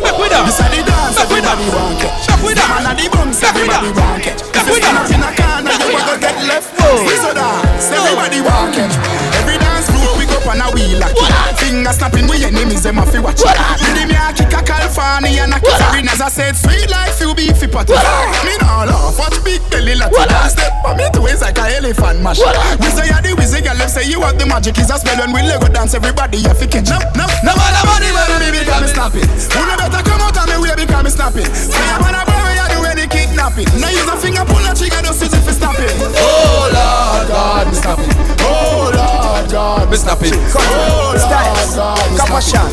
Make 0.00 0.18
we 0.18 0.28
dance. 0.28 0.54
This 0.54 0.60
a 0.60 0.66
the 0.70 0.80
dance 0.86 1.16
Make 1.18 1.30
we 1.30 1.38
everybody 1.40 1.66
dance. 1.66 1.74
want 1.74 1.98
catch. 2.00 2.28
Make 2.30 2.42
we 2.44 2.52
Them 2.54 2.68
dance. 2.70 2.86
a 2.86 2.92
the 2.94 3.06
bumps 3.10 3.38
Make 3.42 3.54
we 3.54 3.60
everybody 3.64 3.90
dance. 3.90 3.98
want 3.98 4.22
catch. 4.22 4.40
Make 4.54 4.66
we 4.66 4.76
If 4.76 4.76
you 4.76 4.82
stand 4.82 4.98
up 4.98 5.04
dance. 5.04 5.14
in 5.14 5.22
a 5.24 5.30
corner, 5.34 5.72
you 5.74 5.88
a 5.94 6.02
go 6.04 6.14
get 6.20 6.36
left. 6.46 6.68
We 6.74 7.14
so 7.18 7.30
dance, 7.34 7.84
everybody 7.90 8.40
want 8.44 8.70
catch. 8.74 8.94
Every 8.94 9.02
dance 9.04 9.33
we 10.44 10.52
go 10.52 10.52
on 10.52 10.60
a 10.60 10.66
wheel 10.74 10.98
like. 11.00 11.16
Finger 11.56 11.92
snapping 11.92 12.28
with 12.28 12.44
enemies, 12.44 12.82
them 12.82 12.98
a 12.98 13.06
fi 13.06 13.18
watch. 13.18 13.40
Did 13.40 14.08
me 14.08 14.14
a 14.14 14.32
kick 14.32 14.52
a 14.52 14.60
California 14.62 15.42
and 15.42 15.54
a 15.54 15.60
kiss 15.60 15.80
as 16.14 16.20
I 16.20 16.28
said, 16.28 16.56
sweet 16.56 16.90
life 16.90 17.20
you 17.20 17.34
be 17.34 17.52
fi 17.52 17.66
potty. 17.66 17.94
Me 18.44 18.54
nah 18.60 18.84
laugh, 18.84 19.18
watch 19.18 19.42
big 19.44 19.62
belly 19.70 19.94
Latin. 19.94 20.30
Step 20.50 20.72
on 20.84 20.96
me 20.96 21.08
two 21.12 21.22
ways 21.22 21.40
like 21.40 21.58
a 21.58 21.76
elephant 21.76 22.20
mash. 22.22 22.38
We 22.78 22.88
say 22.92 23.08
you 23.08 23.18
the 23.18 23.32
wizzy 23.34 23.64
girl, 23.64 23.76
them 23.76 23.88
say 23.88 24.06
you 24.06 24.20
have 24.20 24.38
the 24.38 24.46
magic 24.46 24.78
is 24.78 24.90
a 24.90 24.98
spell 24.98 25.18
when 25.18 25.32
we 25.32 25.42
Lego 25.42 25.68
dance. 25.68 25.94
Everybody 25.94 26.38
you 26.38 26.54
fi 26.54 26.66
catch. 26.66 26.90
No, 26.90 26.98
no, 27.18 27.26
no 27.42 27.52
matter 27.56 27.84
money 27.88 28.10
when 28.14 28.30
me 28.38 28.48
because 28.52 28.82
me 28.82 28.88
snap 28.94 29.14
it. 29.14 29.26
Who 29.26 29.60
no 29.64 29.74
better 29.74 30.02
come 30.04 30.20
out 30.22 30.36
and 30.36 30.48
me 30.50 30.56
way 30.60 30.74
because 30.76 31.04
me 31.04 31.10
snap 31.10 31.36
it. 31.36 31.48
Say 31.50 31.82
I 31.82 31.98
wanna 31.98 32.22
bury 32.28 32.54
you 32.54 32.66
do 32.70 32.78
any 32.86 33.06
kidnapping. 33.08 33.70
Now 33.80 33.90
use 33.90 34.06
a 34.06 34.14
finger 34.20 34.44
pull 34.44 34.62
a 34.62 34.70
trigger 34.76 35.02
just 35.02 35.22
use 35.22 35.34
it 35.34 35.42
fi 35.42 35.52
stop 35.52 35.78
it. 35.78 35.90
Oh 36.20 36.70
Lord 36.70 37.26
God, 37.26 37.66
me 37.66 37.74
stop 37.74 37.98
it. 37.98 38.33
Oh 38.44 38.92
Lord 38.92 39.50
God, 39.50 39.90
me 39.90 39.96
stop 39.96 40.22
it. 40.22 40.34
Oh 40.36 41.16
Copper 42.16 42.40
shot, 42.40 42.70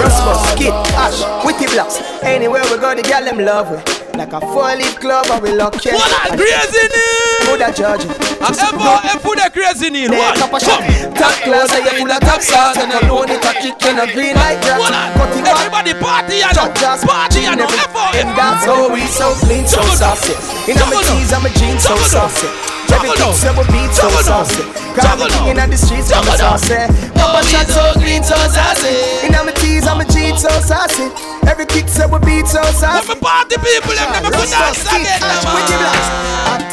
Rasmus, 0.00 0.40
Kid, 0.58 0.74
Ash, 0.98 1.22
Witty 1.44 1.66
Blocks. 1.72 2.00
Anywhere 2.22 2.62
we 2.70 2.78
go, 2.78 2.94
the 2.94 3.02
girl 3.02 3.24
them 3.24 3.38
love 3.38 3.70
we. 3.70 3.78
Like 4.18 4.32
a 4.32 4.40
four-leaf 4.40 5.00
club, 5.00 5.24
and 5.30 5.40
we 5.42 5.52
lock 5.56 5.74
it. 5.86 5.94
What 5.94 6.12
a 6.12 6.36
crazy 6.36 6.84
name! 6.84 7.48
Who 7.48 7.56
that 7.56 7.72
judge? 7.72 8.04
I 8.44 8.52
ever 8.52 9.08
ever 9.08 9.24
put 9.24 9.40
a 9.40 9.48
crazy 9.48 9.88
name. 9.88 10.12
What? 10.12 10.36
Top 10.36 10.52
class, 10.52 11.72
and 11.72 11.84
you 11.88 11.96
full 11.96 12.12
of 12.12 12.20
top 12.20 12.44
sauce, 12.44 12.76
and 12.76 12.92
you 12.92 13.00
know 13.08 13.24
it 13.24 13.40
a 13.40 13.52
kick 13.56 13.80
in 13.88 13.96
a 13.96 14.04
green 14.12 14.36
like 14.36 14.60
that. 14.68 14.76
It 14.76 15.44
back. 15.44 15.64
Everybody 15.64 15.94
party 15.96 16.44
and 16.44 16.52
Just 16.76 17.08
party 17.08 17.48
and 17.48 17.60
FOF. 17.64 18.12
And 18.20 18.36
that's 18.36 18.68
how 18.68 18.92
we 18.92 19.06
so 19.08 19.32
clean, 19.40 19.64
so 19.64 19.80
saucy. 19.96 20.36
In 20.68 20.76
my 20.76 21.00
tees, 21.08 21.32
I'm 21.32 21.46
a 21.46 21.50
jeans, 21.56 21.80
so 21.84 21.96
saucy. 22.04 22.48
Everything 22.92 23.32
so 23.32 23.48
we 23.56 23.64
beat, 23.72 23.88
so 23.96 24.12
saucy. 24.20 24.60
Grab 25.02 25.18
the 25.18 25.26
king 25.28 25.58
in 25.58 25.70
the 25.70 25.76
streets, 25.76 26.14
I'm 26.14 26.24
a 26.24 26.32
saucy. 26.38 26.78
Papa 27.18 27.42
shot 27.44 27.66
so 27.66 27.92
clean, 27.98 28.22
so 28.22 28.38
saucy. 28.48 29.26
In 29.26 29.34
my 29.34 29.52
tees, 29.58 29.86
I'm 29.86 30.00
a 30.00 30.06
jeans, 30.06 30.42
so 30.42 30.48
saucy. 30.62 31.10
Every 31.46 31.66
kick 31.66 31.88
so 31.88 32.06
we 32.06 32.18
beat, 32.22 32.46
so 32.46 32.62
saucy. 32.78 33.10
When 33.10 33.18
we 33.18 33.22
party 33.22 33.56
people, 33.58 33.94
them 33.98 34.08
never 34.14 34.30
could 34.30 34.48
dance 34.48 34.86
again. 34.86 35.20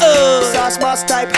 Uh. 0.00 0.42
Sauce 0.54 0.78
boss 0.78 1.02
type. 1.04 1.34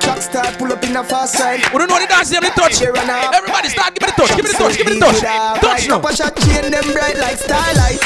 Truck 0.00 0.22
start, 0.22 0.56
pull 0.58 0.72
up 0.72 0.84
in 0.84 0.94
a 0.94 1.02
fast 1.02 1.34
side. 1.34 1.60
We 1.72 1.78
don't 1.82 1.90
know 1.90 1.98
the 1.98 2.06
dance, 2.06 2.30
them 2.30 2.42
the 2.46 2.50
touch. 2.54 2.80
Everybody 2.80 3.68
start, 3.68 3.98
give 3.98 4.06
me 4.06 4.14
the 4.14 4.16
touch, 4.16 4.30
give 4.36 4.44
me 4.46 4.52
the 4.52 4.58
touch, 4.58 4.76
give 4.78 4.86
me 4.86 4.94
the 4.94 5.00
touch. 5.02 5.20
Touch 5.60 5.88
now. 5.88 5.98
Copper 5.98 6.14
Shot 6.14 6.36
chain 6.46 6.70
them 6.70 6.86
bright 6.94 7.18
like 7.18 7.38
starlight. 7.42 7.98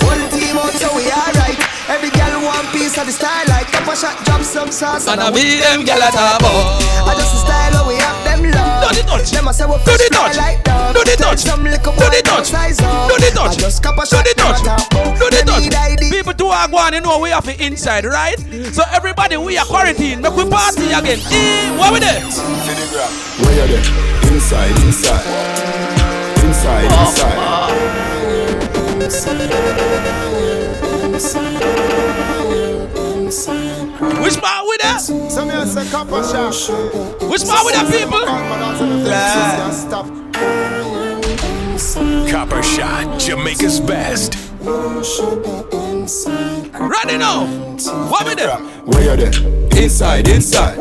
Full 0.00 0.22
team 0.32 0.56
out 0.56 0.72
so 0.80 0.88
we 0.96 1.04
alright. 1.12 1.60
Every 1.92 2.08
girl 2.10 2.40
one 2.48 2.64
piece 2.72 2.96
of 2.96 3.04
the 3.04 3.12
starlight. 3.12 3.68
Copper 3.68 3.94
Shot 3.94 4.16
drop 4.24 4.40
some 4.40 4.72
sauce 4.72 5.06
And 5.06 5.20
I 5.20 5.28
be 5.30 5.60
them 5.60 5.84
gyal 5.84 6.00
at 6.00 6.16
a 6.16 6.40
ball. 6.40 6.64
I 7.04 7.12
just 7.20 7.32
the 7.36 7.40
style 7.44 7.74
how 7.76 7.84
we 7.88 7.96
have 8.00 8.16
them 8.24 8.48
love. 8.48 8.88
Do 8.88 8.96
the 8.96 9.02
touch. 9.04 9.28
Them 9.30 9.48
a 9.48 9.52
say 9.52 9.66
we 9.68 9.76
Do 9.84 9.92
the 10.00 10.08
fresh 10.08 10.08
touch. 10.08 10.36
like 10.40 10.64
dog. 10.64 10.94
Do 10.96 11.04
the 11.04 11.14
touch. 11.20 11.40
Some 11.44 11.64
little 11.64 11.92
Do 11.92 12.00
boy 12.00 12.08
the 12.08 12.22
touch. 12.24 12.46
size 12.48 12.80
up. 12.80 13.12
Do 13.12 13.16
the 13.20 13.30
touch. 13.36 13.60
I 13.60 13.60
just 13.60 13.82
couple 13.84 14.04
Do 14.04 14.08
shot 14.08 14.24
the 14.24 14.32
touch. 14.34 14.62
them 14.64 14.72
a 14.72 14.80
talk 14.80 14.88
about. 14.88 15.20
Do 15.20 15.26
the 15.28 15.36
Them 15.36 15.46
touch. 15.52 15.62
need 15.68 15.74
ID. 15.76 16.10
People 16.10 16.32
to 16.32 16.46
are 16.48 16.68
going, 16.68 16.94
you 16.96 17.00
know 17.04 17.18
we 17.20 17.28
have 17.28 17.46
it 17.48 17.60
inside, 17.60 18.04
right? 18.08 18.40
So 18.72 18.82
everybody, 18.96 19.36
we 19.36 19.58
are 19.60 19.66
quarantined. 19.68 20.22
Make 20.24 20.32
we 20.32 20.48
party 20.48 20.88
again. 20.96 21.20
Eh, 21.28 21.76
what 21.76 21.92
we 21.92 22.00
there? 22.00 22.24
Where 22.24 23.52
you 23.52 23.68
there? 23.68 23.84
Inside, 24.32 24.72
inside. 24.80 25.26
Inside, 26.40 26.88
inside. 26.88 27.52
Which 33.32 34.36
part 34.42 34.66
we 34.68 34.76
that? 34.82 34.98
Some 35.00 35.48
here 35.48 35.64
say 35.64 35.88
Copper 35.90 36.22
Shot. 36.22 36.52
Which 37.30 37.44
part 37.46 37.64
we 37.64 37.72
there, 37.72 37.88
people? 37.90 38.20
Stop. 39.72 40.06
Copper 42.30 42.62
Shot, 42.62 43.18
Jamaica's 43.18 43.80
best. 43.80 44.34
Ready 46.78 47.16
now? 47.16 47.46
What 48.10 48.26
we 48.26 48.34
there? 48.34 48.58
Where 48.84 49.16
you 49.16 49.16
there? 49.16 49.82
Inside, 49.82 50.28
inside. 50.28 50.76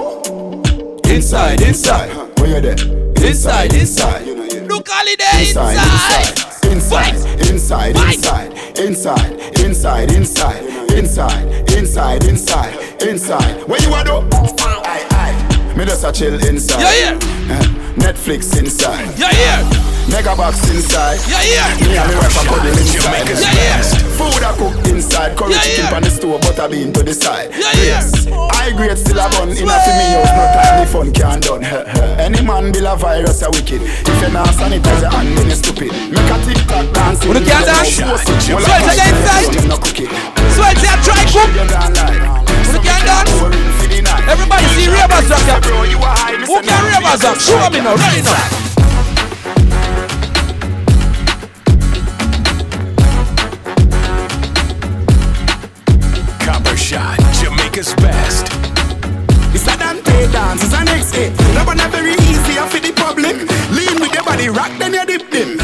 Inside, 1.08 1.62
inside. 1.62 2.38
Where 2.38 2.56
you 2.56 2.62
there? 2.62 3.26
Inside, 3.26 3.74
inside. 3.74 4.28
Look 4.68 4.90
holiday 4.90 5.48
Inside, 5.48 5.74
inside. 5.74 6.28
inside. 6.74 7.16
Inside, 7.16 7.16
inside, 7.50 7.96
inside, 7.96 8.52
inside, 8.78 9.40
inside, 9.62 10.12
inside, 10.12 10.81
inside, 10.96 11.48
inside, 11.78 12.24
inside. 12.26 12.76
Inside. 13.02 13.68
Where 13.68 13.82
you 13.82 13.94
are 13.94 14.04
though? 14.04 14.28
Aye, 14.32 15.06
aye. 15.12 15.76
Me 15.78 15.86
just 15.86 16.04
a 16.04 16.12
chill 16.12 16.36
inside. 16.48 16.82
Yeah, 16.82 17.16
yeah. 17.16 17.56
Eh, 17.56 17.66
Netflix 17.96 18.58
inside. 18.60 19.08
Yeah, 19.18 19.32
yeah. 19.32 19.64
Mega 20.10 20.36
box 20.36 20.68
inside. 20.70 21.20
Yeah, 21.30 21.42
yeah. 21.44 21.88
Me 21.88 21.98
and 21.98 22.10
me 22.10 22.16
wife 22.18 22.36
a 22.36 22.46
cuddle 22.48 22.68
inside. 22.68 23.28
Yeah, 23.28 23.54
yeah. 23.56 23.82
Food 24.18 24.44
I 24.44 24.54
cook 24.58 24.76
inside. 24.88 25.38
Curry 25.38 25.54
Yeah, 25.54 25.62
chicken 25.62 25.86
yeah. 25.86 25.96
on 25.96 26.04
the 26.04 26.10
stove, 26.10 26.42
butter 26.42 26.68
bean 26.70 26.92
to 26.94 27.04
the 27.04 27.14
side. 27.14 27.50
Yeah, 27.56 27.72
yeah. 27.82 28.50
I 28.52 28.72
grade 28.76 28.98
still 28.98 29.20
a 29.20 29.30
bun. 29.30 29.50
In 29.50 29.70
a 29.70 29.78
fi 29.82 29.92
me 29.98 30.06
house, 30.14 30.34
no 30.36 30.46
time 30.54 30.76
the 30.82 30.86
fun 30.92 31.12
can 31.14 31.40
done. 31.40 31.64
Any 32.20 32.42
man 32.44 32.72
build 32.72 32.86
a 32.86 32.96
virus 32.96 33.42
a 33.42 33.50
wicked. 33.50 33.82
If 33.82 34.22
you 34.22 34.30
not 34.34 34.48
sanitize 34.54 35.02
your 35.02 35.12
hand, 35.12 35.38
then 35.38 35.48
you 35.50 35.56
stupid. 35.56 35.92
Make 36.12 36.30
a 36.30 36.38
TikTok 36.46 36.86
dance. 36.94 37.24
You 37.26 37.34
can't 37.34 37.66
dance? 37.66 37.98
Well, 38.02 38.18
Sweat 38.18 38.82
to 38.86 38.94
get 38.94 39.10
inside. 39.10 39.68
No 39.70 39.78
cookie. 39.78 40.10
Sweat 40.56 40.76
to 40.78 40.92
try 41.06 41.24
cook. 41.32 41.50
You 41.56 41.68
don't 41.68 41.96
like. 41.96 42.42
Who 42.72 42.78
can 42.80 43.02
dance? 43.06 43.32
Everybody 44.28 44.66
see 44.76 44.88
ravers 44.88 45.32
up 45.32 45.42
here. 45.44 45.62
Who 46.46 46.62
can 46.62 46.84
ravers 46.92 47.24
up? 47.24 47.38
Show 47.40 47.70
me 47.70 47.80
now, 47.82 47.96
right 47.96 48.24
now. 48.24 48.62
Copper 56.46 56.78
Shot, 56.78 57.20
Jamaica's 57.40 57.94
best. 57.96 58.48
It's 59.54 59.68
a 59.68 59.78
Dante 59.78 60.32
dance, 60.32 60.64
it's 60.64 60.74
an 60.74 60.88
X-A 60.88 61.30
No 61.54 61.66
one 61.66 61.78
very 61.92 62.14
easy 62.14 62.56
for 62.72 62.80
the 62.80 62.94
public 62.96 63.36
Lean 63.70 64.00
with 64.00 64.14
your 64.14 64.24
body, 64.24 64.48
rock 64.48 64.72
then 64.80 64.94
you 64.94 65.06
dip 65.06 65.30
them 65.30 65.61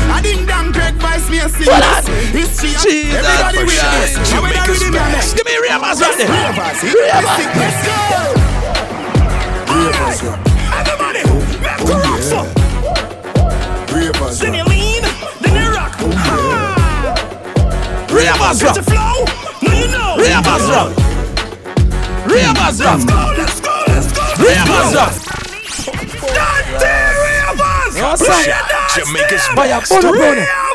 a 1.48 1.50
singer. 1.50 1.80
It's 2.36 2.60
she. 2.84 3.08
Everybody 3.12 3.64
with 3.64 3.80
this. 3.80 4.12
Jamaica's 4.30 4.84
best. 4.92 5.36
Give 5.36 5.46
me 5.46 5.56
Ravers 5.64 6.02
right 6.02 6.18
there. 6.18 6.28
Real 6.28 6.52
Ravers. 6.52 7.46
Let's 7.56 7.82
go. 7.88 7.96
All 9.68 9.92
right. 9.92 10.22
Everybody, 10.78 11.24
let's 11.64 11.84
go 11.84 11.94
oh, 11.94 12.04
rock 12.04 12.22
so. 12.22 12.40
Ravers. 13.96 14.40
Then 14.40 14.54
you 14.54 14.66
lean, 14.66 15.04
then 15.42 15.54
you 15.56 15.70
rock. 15.72 15.96
Oh, 16.00 16.12
Real 18.12 18.36
Ravers. 18.38 18.62
Get 18.62 18.76
the 18.76 18.84
flow. 18.84 19.26
No, 19.64 19.72
you 19.72 19.88
know. 19.88 20.18
Ravers. 20.20 20.68
Ravers. 22.28 22.80
Let's 22.80 23.06
go. 23.06 23.16
Let's 23.38 23.60
go. 23.62 23.84
Let's 23.88 24.12
go. 24.12 24.24
Ravers. 24.44 24.92
Dirty 26.78 27.16
Ravers. 27.24 27.94
What's 28.02 28.28
up? 28.28 28.44
Jamaica's 28.96 29.48
best 29.56 30.67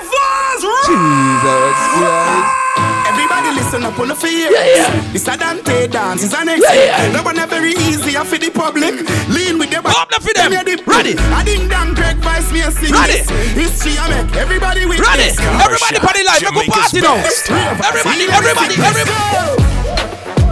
bono, 0.60 0.70
bono. 0.70 0.86
Jesus 0.86 1.76
Christ. 1.96 2.60
Everybody 3.08 3.48
listen 3.56 3.84
up 3.84 3.98
on 3.98 4.08
the 4.08 4.14
fear. 4.14 4.50
Yeah, 4.50 4.64
yeah. 4.76 5.14
It's 5.14 5.28
a 5.28 5.36
Dante 5.36 5.86
dance. 5.88 6.24
It's 6.24 6.34
an 6.34 6.46
next. 6.46 6.62
Yeah, 6.62 7.06
yeah. 7.06 7.12
No 7.12 7.22
one 7.22 7.36
very 7.48 7.72
easy 7.72 8.12
for 8.24 8.38
the 8.38 8.50
public. 8.50 8.94
Lean 9.28 9.58
with 9.58 9.70
the 9.70 9.80
back. 9.82 9.96
Up 9.96 10.22
for 10.22 10.32
them. 10.34 10.52
Ready. 10.52 11.14
I 11.18 11.44
ding 11.44 11.68
dang 11.68 11.94
Greg 11.94 12.16
Vice 12.18 12.50
me 12.52 12.60
a 12.60 12.70
sing 12.70 12.92
Ready. 12.92 13.20
this. 13.24 13.28
History 13.52 13.98
I 13.98 14.08
make 14.24 14.36
everybody 14.36 14.86
with 14.86 15.00
Ready. 15.00 15.32
this. 15.32 15.38
Everybody 15.38 15.98
party 16.00 16.22
live. 16.24 16.42
Make 16.42 16.68
a 16.68 16.70
party 16.70 17.00
now. 17.00 17.16
Everybody, 17.88 18.24
everybody, 18.32 18.74
everybody. 18.80 20.42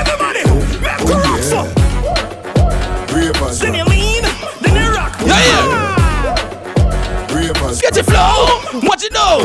Everybody, 0.00 0.42
make 0.80 0.98
the 1.06 1.14
rocks 1.24 1.39
know? 8.20 8.80
What 8.86 9.02
you 9.02 9.10
know? 9.10 9.40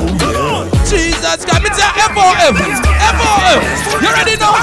Jesus 0.84 1.46
got 1.48 1.64
me 1.64 1.70
to 1.70 1.86
F-O-F. 2.12 2.56
F-O-F. 2.56 3.60
You 4.02 4.08
already 4.12 4.36
know? 4.38 4.56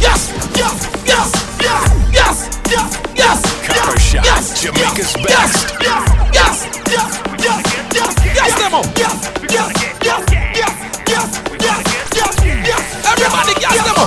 Yes, 0.00 0.28
yes, 0.52 0.76
yes, 1.08 1.28
yes, 1.60 1.84
yes, 2.12 2.36
yes, 2.68 2.90
yes. 3.16 3.38
Copper 3.66 3.98
shot. 3.98 4.24
Yes, 4.24 4.60
Jamaica's 4.60 5.12
best. 5.24 5.72
Yes, 5.80 6.04
yes, 6.36 6.56
yes, 6.92 7.10
yes, 7.40 7.58
yes, 7.96 8.10
yes, 8.36 8.50
demo. 8.60 8.80
Yes, 8.96 9.16
yes, 9.48 9.72
yes, 10.04 10.22
yes, 10.52 10.72
yes, 11.08 11.28
yes, 11.64 11.78
yes, 12.14 12.34
yes. 12.70 12.82
Everybody, 13.12 13.54
yes, 13.60 13.76
demo. 13.86 14.04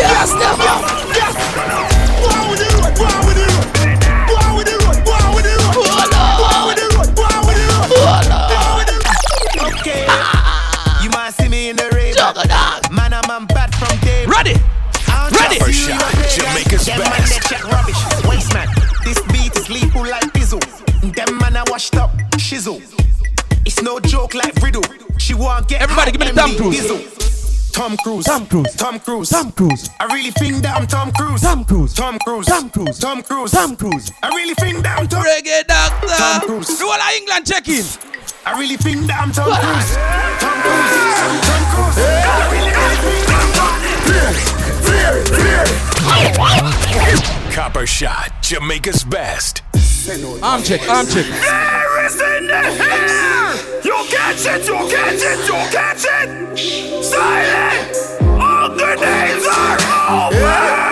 Yes, 0.00 0.30
demo. 0.32 1.07
Rubbish. 17.68 18.00
Waste 18.28 18.52
man. 18.54 18.68
This 19.04 19.20
beat 19.32 19.54
is 19.56 19.68
lethal 19.70 20.02
like 20.02 20.24
Bizzle. 20.32 20.60
Them 21.14 21.38
man, 21.38 21.56
I 21.56 21.64
washed 21.68 21.96
up. 21.96 22.10
Shizzle. 22.36 22.80
It's 23.64 23.82
no 23.82 24.00
joke 24.00 24.34
like 24.34 24.54
riddle. 24.56 24.82
She 25.18 25.34
won't 25.34 25.68
get 25.68 25.82
Everybody, 25.82 26.12
give 26.12 26.20
me 26.20 26.28
the 26.28 26.34
Tom 26.34 26.56
Cruise. 26.56 27.18
Tom 27.72 27.96
Cruise. 27.98 28.24
Tom 28.24 28.46
Cruise. 28.46 28.74
Tom 28.74 28.98
Cruise. 28.98 29.28
Tom 29.30 29.52
Cruise. 29.52 29.88
I 30.00 30.06
really 30.12 30.30
think 30.32 30.62
that 30.62 30.76
I'm 30.76 30.86
Tom 30.86 31.12
Cruise. 31.12 31.42
Tom 31.42 31.64
Cruise. 31.64 31.94
Tom 31.94 32.18
Cruise. 32.18 32.46
Tom 32.46 32.70
Cruise. 32.70 32.98
Tom 32.98 33.22
Cruise. 33.22 33.52
Tom 33.52 33.76
Cruise. 33.76 34.10
I 34.22 34.28
really 34.34 34.54
think 34.54 34.82
that 34.82 34.98
I'm 34.98 35.06
Tom 35.06 35.22
Reggae 35.22 35.66
doctor. 35.66 36.08
Tom 36.08 36.40
Cruise. 36.40 36.66
The 36.66 36.84
whole 36.84 36.94
of 36.94 37.12
England 37.16 37.46
check 37.46 37.68
in. 37.68 37.84
I 38.44 38.58
really 38.58 38.76
think 38.76 39.06
that 39.06 39.20
I'm 39.22 39.30
Tom 39.30 39.52
Cruise. 39.52 39.96
Tom 40.42 40.58
Cruise. 40.64 40.90
Tom 41.46 41.62
Cruise. 41.70 41.98
I 41.98 42.50
really, 42.50 42.72
really 42.72 42.96
think 43.04 43.26
that 43.28 43.38
I'm 43.38 43.52
Tom 47.28 47.37
Copper 47.52 47.86
Shot, 47.86 48.32
Jamaica's 48.42 49.04
best. 49.04 49.62
I'm 49.74 50.42
Arm 50.42 50.62
check, 50.62 50.88
arm 50.88 51.06
check. 51.06 51.26
There 51.26 52.06
is 52.06 52.14
in 52.14 52.46
the 52.46 52.54
air. 52.54 53.82
You'll 53.84 54.04
catch 54.06 54.46
it, 54.46 54.66
You'll 54.66 54.88
catch 54.88 55.22
it, 55.22 55.46
You'll 55.46 55.70
catch 55.70 56.04
it. 56.04 57.04
Silent. 57.04 57.96
All 58.40 58.68
the 58.70 58.94
names 58.96 59.46
are 59.46 59.78
Everybody 60.32 60.87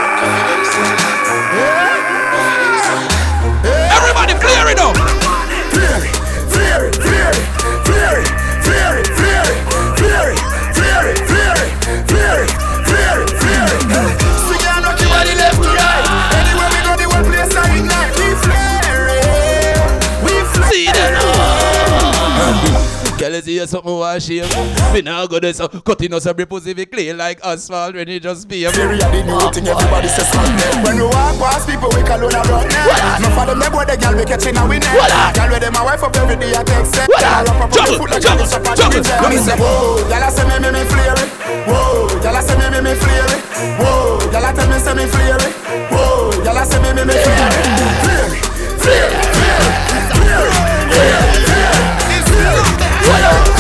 You 23.67 23.71
you 23.75 23.83
something 23.83 23.99
wash 23.99 24.31
him. 24.31 24.47
Me 24.95 25.03
now 25.03 25.27
go 25.27 25.41
there 25.43 25.53
so 25.53 25.67
cutting 25.67 26.15
us 26.15 26.27
every 26.27 26.47
pussy 26.47 26.73
be 26.73 26.87
clean 26.87 27.19
like 27.19 27.43
asphalt 27.43 27.97
when 27.97 28.07
you 28.07 28.21
just 28.21 28.47
be 28.47 28.63
a 28.63 28.69
of 28.69 28.75
the 28.79 29.27
new 29.27 29.51
thing, 29.51 29.67
everybody 29.67 30.07
says 30.07 30.31
something. 30.31 30.87
When 30.87 30.95
we 30.95 31.03
walk 31.03 31.35
past 31.43 31.67
people, 31.67 31.91
we 31.91 32.07
call 32.07 32.23
on 32.23 32.31
a 32.31 32.47
run. 32.47 32.63
No 33.19 33.27
for 33.35 33.43
them, 33.43 33.59
they 33.59 33.67
boy, 33.67 33.83
the 33.83 33.99
girl 33.99 34.15
we 34.15 34.23
catching 34.23 34.55
a 34.55 34.63
winner. 34.63 34.87
Girl 35.35 35.51
with 35.51 35.67
them, 35.67 35.75
my 35.75 35.83
wife 35.83 35.99
up 35.99 36.15
every 36.15 36.39
day, 36.39 36.55
I 36.55 36.63
take 36.63 36.87
set. 36.87 37.11
Girl 37.11 37.43
up 37.43 37.59
up 37.59 37.71
the 37.75 37.99
foot 37.99 38.07
like 38.07 38.23
a 38.23 38.39
up 38.39 38.55
on 38.55 38.79
the. 38.79 39.03
Let 39.03 39.35
me 39.35 39.39
say, 39.43 39.59
whoa, 39.59 39.99
I 40.15 40.31
say 40.31 40.47
me, 40.47 40.63
me, 40.63 40.71
me 40.71 40.87
flare 40.87 41.19
it. 41.19 41.27
Whoa, 41.67 42.07
I 42.23 42.39
say 42.47 42.55
me, 42.55 42.71
me, 42.71 42.79
me 42.87 42.95
flare 42.95 43.27
it. 43.35 43.43
Whoa, 43.83 44.23
I 44.31 44.55
tell 44.55 44.71
me, 44.71 44.79
say 44.79 44.95
me 44.95 45.11
flare 45.11 45.43
it. 45.43 45.51
Whoa, 45.91 46.31
I 46.39 46.63
say 46.63 46.79
me, 46.79 46.95
me, 46.95 47.03
me 47.03 47.19
flare 47.19 47.51
it. 47.51 47.67
Flare 47.99 48.31
it, 48.31 48.47
flare 48.79 49.11
it, 49.11 49.27
flare 49.35 49.59
it, 49.59 49.83
flare 50.15 50.47
it, 50.47 50.55
flare 50.55 51.19
it, 51.19 51.43
flare 51.51 51.75
it. 51.75 52.15
It's 52.15 52.31
flare 52.31 53.51
it. 53.51 53.56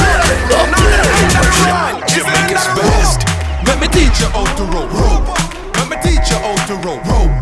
Jamaica's 2.09 2.67
best. 2.77 3.25
Let 3.67 3.81
me 3.81 3.89
teach 3.89 4.21
you 4.21 4.29
how 4.33 4.45
to 4.57 4.65
rope. 4.75 4.93
rope. 4.93 5.29
Let 5.77 5.89
me 5.91 5.97
teach 6.03 6.31
you 6.31 6.39
how 6.39 6.55
to 6.69 6.75
rope. 6.87 7.05
rope. 7.07 7.33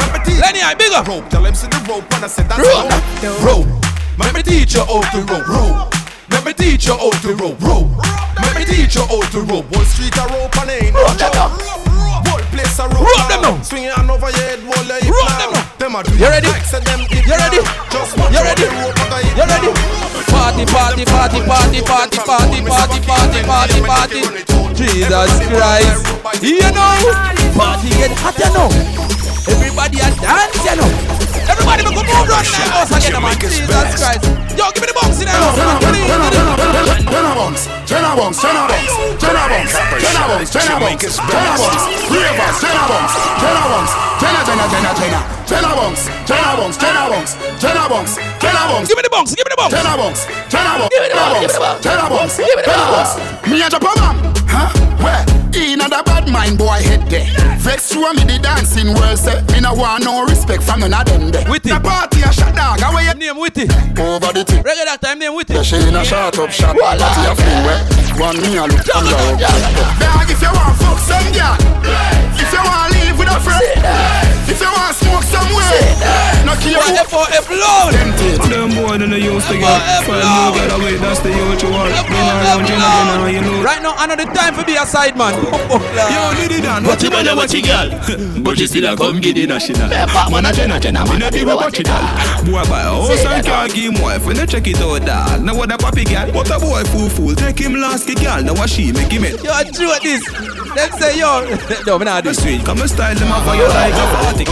Let 0.00 0.08
me 0.12 0.18
teach 0.24 0.40
Lenny, 0.40 0.62
I 0.62 0.74
big 0.74 0.92
up. 0.92 1.06
rope. 1.08 1.28
Tell 1.28 1.44
him 1.44 1.54
see 1.54 1.68
the 1.68 1.80
rope 1.88 2.04
and 2.14 2.24
I 2.24 2.28
said 2.28 2.48
that's 2.48 2.60
Rope. 2.60 2.90
rope. 3.44 3.66
Rope. 3.66 3.84
Let 4.18 4.34
me 4.34 4.42
teach 4.42 4.74
you 4.74 4.84
how 4.84 5.00
to 5.12 5.20
rope. 5.32 5.48
rope. 5.48 5.94
Let 6.30 6.44
me 6.44 6.52
teach 6.52 6.86
you 6.86 6.94
how 6.96 7.10
to 7.10 7.34
rope. 7.34 7.60
rope. 7.60 7.90
Let 8.42 8.56
me 8.56 8.64
teach 8.64 8.94
you 8.96 9.02
how 9.02 9.20
to 9.22 9.40
rope. 9.42 9.66
One 9.74 9.84
street 9.86 10.16
a 10.16 10.24
rope 10.32 10.56
and 10.58 10.70
ain't 10.70 10.94
no 10.94 11.06
joke. 11.16 11.87
A 12.78 12.86
rope. 12.86 13.02
Rope 13.02 13.26
them 13.28 13.42
now. 13.42 13.62
Swing 13.62 13.84
your 13.84 13.94
hand 13.94 14.10
over 14.10 14.30
your 14.30 14.38
head, 14.38 14.62
roll 14.62 14.86
your 14.86 15.02
hip 15.02 15.10
now. 15.10 15.38
them 15.38 15.50
now. 15.50 15.78
Them 15.82 15.94
a 15.98 16.02
do 16.06 16.14
You 16.14 16.30
ready? 16.30 16.46
like 16.46 16.62
say 16.62 16.78
them 16.78 17.00
hip 17.10 17.26
You 17.26 17.34
ready? 17.34 17.58
Just 17.90 18.14
You 18.14 18.38
ready? 18.38 18.62
the 18.62 18.78
rope 18.78 18.94
a 18.94 19.06
go 19.10 19.18
hit 19.18 19.34
You 19.34 19.46
ready? 19.50 19.70
Party, 20.30 20.64
party, 20.70 21.04
party, 21.04 21.40
party, 21.42 21.80
party, 21.82 22.18
party, 22.22 22.58
party, 22.62 22.98
party, 23.02 23.40
party, 23.42 23.78
party. 23.82 24.20
Jesus 24.78 25.30
Christ. 25.50 26.42
You 26.42 26.70
know, 26.70 26.94
party 27.58 27.88
get 27.98 28.14
hot, 28.22 28.38
you 28.38 28.50
know. 28.54 28.70
Everybody 29.50 29.98
a 29.98 30.10
dance, 30.22 30.64
you 30.64 30.76
know. 30.76 31.17
Everybody 31.48 31.82
make 31.84 31.96
a 31.96 32.04
move 32.04 32.28
run 32.28 32.44
now. 32.44 32.84
House 32.84 32.92
and 32.92 33.02
get 33.02 33.12
them 33.12 33.24
on. 33.24 33.34
Jesus 33.40 33.66
Christ. 33.96 34.24
Yo, 34.54 34.64
give 34.72 34.82
me 34.84 34.88
the 34.88 34.96
box 34.96 35.18
in 35.18 35.26
the 35.26 35.32
house. 35.32 35.56
Turn 37.08 37.24
a 37.24 37.32
bounce, 37.32 37.64
turn 37.88 38.04
a 38.04 38.12
bounce, 38.14 38.40
turn 38.40 38.52
a 38.52 38.68
bounce, 38.68 39.16
turn 39.18 39.32
a 39.32 39.48
bounce, 39.48 39.72
turn 39.72 40.12
a 40.12 40.28
bounce, 40.28 40.50
turn 40.52 40.68
a 40.68 40.76
bounce, 40.76 41.16
turn 41.16 41.40
a 41.40 41.56
bounce, 41.56 41.88
ravers, 42.12 42.56
turn 42.60 42.76
a 42.76 42.84
bounce, 42.84 43.14
turn 43.40 43.56
a 43.56 43.64
bounce, 43.64 43.92
turn 44.18 44.34
a 44.34 44.44
turn 44.44 44.58
a 44.58 44.66
turn 44.68 44.84
a 44.84 44.92
turn 44.92 45.14
a 45.14 45.20
turn 45.48 45.64
a 45.64 45.72
bounce, 45.72 46.02
turn 46.28 46.44
a 46.44 46.52
bounce, 46.58 46.76
turn 46.76 46.92
a 46.92 47.08
bounce, 47.08 47.32
turn 47.58 47.76
a 47.76 47.88
bounce, 47.88 48.12
turn 48.38 48.52
a 48.52 48.64
bounce. 48.68 48.88
Give 48.88 48.96
me 48.96 49.02
the 49.02 49.10
bounce, 49.10 49.34
give 49.34 49.46
me 49.46 49.50
the 49.50 49.56
bounce, 49.56 49.72
turn 49.72 49.86
a 49.86 49.96
bounce, 49.96 50.26
turn 50.52 50.66
a 50.68 50.72
bounce, 50.78 50.92
turn 50.92 51.08
a 51.08 51.16
bounce, 51.16 51.80
turn 51.80 51.98
a 51.98 52.08
bounce, 52.12 52.36
turn 52.36 52.76
a 52.76 52.86
bounce. 52.92 53.14
Me 53.48 53.62
a 53.62 53.68
drop 53.70 53.82
a 53.82 53.92
bomb, 53.96 54.16
huh? 54.48 54.68
Where? 55.02 55.27
In 55.54 55.80
a 55.80 55.88
the 55.88 56.02
bad 56.04 56.28
mind 56.28 56.58
boy 56.58 56.80
head 56.84 57.08
there. 57.08 57.26
Vex 57.58 57.92
show 57.92 58.12
me 58.12 58.24
the 58.24 58.38
dancing 58.38 58.94
world 58.94 59.18
say 59.18 59.40
me 59.52 59.60
no 59.60 59.74
want 59.74 60.04
no 60.04 60.24
respect 60.24 60.62
from 60.62 60.80
none 60.80 60.92
of 60.92 61.04
them 61.06 61.30
there. 61.30 61.48
Witty. 61.48 61.70
The 61.70 61.80
party 61.80 62.20
a 62.20 62.32
shot 62.32 62.54
dog, 62.54 62.80
away 62.84 63.04
you? 63.08 63.14
Name 63.14 63.38
Witty. 63.38 63.64
over 63.96 64.32
the 64.32 64.44
thing. 64.44 64.62
Regular 64.62 64.96
time 65.00 65.18
him 65.18 65.32
name 65.32 65.34
Witty. 65.34 65.54
Yeah, 65.54 65.62
she 65.62 65.76
in 65.76 65.96
a 65.96 66.04
shot 66.04 66.38
up 66.38 66.50
shot. 66.50 66.76
Party 66.76 67.02
a 67.02 67.32
fling 67.34 67.64
where 67.64 67.80
One 68.20 68.36
me 68.44 68.56
a 68.58 68.64
look 68.68 68.84
under 68.94 69.16
up 69.16 69.40
Dog, 69.98 70.28
if 70.30 70.40
you 70.42 70.52
want 70.52 70.76
fuck 70.78 70.98
some 71.00 71.28
girl 71.32 71.56
If 72.36 72.50
you 72.52 72.62
want 72.62 72.92
live 72.92 73.16
with 73.18 73.32
a 73.32 73.38
friend. 73.40 74.28
If 74.48 74.60
you 74.60 74.70
want 74.70 74.92
to 74.92 75.04
smoke 75.04 75.24
somewhere. 75.24 76.44
No 76.44 76.52
care 76.60 76.80
who. 76.80 76.98
FOF 77.08 77.46
loud. 77.50 77.92
Them 78.48 78.70
boy 78.74 78.98
them 78.98 79.10
they 79.10 79.22
used 79.22 79.46
to 79.48 79.56
get 79.58 80.04
Find 80.04 80.20
no 80.22 80.52
get 80.54 80.72
away, 80.72 80.96
that's 80.96 81.20
the 81.20 81.30
youth 81.30 81.62
you 81.62 81.70
want. 81.70 81.92
Been 82.08 82.26
around 82.26 82.66
you 82.68 82.74
again, 82.74 83.34
you 83.34 83.40
know. 83.40 83.62
Right 83.62 83.82
now, 83.82 83.94
another 83.98 84.24
time 84.24 84.54
for 84.54 84.64
be 84.64 84.74
a 84.76 84.86
side 84.86 85.16
man. 85.16 85.37
Yo, 85.38 86.34
Diddy 86.34 86.60
Dan, 86.60 86.84
what 86.84 87.02
you 87.02 87.10
better 87.10 87.36
watch 87.36 87.54
it, 87.54 87.64
girl 87.64 87.88
But 88.42 88.58
you 88.58 88.66
still 88.66 88.92
a 88.92 88.96
come 88.96 89.20
get 89.20 89.34
the 89.34 89.46
national. 89.46 89.88
Man 89.88 90.46
a 90.46 90.52
jenna 90.52 90.80
jenna, 90.80 91.04
man 91.04 91.22
a 91.22 91.30
people 91.30 91.56
watch 91.56 91.78
it, 91.80 91.88
all 91.88 92.44
Boy 92.44 92.64
buy 92.68 92.82
a 92.82 92.90
house 92.90 93.24
and 93.24 93.44
car, 93.46 93.68
give 93.68 93.94
him 93.94 94.02
wife. 94.02 94.24
When 94.26 94.36
they 94.36 94.46
check 94.46 94.66
it 94.66 94.78
out, 94.80 95.04
dog 95.04 95.42
Now 95.42 95.54
what 95.56 95.72
a 95.72 95.76
papi, 95.76 96.04
girl 96.08 96.32
What 96.34 96.50
a 96.50 96.58
boy 96.58 96.82
fool 96.84 97.08
fool. 97.08 97.34
Take 97.34 97.58
him 97.58 97.74
last, 97.74 98.06
girl 98.06 98.42
Now 98.42 98.54
what 98.54 98.70
she 98.70 98.92
make 98.92 99.12
him 99.12 99.24
it 99.24 99.42
Yo, 99.44 99.52
true 99.72 99.92
this. 100.02 100.24
Them 100.74 100.90
say, 100.98 101.18
yo. 101.18 101.44
No, 101.86 101.98
me 101.98 102.04
not 102.04 102.24
do 102.24 102.34
sweet, 102.34 102.64
come 102.64 102.80
and 102.80 102.90
style 102.90 103.14
them 103.14 103.32
up 103.32 103.44
for 103.44 103.54
you 103.54 103.68
like 103.68 103.94
a 103.94 104.06
party 104.14 104.44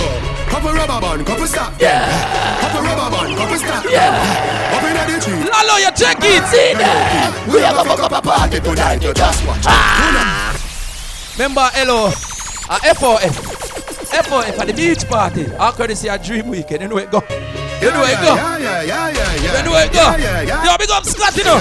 Couple 0.49 0.73
rubber 0.73 1.01
band, 1.01 1.27
couple 1.27 1.47
stop 1.47 1.73
Yeah. 1.81 2.07
Couple 2.61 2.83
rubber 2.83 3.11
band, 3.17 3.37
couple 3.37 3.57
stop 3.59 3.85
Yeah. 3.91 4.75
Up 4.77 4.83
inna 4.83 5.05
the 5.07 5.21
tree. 5.21 5.51
Lalo, 5.51 5.77
you 5.79 5.91
check 5.97 6.19
it. 6.21 6.45
See 6.51 6.75
that? 6.79 7.47
We 7.53 7.61
have 7.61 7.77
a 7.79 7.85
fuck 7.85 8.01
up 8.01 8.13
a 8.13 8.21
party 8.23 8.61
tonight 8.61 9.03
You 9.03 9.13
just 9.15 9.47
watch 9.47 9.67
Remember, 11.37 11.69
hello. 11.77 12.09
Ah, 12.69 12.81
uh, 12.81 12.95
FOF. 12.97 13.37
FOF 14.09 14.59
at 14.59 14.67
the 14.67 14.73
beach 14.73 15.05
party. 15.07 15.45
Our 15.57 15.73
courtesy 15.73 16.09
a 16.09 16.17
dream 16.19 16.49
weekend. 16.49 16.81
You 16.83 16.89
know 16.89 16.97
it 16.97 17.11
go. 17.11 17.21
You 17.81 17.93
know 17.93 18.03
it 18.09 18.17
go. 18.25 18.33
Yeah, 18.35 18.57
yeah, 18.57 18.83
yeah, 18.83 19.09
yeah, 19.13 19.35
yeah. 19.45 19.59
You 19.61 19.63
know 19.69 19.77
it 19.77 19.93
go. 19.93 20.05
Yo, 20.65 20.77
big 20.81 20.91
up 20.91 21.05
Scott, 21.05 21.37
you 21.37 21.45
know. 21.45 21.61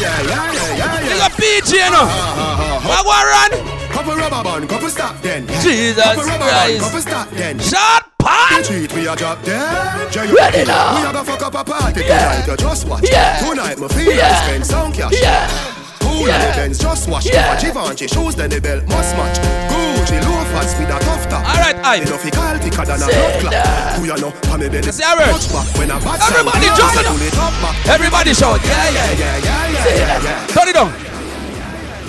Yeah. 0.00 0.08
Ah, 0.32 0.98
big 1.04 1.20
up 1.20 1.32
PG, 1.36 1.76
you 1.76 1.90
know. 1.92 2.08
Ah, 2.08 3.04
go 3.04 3.12
run? 3.12 3.52
Couple 3.92 4.16
rubber 4.16 4.42
band, 4.42 4.68
couple 4.68 4.88
stop 4.88 5.20
then. 5.20 5.46
Jesus 5.62 6.02
couple 6.02 6.24
rubber 6.24 6.38
band, 6.48 6.80
Christ. 6.80 6.80
couple 6.82 7.00
stop 7.00 7.30
then. 7.30 7.58
Shot 7.60 8.10
pan. 8.18 8.62
The 8.62 8.66
treat 8.66 8.92
we 8.94 9.06
a 9.06 9.14
drop 9.14 9.42
dead. 9.44 10.16
Ready 10.16 10.64
now. 10.64 10.96
We 10.98 11.06
a 11.06 11.12
go 11.12 11.22
fuck 11.24 11.42
up 11.42 11.54
a 11.54 11.62
party 11.62 12.00
Yeah. 12.02 12.40
tonight. 12.42 12.48
You 12.48 12.56
just 12.56 12.88
watch. 12.88 13.04
Yeah. 13.08 13.38
Tonight 13.38 13.78
me 13.78 13.88
feel 13.88 14.12
Yeah. 14.16 14.42
spend 14.46 14.66
some 14.66 14.92
cash. 14.92 15.12
Yeah. 15.12 15.73
Cool 16.14 16.28
Yeah. 16.28 16.38
and 16.38 16.42
the 16.46 16.56
Benz 16.56 16.78
just 16.78 17.08
wash. 17.10 17.26
Yeah. 17.26 17.58
Givenchy 17.60 18.06
shoes 18.06 18.34
then 18.36 18.50
the 18.50 18.60
belt 18.60 18.86
must 18.86 19.16
match. 19.18 19.38
Gucci 19.70 20.18
loafers 20.22 20.70
with 20.78 20.94
a 20.94 20.98
tough 21.02 21.28
top. 21.28 21.42
All 21.42 21.58
right, 21.58 21.76
I. 21.82 21.96
Enough 21.96 22.30
call 22.30 22.58
thicker 22.58 22.84
than 22.86 23.02
a 23.02 23.06
blood 23.06 23.34
clot. 23.40 23.54
Who 23.98 24.04
you 24.06 24.16
know? 24.22 24.30
Pa 24.46 24.56
me 24.56 24.68
belly. 24.68 24.86
You 24.86 24.92
see, 24.92 25.02
Touch 25.02 25.50
back 25.50 25.66
when 25.78 25.90
a 25.90 25.98
bad 25.98 26.22
Everybody 26.30 26.68
jump 26.78 26.94
it 26.94 27.06
Pull 27.10 27.22
it 27.26 27.38
up. 27.38 27.88
Everybody 27.88 28.32
shout. 28.34 28.60
Yeah, 28.62 28.90
yeah, 28.90 29.10
yeah, 29.12 29.38
yeah, 29.38 29.68
yeah, 29.74 29.96
yeah, 29.98 30.22
yeah. 30.22 30.46
Turn 30.54 30.68
it 30.68 30.74
down. 30.78 30.92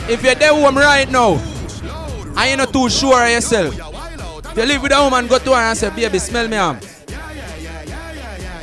If 0.08 0.22
you're 0.24 0.36
there 0.36 0.54
home 0.54 0.78
right 0.78 1.10
now, 1.10 1.42
and 2.38 2.48
you're 2.50 2.58
not 2.58 2.72
too 2.72 2.90
sure 2.90 3.24
of 3.24 3.30
yourself, 3.30 3.74
if 3.74 4.58
you 4.58 4.66
live 4.66 4.82
with 4.84 4.92
a 4.94 5.04
woman, 5.04 5.26
go 5.26 5.40
to 5.40 5.50
her 5.50 5.56
and 5.56 5.78
say, 5.78 5.90
baby, 5.90 6.20
smell 6.20 6.48
me 6.48 6.58
arm. 6.58 6.78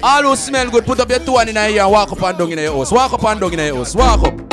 All 0.04 0.22
who 0.22 0.36
smell 0.36 0.70
good, 0.70 0.84
put 0.84 1.00
up 1.00 1.08
your 1.10 1.18
two 1.18 1.36
hand 1.36 1.48
in 1.48 1.54
your 1.56 1.64
ear 1.68 1.82
and 1.82 1.90
walk 1.92 2.12
up 2.12 2.22
and 2.22 2.38
down 2.38 2.52
in 2.52 2.58
your 2.58 2.72
house. 2.76 2.92
Walk 2.92 3.12
up 3.12 3.24
and 3.24 3.40
down 3.40 3.52
in 3.52 3.58
your 3.58 3.76
house. 3.76 3.94
Walk 3.94 4.22
up. 4.22 4.51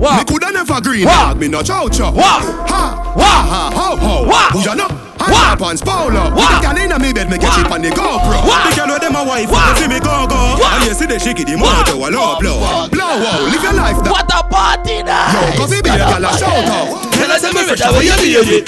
Walk. 0.00 0.16
Me 0.16 0.24
coulda 0.24 0.50
never 0.50 0.80
green 0.80 1.04
Wah. 1.04 1.28
dog, 1.28 1.38
me 1.38 1.46
no 1.46 1.60
chow 1.62 1.86
chow. 1.92 2.08
Wah. 2.08 2.40
Ha, 2.72 3.12
Wah. 3.12 3.44
ha, 3.44 3.62
ho, 3.68 3.96
ho. 4.00 4.24
Wah. 4.24 4.48
Who 4.56 4.64
ya 4.64 4.72
know? 4.72 4.88
Wah. 4.88 5.52
Hand 5.52 5.60
up 5.60 5.60
on 5.60 5.76
Wah. 5.76 6.32
With 6.32 6.48
the 6.48 6.58
gal 6.64 6.76
inna 6.80 6.96
me 6.96 7.12
bed, 7.12 7.28
me 7.28 7.36
catch 7.36 7.60
it 7.60 7.68
on 7.68 7.84
the 7.84 7.92
GoPro. 7.92 8.48
Wah. 8.48 8.64
The 8.64 8.80
girl 8.80 8.96
with 8.96 9.04
them 9.04 9.20
a 9.20 9.22
wife, 9.28 9.52
Wah. 9.52 9.76
see 9.76 9.92
me 9.92 10.00
go 10.00 10.24
go. 10.24 10.56
Wah. 10.56 10.80
And 10.80 10.88
you 10.88 10.96
see 10.96 11.04
the 11.04 11.20
shaky, 11.20 11.44
the 11.44 11.60
Wah. 11.60 11.84
motor, 11.84 12.00
a 12.00 12.08
low 12.08 12.40
blow. 12.40 12.88
Blow 12.88 13.12
wow, 13.20 13.44
live 13.44 13.60
your 13.60 13.76
life 13.76 14.00
that. 14.00 14.08
What 14.08 14.32
a 14.32 14.40
party 14.48 15.04
night! 15.04 15.36
Yo, 15.36 15.60
go 15.60 15.64
fi 15.68 15.84
be 15.84 15.92
a 15.92 16.00
gal 16.00 16.24
a 16.24 16.32
shout 16.32 16.64
out. 16.64 17.12
Tell 17.12 17.30
us 17.36 17.44
me 17.44 17.60
fresh, 17.68 17.84
how 17.84 18.00
you 18.00 18.16
be 18.16 18.64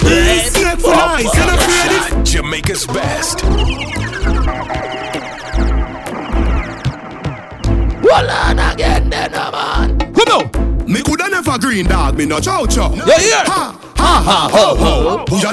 Snake 0.53 0.85
for 0.85 0.93
nice, 0.93 1.33
you 1.33 1.49
know 1.49 1.57
afraid 1.57 1.97
it. 1.97 2.29
Jamaica's 2.29 2.85
best. 2.93 3.41
Hold 8.05 8.29
on 8.29 8.59
again, 8.61 9.09
then, 9.09 9.33
man. 9.33 9.97
Come 10.13 10.29
on. 10.29 10.62
Me 11.43 11.47
coulda 11.47 11.59
never 11.59 11.67
green 11.67 11.87
dog, 11.87 12.17
me 12.17 12.25
no 12.25 12.39
chow 12.39 12.65
chow. 12.67 12.95
You 12.95 13.03
hear? 13.03 13.43
Ha, 13.45 13.77
ha, 13.97 14.23
ha, 14.23 14.49
ho, 14.53 14.77
ho. 14.77 15.25
Who 15.29 15.37
ya 15.39 15.53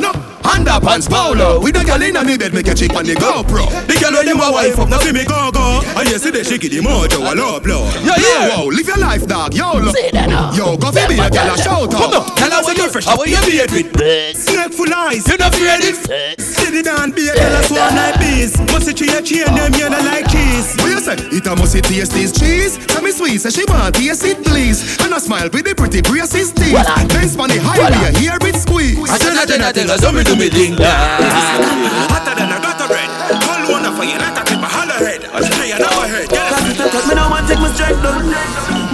up 0.69 0.85
on 0.85 1.01
Spowler. 1.01 1.61
With 1.61 1.76
the 1.76 1.84
gal 1.84 2.01
inna 2.01 2.23
me 2.23 2.38
bed, 2.38 2.53
me 2.53 2.63
catch 2.63 2.81
it 2.81 2.95
on 2.95 3.05
the 3.05 3.13
GoPro. 3.13 3.65
The 3.85 3.95
girl 3.99 4.23
them 4.23 4.39
a 4.39 4.51
wife, 4.51 4.77
you 4.77 4.99
see 5.01 5.13
me 5.13 5.26
go 5.26 5.51
go. 5.51 5.81
And 5.97 6.07
you 6.09 6.17
see 6.17 6.31
the 6.31 6.43
shaky, 6.43 6.69
the 6.69 6.81
motor, 6.81 7.21
a 7.21 7.34
low 7.35 7.59
blow. 7.59 7.85
You 8.01 8.13
hear? 8.13 8.49
Wow, 8.49 8.65
live 8.69 8.88
your 8.88 8.97
life, 8.97 9.26
dog. 9.27 9.53
Yo, 9.53 9.77
look. 9.77 9.95
Say 9.95 10.11
that 10.11 10.30
now. 10.30 10.53
Yo, 10.53 10.77
go 10.77 10.91
fi 10.91 11.07
be 11.07 11.19
a 11.19 11.30
gal 11.30 11.53
a 11.53 11.57
shout 11.57 11.91
Come 11.91 12.13
out. 12.13 12.30
on. 12.30 12.35
Tell 12.38 12.53
us 12.53 12.67
me 12.69 12.88
fresh, 12.88 13.05
how 13.05 13.21
you 13.23 13.41
be 13.45 13.61
with 13.69 13.89
Snake 14.38 14.73
full 14.73 14.93
eyes, 14.93 15.27
You 15.27 15.38
not 15.38 15.53
afraid 15.53 15.84
it? 15.85 15.97
Steady 16.39 16.81
down, 16.81 17.11
be 17.11 17.27
a 17.30 17.34
girl 17.35 17.55
a 17.57 17.61
swan 17.65 17.95
like 17.95 18.17
bees. 18.19 18.57
Must 18.71 18.85
see 18.85 18.93
tree 18.93 19.13
a 19.13 19.21
chain, 19.21 19.49
them 19.53 19.73
yellow 19.73 20.01
like 20.05 20.30
cheese. 20.30 20.76
What 20.80 20.89
you 20.93 21.01
say? 21.01 21.17
It 21.34 21.45
a 21.45 21.55
must 21.55 21.76
taste 21.76 22.13
this 22.13 22.31
cheese. 22.34 22.77
Tell 22.88 23.01
me 23.01 23.11
sweet, 23.11 23.41
say 23.41 23.49
she 23.49 23.65
want 23.65 23.95
taste 23.95 24.26
it 24.26 24.41
please. 24.45 24.97
And 25.01 25.13
a 25.13 25.19
smile 25.19 25.49
with 25.51 25.65
the 25.65 25.76
pretty 25.76 26.01
braces 26.01 26.51
teeth. 26.51 26.77
Then 27.09 27.27
span 27.27 27.49
the 27.49 27.59
highway, 27.61 28.13
hear 28.17 28.38
it 28.39 28.55
squeeze. 28.55 28.97
I 29.09 29.17
tell 29.17 29.35
her, 29.35 29.45
tell 29.45 29.61
her, 29.61 29.73
tell 29.73 29.89
her, 29.89 30.13
me, 30.13 30.23
do 30.23 30.35
me 30.40 30.49
ding 30.49 30.74
Hotter 30.80 32.36
than 32.40 32.48
a 32.48 32.57
gutter 32.64 32.88
red. 32.88 33.11
Call 33.44 33.61
one 33.76 33.84
for 33.91 34.06
you, 34.07 34.16
not 34.18 34.40
a 34.40 34.44
tip 34.48 34.64
of 34.64 34.72
hollow 34.72 34.95
head. 35.03 35.28
I 35.36 35.41
say 35.44 35.68
you 35.68 35.76
never 35.76 36.07
heard. 36.07 36.30
Cause 36.32 36.64
it 36.64 36.80
take 36.80 37.07
me 37.07 37.14
now 37.16 37.36
and 37.36 37.45
take 37.45 37.60
my 37.60 37.68
strength 37.76 37.99
down. 37.99 38.24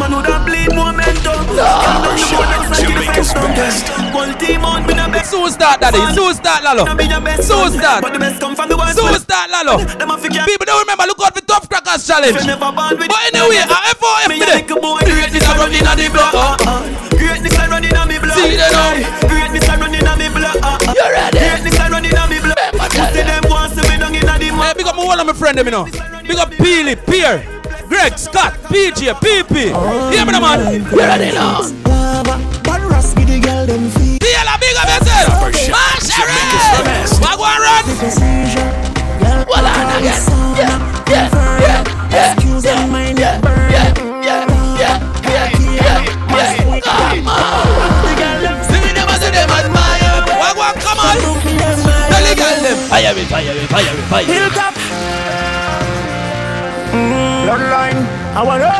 Man 0.01 0.11
would 0.17 0.25
have 0.25 0.41
bleed 0.49 0.73
momentum. 0.73 1.45
Girl 1.53 2.01
down 2.01 2.17
the 2.17 2.25
board 2.33 2.49
next 2.49 2.81
and 2.81 2.89
give 2.89 4.04
the 4.39 4.45
fence 4.45 4.59
down 4.59 4.59
yeah. 4.59 4.65
One 4.65 4.65
team 4.65 4.65
out, 4.65 4.87
me 4.87 4.93
the 4.93 5.07
best 5.11 5.31
So 5.31 5.47
start, 5.49 5.79
daddy. 5.81 5.99
So 6.15 6.31
start, 6.33 6.63
Lalo. 6.63 6.85
Now 6.85 6.95
be 6.95 7.05
So 7.41 7.69
start. 7.69 8.01
But 8.03 8.13
the 8.13 8.19
best 8.19 8.39
come 8.39 8.55
from 8.55 8.69
the 8.69 8.77
ones 8.77 8.95
So 8.95 9.11
start, 9.17 9.49
Lalo. 9.51 9.77
Them 9.83 10.11
a 10.11 10.17
figure 10.17 10.43
People 10.45 10.65
don't 10.65 10.81
remember, 10.81 11.05
look 11.07 11.19
out 11.23 11.33
for 11.35 11.41
Tough 11.41 11.69
Crackers 11.69 12.07
Challenge. 12.07 12.35
You 12.39 12.47
never 12.47 12.71
born 12.71 12.97
with 12.97 13.07
But 13.07 13.21
anyway, 13.33 13.61
a 13.63 13.67
FOF 13.95 14.29
Me 14.29 14.39
me 14.39 14.43
a 14.43 14.45
there. 14.45 14.61
little 14.61 14.81
boy 14.81 14.99
Greatness 15.03 15.45
a 15.47 15.53
running 15.57 15.87
on 15.87 15.97
the 15.97 16.07
blood 16.09 16.33
uh, 16.35 16.57
uh. 16.65 16.81
Greatness 17.15 17.57
a 17.57 17.63
running 17.69 17.95
on 17.95 18.07
me 18.07 18.17
blood 18.19 18.35
See 18.35 18.55
them 18.55 18.71
now. 18.71 19.27
Greatness 19.27 19.67
a 19.69 19.73
running 19.79 20.07
on 20.07 20.17
me 20.19 20.27
blood 20.29 20.57
uh, 20.61 20.77
uh. 20.79 20.93
You 20.95 21.07
ready? 21.11 21.39
Greatness 21.39 21.79
a 21.79 21.85
running 21.89 22.17
on 22.17 22.29
me 22.29 22.37
blood 22.39 22.57
Pussy 22.95 23.21
them 23.23 23.43
want 23.49 23.71
see 23.73 23.85
me 23.87 23.95
down 23.97 24.13
inna 24.15 24.35
the 24.39 24.45
Hey, 24.45 24.51
mud 24.51 24.77
big 24.77 24.85
up 24.87 24.95
my 24.95 25.03
one 25.05 25.19
of 25.19 25.25
my 25.27 25.33
friend 25.33 25.57
them, 25.57 25.65
you 25.67 25.71
know. 25.71 25.85
Big 26.25 26.37
up 26.37 26.49
Peely, 26.51 26.95
Pierre, 27.05 27.43
Greg, 27.87 28.17
Scott, 28.17 28.53
PJ, 28.69 29.13
PP. 29.19 29.73
Hear 30.11 30.25
me, 30.25 30.31
the 30.31 30.39
man. 30.41 30.81
You 30.91 30.97
ready 30.97 31.31
now? 31.33 31.61
But 32.63 32.81
Ross 32.89 33.13
the 33.13 33.39
girl 33.39 33.65
them 33.65 33.89
feel 34.75 34.83
Piela, 34.83 34.83
big 34.83 34.83
up 34.83 34.89
yourself. 34.91 35.71
Marshall, 35.71 37.21
What 37.21 37.35
go 37.37 37.43
on, 37.43 37.59
run? 37.61 37.85
Well, 39.47 39.65
on 39.65 39.89
again. 39.99 40.21
Yeah, 40.55 40.75
yeah, 41.07 41.29
yeah, 41.61 41.83
yeah. 42.11 42.33
Excuse 42.33 42.65
and 42.65 42.91
mind 42.91 43.19
yeah, 43.19 43.37
it 43.37 43.41
burn. 43.43 43.71
yeah, 43.71 43.93
yeah, 44.23 44.45
yeah, 44.79 44.95
yeah, 45.23 45.47
yeah, 45.55 45.99
yeah. 46.35 46.81
Come 46.81 47.27
on. 47.27 47.35
See 48.65 48.79
them, 48.83 49.09
see 49.19 49.31
them 49.31 49.49
admire. 49.49 50.15
What 50.39 50.51
go 50.55 50.61
on, 50.61 50.73
come 50.75 50.99
on. 50.99 51.15
Tell 51.15 52.23
the 52.23 52.33
girl 52.35 52.57
them. 52.63 52.77
Fire 52.89 53.13
it, 53.15 53.27
fire 53.27 53.51
it, 53.51 53.69
fire 53.69 53.83
it, 53.83 54.05
fire 54.09 54.23
it. 54.23 54.27
Hilltop. 54.27 54.73
Bloodline. 57.45 57.99
I 58.35 58.43
want 58.43 58.61
to. 58.63 58.71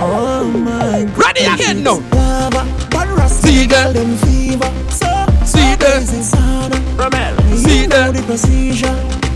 Oh 0.00 0.50
my. 0.50 1.04
Ready 1.14 1.44
again 1.44 1.82
now. 1.84 2.00
But 2.90 3.08
Ross 3.16 3.40
See 3.40 3.66
girl 3.66 3.92
them. 3.92 4.10
them 4.10 4.18
fever. 4.18 4.70
So 4.90 5.06
See 5.74 5.80
them. 5.80 6.70
Romel. 6.96 7.34
See 7.58 7.86
them. 7.86 8.12
the 8.14 8.22
procedure. 8.22 8.94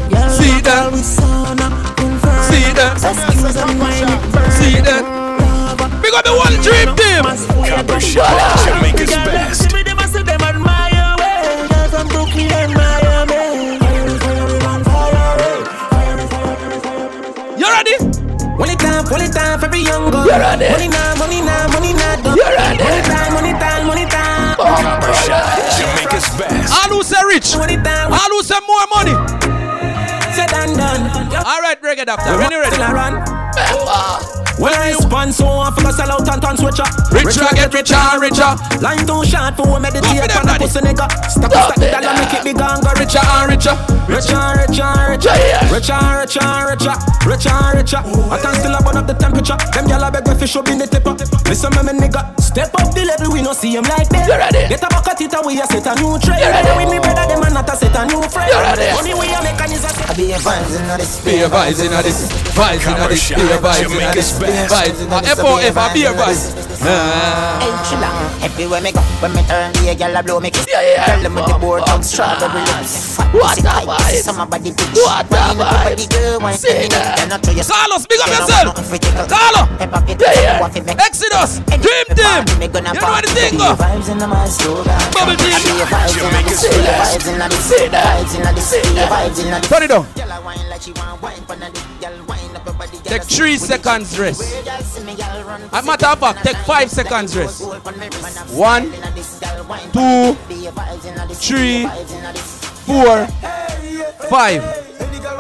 Girl, 0.09 0.31
See 0.31 0.61
them. 0.63 0.85
all 0.85 0.91
with 0.93 1.03
sauna. 1.03 1.67
Confirm. 1.97 2.43
See 2.47 2.73
them. 2.79 2.95
Excuse 2.95 3.57
and 3.57 3.79
mind 3.79 4.07
it 4.07 4.23
burn. 4.33 4.51
See 4.53 4.79
them. 4.81 5.03
Big 6.01 6.15
up 6.15 6.23
the 6.25 6.31
one 6.39 6.55
dream 6.63 6.95
team. 6.95 7.25
Copper 7.67 8.01
Shot, 8.01 8.31
Jamaica's 8.65 9.11
best. 9.11 9.73
Me 9.75 9.83
them 9.83 9.99
a 9.99 10.07
say 10.07 10.23
them 10.23 10.41
admire 10.41 11.17
way. 11.19 11.67
Girl 11.69 11.89
from 11.91 12.07
Brooklyn 12.09 12.53
and 12.55 12.73
Miami. 12.73 13.79
Fire, 13.83 14.19
fire, 14.23 14.59
man, 14.63 14.81
fire. 14.87 15.59
You 17.59 17.67
ready? 17.67 17.99
One 18.57 18.71
it 18.71 18.79
time, 18.79 19.05
one 19.11 19.23
it 19.23 19.33
time 19.33 19.59
for 19.59 19.67
every 19.67 19.83
young 19.83 20.11
girl 20.11 20.25
You 20.25 20.31
ready? 20.31 20.71
Money 20.71 20.89
now, 20.89 21.15
money 21.19 21.41
now, 21.43 21.67
money 21.75 21.93
now 21.95 22.17
done 22.23 22.37
You 22.37 22.43
ready? 22.47 22.79
Money 22.83 23.03
time, 23.03 23.33
money 23.35 23.53
time, 23.59 23.87
money 23.87 24.07
time 24.07 24.57
oh, 24.59 24.65
Copper 24.83 25.15
Shot, 25.15 25.78
say 27.09 27.25
rich. 27.25 27.55
All 27.57 28.31
who 28.31 28.43
say 28.43 28.61
more 28.67 28.87
money. 28.93 29.78
Said 31.09 31.23
and 31.23 31.31
done 31.31 31.45
All 31.47 31.61
right, 31.61 31.81
reggae 31.83 32.07
doctor. 32.07 32.37
When 32.37 32.51
you 32.51 32.61
ready? 32.61 32.77
Still 32.77 32.93
run 32.93 33.15
When 34.59 34.73
I 34.75 34.93
spun 34.93 35.33
so 35.33 35.47
I 35.47 35.71
forgot 35.71 35.95
sell 35.95 36.13
out 36.13 36.29
and 36.29 36.43
turn 36.43 36.57
switcher 36.57 36.89
Richer 37.13 37.49
get 37.55 37.73
richer 37.73 37.95
and 37.97 38.23
richer. 38.23 38.51
Line 38.81 39.07
too 39.07 39.25
short 39.25 39.57
for 39.57 39.67
we 39.67 39.81
meditate 39.81 40.05
Go 40.05 40.23
for 40.23 40.29
them, 40.29 40.49
on 40.49 40.57
a 40.57 40.59
pussy 40.59 40.81
nigga 40.81 41.07
Stop 41.29 41.53
Go 41.53 41.59
stack 41.59 41.77
for 41.77 41.85
it, 41.85 41.93
dollar 41.93 42.15
make 42.15 42.35
it 42.35 42.43
big 42.45 42.61
and 42.61 42.83
go 42.83 42.91
Richer 42.99 43.09
richer 43.09 43.25
and 43.25 43.51
richer. 43.51 43.75
Richer, 44.09 44.41
richer, 44.57 44.89
richer, 45.13 45.33
richer, 45.69 46.01
richer, 46.19 46.49
richer, 46.65 46.95
richer, 47.29 47.57
richer. 47.77 48.01
I 48.33 48.37
can 48.41 48.55
still 48.57 48.77
burn 48.85 48.97
up 48.97 49.07
the 49.07 49.15
temperature. 49.15 49.57
Them 49.73 49.85
gyal 49.87 50.07
a 50.07 50.11
beg 50.11 50.27
me 50.27 50.35
fish 50.35 50.57
up 50.57 50.69
in 50.69 50.79
the 50.79 50.87
tipper. 50.87 51.13
Listen, 51.49 51.73
me, 51.77 51.83
me 51.85 51.93
nigga, 52.01 52.23
step 52.41 52.73
up 52.75 52.95
the 52.95 53.05
level. 53.05 53.33
We 53.33 53.43
no 53.43 53.53
see 53.53 53.77
'em 53.77 53.85
like 53.85 54.09
them. 54.09 54.25
You 54.29 54.37
ready? 54.37 54.69
Get 54.69 54.83
a 54.83 54.89
bucket 54.89 55.21
it 55.21 55.35
away, 55.35 55.57
set 55.57 55.87
a 55.87 55.93
new 56.01 56.19
trend. 56.19 56.41
You 56.41 56.49
ready? 56.49 56.73
With 56.77 56.91
me 56.93 56.99
brother, 57.01 57.27
them 57.29 57.43
a 57.43 57.49
not 57.53 57.69
a 57.69 57.77
set 57.77 57.97
a 57.97 58.07
new 58.07 58.23
friend. 58.29 58.49
You 58.49 58.61
ready? 58.61 58.89
Only 58.97 59.15
way 59.15 59.29
I 59.35 59.41
make 59.45 59.61
is 59.73 59.85
a 59.85 59.91
I 60.09 60.15
be 60.15 60.33
a 60.33 60.39
vibes 60.39 60.73
in 60.77 60.85
this. 60.99 61.21
Be 61.25 61.41
a 61.41 61.49
vibes 61.49 61.81
in 61.85 61.91
this. 62.03 62.29
Vibes 62.53 62.85
in 62.87 63.09
this. 63.09 63.23
Shot, 63.23 63.39
Be 63.39 63.47
a 63.49 63.59
vibes 63.59 63.91
in 63.91 64.15
this. 64.15 64.33
Vibes 64.39 65.01
in 65.03 65.09
this. 65.09 65.35
FOF, 65.39 65.77
a 65.79 65.95
beer 65.95 66.13
vibes. 66.13 66.69
Hey, 66.79 67.73
chilla. 67.89 68.11
Everywhere 68.43 68.81
me 68.81 68.93
go, 68.93 69.01
when 69.21 69.35
me 69.35 69.43
turn 69.47 69.73
the 69.73 69.95
girl 69.99 70.15
a 70.17 70.23
blow 70.23 70.39
me 70.41 70.51
kiss. 70.51 70.67
Yeah, 70.71 70.81
yeah. 70.83 71.07
Girl 71.07 71.23
them 71.23 71.35
with 71.35 71.47
the 71.47 71.59
board 71.59 71.83
on 71.91 72.03
strawberry 72.03 72.63
lips. 72.79 73.17
Fat 73.17 73.35
What 73.35 73.59
a 73.59 73.63
tight, 73.63 73.87
vibes. 73.87 74.23
some 74.23 74.39
of 74.41 74.49
body 74.51 74.71
bitch. 74.71 74.95
What 74.95 75.27
a 75.27 75.35
Wine 75.35 75.51
up 75.51 75.57
your 75.59 75.67
body, 75.67 76.07
vibes. 76.07 76.09
girl, 76.11 76.39
wine 76.41 76.55
Say 76.55 76.69
for 76.69 76.83
me. 76.83 76.89
that. 76.89 77.17
Then 77.19 77.33
I 77.33 77.39
throw 77.39 77.53
you- 77.55 77.65
Carlos, 77.67 78.07
big 78.07 78.21
up 78.21 78.27
Then 78.27 78.35
I 78.35 78.39
want 78.39 78.49
yourself. 78.49 78.67
nothing 78.79 78.87
for 78.89 78.99
tickle. 78.99 79.27
Carlo. 79.27 79.63
Yeah, 79.79 80.41
yeah. 80.43 80.61
want 80.61 80.73
fi 80.75 80.81
make- 80.87 80.99
Exodus. 81.03 81.51
Any 81.73 81.83
Dream 81.83 82.07
team. 82.15 82.43
You 82.63 82.69
know 82.69 82.95
what 82.95 82.95
the 82.95 83.01
party. 83.03 83.29
thing 83.35 83.59
go? 83.59 83.75
vibes 83.75 84.09
in 84.09 84.19
my 84.23 84.47
slogan. 84.47 84.99
Bubble 85.13 85.35
tea. 85.35 85.51
Be 85.51 85.83
vibes 85.83 86.15
in 86.15 86.23
the 86.23 86.31
Jamaica's 86.31 86.63
be 86.63 86.79
best. 86.79 87.19
vibes 87.19 87.27
in 87.27 87.39
the 87.39 87.49
Say 87.59 87.89
that. 87.89 88.07
vibes 88.07 88.35
in 88.39 88.43
the 88.55 88.61
Say 88.63 88.83
that. 88.95 89.09
vibes 89.11 89.39
in 89.43 89.51
the 89.51 89.59
Turn 89.67 89.83
it 89.83 89.89
down. 89.91 90.07
Girl 90.93 91.05
a 91.05 91.17
wine 91.17 91.19
like 91.19 91.19
she 91.19 91.21
want 91.21 91.23
wine 91.23 91.43
pon 91.47 91.63
a. 91.63 91.71
Girl 92.01 92.27
wine 92.27 92.57
up 92.57 92.65
your 92.65 92.75
body. 92.75 92.99
Take 92.99 93.23
three 93.25 93.57
sit 93.57 93.71
with 93.71 93.81
it. 93.81 93.85
seconds 93.85 94.19
rest. 94.19 94.41
Where 94.41 94.65
girl 94.65 94.83
see 94.83 95.05
me, 95.05 95.15
girl 95.15 95.45
run 95.45 95.63
As 95.73 95.85
a 95.85 95.87
matter 95.87 96.07
of 96.07 96.19
fact, 96.21 96.45
take 96.45 96.57
five 96.59 96.91
seconds 96.91 97.37
rest. 97.37 97.63
One, 98.55 98.93
two, 99.93 100.35
three, 101.35 101.87
four, 102.87 103.27
five. 104.29 104.85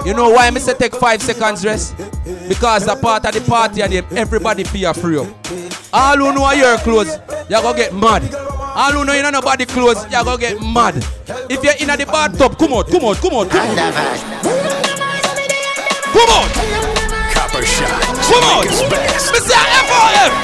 You 0.04 0.14
know 0.14 0.30
why 0.30 0.50
me 0.50 0.60
say 0.60 0.74
take 0.74 0.94
five 0.94 1.22
seconds 1.22 1.64
rest? 1.64 1.94
Because 2.48 2.86
a 2.86 2.96
part 2.96 3.24
of 3.26 3.34
the 3.34 3.40
party 3.40 3.82
and 3.82 3.92
everybody 4.16 4.64
feel 4.64 4.92
free 4.94 5.18
up. 5.18 5.26
All 5.92 6.16
who 6.16 6.32
know 6.32 6.50
your 6.52 6.78
clothes, 6.78 7.18
you 7.48 7.60
go 7.62 7.74
get 7.74 7.94
mad. 7.94 8.34
All 8.34 8.92
who 8.92 9.04
know 9.04 9.12
you 9.12 9.22
know 9.22 9.30
nobody 9.30 9.66
clothes, 9.66 10.04
you 10.04 10.24
go 10.24 10.36
get 10.36 10.60
mad. 10.60 10.96
If 11.50 11.64
you're 11.64 11.74
in 11.80 11.98
the 11.98 12.06
bathtub, 12.06 12.58
come 12.58 12.72
out, 12.74 12.88
come 12.88 13.04
out, 13.04 13.16
come 13.16 13.34
out, 13.34 13.50
come 13.50 13.78
out. 13.78 14.87
Come 16.18 16.30
out. 16.34 16.50
Copper 17.30 17.62
shot. 17.62 18.02
Come 18.26 18.42
on! 18.42 18.66
Jamaica's 18.66 18.82
best. 18.90 19.30
Me 19.30 19.38
say 19.38 19.54
FOF! 19.86 20.34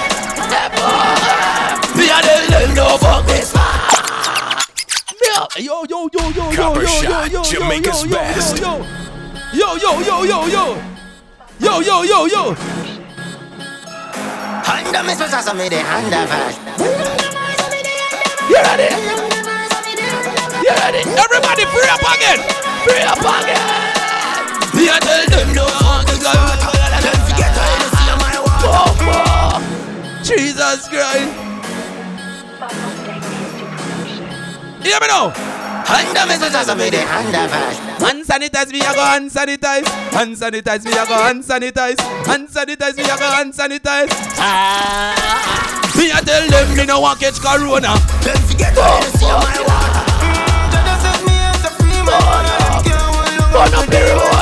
Me 1.96 2.06
a 2.06 2.22
tell 2.22 2.46
them 2.46 2.74
no 2.76 2.96
fuck 2.96 3.26
this 3.26 3.50
Yo, 5.18 5.48
yo, 5.58 5.84
yo, 5.90 6.08
yo, 6.12 6.30
yo, 6.30 6.44
Copper 6.54 6.82
yo, 6.82 6.86
yo, 6.86 7.02
shot, 7.02 7.26
yo, 7.32 7.42
yo, 7.42 7.50
Jamaica's 7.50 8.04
yo, 8.04 8.10
yo, 8.10 8.14
best. 8.14 8.60
yo, 8.60 8.86
yo, 9.52 9.74
yo, 9.74 10.00
yo, 10.00 10.24
yo, 10.24 10.46
yo, 10.46 10.78
yo, 11.58 11.80
yo, 11.80 12.02
yo, 12.04 12.26
yo. 12.26 12.54
Hand 14.62 14.94
of 14.94 15.06
me 15.06 15.14
so 15.14 15.26
so 15.26 15.54
me 15.54 15.68
the 15.68 15.78
hand 15.82 16.14
of 16.14 16.30
us 16.30 16.56
You 18.48 18.62
ready? 18.62 18.94
You 20.62 20.70
ready? 20.70 21.02
Everybody 21.18 21.64
free 21.66 21.90
up 21.90 22.04
again! 22.14 22.38
Free 22.86 23.02
up 23.02 23.18
again! 23.18 23.93
Me 24.74 24.88
a 24.88 24.98
tell 24.98 25.26
them 25.30 25.54
no 25.54 25.66
fuck 25.78 26.04
this 26.06 26.18
Don't 26.18 27.22
forget 27.30 27.54
how 27.54 27.70
you 27.78 27.88
see 27.94 28.10
my 28.18 28.34
walk 28.42 29.62
Jesus 30.22 30.88
Christ! 30.88 31.30
Hear 34.82 34.98
me 35.00 35.06
now! 35.06 35.30
Hand 35.86 36.16
of 36.16 36.28
me 36.28 36.34
so 36.34 36.48
so 36.48 36.74
me 36.74 36.90
the 36.90 37.00
hand 37.00 37.34
of 37.34 37.52
us 37.52 37.78
Hand 38.02 38.24
sanitize 38.26 38.72
me, 38.72 38.80
I 38.80 38.94
go 38.94 39.02
hand 39.02 39.30
sanitize. 39.30 39.86
Hand 40.12 40.36
sanitize 40.36 40.84
me, 40.84 40.92
I 40.92 41.06
go 41.06 41.14
hand 41.14 41.44
sanitize. 41.44 42.00
Hand 42.26 42.48
sanitize 42.48 42.96
me, 42.96 43.04
I 43.04 43.16
go 43.16 43.30
hand 43.30 43.52
sanitize. 43.54 44.08
Ah. 44.38 45.94
Me 45.96 46.10
I 46.10 46.20
tell 46.20 46.48
them 46.48 46.76
me 46.76 46.84
no 46.84 47.00
want 47.00 47.20
catch 47.20 47.38
corona. 47.40 47.94
Don't 48.24 48.38
forget 48.44 48.74
how 48.74 48.98
you 48.98 49.10
see 49.16 49.26
my 49.26 49.60
walk 49.68 50.04
Burn 53.54 53.72
up 53.72 53.86
the 53.86 54.00
road. 54.18 54.33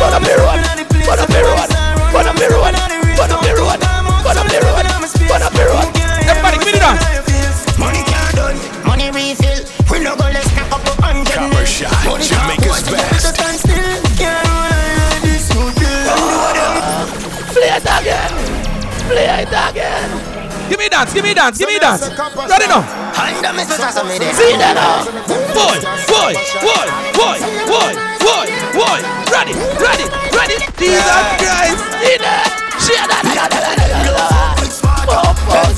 Burn 0.00 0.14
up 0.14 0.22
the 0.24 0.32
road. 0.32 0.56
Burn 1.04 1.20
up 1.20 1.28
the 1.28 1.44
road. 1.44 1.68
Burn 2.08 2.24
up 2.24 2.36
the 2.40 2.48
road. 2.48 2.72
Burn 3.20 3.30
up 3.30 3.44
the 3.44 3.52
road. 3.52 3.80
Burn 4.24 4.38
up 4.40 4.48
the 4.48 4.58
road. 4.64 4.80
Burn 5.28 5.42
up 5.44 5.52
the 5.52 5.64
road. 5.68 5.92
Everybody, 6.24 6.56
give 6.56 6.66
me 6.66 6.72
the 6.72 6.80
dance. 6.80 7.78
Money 7.78 8.02
can't 8.08 8.34
done, 8.34 8.56
money 8.86 9.10
refill 9.10 9.60
We 9.92 10.00
no 10.02 10.16
go 10.16 10.24
let's 10.24 10.50
stack 10.50 10.72
up 10.72 10.80
a 10.88 11.02
hundred 11.02 11.28
Copper 11.28 11.66
shot. 11.66 11.92
Jamaica's 12.18 12.88
best. 12.88 13.36
Play 17.52 17.68
it 17.68 17.84
again. 17.84 18.32
Play 19.06 19.28
it 19.42 19.48
again. 19.48 20.19
Give 20.70 20.78
me 20.78 20.88
dance, 20.88 21.12
give 21.12 21.24
me 21.24 21.34
dance, 21.34 21.58
give 21.58 21.66
me 21.66 21.80
dance. 21.80 22.02
Ready 22.06 22.68
now. 22.70 22.82
Hand 23.10 23.44
of 23.44 23.56
me 23.58 23.64
so 23.66 23.74
so 23.90 24.06
me 24.06 24.22
the 24.22 24.30
See 24.30 24.54
that 24.54 24.78
now. 24.78 25.02
Oh. 25.02 25.42
Boy, 25.50 25.82
boy, 26.06 26.38
boy, 26.62 26.86
boy, 27.10 27.42
boy, 27.66 27.90
boy, 28.22 28.46
boy. 28.70 29.02
Ready, 29.34 29.58
ready, 29.82 30.06
ready. 30.30 30.62
Jesus 30.78 31.26
Christ. 31.42 31.74
See 31.98 32.22
that. 32.22 32.54
Share 32.78 33.02
that. 33.02 33.26
da. 33.26 33.50
Oh. 35.10 35.34
Yes, 35.50 35.74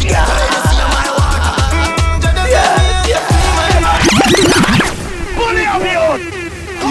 yes. 3.08 3.32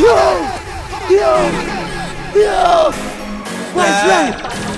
Yo, 0.02 0.18
yo, 1.06 1.30
yo. 2.34 2.90
What's 3.78 4.02
right? 4.10 4.71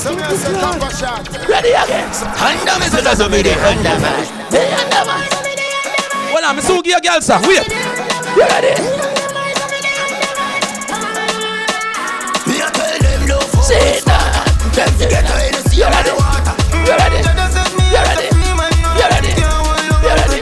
Ready 0.00 1.76
again. 1.76 2.08
Under 2.40 2.78
me 2.80 2.88
so 2.88 3.02
me 3.28 3.42
under 3.52 4.00
man. 4.00 4.24
The 4.50 4.60
under 4.72 5.04
man. 5.04 5.28
Well, 6.32 6.44
I'm 6.46 6.58
so 6.62 6.80
give 6.80 6.96
a 6.96 7.00
girl 7.02 7.20
sir. 7.20 7.38
Wait. 7.42 7.68
You 7.68 8.48
ready? 8.48 8.72
Me 12.48 12.60
a 12.62 12.70
tell 12.72 12.96
them 12.96 13.26
no 13.28 13.40
You 17.84 18.00
ready? 18.00 18.24
You 18.96 19.04
ready? 19.04 19.36
You? 19.36 19.52
You 20.00 20.16
ready? 20.16 20.40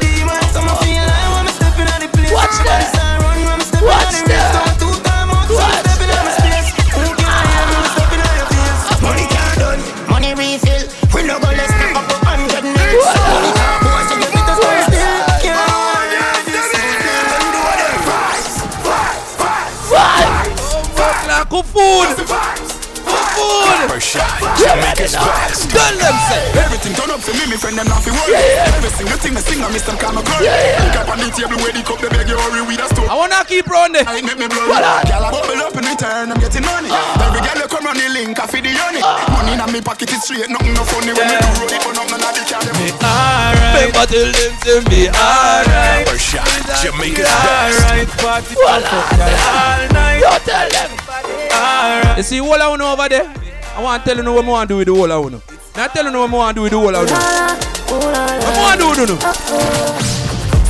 Watch 2.32 2.58
that. 2.62 2.86
Watch 3.82 4.22
that. 4.28 4.67
Fuck 21.78 22.18
like 22.30 22.58
food. 22.58 22.78
Food. 23.38 23.64
Copper 23.70 24.00
shot. 24.02 24.26
Jamaica's 24.58 25.14
best. 25.14 25.70
Tell 25.70 25.94
them 25.94 26.16
say. 26.26 26.42
Everything 26.58 26.92
turn 26.98 27.10
up 27.14 27.22
for 27.22 27.32
me, 27.38 27.46
me 27.46 27.56
friend 27.56 27.78
them 27.78 27.86
not 27.86 28.02
fi 28.02 28.10
worry. 28.10 28.34
Yeah, 28.34 28.66
yeah. 28.66 28.76
Every 28.76 28.90
single 28.90 29.16
thing 29.16 29.38
I 29.38 29.40
sing, 29.40 29.62
I 29.62 29.70
miss 29.70 29.86
them 29.86 29.96
kind 29.96 30.18
of 30.18 30.26
glory. 30.26 30.44
Yeah, 30.44 30.58
yeah. 30.58 30.82
Pick 30.90 30.98
up 30.98 31.08
on 31.08 31.18
the 31.22 31.30
table 31.30 31.56
where 31.62 31.72
the 31.72 31.82
cup, 31.86 32.02
they 32.02 32.10
beg 32.10 32.26
you 32.28 32.36
hurry 32.36 32.66
with 32.66 32.82
a 32.82 32.86
stone. 32.90 33.08
I 33.08 33.14
wanna 33.14 33.40
keep 33.46 33.70
running. 33.70 34.02
I 34.04 34.20
make 34.20 34.36
me 34.36 34.50
blurry. 34.50 34.68
What 34.68 34.82
on? 34.82 35.06
Girl, 35.06 35.24
I 35.24 35.30
bubble 35.30 35.62
up 35.62 35.76
in 35.78 35.86
return, 35.86 36.34
I'm 36.34 36.40
getting 36.42 36.66
money. 36.66 36.90
Ah. 36.90 37.30
Every 37.30 37.40
girl 37.46 37.58
you 37.62 37.68
come 37.70 37.86
run 37.86 37.96
the 37.96 38.08
link, 38.10 38.36
I 38.36 38.46
feed 38.50 38.66
the 38.66 38.74
honey. 38.74 39.00
Ah. 39.00 39.22
Money 39.38 39.54
in 39.54 39.62
me 39.70 39.80
pocket 39.80 40.10
is 40.10 40.20
straight, 40.26 40.50
nothing 40.50 40.74
no 40.74 40.82
funny 40.82 41.14
when 41.14 41.30
me 41.30 41.38
do 41.38 41.48
roll 41.62 41.70
it, 41.70 41.80
but 41.80 41.94
nothing 41.94 42.18
on 42.18 42.34
the 42.34 42.42
carry 42.44 42.72
me. 42.82 42.90
Alright. 42.98 43.86
Remember 43.86 44.04
tell 44.04 44.28
them 44.34 44.52
to 44.66 44.74
be 44.90 45.06
alright. 45.14 46.04
Copper 46.04 46.18
shot. 46.18 46.44
Jamaica's 46.82 47.30
best. 47.30 47.78
You 50.18 50.34
tell 50.42 50.68
them. 50.74 50.97
You 52.16 52.22
see 52.22 52.40
all 52.40 52.54
I 52.54 52.76
know 52.76 52.92
over 52.92 53.08
there? 53.08 53.26
I 53.76 53.82
want 53.82 54.02
to 54.02 54.08
tell 54.08 54.16
you 54.16 54.22
know 54.22 54.32
what 54.32 54.44
I 54.44 54.48
want 54.48 54.68
to 54.68 54.74
do 54.74 54.78
with 54.78 54.88
the 54.88 54.94
whole 54.94 55.12
of 55.12 55.32
you. 55.32 55.42
Now 55.76 55.86
tell 55.88 56.04
you 56.04 56.10
know 56.10 56.20
what 56.26 56.30
I 56.30 56.34
want 56.34 56.56
to 56.56 56.58
do 56.58 56.62
with 56.62 56.72
the 56.72 56.78
whole 56.78 56.96
of 56.96 57.08
you. 57.08 57.14
What 57.94 58.04
I 58.04 58.58
want 58.58 58.80
to 58.80 59.06
do 59.06 59.14
with 59.14 59.22
you? 59.22 60.18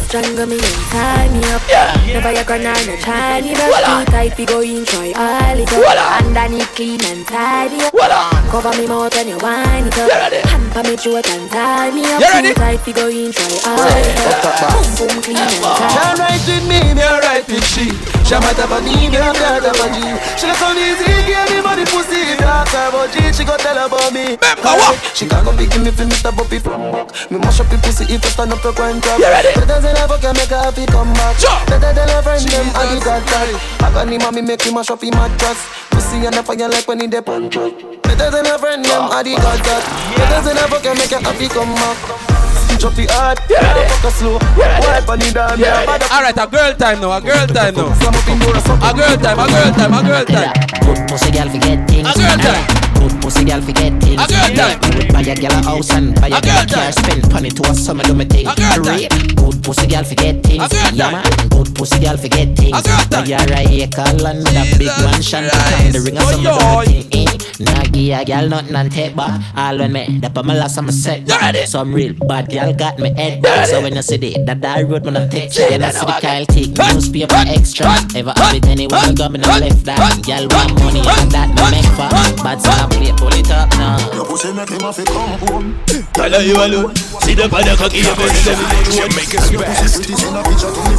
Strangle 0.09 0.47
me 0.47 0.57
and 0.57 0.83
tie 0.89 1.29
me 1.29 1.45
up. 1.53 1.61
Yeah. 1.69 1.93
Never 2.07 2.33
your 2.33 2.45
gonna 2.45 2.73
no 2.73 2.97
try 2.97 3.43
me 3.43 3.53
up. 3.53 3.61
Voila. 3.61 4.05
Too 4.05 4.11
tight, 4.11 4.39
we 4.39 4.45
go 4.47 4.61
in 4.63 4.85
try 4.87 5.13
all 5.13 5.59
it 5.59 5.69
up. 5.69 5.77
Voila. 5.77 6.19
Underneath 6.25 6.75
clean 6.75 7.05
and 7.05 7.27
tidy 7.27 7.81
up. 7.85 7.93
Voila. 7.93 8.31
Cover 8.49 8.73
me 8.81 8.87
mouth 8.87 9.15
when 9.15 9.29
you 9.29 9.37
wind 9.37 9.87
it 9.89 9.99
up. 9.99 10.09
You 10.09 10.17
ready? 10.17 10.41
Hamper 10.49 10.83
me 10.89 10.97
throat 10.97 11.29
and 11.29 11.51
tie 11.51 11.91
me 11.91 12.05
up. 12.09 12.21
You 12.21 12.29
ready? 12.29 12.49
Too 12.49 12.55
tight, 12.55 12.87
we 12.87 12.93
go 12.95 13.09
in 13.09 13.33
try 13.33 13.53
all 13.69 13.85
it 13.85 14.17
up. 14.25 14.73
Boom 14.73 15.09
boom 15.09 15.23
clean 15.23 15.37
and 15.37 15.61
tidy. 15.61 15.93
She 15.93 16.01
right 16.17 16.41
with 16.49 16.65
me, 16.69 16.81
me 16.97 17.05
right 17.05 17.45
with 17.47 17.65
she. 17.69 18.18
She 18.29 18.35
have 18.37 18.45
a 18.45 18.79
me, 18.85 19.09
me 19.09 19.17
have 19.17 19.33
got 19.41 19.65
a 19.65 19.89
G. 19.89 20.05
She 20.37 20.45
not 20.45 20.61
so 20.61 20.69
easy, 20.77 21.09
give 21.25 21.49
me 21.49 21.65
money 21.65 21.89
pussy. 21.89 22.37
If 22.37 22.37
you 22.37 22.45
ask 22.45 22.77
her 22.77 22.93
about 22.93 23.09
G, 23.09 23.25
she 23.33 23.41
go 23.41 23.57
tell 23.57 23.73
about 23.73 24.13
me. 24.13 24.37
Remember 24.37 24.77
what? 24.77 25.01
She 25.17 25.25
can't 25.25 25.41
go 25.49 25.57
pick 25.57 25.73
me 25.81 25.89
for 25.89 26.05
Mr. 26.05 26.29
Buppy 26.37 26.61
from 26.61 26.93
buck. 26.93 27.09
Me 27.33 27.41
mash 27.41 27.57
up 27.57 27.73
the 27.73 27.81
pussy 27.81 28.05
if 28.05 28.21
you 28.21 28.29
stand 28.29 28.53
up 28.53 28.61
go 28.61 28.69
and 28.85 29.01
drop. 29.01 29.17
You 29.17 29.33
ready? 29.33 29.57
Better 29.57 29.81
than 29.81 29.97
ever 29.97 30.21
can 30.21 30.37
make 30.37 30.53
her 30.53 30.61
happy 30.61 30.85
come 30.93 31.09
back. 31.17 31.41
Jump. 31.41 31.73
Better 31.73 31.89
than 31.97 32.09
her 32.13 32.21
friend 32.21 32.45
them, 32.45 32.69
I 32.77 32.85
do 32.93 33.01
got 33.01 33.25
that. 33.33 33.49
I 33.81 33.89
got 33.97 34.09
him, 34.13 34.21
mommy 34.21 34.43
make 34.45 34.61
him 34.61 34.75
mash 34.77 34.93
up 34.93 35.01
him 35.01 35.17
mattress. 35.17 35.65
Pussy 35.89 36.21
and 36.21 36.37
the 36.37 36.45
fire 36.45 36.69
like 36.69 36.85
when 36.85 37.01
he 37.01 37.09
up. 37.09 37.25
Better 37.25 38.29
than 38.29 38.45
her 38.45 38.61
friend 38.61 38.85
them, 38.85 39.09
ah. 39.09 39.17
I 39.17 39.23
do 39.25 39.33
got 39.41 39.57
that. 39.57 39.85
Better 40.21 40.53
than 40.53 40.57
ever 40.69 40.77
can 40.85 41.01
make 41.01 41.17
her 41.17 41.25
happy 41.25 41.49
come 41.49 41.73
back. 41.81 42.38
Drop 42.79 42.95
the 42.95 43.07
hard, 43.11 43.39
yeah, 43.51 43.75
fuck 43.99 44.07
her 44.07 44.11
slow. 44.15 44.39
Wipe 44.55 45.09
on 45.11 45.19
the 45.19 45.33
down, 45.35 45.59
yeah, 45.59 45.83
bad. 45.85 46.03
Alright, 46.15 46.39
a 46.39 46.47
girl 46.47 46.71
time 46.79 47.01
now, 47.03 47.11
a 47.11 47.21
girl 47.21 47.47
time 47.51 47.75
now. 47.75 47.91
A 47.91 48.95
girl 48.95 49.17
time, 49.19 49.39
a 49.39 49.47
girl 49.51 49.71
time, 49.75 49.93
a 49.95 50.01
girl 50.07 50.25
time. 50.25 50.55
Good 50.87 51.01
pussy 51.11 51.31
girl 51.35 51.51
forget 51.51 51.83
things. 51.91 52.07
A 52.07 52.15
girl 52.15 52.39
time. 52.39 52.65
Good 52.95 53.15
pussy 53.23 53.43
girl 53.43 53.61
forget 53.63 53.93
things. 53.99 54.23
A 54.23 54.27
girl 54.31 54.51
time. 54.55 54.79
Buy 55.11 55.27
a 55.27 55.35
girl 55.35 55.59
a 55.59 55.63
house 55.67 55.91
and 55.91 56.15
buy 56.23 56.31
a 56.31 56.39
A 56.39 56.41
girl 56.41 56.55
girl 56.55 56.63
a 56.63 56.67
car. 56.71 56.93
Spend 56.95 57.33
money 57.35 57.51
to 57.51 57.63
a 57.67 57.75
summer 57.75 58.05
do 58.07 58.15
me 58.15 58.25
thing. 58.31 58.47
A 58.47 58.55
girl 58.55 58.79
time. 58.79 58.87
Rape. 58.87 59.11
Good 59.35 59.57
pussy 59.67 59.87
girl 59.91 60.05
forget 60.07 60.39
things. 60.47 60.63
A 60.63 60.69
girl 60.71 60.95
time. 60.95 61.13
man. 61.19 61.49
Good 61.51 61.75
pussy 61.75 61.99
girl 61.99 62.17
forget 62.17 62.55
things. 62.55 62.79
A 62.79 62.83
girl 62.87 63.05
time. 63.11 63.27
Buy 63.27 63.43
her 63.43 63.59
a 63.59 63.63
acre 63.83 64.07
land, 64.23 64.47
a 64.47 64.63
big 64.79 64.87
Jesus 64.87 65.03
mansion. 65.03 65.51
Christ. 65.51 65.67
Come 65.67 65.91
the 65.91 66.01
ring 66.07 66.15
of 66.15 66.23
Oh, 66.23 66.31
summer 66.31 66.47
do 66.47 66.55
yo. 66.55 66.95
me 66.95 67.03
thing. 67.11 67.27
Eh. 67.61 67.65
Nah, 67.65 67.83
give 67.85 68.19
a 68.19 68.25
girl 68.25 68.49
nothing 68.49 68.77
and 68.77 68.93
take 68.93 69.17
back. 69.17 69.41
All 69.57 69.79
when 69.79 69.93
me, 69.93 70.19
the 70.19 70.43
my 70.43 70.55
last 70.55 70.79
I'm 70.79 70.89
a 70.89 70.93
set. 70.93 71.29
Some 71.69 71.95
real 71.95 72.15
bad 72.15 72.51
girl 72.51 72.73
got 72.73 72.99
me 72.99 73.13
head 73.15 73.43
back. 73.43 73.67
So 73.67 73.81
when 73.83 73.95
you 73.95 74.03
see 74.03 74.17
the 74.17 74.43
that 74.45 74.61
that 74.61 74.89
road 74.89 75.05
when 75.05 75.17
I 75.17 75.27
take, 75.29 75.55
you 75.57 75.79
know 75.79 75.91
see 75.91 76.07
the 76.07 76.19
Kyle 76.21 76.47
take 76.47 76.77
newspaper 76.77 77.43
extra. 77.49 77.95
Ever 78.15 78.33
have 78.37 78.55
it 78.55 78.67
anywhere 78.67 79.01
I 79.03 79.13
go, 79.13 79.29
me 79.29 79.39
no 79.39 79.49
left 79.49 79.85
that. 79.85 79.99
Girl 80.25 80.47
want 80.51 80.75
money 80.81 81.01
and 81.01 81.31
that 81.33 81.49
me 81.55 81.63
make 81.71 81.91
for. 81.97 82.09
Bad 82.43 82.61
son 82.63 82.85
of 82.85 82.91
play, 82.91 83.13
pull 83.17 83.35
it 83.35 83.51
up 83.51 83.71
now. 83.79 83.99
Your 84.15 84.25
pussy 84.27 84.53
make 84.53 84.69
him 84.71 84.81
have 84.81 84.97
to 84.97 85.05
come 85.05 85.39
home. 85.49 85.79
Tell 86.15 86.31
her 86.31 86.43
you 86.43 86.57
alone. 86.57 86.95
See 87.27 87.35
the 87.35 87.49
body 87.49 87.75
cocky, 87.77 87.99
you 87.99 88.15
better 88.15 88.41
tell 88.43 88.59
me 88.59 88.65
the 88.71 88.81
truth. 88.87 89.03
Jamaica's 89.03 89.51
best. 89.59 90.07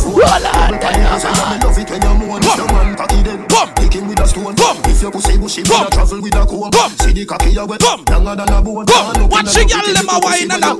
Roll 0.05 0.23
on, 0.27 0.75
tell 0.79 0.95
her 0.95 1.45
me 1.49 1.57
love 1.63 1.77
it 1.79 1.89
when 1.89 2.01
you 2.01 2.13
moan. 2.19 2.41
If 2.43 2.57
your 2.57 2.67
man 2.67 2.95
cocky 2.95 3.23
dead, 3.23 3.39
kick 3.75 3.93
him 3.93 4.07
with 4.07 4.19
a 4.19 4.27
stone. 4.27 4.55
If 4.85 5.01
your 5.01 5.11
pussy 5.11 5.37
bushy, 5.37 5.61
me 5.63 5.75
a 5.75 5.89
travel 5.89 6.21
with 6.21 6.35
a 6.35 6.45
comb. 6.49 6.91
See 6.99 7.13
the 7.13 7.25
cocky 7.25 7.51
you 7.51 7.65
wet, 7.65 7.81
longer 7.81 8.35
than 8.35 8.49
a 8.49 8.61
bone. 8.61 8.85
Watch 9.29 9.53
the 9.53 9.63
girl 9.69 9.93
them 9.93 10.09
a 10.09 10.17
wine 10.19 10.49
and 10.49 10.65
a 10.65 10.73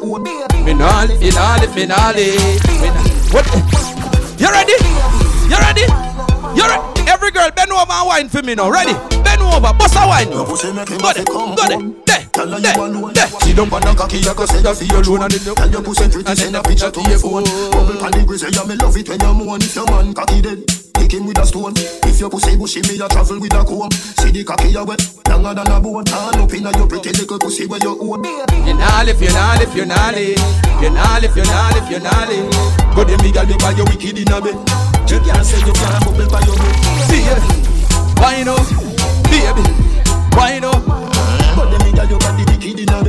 Me 0.66 0.74
nah 0.74 1.04
live, 1.04 1.22
me 1.22 1.30
nah 1.30 1.56
live, 1.62 1.76
me 1.76 1.86
nah 1.86 2.10
live. 2.12 2.66
Me 2.82 2.90
nah- 2.90 3.34
What? 3.34 3.46
You 4.40 4.50
ready? 4.50 4.74
You 5.46 5.58
ready? 5.58 5.86
You 6.58 6.64
ready? 6.66 7.10
Every 7.10 7.32
girl 7.32 7.50
bend 7.52 7.72
over 7.72 7.86
and 7.91 8.08
wine 8.08 8.30
for 8.30 8.41
me 8.41 8.56
now. 8.56 8.70
Ready? 8.72 9.19
Bend 9.40 9.56
over, 9.56 9.74
bust 9.74 9.95
a 9.95 10.03
wine. 10.07 10.32
Your 10.32 10.45
pussy 10.45 10.72
make 10.74 10.90
him 10.90 10.99
Go 10.99 11.14
there, 11.14 11.24
go 11.24 11.56
there, 11.56 11.80
there, 12.36 12.60
there, 12.60 13.11
there. 13.16 13.28
See 13.44 13.53
them 13.53 13.72
on 13.74 13.82
the 13.82 13.94
cocky, 13.95 14.20
you 14.20 14.34
go 14.36 14.45
say 14.45 14.60
you 14.60 14.74
feel 14.76 14.99
alone 14.99 15.24
and 15.24 15.32
then 15.32 15.56
Tell 15.56 15.70
your 15.72 15.82
pussy 15.84 16.07
pretty, 16.10 16.36
send 16.36 16.56
a 16.56 16.61
picture 16.64 16.91
to 16.91 17.02
your 17.07 17.20
phone. 17.20 17.44
Bubble 17.72 17.99
pan 17.99 18.11
the 18.11 18.24
grizzly, 18.28 18.52
me 18.68 18.76
love 18.76 18.95
it 18.95 19.07
when 19.10 19.20
you 19.20 19.34
moan. 19.34 19.61
If 19.61 19.76
your 19.76 19.86
man 19.88 20.14
cocky 20.14 20.41
dead, 20.41 20.64
kick 20.95 21.11
him 21.16 21.26
with 21.28 21.40
a 21.40 21.45
stone. 21.45 21.74
If 21.76 22.20
your 22.20 22.30
pussy 22.30 22.56
bushy, 22.56 22.82
me 22.88 22.99
a 22.99 23.07
travel 23.07 23.40
with 23.40 23.56
a 23.56 23.64
comb. 23.64 23.91
See 23.91 24.32
the 24.32 24.44
cocky 24.44 24.72
you 24.72 24.84
wet, 24.84 25.03
longer 25.28 25.53
than 25.56 25.72
a 25.72 25.80
bone. 25.80 26.06
Turn 26.07 26.40
up 26.40 26.53
inna 26.53 26.72
your 26.76 26.88
pretty 26.88 27.11
little 27.16 27.40
pussy 27.40 27.68
where 27.68 27.80
you 27.80 27.95
own. 27.95 28.24
You 28.24 28.76
nah 28.76 29.03
live, 29.03 29.20
you 29.20 29.32
nah 29.32 29.60
live, 29.60 29.76
you 29.76 29.86
nah 29.86 30.11
live. 30.16 30.40
You 30.80 30.90
nah 30.91 31.20
live, 31.20 31.36
you 31.36 31.44
nah 31.44 31.76
live, 31.76 31.88
you 31.91 31.99
nah 31.99 32.24
live. 32.28 32.52
Go 32.95 33.03
them 33.03 33.20
big 33.20 33.36
girl, 33.36 33.44
they 33.44 33.57
buy 33.60 33.76
you 33.76 33.84
wicked 33.84 34.16
in 34.16 34.32
a 34.32 34.40
bed. 34.40 34.56
You 35.11 35.20
can't 35.20 35.44
say 35.44 35.60
you 35.60 35.74
can't 35.76 35.99
bubble 36.07 36.28
by 36.32 36.40
your 36.48 36.56
bed. 36.56 36.76
See 37.11 37.28
ya, 37.28 37.36
wine 38.22 38.48
up, 38.48 38.64
baby, 39.40 39.64
up. 40.66 40.86
Go 41.56 41.66
them 41.70 41.80
big 41.84 41.95
girl, 41.95 42.06
you 42.06 42.20
got 42.20 42.36
the 42.38 42.45
wicked 42.48 42.80
in 42.80 42.90
a 42.90 43.09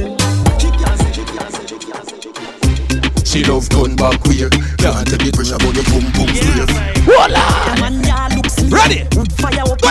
She 3.31 3.45
love 3.45 3.69
turn 3.69 3.95
back 3.95 4.19
queer. 4.27 4.51
Can't 4.83 5.07
take 5.07 5.23
the 5.23 5.31
pressure, 5.31 5.55
but 5.63 5.71
you 5.71 5.87
boom 5.87 6.03
boom 6.19 6.27
brave. 6.35 6.67
Ready? 8.75 9.07
Go 9.15 9.23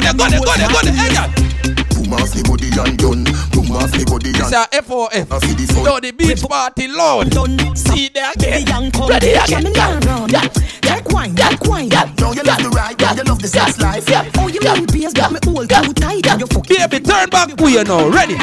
there, 0.04 0.12
go 0.12 0.28
there, 0.28 0.44
go 0.44 0.54
there, 0.60 0.68
go 0.68 0.84
there. 0.84 0.92
Hey, 0.92 1.16
girl. 1.16 1.32
Boom 1.96 2.12
off 2.20 2.36
the 2.36 2.44
body 2.44 2.68
and 2.68 3.00
done 3.00 3.24
Boom 3.56 3.72
off 3.72 3.96
the 3.96 4.04
body 4.12 4.36
and. 4.36 4.44
It's 4.44 4.52
and 4.52 4.68
a 4.68 4.84
FOF. 4.84 5.40
So 5.72 6.00
the 6.04 6.12
beach 6.12 6.44
party 6.44 6.92
loud. 6.92 7.32
See 7.80 8.12
there 8.12 8.28
again. 8.36 8.92
Ready 9.08 9.32
again. 9.40 9.72
Take 10.84 11.08
wine, 11.08 11.34
take 11.34 11.64
wine. 11.64 11.88
Now 11.88 12.36
you 12.36 12.44
love 12.44 12.60
the 12.60 12.70
ride, 12.76 13.00
now 13.00 13.14
you 13.14 13.24
love 13.24 13.40
the 13.40 13.48
sex 13.48 13.80
life 13.80 14.04
Oh, 14.36 14.50
you 14.52 14.60
mean 14.60 14.86
beers 14.92 15.14
got 15.14 15.32
me 15.32 15.40
all 15.48 15.64
too 15.64 15.94
tight 15.94 16.28
and 16.28 16.42
you 16.42 16.48
fuck 16.48 16.68
Baby, 16.68 17.00
turn 17.00 17.30
back 17.30 17.56
queer 17.56 17.86
now. 17.86 18.10
Ready? 18.10 18.36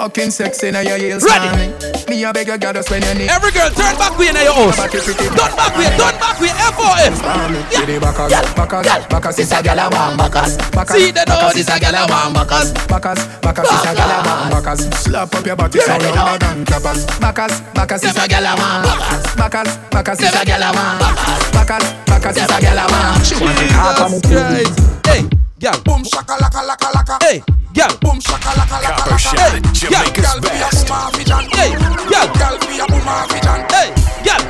Fucking 0.00 0.30
sexy 0.30 0.70
now 0.70 0.80
your 0.80 0.96
heels 0.96 1.28
Ready. 1.28 1.68
Me 2.08 2.24
a 2.24 2.32
beg 2.32 2.48
you 2.48 2.56
gotta 2.56 2.82
spend 2.82 3.04
your 3.04 3.12
need 3.20 3.28
Every 3.28 3.52
girl, 3.52 3.68
turn 3.68 3.92
back 4.00 4.16
queer 4.16 4.32
in 4.32 4.40
your 4.40 4.56
house. 4.56 4.80
Turn 4.80 4.88
back 4.88 5.76
queer, 5.76 5.92
turn 5.92 6.16
back. 6.16 6.40
See 6.40 7.84
the 7.84 8.00
backers, 8.00 8.32
backers, 8.56 9.04
backers 9.12 9.38
is 9.38 9.52
a 9.52 9.62
gal 9.62 9.76
a 9.76 9.92
want 9.92 10.16
backers. 10.16 10.56
Backers, 10.72 10.96
See 10.96 11.12
the 11.12 11.20
backers 11.28 11.52
nose 11.52 11.68
a 11.68 11.76
gal 11.76 11.94
a 12.00 12.08
want 12.08 12.32
backers. 12.32 12.72
Backers, 12.88 13.20
backers 13.44 13.68
is 13.68 13.84
a 13.84 13.92
gal 13.92 14.08
a 14.08 14.18
want 14.24 14.48
backers. 14.48 14.80
Slap 15.04 15.34
up 15.36 15.44
your 15.44 15.56
body 15.56 15.80
so 15.80 15.92
longer 15.92 16.38
than 16.40 16.64
clappers. 16.64 17.04
Backers, 17.20 17.60
backers 17.76 18.04
is 18.04 18.16
a 18.16 18.24
gal 18.24 18.46
a 18.48 18.52
want 18.56 18.88
backers. 18.88 19.36
Backers, 19.36 19.70
backers 19.92 20.20
is 20.24 20.32
a 20.32 20.42
gal 20.48 20.64
a 20.64 20.68
want 20.72 20.96
backers. 20.96 21.44
Backers, 21.52 21.86
backers 22.08 22.36
is 22.40 22.48
a 22.48 22.56
gal 22.56 22.80
a. 22.80 23.20
She 23.20 23.36
want 23.36 23.68
half 23.76 24.00
of 24.00 24.16
me 24.16 24.64
Hey, 25.04 25.28
girl. 25.60 25.76
Boom 25.84 26.00
shaka 26.08 26.40
laka 26.40 26.64
laka 26.64 26.88
laka. 26.88 27.16
Hey, 27.20 27.44
girl. 27.74 27.92
Boom 28.00 28.20
shaka 28.20 28.50
laka 28.58 28.76
laka 28.82 28.96
Copper 28.96 29.10
laka. 29.10 29.18
shot, 29.18 29.38
Hey, 29.38 29.60
Jamaica's 29.72 30.26
Girl, 30.26 30.40
be 30.40 30.48
a 30.48 30.50
best. 30.60 30.86
boom 30.86 30.96
off 30.96 31.20
it 31.20 31.30
and 31.30 31.54
Hey, 31.54 31.70
girl. 32.10 32.28
Girl, 32.40 32.56
be 32.66 32.78
a 32.78 32.86
boom 32.86 33.08
off 33.08 33.32
it 33.34 33.46
Hey, 33.72 33.88
girl. 34.24 34.42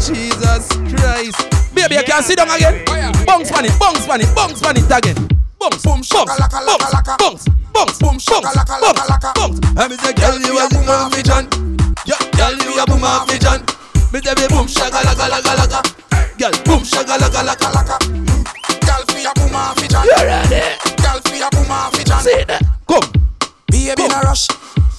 Jesus 0.00 0.68
Christ. 0.90 1.38
Baby, 1.74 1.94
you 1.96 2.02
can't 2.04 2.24
sit 2.24 2.36
down 2.36 2.50
again. 2.50 2.84
Bounce 3.26 3.52
on 3.52 3.64
it, 3.64 3.72
bounce 3.78 4.08
on 4.08 4.20
it, 4.20 4.34
bounce 4.34 4.62
on 4.62 4.76
it 4.76 4.90
again. 4.90 5.16
Bounce, 5.58 5.82
Boom 5.82 6.00
bounce, 6.00 6.06
shaka 6.08 6.34
laka 6.40 6.60
laka 6.64 6.78
bounce, 6.78 6.94
laka. 6.94 7.16
bounce, 7.18 7.44
bounce, 7.74 7.98
Boom 7.98 8.08
bounce, 8.10 8.22
shaka 8.24 8.50
laka 8.56 8.78
laka 8.80 8.94
bounce, 8.94 9.10
laka. 9.10 9.34
bounce. 9.34 9.58
I 9.76 9.88
mean, 9.88 9.98
say, 9.98 10.12
girl, 10.14 10.38
you 10.38 10.58
a 10.58 10.68
boom 10.70 10.88
off 10.88 11.18
it 11.18 11.28
yeah, 12.06 12.16
girl, 12.38 12.54
you 12.56 12.80
a 12.80 12.86
boom 12.86 13.04
off 13.04 13.28
it 13.34 13.42
me 14.12 14.20
say, 14.20 14.34
baby, 14.34 14.48
boom 14.54 14.66
shaka 14.66 15.04
laka 15.04 15.28
laka 15.28 15.52
laka. 15.60 16.38
Girl, 16.38 16.52
boom 16.64 16.84
shaka 16.84 17.18
laka 17.18 17.42
laka 17.44 17.68
laka. 17.74 18.67
Girl, 18.88 19.04
be 19.12 19.20
a 19.28 19.32
boom 19.36 19.54
off 19.54 19.76
it 19.84 19.92
and 19.94 20.04
You 20.08 20.24
ready? 20.24 20.62
Girl, 21.04 21.18
be 21.28 21.38
a 21.44 21.48
boom 21.52 21.70
off 21.70 21.94
it 22.00 22.08
Say 22.24 22.44
that. 22.48 22.62
Come. 22.88 23.04
Baby, 23.68 24.08
no 24.08 24.20
rush. 24.24 24.48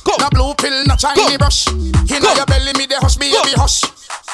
Come. 0.06 0.22
No 0.22 0.30
blue 0.30 0.53
pill, 0.56 0.86
no 0.86 0.95
shiny 0.95 1.26
Come. 1.26 1.38
brush. 1.41 1.68
Inna 1.68 2.30
your 2.38 2.45
belly, 2.45 2.74
me 2.78 2.86
the 2.86 2.98
hush, 3.02 3.18
baby, 3.18 3.53
hush. 3.57 3.82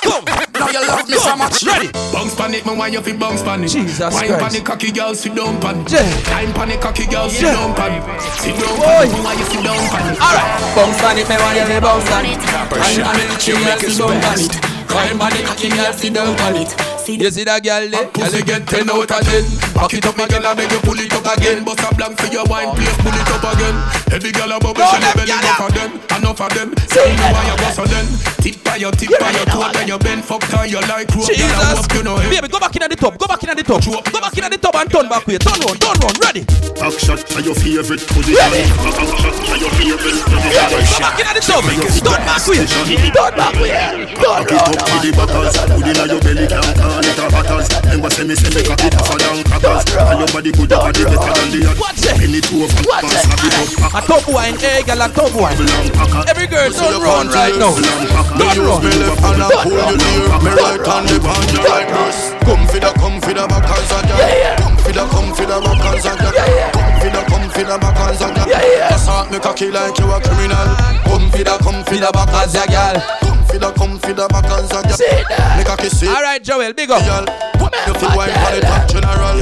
Come. 0.04 0.26
Now 0.56 0.70
you 0.72 0.88
love 0.88 1.08
me 1.10 1.18
so 1.20 1.36
much. 1.36 1.64
Ready? 1.68 1.92
Bounce 2.16 2.34
pan 2.36 2.54
it, 2.54 2.66
man, 2.66 2.78
why 2.78 2.88
you 2.88 3.02
fi 3.02 3.12
bounce 3.12 3.44
pan 3.44 3.64
it? 3.64 3.68
Jesus 3.68 4.00
Wine 4.14 4.28
Christ. 4.28 4.40
pan 4.40 4.56
it, 4.56 4.66
cocky 4.66 4.92
girl, 4.92 5.14
sit 5.14 5.36
down 5.36 5.60
pan 5.60 5.82
it. 5.82 5.92
Yeah. 5.92 6.22
Time 6.24 6.54
pan 6.54 6.72
it, 6.72 6.80
cocky 6.80 7.06
girl, 7.08 7.30
sit 7.30 7.42
Yeah. 7.44 7.54
down 7.60 7.76
pan 7.76 7.92
it. 8.00 8.22
Sit 8.40 8.56
down 8.56 8.76
Boy. 8.80 8.86
pan 8.86 9.12
it, 9.12 9.24
why 9.24 9.34
you 9.36 9.46
sit 9.46 9.64
down 9.64 9.84
pan 9.92 10.14
it? 10.16 10.22
Alright. 10.22 10.76
Bounce 10.76 11.04
on 11.04 11.18
it, 11.20 11.28
me 11.28 11.36
want 11.36 11.58
you 11.60 11.66
to 11.76 11.82
bounce 11.82 12.12
on 12.12 12.26
it. 12.26 12.40
Copper 12.40 12.80
Wine 12.80 12.96
shot, 12.96 13.08
on 13.08 13.20
it, 13.20 13.42
she 13.42 13.52
girl, 13.52 14.75
Jamaica's 14.96 15.12
on 15.12 15.20
best. 15.20 15.20
Wine 15.20 15.22
on 15.22 15.46
cocky 15.46 15.70
girl, 15.70 15.94
sit 15.94 16.14
down 16.14 16.40
on 16.40 16.56
it. 16.56 16.72
You 17.06 17.30
see 17.30 17.44
that 17.46 17.62
girl 17.62 17.86
there? 17.86 18.10
Pussy 18.10 18.42
get 18.42 18.66
10 18.66 18.90
out 18.90 19.06
of 19.06 19.22
10 19.30 19.78
Back 19.78 19.94
it 19.94 20.06
up 20.10 20.18
again, 20.18 20.42
I 20.42 20.58
beg 20.58 20.74
you 20.74 20.82
pull 20.82 20.98
it 20.98 21.14
up 21.14 21.22
again 21.38 21.62
Bust 21.62 21.86
a 21.86 21.94
blank 21.94 22.18
for 22.18 22.26
your 22.34 22.50
wine, 22.50 22.74
please 22.74 22.98
pull 22.98 23.14
it 23.14 23.30
up 23.30 23.46
again 23.46 23.78
Every 24.10 24.34
girl 24.34 24.50
a 24.50 24.58
bubble, 24.58 24.82
Go 24.82 24.90
she 24.90 24.98
them, 25.06 25.14
belly 25.14 25.30
gyal. 25.30 25.46
enough 25.46 25.62
of 25.62 25.72
them 25.78 25.92
Enough 26.18 26.42
of 26.42 26.50
them 26.58 26.70
Say 26.90 27.06
you 27.14 27.22
why 27.30 27.46
you 27.46 27.56
bust 27.62 27.78
on 27.78 27.86
them 27.94 28.06
Tip 28.42 28.58
by 28.66 28.82
your 28.82 28.90
tip 28.90 29.14
by 29.22 29.30
your 29.38 29.46
toe 29.46 29.70
Then 29.70 29.86
you 29.86 30.02
bend, 30.02 30.26
fuck 30.26 30.42
tie 30.50 30.66
you 30.66 30.82
like 30.90 31.06
rope 31.14 31.30
Girl, 31.30 31.46
I 31.62 31.78
Jesus. 31.78 31.86
you 31.94 32.02
know 32.02 32.18
it 32.18 32.26
Baby, 32.34 32.50
go 32.50 32.58
back 32.58 32.74
in 32.74 32.82
at 32.82 32.90
the 32.90 32.98
top. 32.98 33.22
Go 33.22 33.30
back 33.30 33.44
in 33.46 33.54
at 33.54 33.58
the 33.62 33.62
top. 33.70 33.86
Go 33.86 34.18
back 34.18 34.34
in 34.34 34.42
at 34.42 34.50
the 34.50 34.58
top 34.58 34.74
and 34.82 34.90
turn 34.90 35.06
back 35.06 35.30
way. 35.30 35.38
Turn 35.38 35.62
round, 35.62 35.78
turn 35.78 35.94
round. 36.02 36.18
Ready? 36.26 36.42
Back 36.74 36.98
shot 36.98 37.22
are 37.38 37.46
your 37.46 37.54
favorite 37.54 38.02
position 38.02 38.34
Back 38.34 38.98
shot 38.98 39.46
are 39.46 39.62
your 39.62 39.70
favorite 39.78 40.18
Go 40.26 40.42
back 40.42 41.22
in 41.22 41.26
at 41.30 41.38
the 41.38 41.44
top. 41.46 41.62
Turn 41.62 42.18
back 42.26 42.42
way. 42.50 42.66
Turn 42.66 43.34
back 43.38 43.54
way. 43.62 43.78
Turn 44.10 44.18
Cock 44.18 44.50
it 44.50 44.58
round. 44.58 44.74
up 44.74 44.85
with 44.92 45.04
the 45.06 45.12
backers 45.14 45.56
Put 45.58 45.88
inna 45.88 46.04
your 46.06 46.22
belly, 46.22 46.46
can't 46.46 46.74
call 46.78 47.02
it 47.02 47.20
a 47.20 47.26
batters 47.32 47.68
Remember 47.86 48.10
say 48.10 48.24
me 48.26 48.36
say 48.36 48.50
me 48.54 48.62
cock 48.66 48.84
it 48.84 48.94
tougher 48.94 49.18
than 49.18 49.44
crackers 49.46 49.84
And 49.96 50.20
your 50.22 50.30
body 50.30 50.52
good, 50.52 50.70
your 50.70 50.82
body 50.82 51.04
better 51.06 51.34
than 51.34 51.50
the 51.54 51.60
other. 51.70 51.96
Penny 52.16 52.42
two 52.42 52.66
Watch 52.86 53.04
pass 53.06 53.14
it. 53.14 53.26
slap 53.26 53.44
it 53.46 53.54
up. 53.56 53.98
A 53.98 54.00
top 54.06 54.26
wine, 54.30 54.56
hey, 54.62 54.84
girl, 54.86 55.02
a 55.02 55.08
top 55.10 55.34
wine. 55.34 55.58
Every 56.30 56.48
girl, 56.48 56.70
turn 56.70 57.02
round 57.02 57.34
right 57.34 57.56
now. 57.58 57.74
Turn 57.74 58.58
round. 58.62 58.84
Me 58.86 58.92
left 59.02 59.20
hand 59.26 59.42
and 59.42 59.52
pull 59.66 59.74
you 59.74 59.98
near 59.98 60.26
Me 60.44 60.52
right 60.54 60.82
hand 60.86 61.06
the 61.10 61.18
pan 61.18 61.44
you 61.50 61.62
like 61.66 61.90
this 61.90 62.18
Come 62.46 62.64
for 62.70 62.80
the, 62.80 62.92
come 63.00 63.18
for 63.22 63.34
the 63.34 63.44
back 63.50 63.66
and 63.66 63.86
sag 63.90 64.10
ya 64.10 64.56
Come 64.62 64.78
for 64.78 64.92
the, 64.94 65.04
come 65.10 65.32
for 65.34 65.46
the 65.46 65.58
back 65.58 65.86
and 65.86 66.02
sag 66.04 66.22
ya 66.22 66.30
Come 66.72 66.94
for 67.02 67.10
the, 67.10 67.22
come 67.26 67.48
for 67.50 67.64
the 67.66 67.76
back 67.82 68.00
and 68.06 68.18
sag 68.18 68.38
ya 68.38 68.94
Assault 68.94 69.32
me 69.32 69.40
cocky 69.40 69.72
like 69.72 69.98
you 69.98 70.12
a 70.12 70.20
criminal. 70.22 70.70
Come 71.10 71.30
for 71.32 71.44
the, 71.44 71.56
come 71.64 71.82
for 71.84 71.98
the 71.98 72.10
back 72.14 72.50
sag 72.50 72.70
ya 72.70 72.94
Come 73.22 73.25
for 73.56 73.72
the, 73.72 73.72
come 73.74 74.00
for 74.00 74.14
the 74.14 74.28
back 74.28 74.46
and 74.46 74.68
sag 74.68 74.86
ya 74.90 75.58
Me 75.58 75.64
cocky 75.64 75.90
sick 75.90 76.10
All 76.10 76.22
right, 76.22 76.44
Joel, 76.44 76.74
big 76.74 76.92
up. 76.92 77.04
Girl, 77.06 77.26
you 77.88 77.94
feel 77.96 78.16
wine 78.16 78.30
for 78.30 78.52
the 78.56 78.62
top 78.62 78.88
general 78.90 79.40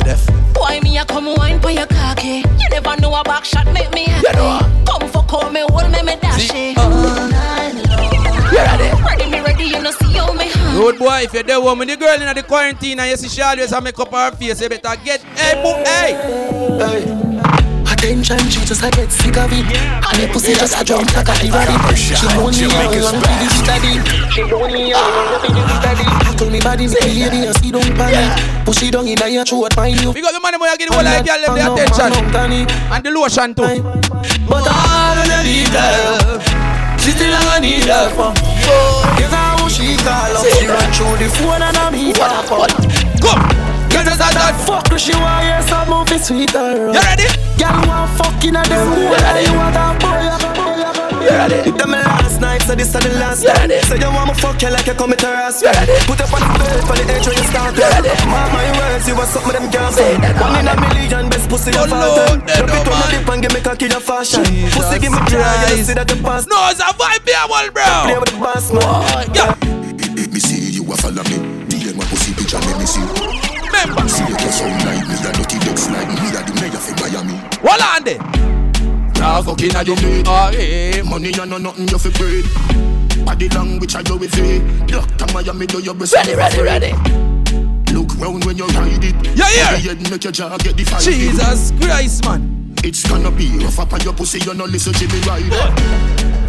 Why 0.56 0.80
me 0.82 0.98
a 0.98 1.06
come 1.06 1.36
wine 1.36 1.60
for 1.60 1.72
your 1.72 1.88
cocky? 1.88 2.44
You 2.62 2.70
never 2.70 2.96
know 3.02 3.14
a 3.16 3.24
back 3.24 3.46
shot 3.46 3.66
make 3.74 3.92
me 3.94 4.06
happy. 4.06 4.66
Come 4.86 5.10
for 5.10 5.24
call 5.24 5.50
me, 5.50 5.62
hold 5.70 5.92
me, 5.92 6.02
me 6.04 6.16
dash 6.22 6.50
it. 6.54 6.78
Uh-huh. 6.78 6.90
All 6.90 7.30
night 7.30 7.74
long. 7.90 8.52
You 8.52 8.60
ready? 8.60 9.04
Ready, 9.04 9.32
me 9.32 9.40
ready, 9.42 9.64
you 9.66 9.82
know 9.82 9.92
see 9.92 10.14
how 10.14 10.32
me 10.34 10.50
hot. 10.50 10.76
Good 10.76 11.00
boy, 11.00 11.22
if 11.24 11.34
you're 11.34 11.44
there 11.44 11.62
woman, 11.62 11.88
the 11.88 11.98
girl 11.98 12.22
in 12.22 12.36
the 12.36 12.44
quarantine 12.44 13.00
and 13.00 13.10
you 13.10 13.18
see 13.18 13.30
she 13.30 13.42
always 13.42 13.72
have 13.72 13.84
make 13.84 13.98
up 14.00 14.12
her 14.12 14.32
face, 14.32 14.62
you 14.62 14.70
better 14.70 14.96
get, 15.04 15.22
hey, 15.22 15.62
boom, 15.64 15.84
hey. 15.86 17.73
Attention, 17.94 18.42
she 18.50 18.60
just 18.66 18.82
a 18.82 18.90
get 18.90 19.12
sick 19.12 19.38
of 19.38 19.54
it. 19.54 19.70
And 19.70 20.18
the 20.18 20.26
pussy 20.34 20.58
just 20.58 20.74
a 20.74 20.84
jump 20.84 21.06
like 21.14 21.30
a 21.30 21.36
rabbit. 21.54 21.78
Oh, 21.78 21.94
she 21.94 22.18
shot, 22.18 22.34
only 22.42 22.66
Jamaica's 22.66 23.06
young 23.06 23.14
and 23.14 23.22
be 23.22 23.34
this 23.38 23.54
steady. 23.62 23.94
She 24.34 24.42
only 24.50 24.90
young 24.90 25.14
and 25.30 25.42
be 25.46 25.50
this 25.54 25.78
steady. 25.78 26.06
Tackle 26.26 26.50
ah, 26.50 26.54
me 26.54 26.60
body, 26.60 26.86
me 26.90 26.98
baby, 26.98 27.46
and 27.46 27.56
see 27.62 27.70
don't 27.70 27.94
panic. 27.94 28.34
Push 28.66 28.82
it 28.82 28.98
down 28.98 29.06
in 29.06 29.16
your 29.30 29.46
throat, 29.46 29.74
find 29.78 29.94
you. 30.02 30.10
We 30.10 30.26
got 30.26 30.34
the 30.34 30.42
money, 30.42 30.58
boy, 30.58 30.74
give 30.82 30.90
the 30.90 30.96
whole 30.98 31.06
like 31.06 31.22
girl 31.22 31.38
them 31.38 31.54
the 31.54 31.64
attention. 31.70 32.12
And 32.90 33.02
the 33.06 33.12
lotion 33.14 33.54
too. 33.54 33.62
But 34.50 34.66
all 34.66 35.14
of 35.14 35.30
the 35.30 35.64
girl, 35.70 36.42
she 36.98 37.14
still 37.14 37.30
a 37.30 37.62
need 37.62 37.86
help 37.86 38.18
from. 38.18 38.34
Give 39.22 39.30
her 39.30 39.50
who 39.62 39.70
she 39.70 39.94
call 40.02 40.34
up. 40.34 40.44
She 40.50 40.66
run 40.66 40.90
through 40.98 41.22
the 41.22 41.30
phone 41.30 41.62
and 41.62 41.78
I 41.78 41.94
meet 41.94 42.18
her 42.18 42.42
up. 42.58 42.74
Come. 43.22 43.73
Get 43.94 44.06
that, 44.10 44.18
that, 44.18 44.34
that. 44.34 44.54
Fuck 44.66 44.90
the 44.90 44.98
she 44.98 45.14
want 45.14 45.46
hear 45.46 45.62
some 45.70 45.88
movie 45.90 46.18
sweeter. 46.18 46.90
Uh. 46.90 46.98
You 46.98 47.02
ready? 47.06 47.28
Girl 47.62 47.78
want 47.86 48.10
fucking 48.18 48.56
at 48.58 48.66
them. 48.66 48.82
You 48.98 49.14
ready? 49.14 49.46
You 49.46 49.54
want 49.54 49.74
that 49.78 49.94
boy? 50.02 51.24
You 51.24 51.30
ready? 51.30 51.72
Them 51.72 51.90
my 51.94 52.02
last 52.04 52.42
night, 52.42 52.62
so 52.66 52.76
this 52.76 52.90
is 52.90 53.00
the 53.00 53.14
last 53.22 53.46
night. 53.46 53.70
So 53.88 53.96
you 53.96 54.10
want 54.12 54.28
me 54.28 54.36
fuck 54.42 54.60
you 54.62 54.70
like 54.74 54.88
you 54.90 54.98
commit 54.98 55.22
harassment. 55.22 55.78
Put 56.10 56.20
up 56.20 56.34
on 56.34 56.42
the 56.42 56.50
bed, 56.60 56.82
for 56.84 56.96
the 56.98 57.06
edge 57.08 57.26
when 57.30 57.38
you 57.38 57.48
start. 57.48 57.78
You 57.78 57.86
ready? 57.86 58.12
Mark 58.28 58.50
my 58.52 58.68
words, 58.82 59.08
you 59.08 59.16
want 59.16 59.30
something 59.30 59.54
them 59.56 59.70
girls 59.72 59.96
say. 59.96 60.18
One 60.42 60.58
in 60.58 60.68
a 60.68 60.76
million, 60.76 61.30
best 61.30 61.48
pussy 61.48 61.72
you 61.72 61.86
fall 61.86 62.02
time. 62.18 62.42
Drop 62.44 62.74
it 62.74 62.88
on 62.90 62.98
the 62.98 63.08
dip 63.14 63.30
and 63.30 63.40
give 63.46 63.54
me 63.54 63.62
cocky 63.62 63.88
your 63.88 64.02
fashion. 64.04 64.44
Pussy 64.74 64.98
give 65.00 65.14
me 65.14 65.22
dry, 65.30 65.46
you 65.78 65.86
see 65.86 65.94
that 65.94 66.10
the 66.10 66.18
pass. 66.20 66.44
No, 66.50 66.58
it's 66.74 66.82
a 66.82 66.92
vibe 66.98 67.24
here, 67.24 67.46
one 67.46 67.70
bro. 67.72 67.86
Play 68.10 68.18
with 68.20 68.34
the 68.34 68.40
boss 68.42 68.68
man. 68.74 69.30
Yeah. 69.38 69.54
Let 70.18 70.28
me 70.34 70.40
see 70.42 70.82
you 70.82 70.84
a 70.92 70.96
follow 70.98 71.24
me. 71.30 71.38
DM 71.72 71.96
my 71.96 72.04
pussy 72.10 72.34
picture, 72.34 72.60
let 72.60 72.76
me 72.76 72.86
see. 72.86 73.43
Remember. 73.84 74.08
See 74.08 74.24
you 74.24 74.52
sound 74.52 74.86
like 74.86 75.08
me, 75.08 75.16
a 75.16 75.32
dirty 75.34 75.60
legs 75.60 75.90
like 75.90 76.08
me, 76.08 76.32
a 76.32 76.40
the 76.44 76.54
mayor 76.62 76.80
for 76.80 76.96
Miami. 77.04 77.36
Hold 77.60 77.82
on 77.84 78.04
there. 78.04 78.20
Now 79.20 79.42
fucking 79.42 79.76
at 79.76 79.88
you 79.88 79.96
me. 79.98 80.24
Money 81.04 81.32
and 81.40 81.50
no 81.52 81.58
nothing 81.58 81.88
you 81.88 81.98
fi 81.98 82.10
breed. 82.12 82.46
Body 83.26 83.50
language 83.50 83.96
I 83.96 84.02
do 84.04 84.18
with 84.18 84.38
it. 84.38 84.88
Doctor 84.88 85.34
Miami 85.34 85.66
do 85.68 85.80
your 85.80 85.96
best. 85.96 86.14
Ready, 86.14 86.36
ready, 86.36 86.62
ready. 86.62 86.92
Look 87.94 88.16
round 88.18 88.46
when 88.46 88.58
you 88.58 88.68
ride 88.68 89.04
it. 89.04 89.16
Yeah, 89.38 89.50
yeah. 89.54 89.78
Head 89.78 90.10
make 90.10 90.24
your 90.24 90.32
jaw 90.32 90.58
get 90.58 90.76
divided. 90.78 91.04
Jesus 91.04 91.72
Christ, 91.80 92.26
man. 92.26 92.63
It's 92.86 93.08
gonna 93.08 93.32
be 93.32 93.50
rough 93.60 93.80
up 93.80 93.94
on 93.94 94.02
your 94.02 94.14
pussy, 94.14 94.40
you 94.40 94.54
no 94.54 94.66
listen 94.66 94.92
to 94.92 95.08
me 95.08 95.20
right. 95.22 95.42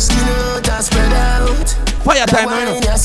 Skin 0.01 0.19
out 0.19 0.69
and 0.69 0.85
spread 0.85 1.13
out. 1.13 1.69
Fire 2.03 2.27
time 2.27 2.51
now, 2.51 2.59
you 2.59 2.81
know. 2.81 2.97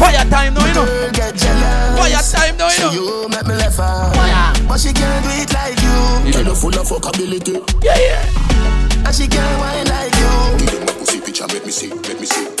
Fire 0.00 0.24
time 0.30 0.54
now, 0.54 0.66
you 0.66 0.74
know. 0.74 1.10
Get 1.12 1.36
jealous. 1.36 1.98
Fire 2.00 2.22
time 2.24 2.56
now, 2.56 2.70
you 2.70 2.80
know. 2.80 2.90
So 2.90 3.22
you 3.22 3.28
make 3.28 3.46
me 3.46 3.54
left 3.54 3.76
her. 3.76 4.12
Fire. 4.14 4.66
But 4.66 4.80
she 4.80 4.92
can't 4.94 5.22
do 5.24 5.30
it 5.30 5.52
like 5.52 5.76
you. 5.82 6.32
Girl, 6.32 6.46
you 6.46 6.54
full 6.54 6.74
of 6.80 6.88
fuckability. 6.88 7.60
Yeah, 7.84 7.98
yeah. 7.98 9.06
And 9.06 9.14
she 9.14 9.28
can't 9.28 9.60
wine 9.60 9.86
like 9.86 10.14
you. 10.16 10.66
Give 10.66 10.80
me 10.80 10.86
my 10.86 10.92
pussy 10.98 11.20
picture, 11.20 11.46
make 11.48 11.66
me 11.66 11.70
see, 11.70 11.88
make 11.88 12.18
me 12.18 12.24
see, 12.24 12.44
make 12.44 12.50
me 12.50 12.56
see. 12.56 12.57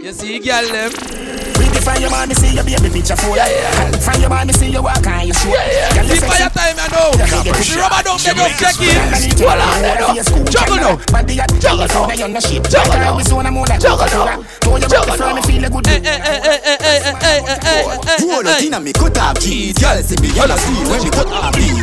You 0.00 0.12
see, 0.16 0.38
girl, 0.40 0.64
them. 0.64 0.90
Pretty 1.60 1.76
from 1.84 2.00
your 2.00 2.08
man, 2.08 2.24
me 2.26 2.34
see 2.34 2.54
your 2.56 2.64
baby 2.64 2.88
picture 2.88 3.16
full. 3.20 3.36
Yeah, 3.36 3.44
yeah. 3.52 3.92
From 4.00 4.16
your 4.20 4.30
man, 4.30 4.46
me 4.46 4.52
see 4.54 4.72
your 4.72 4.80
walk 4.80 5.04
and 5.04 5.28
your 5.28 5.36
show. 5.36 5.52
Yeah, 5.52 5.60
yeah. 5.60 5.92
Girl, 5.92 6.04
you 6.08 6.16
See 6.16 6.24
sexy. 6.24 6.40
fire 6.40 6.48
time, 6.56 6.80
I 6.80 6.88
know. 6.88 7.12
The 7.12 7.76
rubber 7.76 8.00
don't 8.00 8.16
get 8.16 8.40
up, 8.40 8.48
check 8.56 8.80
it. 8.80 8.96
Hold 9.44 9.60
on, 9.60 9.76
there 9.84 10.00
now. 10.00 10.16
Juggle 10.48 10.80
now. 10.80 10.96
Juggle 11.04 11.36
now. 11.36 12.24
Juggle 12.32 12.96
now. 12.96 13.20
Juggle 13.76 14.08
now. 14.08 14.40
Juggle 14.88 15.20
now. 15.20 15.36
Hey, 15.36 16.00
hey, 16.00 16.08
hey, 16.08 16.40
hey, 16.40 16.64
hey, 16.64 16.80
hey, 16.80 16.96
hey, 16.96 17.20
hey, 17.20 17.60
hey, 17.60 18.00
hey, 18.00 18.24
Hold 18.24 18.48
on, 18.48 18.64
inna 18.64 18.80
me 18.80 18.92
cut 18.96 19.18
off 19.20 19.36
keys. 19.36 19.76
Y'all 19.84 20.00
see 20.00 20.16
me, 20.24 20.32
y'all 20.32 20.48
see 20.56 20.80
when 20.88 21.04
me 21.04 21.10
cut 21.12 21.28
off 21.28 21.52
beat. 21.52 21.76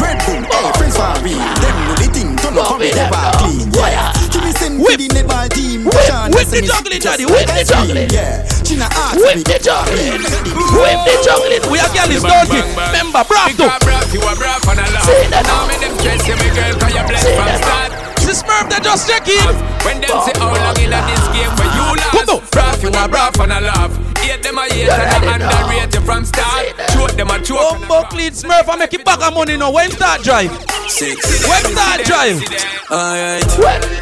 Red 0.00 0.16
Bull, 0.24 0.40
hey, 0.48 0.72
friends 0.80 0.96
for 0.96 1.12
me. 1.20 1.36
Them 1.36 1.76
know 1.84 1.94
the 2.00 2.08
thing, 2.08 2.36
turn 2.40 2.56
up, 2.56 2.72
come 2.72 2.80
me 2.80 2.88
never 2.88 3.20
clean. 3.36 3.68
Yeah, 3.76 4.12
Jimmy 4.34 4.50
send 4.58 4.82
whip. 4.82 4.98
the 4.98 5.06
netball 5.14 5.46
team. 5.46 5.86
Whip, 5.86 5.94
whip 6.34 6.48
the 6.50 6.66
juggling, 6.66 6.98
daddy. 6.98 7.22
Whip 7.22 7.46
the 7.46 7.62
juggling. 7.62 8.10
Yeah. 8.10 8.42
China 8.66 8.90
asked 8.90 9.22
Whip 9.22 9.46
the 9.46 9.62
juggling. 9.62 10.26
Whip 10.74 10.98
the 11.06 11.14
juggling. 11.22 11.62
We 11.70 11.78
are 11.78 11.86
girls 11.94 12.18
dirty. 12.18 12.66
Remember, 12.74 13.22
bravo. 13.30 13.70
You 14.10 14.26
are 14.26 14.34
bravo 14.34 14.74
and 14.74 14.82
I 14.82 14.90
love. 14.90 15.06
See 15.06 15.30
that 15.30 15.46
now. 15.46 15.70
See 15.70 17.30
that 17.38 17.62
start. 17.62 17.94
This 18.26 18.42
sperm 18.42 18.66
that 18.74 18.82
just 18.82 19.06
check 19.06 19.22
in. 19.30 19.38
When 19.86 20.02
them 20.02 20.18
say 20.26 20.34
how 20.34 20.50
long 20.50 20.82
in 20.82 20.90
this 20.90 21.24
game, 21.30 21.54
but 21.54 21.70
you 21.70 21.94
last. 21.94 22.26
Come 22.26 22.43
you 22.84 22.92
a 22.92 23.08
brave 23.08 23.40
and 23.40 23.52
a 23.52 23.60
laugh 23.60 23.92
Hate 24.20 24.42
them 24.42 24.56
a 24.56 24.64
hate 24.68 24.88
and 24.88 25.42
a 25.42 25.44
underrate 25.44 25.92
you 25.92 26.00
from 26.00 26.24
start. 26.24 26.72
Choke 26.96 27.12
them 27.12 27.28
a 27.28 27.36
choke 27.44 27.80
Bumbo 27.80 28.08
clean 28.08 28.32
Smurf 28.32 28.68
and 28.72 28.78
make 28.80 28.94
it 28.94 29.04
back 29.04 29.20
of 29.20 29.34
money 29.34 29.56
now. 29.56 29.70
When 29.70 29.90
start 29.90 30.22
drive? 30.22 30.48
Six. 30.88 31.44
When 31.44 31.60
start 31.76 32.08
drive? 32.08 32.40
Alright. 32.88 33.44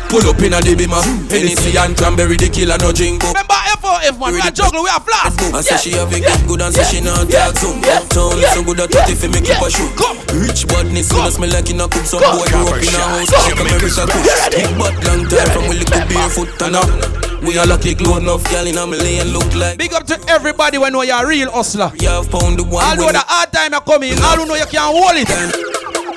Pull 0.06 0.22
up 0.30 0.38
in 0.38 0.54
a 0.54 0.62
the 0.62 0.78
bima. 0.78 1.02
Hennessy 1.26 1.74
and 1.74 1.98
cranberry, 1.98 2.38
the 2.38 2.46
killer 2.54 2.78
no 2.78 2.94
drink. 2.94 3.18
up. 3.26 3.34
Remember 3.34 3.58
F4F 3.82 4.14
man, 4.18 4.32
we 4.34 4.40
are 4.40 4.54
juggle, 4.54 4.86
we 4.86 4.90
are 4.90 5.02
flat. 5.02 5.34
And 5.42 5.64
say 5.64 5.76
she 5.78 5.90
have 5.98 6.14
a 6.14 6.18
good 6.22 6.42
good 6.46 6.62
and 6.62 6.74
say 6.74 6.86
she 6.86 7.00
not 7.02 7.26
talk. 7.26 7.58
Some 7.58 7.82
Uptown 7.82 8.38
so 8.54 8.62
good 8.62 8.78
at 8.78 8.94
30 8.94 9.14
fi 9.18 9.26
make 9.26 9.50
up 9.50 9.66
a 9.66 9.70
shoot 9.70 9.90
Rich 10.38 10.70
badness, 10.70 11.10
me 11.10 11.18
no 11.18 11.30
smell 11.30 11.50
like 11.50 11.70
in 11.70 11.82
a 11.82 11.86
cook 11.90 12.06
Some 12.06 12.22
boy 12.22 12.46
grew 12.46 12.70
up 12.70 12.78
in 12.78 12.94
a 12.94 13.02
house, 13.02 13.30
she 13.42 13.50
come 13.58 13.66
every 13.66 13.90
a 13.90 14.06
cook 14.06 14.26
Big 14.54 14.70
butt 14.78 14.94
long 15.02 15.26
time 15.26 15.50
from 15.50 15.66
we 15.66 15.82
little 15.82 16.06
barefoot 16.06 16.62
and 16.62 16.76
up 16.78 17.21
We 17.42 17.58
all 17.58 17.70
a 17.72 17.78
kick 17.78 18.00
low 18.00 18.18
enough, 18.18 18.48
girl 18.50 18.66
in 18.66 18.78
a 18.78 18.86
me 18.86 18.96
lane 18.98 19.32
look 19.32 19.52
like 19.54 19.76
Big 19.76 19.92
up 19.92 20.06
to 20.06 20.18
everybody 20.28 20.78
when 20.78 20.92
know 20.92 21.02
you're 21.02 21.24
a 21.24 21.26
real 21.26 21.50
hustler. 21.50 21.90
You 21.98 22.08
have 22.08 22.30
pound 22.30 22.58
the 22.58 22.64
one 22.64 22.84
All 22.84 22.96
know 22.96 23.10
the 23.10 23.18
hard 23.26 23.52
time 23.52 23.72
you 23.72 23.80
come 23.80 24.02
in, 24.04 24.22
all 24.22 24.36
who 24.36 24.46
know 24.46 24.54
you 24.54 24.66
can't 24.66 24.94
hold 24.94 25.16
it. 25.16 25.28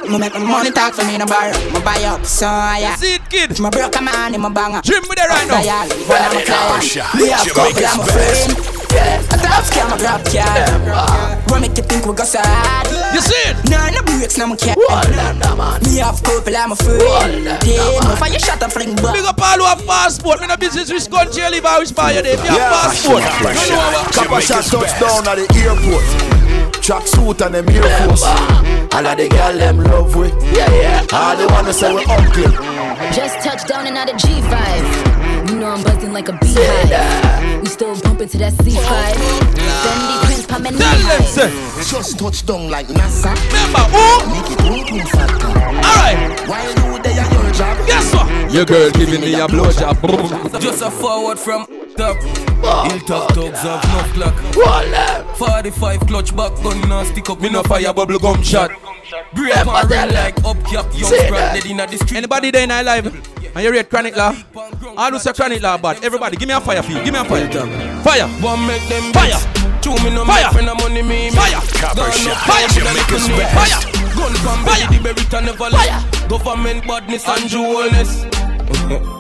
Me 0.10 0.20
make 0.20 0.34
my 0.34 0.40
money 0.40 0.70
talk 0.70 0.94
for 0.94 1.04
me 1.04 1.18
no 1.18 1.26
bar. 1.26 1.52
Me 1.74 1.82
buy 1.82 2.04
up, 2.04 2.24
so 2.26 2.46
yeah. 2.46 2.96
See 2.96 3.16
it, 3.16 3.28
kid. 3.28 3.60
Me 3.60 3.70
broke 3.72 3.96
a 3.96 4.02
man 4.02 4.36
in 4.36 4.42
my 4.42 4.50
banger. 4.50 4.82
Dream 4.82 5.02
with 5.10 5.18
it 5.18 5.28
right 5.28 5.48
now. 5.48 5.64
Dial, 5.64 5.90
one 6.06 6.22
of 6.22 6.34
my 6.34 6.44
clients. 6.44 6.96
Me 7.16 7.30
have 7.30 7.48
couple 7.48 7.86
of 7.86 8.66
my 8.66 8.75
friend. 8.90 9.24
A 9.34 9.38
top 9.38 9.64
scam, 9.64 9.92
a 9.94 9.98
grab 9.98 10.22
card. 10.26 11.50
What 11.50 11.62
make 11.62 11.78
you 11.78 11.84
think 11.84 12.06
we 12.06 12.14
go 12.14 12.24
sad? 12.24 12.88
You 13.14 13.22
see 13.22 13.36
it? 13.50 13.56
Nah, 13.70 13.90
no 13.90 14.02
breaks, 14.04 14.38
no 14.38 14.48
more 14.48 14.58
cat. 14.58 14.78
Me 14.78 15.98
have 16.00 16.22
couple 16.24 16.56
of 16.56 16.70
my 16.70 16.76
friend. 16.76 17.46
Then, 17.46 18.04
no 18.04 18.16
fire 18.16 18.40
shot 18.40 18.62
and 18.64 18.72
fling 18.72 18.96
back. 18.96 19.14
Big 19.16 19.26
up 19.26 19.40
all 19.42 19.58
who 19.58 19.66
have 19.66 19.86
passport. 19.86 20.42
Me 20.42 20.48
no 20.48 20.58
business 20.58 20.92
which 20.92 21.10
country 21.10 21.44
you 21.44 21.50
live 21.52 21.66
or 21.66 21.80
which 21.80 21.96
part 21.96 22.16
you 22.16 22.22
live. 22.22 22.40
If 22.40 22.46
you 22.46 22.58
have 22.58 22.92
passport, 22.92 23.24
you 23.24 23.72
know 23.72 23.90
what? 23.94 24.14
Copper 24.14 24.42
shot 24.42 24.64
touchdown 24.64 25.28
at 25.28 25.36
the 25.40 25.46
airport. 25.64 26.06
Track 26.82 27.08
suit 27.08 27.42
and 27.42 27.56
them 27.56 27.70
Air 27.70 28.08
Force. 28.08 28.24
All 28.24 29.06
of 29.06 29.18
the 29.18 29.28
girl 29.28 29.58
them 29.58 29.84
love 29.84 30.16
we. 30.16 30.28
Yeah, 30.56 30.70
yeah. 30.72 31.06
All 31.14 31.36
they 31.36 31.48
wanna 31.48 31.74
say 31.74 31.94
we 31.94 32.06
ugly. 32.08 32.44
Just 33.14 33.40
touched 33.44 33.68
down 33.68 33.88
and 33.88 33.98
out 33.98 34.10
of 34.10 34.18
G5. 34.18 35.15
Like 36.16 36.30
a 36.30 36.34
beehive. 36.40 37.62
We 37.62 37.68
still 37.68 38.00
bumping 38.00 38.30
to 38.30 38.38
that 38.38 38.54
C5. 38.54 38.80
Fendi 39.84 40.26
Prince 40.26 40.46
Pamela. 40.48 40.78
Tell 40.78 41.50
them. 41.50 41.84
Just 41.84 42.18
touch 42.18 42.46
down 42.46 42.70
like 42.70 42.88
NASA. 42.88 43.36
Remember, 43.52 43.84
who? 43.92 44.06
Make 44.32 44.50
it 44.50 44.60
boom 44.64 44.82
boom 44.88 45.06
factor. 45.12 45.52
Alright. 45.52 46.40
While 46.48 46.72
you 46.72 47.04
there, 47.04 47.32
your 47.34 47.52
job. 47.52 47.86
Guess 47.86 48.14
what? 48.14 48.54
Your 48.54 48.64
girl 48.66 48.90
giving 48.92 49.20
me 49.22 49.34
a 49.36 49.46
blowjob. 49.46 50.62
Just 50.62 50.82
a 50.82 50.90
forward 50.90 51.38
from 51.38 51.66
the 51.68 51.94
top. 51.98 52.18
Hilltop 52.90 53.34
dogs 53.36 53.66
of 53.66 53.84
no 53.84 54.00
clock. 54.16 54.56
Wall 54.56 55.36
45 55.36 56.00
clutch 56.08 56.36
back 56.36 56.56
gun 56.64 56.80
now 56.88 57.04
stick 57.04 57.30
up. 57.30 57.42
Me 57.42 57.50
no 57.50 57.62
fire 57.64 57.94
bubble 57.94 58.20
gum 58.20 58.42
shot. 58.42 58.72
Break 59.34 59.54
Remember 59.54 59.72
and 59.72 59.90
that. 59.92 60.14
like 60.14 60.46
up 60.46 60.58
cap. 60.64 60.86
Young 60.96 61.10
Say 61.10 61.28
spread 61.28 61.32
that. 61.34 61.62
dead 61.62 61.66
in 61.70 61.78
the 61.78 61.98
street. 61.98 62.18
Anybody 62.18 62.52
there 62.52 62.64
in 62.64 62.72
our 62.72 62.84
live? 62.84 63.36
And 63.56 63.64
you 63.64 63.72
rate 63.72 63.90
chronic 63.90 64.18
law? 64.18 64.34
All 64.98 65.12
who 65.12 65.20
say 65.20 65.34
chronic 65.34 65.62
law 65.62 65.78
bad. 65.78 66.04
Everybody, 66.04 66.38
give 66.38 66.48
me 66.48 66.54
a 66.54 66.62
fire 66.62 66.82
feel. 66.82 67.04
Give 67.04 67.14
me 67.14 67.20
a 67.20 67.26
fire. 67.26 67.48
Fire. 68.02 68.28
One 68.42 68.66
make 68.68 68.88
them 68.88 69.12
Fire. 69.12 69.40
Two 69.82 69.92
me 70.04 70.10
no 70.10 70.26
Fire. 70.26 70.44
make 70.44 70.54
friend 70.54 70.70
of 70.70 70.78
money 70.80 71.02
me. 71.02 71.32
Fire. 71.32 71.60
Copper 71.82 72.12
shot. 72.12 72.38
Fire. 72.48 72.68
Jamaica's 72.70 73.28
best. 73.28 73.54
Fire. 73.56 74.16
Gun 74.16 74.34
from 74.36 74.64
Fire. 74.64 74.88
belly 74.88 74.98
the 74.98 75.04
berry 75.04 75.46
never 75.46 75.70
left. 75.70 76.30
Government 76.30 76.88
badness 76.88 77.28
and 77.28 77.50
jewelness. 77.50 79.12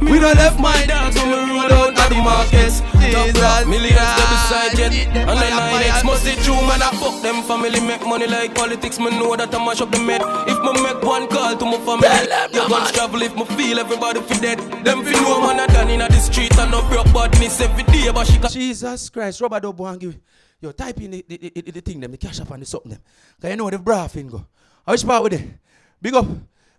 We 0.00 0.20
don't 0.20 0.36
left 0.36 0.60
my 0.60 0.86
dogs 0.86 1.16
on 1.18 1.28
the 1.30 1.36
road 1.36 1.72
out 1.72 1.98
at 1.98 2.08
the 2.08 2.20
markets. 2.22 2.80
Top 3.12 3.34
rock, 3.42 3.66
millions 3.66 3.98
they 3.98 4.26
beside 4.30 4.76
jet. 4.76 4.92
And 5.16 5.38
then 5.38 5.52
I 5.52 5.80
next 5.80 6.04
must 6.04 6.22
see 6.22 6.36
true 6.44 6.60
man 6.68 6.82
I 6.82 6.90
fuck 7.00 7.22
them 7.22 7.42
family 7.42 7.80
make 7.80 8.06
money 8.06 8.26
like 8.26 8.54
politics. 8.54 8.98
Me 8.98 9.10
know 9.10 9.34
that 9.36 9.54
I 9.54 9.58
mash 9.64 9.80
up 9.80 9.90
the 9.90 9.98
med. 9.98 10.22
If 10.46 10.58
me 10.62 10.72
make 10.82 11.02
one 11.02 11.26
call 11.28 11.56
to 11.56 11.64
my 11.64 11.78
family, 11.82 12.08
you 12.54 12.68
gon' 12.68 12.92
travel 12.92 13.22
if 13.22 13.34
me 13.34 13.44
feel 13.56 13.78
everybody 13.78 14.20
fi 14.20 14.38
dead. 14.40 14.58
Them 14.84 15.04
fi 15.04 15.12
know 15.12 15.40
man 15.40 15.60
I 15.60 15.66
done 15.66 15.90
inna 15.90 16.08
the 16.08 16.20
street 16.20 16.56
and 16.58 16.70
no 16.70 16.82
broke 16.88 17.12
badness 17.12 17.60
every 17.60 17.82
day, 17.84 18.10
but 18.12 18.26
she 18.26 18.38
can. 18.38 18.50
Jesus 18.50 19.10
Christ, 19.10 19.40
Robert 19.40 19.62
Dobo 19.62 19.90
and 19.90 20.00
give 20.00 20.18
Yo, 20.60 20.72
type 20.72 21.00
in 21.00 21.12
the, 21.12 21.24
the, 21.28 21.36
the, 21.36 21.50
the, 21.50 21.70
the 21.70 21.80
thing 21.80 22.00
them, 22.00 22.10
the 22.10 22.16
cash 22.18 22.40
up 22.40 22.50
and 22.50 22.62
the 22.62 22.66
something 22.66 22.90
them. 22.90 23.00
Cause 23.40 23.50
you 23.50 23.56
know 23.56 23.70
the 23.70 23.78
bra 23.78 24.08
thing 24.08 24.26
go. 24.26 24.44
How 24.84 24.92
which 24.92 25.06
part 25.06 25.22
with 25.22 25.34
it? 25.34 25.48
Big 26.02 26.14
up, 26.14 26.26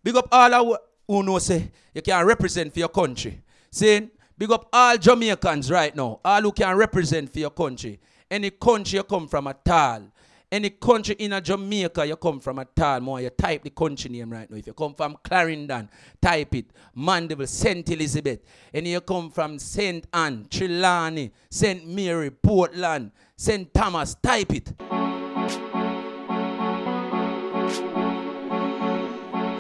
big 0.04 0.16
up 0.18 0.28
all 0.32 0.54
our 0.54 0.80
who 1.10 1.24
know 1.24 1.40
say 1.40 1.58
eh? 1.58 1.68
you 1.96 2.02
can 2.04 2.24
represent 2.24 2.72
for 2.72 2.80
your 2.80 2.90
country. 2.90 3.42
Saying 3.72 4.12
big 4.38 4.52
up 4.52 4.70
all 4.72 4.96
Jamaicans 4.96 5.72
right 5.72 5.96
now, 5.96 6.20
all 6.24 6.42
who 6.42 6.52
can 6.52 6.76
represent 6.78 7.34
for 7.34 7.40
your 7.40 7.50
country. 7.50 8.00
Any 8.30 8.52
country 8.52 8.98
you 8.98 9.04
come 9.04 9.28
from 9.28 9.48
at 9.48 9.68
all. 9.68 10.04
Any 10.52 10.70
country 10.70 11.16
in 11.18 11.34
a 11.34 11.42
Jamaica 11.42 12.06
you 12.06 12.16
come 12.16 12.40
from 12.40 12.60
at 12.60 12.80
all, 12.80 13.00
more 13.00 13.22
you 13.22 13.32
type 13.32 13.64
the 13.64 13.72
country 13.72 14.12
name 14.12 14.32
right 14.32 14.50
now. 14.50 14.58
If 14.58 14.68
you 14.68 14.74
come 14.74 14.94
from 14.94 15.18
Clarendon, 15.24 15.90
type 16.22 16.54
it. 16.56 16.66
Mandeville, 16.96 17.48
St. 17.48 17.90
Elizabeth. 17.90 18.42
And 18.72 18.88
you 18.88 19.02
come 19.02 19.32
from 19.32 19.58
St. 19.58 20.06
Ann, 20.14 20.46
Trelawny, 20.48 21.32
St. 21.50 21.88
Mary, 21.88 22.30
Portland, 22.30 23.12
St. 23.36 23.74
Thomas, 23.74 24.16
type 24.22 24.54
it. 24.54 24.74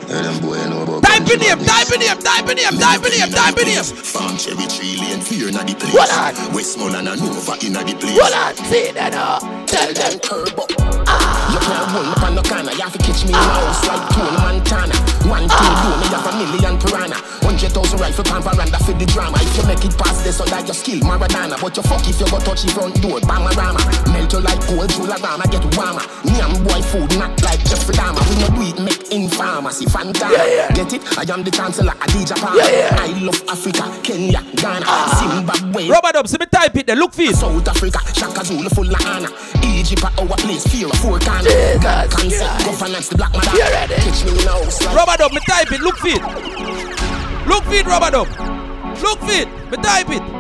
Type 0.10 1.30
in 1.30 1.40
name, 1.40 1.60
type 1.62 1.94
in 1.94 2.00
name, 2.00 2.18
type 2.18 2.50
in 2.50 2.58
name, 2.58 2.74
type 2.82 3.06
in 3.06 3.12
name, 3.14 3.30
type 3.30 3.58
in 3.62 3.68
name. 3.70 3.84
Farm 3.84 4.34
cherry 4.42 4.66
tree 4.66 4.98
lane, 4.98 5.22
fear 5.22 5.52
na 5.54 5.62
the 5.62 5.78
place. 5.78 5.94
What 5.94 6.10
on? 6.10 6.34
Westmoreland 6.50 7.06
and 7.08 7.22
Nova 7.22 7.54
inna 7.62 7.86
the 7.86 7.94
place. 7.94 8.18
Hold 8.18 8.34
on, 8.34 8.56
say 8.66 8.90
that 8.98 9.14
uh. 9.14 9.38
tell 9.70 9.94
them 9.94 10.18
turbo. 10.18 10.66
Ah. 11.06 11.14
You 11.54 11.62
can't 11.62 11.86
hold 11.94 12.10
me 12.10 12.16
on 12.26 12.34
no 12.34 12.42
corner. 12.42 12.74
You 12.74 12.82
have 12.82 12.94
to 12.98 13.02
catch 13.06 13.22
me 13.22 13.30
in 13.30 13.38
a 13.38 13.46
ah. 13.46 13.62
house 13.62 13.86
like 13.86 14.02
Tony 14.18 14.34
Montana. 14.42 14.98
One 15.30 15.46
two 15.46 15.62
ah. 15.62 15.78
do 15.78 15.90
me 16.02 16.06
you 16.10 16.18
have 16.18 16.26
a 16.26 16.34
million 16.42 16.76
piranha. 16.82 17.18
Hundred 17.46 17.70
thousand 17.70 18.00
rifle 18.02 18.26
pan 18.26 18.42
veranda 18.42 18.80
for 18.82 18.98
the 18.98 19.06
drama. 19.06 19.38
If 19.46 19.62
you 19.62 19.66
make 19.70 19.86
it 19.86 19.94
past 19.94 20.26
this, 20.26 20.42
so 20.42 20.46
that 20.50 20.66
your 20.66 20.74
skill 20.74 21.06
Maradona. 21.06 21.62
But 21.62 21.78
you 21.78 21.86
fuck 21.86 22.02
if 22.10 22.18
you 22.18 22.26
go 22.34 22.42
touch 22.42 22.66
the 22.66 22.74
front 22.74 22.98
door, 22.98 23.22
Bamarama. 23.22 23.78
Melt 24.10 24.34
you 24.34 24.42
like 24.42 24.58
cold 24.66 24.90
Jularama, 24.90 25.46
get 25.54 25.62
warmer. 25.78 26.02
Nyam 26.26 26.58
boy 26.66 26.82
food 26.82 27.14
not 27.22 27.38
like 27.46 27.62
Jeffrey 27.70 27.94
Dahmer. 27.94 28.26
We 28.26 28.42
no 28.42 28.50
do 28.58 28.62
it 28.74 28.78
make 28.82 29.06
in 29.14 29.30
pharmacy. 29.30 29.86
Fantana. 30.00 30.74
Get 30.74 30.94
it? 30.94 31.02
I 31.18 31.32
am 31.34 31.44
the 31.44 31.52
chancellor, 31.52 31.92
Adidja 31.92 32.36
Palmer. 32.40 32.62
I 32.64 33.12
love 33.20 33.42
Africa, 33.50 33.84
Kenya, 34.02 34.42
Ghana, 34.56 34.88
Zimbabwe. 35.20 35.90
Rubber 35.90 36.12
dub, 36.14 36.28
see 36.28 36.38
me 36.40 36.46
type 36.46 36.76
it 36.78 36.88
there, 36.88 36.96
look 36.96 37.14
for 37.14 37.24
it. 37.24 37.36
South 37.36 37.68
Africa, 37.68 38.00
Shaka 38.14 38.46
Zulu 38.46 38.70
full 38.70 38.88
of 38.88 39.06
honor. 39.06 39.30
Egypt 39.64 40.04
at 40.06 40.18
our 40.20 40.38
place, 40.38 40.66
fear 40.68 40.88
of 40.88 40.96
four 41.00 41.20
corner. 41.20 41.52
God 41.84 42.10
concept, 42.12 42.66
governance, 42.66 43.10
the 43.10 43.18
black 43.18 43.34
man. 43.34 43.44
Catch 43.44 44.24
me 44.26 44.32
in 44.32 44.48
a 44.48 44.52
house 44.52 44.82
like 44.86 44.96
Rubber 44.96 45.18
dub, 45.18 45.34
me 45.34 45.40
type 45.48 45.72
it, 45.72 45.82
look 45.82 45.98
for 45.98 46.08
it. 46.08 46.22
Look 47.48 47.64
for 47.66 47.74
it, 47.74 47.86
rubber 47.86 48.12
dub. 48.12 48.28
Look 49.04 49.20
for 49.20 49.32
it, 49.32 49.48
me 49.72 49.78
type 49.84 50.10
it. 50.10 50.39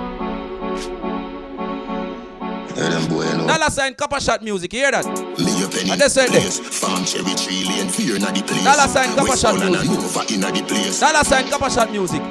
Dollar 2.84 3.70
sign 3.70 3.94
copper 3.96 4.20
shot 4.22 4.42
music, 4.42 4.72
you 4.74 4.80
hear 4.80 4.92
that? 4.92 5.04
Me 5.04 5.52
a 5.60 5.68
And 5.68 6.32
place. 6.32 6.60
Farm 6.80 7.04
cherry 7.04 7.36
tree 7.36 7.68
lane, 7.68 7.90
fear 7.92 8.16
na 8.20 8.32
the 8.32 8.40
place. 8.40 8.64
Dollar 8.64 8.88
sign 8.88 9.12
copper 9.20 9.36
shot 9.36 9.60
music. 9.60 9.92
Nova 9.92 10.24
inna 10.32 10.48
the 10.48 10.64
place. 10.64 11.00
Dollar 11.00 11.24
sign 11.28 11.50
copper 11.52 11.70
shot 11.70 11.92
music. 11.92 12.22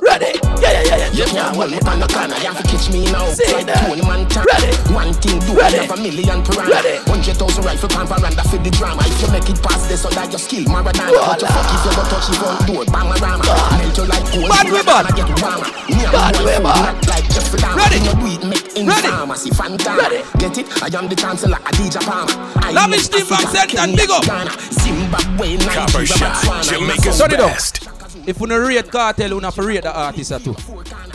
Ready? 0.00 0.32
Yeah, 0.64 0.72
yeah, 0.72 0.82
yeah, 0.88 0.96
yeah. 0.96 1.10
You 1.12 1.24
can't 1.28 1.52
hold 1.56 1.68
me 1.70 1.78
on 1.84 2.00
the 2.00 2.08
corner. 2.08 2.36
You 2.40 2.48
have 2.48 2.56
to 2.56 2.64
catch 2.64 2.88
me 2.88 3.04
now. 3.12 3.28
like 3.52 3.68
Tony 3.84 4.00
Montana. 4.00 4.48
Ready? 4.48 4.72
One 4.96 5.12
thing 5.12 5.38
do, 5.44 5.52
Ready? 5.52 5.76
have 5.84 5.92
a 5.92 5.96
million 6.00 6.40
piranha. 6.40 6.72
Ready? 6.72 6.96
Hundred 7.04 7.36
thousand 7.36 7.64
rifle 7.68 7.88
pan 7.92 8.06
veranda 8.08 8.42
for 8.48 8.56
the 8.56 8.72
drama. 8.72 9.04
If 9.04 9.20
you 9.20 9.28
make 9.28 9.44
it 9.52 9.60
past 9.60 9.88
this, 9.92 10.00
so 10.00 10.08
that 10.16 10.32
your 10.32 10.40
skill 10.40 10.64
Maradona. 10.72 11.12
But 11.36 11.44
you 11.44 11.48
fuck 11.52 11.68
if 11.68 11.84
you 11.84 11.92
go 11.92 12.02
touch 12.08 12.26
the 12.32 12.36
front 12.40 12.64
door, 12.64 12.84
Bamarama. 12.88 13.44
Melt 13.76 13.92
you 14.00 14.04
like 14.08 14.24
gold. 14.32 14.48
Bad 14.48 14.66
we 14.72 14.80
bad. 14.80 15.04
Get 15.12 15.28
warmer. 15.44 15.68
Me 15.92 16.00
and 16.00 16.12
Bad 16.16 16.32
boy 16.32 16.48
we 16.48 16.54
food 16.56 16.64
bad. 16.64 16.80
not 16.96 17.08
like 17.12 17.26
Jeffrey 17.28 17.60
Dahmer. 17.60 17.76
Ready? 17.76 17.98
You 18.00 18.14
do 18.16 18.26
it 18.32 18.42
make 18.48 18.68
in 18.76 18.84
Ready? 18.88 19.08
pharmacy. 19.12 19.50
Fantana. 19.52 19.65
Ready? 19.66 20.22
Get 20.38 20.58
it? 20.58 20.66
I 20.80 20.86
am 20.96 21.08
the 21.08 21.16
chancellor, 21.16 21.56
Adidja 21.56 22.00
Palmer. 22.00 22.30
I 22.62 22.70
Lavish 22.70 23.10
love 23.10 23.18
team 23.18 23.26
from 23.26 23.36
Africa, 23.38 23.56
St. 23.56 23.70
Kenya, 23.70 23.96
Big 23.96 24.10
up. 24.10 24.24
Ghana, 24.24 24.50
Zimbabwe, 24.70 25.56
Copper 25.58 25.98
Nigeria, 25.98 26.06
shot, 26.06 26.34
Botswana. 26.44 26.70
Jamaica's 26.70 27.18
Turn 27.18 27.32
it 27.32 27.40
up. 27.40 27.50
best. 27.50 27.88
If 28.28 28.40
you 28.40 28.46
no 28.46 28.58
rate 28.58 28.90
cartel, 28.92 29.28
you 29.30 29.40
have 29.40 29.54
to 29.56 29.62
rate 29.62 29.82
the 29.82 29.92
artist 29.92 30.30
uh, 30.32 30.38
too. 30.38 30.54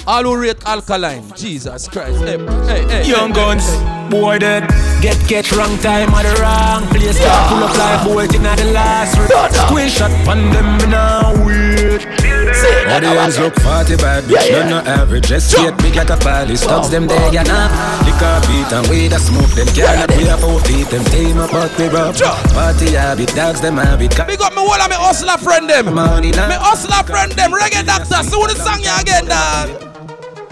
All 0.05 0.23
who 0.23 0.35
rate 0.35 0.61
alkaline, 0.65 1.31
Jesus 1.35 1.87
Christ. 1.87 2.19
Hey, 2.23 2.37
hey, 2.67 2.83
hey. 3.03 3.09
Young 3.09 3.29
hey, 3.29 3.35
guns, 3.35 3.65
hey. 3.69 4.07
boy 4.09 4.39
dead. 4.39 4.67
Get 5.01 5.17
get 5.29 5.49
wrong 5.53 5.77
time 5.77 6.09
at 6.09 6.23
the 6.23 6.41
wrong 6.41 6.87
place. 6.89 7.19
Yeah. 7.19 7.49
Pull 7.49 7.63
up 7.63 7.77
like 7.77 8.03
bolt 8.05 8.35
in 8.35 8.43
the 8.43 8.71
last 8.73 9.17
round. 9.17 9.53
Square 9.53 9.89
shot 9.89 10.11
on 10.27 10.51
them 10.51 10.77
me 10.77 10.85
now 10.87 11.45
wait. 11.45 12.30
Audience 12.91 13.37
look 13.39 13.55
40 13.59 13.95
bad. 13.97 14.23
Bitch, 14.25 14.49
Yeah, 14.49 14.57
yeah. 14.57 14.69
no 14.69 14.77
average. 14.79 15.27
Just 15.27 15.51
straight 15.51 15.77
big 15.77 15.95
like 15.95 16.09
a 16.09 16.17
pally 16.17 16.55
Studs 16.55 16.89
them 16.89 17.07
there, 17.07 17.31
you 17.33 17.43
know 17.43 17.67
Liquor 18.05 18.41
beat 18.47 18.71
and 18.73 18.87
weed 18.87 19.13
a 19.13 19.19
smoke 19.19 19.49
Them 19.51 19.67
can't 19.67 20.11
we 20.17 20.23
have 20.25 20.39
four 20.41 20.59
feet 20.61 20.87
Them 20.87 21.03
team 21.05 21.37
up 21.37 21.51
but 21.51 21.71
we 21.77 21.87
rough. 21.87 22.17
Party 22.53 22.91
habit, 22.91 23.29
dogs 23.35 23.61
them 23.61 23.77
habit. 23.77 24.11
Big 24.27 24.41
up 24.41 24.53
me 24.55 24.61
wall 24.61 24.81
of 24.81 24.89
me 24.89 24.95
hustler 24.97 25.37
friend 25.37 25.69
them. 25.69 25.93
Money 25.93 26.31
Me 26.31 26.57
hustler 26.59 27.03
friend 27.05 27.31
them. 27.33 27.51
Reggae 27.51 27.85
doctor. 27.85 28.23
Soon 28.29 28.47
the 28.47 28.55
song 28.55 28.81
you 28.81 28.91
again, 28.99 29.25
dog. 29.25 29.90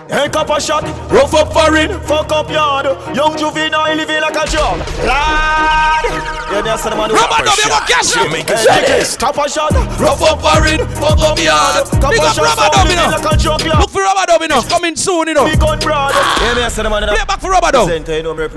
Hey, 0.10 0.28
copper 0.28 0.60
shot, 0.60 0.84
rough 1.12 1.34
up 1.36 1.54
foreign, 1.54 2.00
fuck 2.02 2.32
up 2.32 2.50
yard. 2.50 2.86
Young 3.16 3.38
juvenile 3.38 3.94
living 3.96 4.22
like 4.22 4.34
a 4.36 4.46
jog. 4.50 4.80
Lad, 5.06 6.04
yeah, 6.50 6.62
that's 6.66 6.84
the 6.84 6.90
man. 6.98 7.12
who- 7.12 7.16
Rubber 7.16 7.46
dub, 7.46 7.58
you 7.62 7.70
go 7.70 7.80
cash 7.86 8.18
up. 8.18 8.26
Hey, 8.28 8.42
check 8.44 8.90
it. 8.90 9.06
Shot, 9.50 9.72
rough 10.02 10.22
up 10.24 10.42
foreign, 10.42 10.82
fuck 10.98 11.20
up 11.22 11.38
yard. 11.38 11.86
Big 11.92 12.02
Copper 12.02 12.22
up 12.26 12.34
shot, 12.34 12.42
rubber 12.42 12.62
sound 12.62 12.74
dub, 12.74 12.88
you 12.90 12.96
living 12.98 13.12
know. 13.12 13.18
like 13.22 13.34
a 13.34 13.38
yeah. 13.66 13.80
Look 13.80 13.90
for 13.92 14.02
dub, 14.26 14.42
you. 14.50 14.62
Coming 14.68 14.96
soon, 14.96 15.28
you 15.28 15.34
know. 15.36 15.46
Big 15.46 15.60
gun 15.60 15.78
broad. 15.78 16.12
Yeah, 16.14 16.68
said 16.70 16.86
the 16.86 16.90
man. 16.90 17.04
Play 17.08 17.26
back 17.28 17.40
for 17.40 17.52
rubber 17.52 17.72
dub. 17.72 17.88
Present, 17.88 18.08
you 18.10 18.24
know 18.24 18.34
me. 18.34 18.48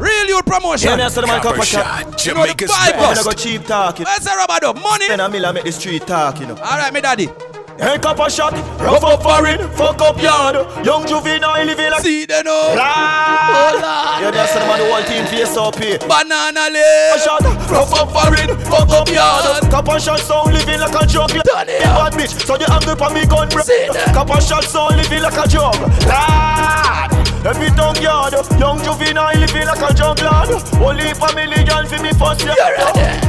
Real 0.00 0.26
youth 0.28 0.46
promotion. 0.46 0.98
Yeah, 0.98 1.08
I 1.08 1.20
the 1.20 1.26
man. 1.28 1.42
Copper 1.42 1.62
shot. 1.62 2.24
You 2.24 2.32
know 2.34 2.46
the 2.46 2.54
Jamaica's 2.56 2.70
vibe, 2.70 2.92
I'm 2.94 2.98
boss. 3.00 3.22
gonna 3.22 3.36
go 3.36 3.42
cheap 3.42 3.66
talking. 3.66 4.06
Where's 4.06 4.24
the 4.24 4.30
rubber 4.32 4.58
dub? 4.60 4.76
Money. 4.80 5.08
Then 5.08 5.20
I 5.20 5.28
mill 5.28 5.44
make 5.52 5.64
the 5.64 5.72
street 5.72 6.06
talk, 6.06 6.40
you 6.40 6.46
know. 6.46 6.56
All 6.56 6.78
right, 6.78 6.92
me 6.92 7.02
daddy. 7.02 7.28
Hey, 7.78 7.98
copper 7.98 8.28
shot, 8.28 8.52
rough 8.80 9.04
up 9.04 9.22
foreign, 9.22 9.58
fuck 9.72 10.00
up 10.00 10.20
yard. 10.20 10.56
Young 10.84 11.06
juvenile 11.06 11.64
living 11.64 11.90
like. 11.90 12.02
See 12.02 12.26
them. 12.26 12.44
Lad. 12.44 13.80
Oh. 13.82 14.18
Yeah, 14.20 14.30
that's 14.30 14.54
the 14.54 14.60
man. 14.60 14.78
The 14.78 14.92
whole 14.92 15.02
team 15.04 15.24
face 15.26 15.56
up 15.56 15.76
here. 15.76 15.98
Banana 15.98 16.68
leaf. 16.70 17.22
shot, 17.22 17.42
rough 17.70 17.92
up 17.94 18.12
foreign, 18.12 18.58
fuck 18.66 18.90
up 18.90 19.08
yard. 19.08 19.62
Copper 19.70 19.98
shot 19.98 20.20
sound 20.20 20.52
living 20.52 20.80
like 20.80 20.94
a. 20.94 21.06
Done 21.12 21.68
it. 21.68 21.82
Bad 21.82 22.12
bitch, 22.12 22.46
so 22.46 22.56
the 22.56 22.70
angle 22.72 22.96
for 22.96 23.12
me 23.14 23.26
gun. 23.26 23.50
See 23.62 23.88
that. 23.92 24.14
Copper 24.14 24.40
shot 24.40 24.64
sound 24.64 24.96
living 24.96 25.22
like 25.22 25.36
a 25.36 25.48
jug. 25.48 25.74
Lad. 26.06 27.21
Every 27.44 27.70
tongue 27.74 28.00
yard, 28.00 28.34
young 28.56 28.78
juvenile 28.84 29.34
living 29.34 29.66
like 29.66 29.90
a 29.90 29.92
jug 29.94 30.20
lad. 30.20 30.48
Only 30.78 31.12
for 31.12 31.34
million 31.34 31.86
for 31.90 31.98
me 32.00 32.12
first 32.14 32.44
year. 32.46 32.54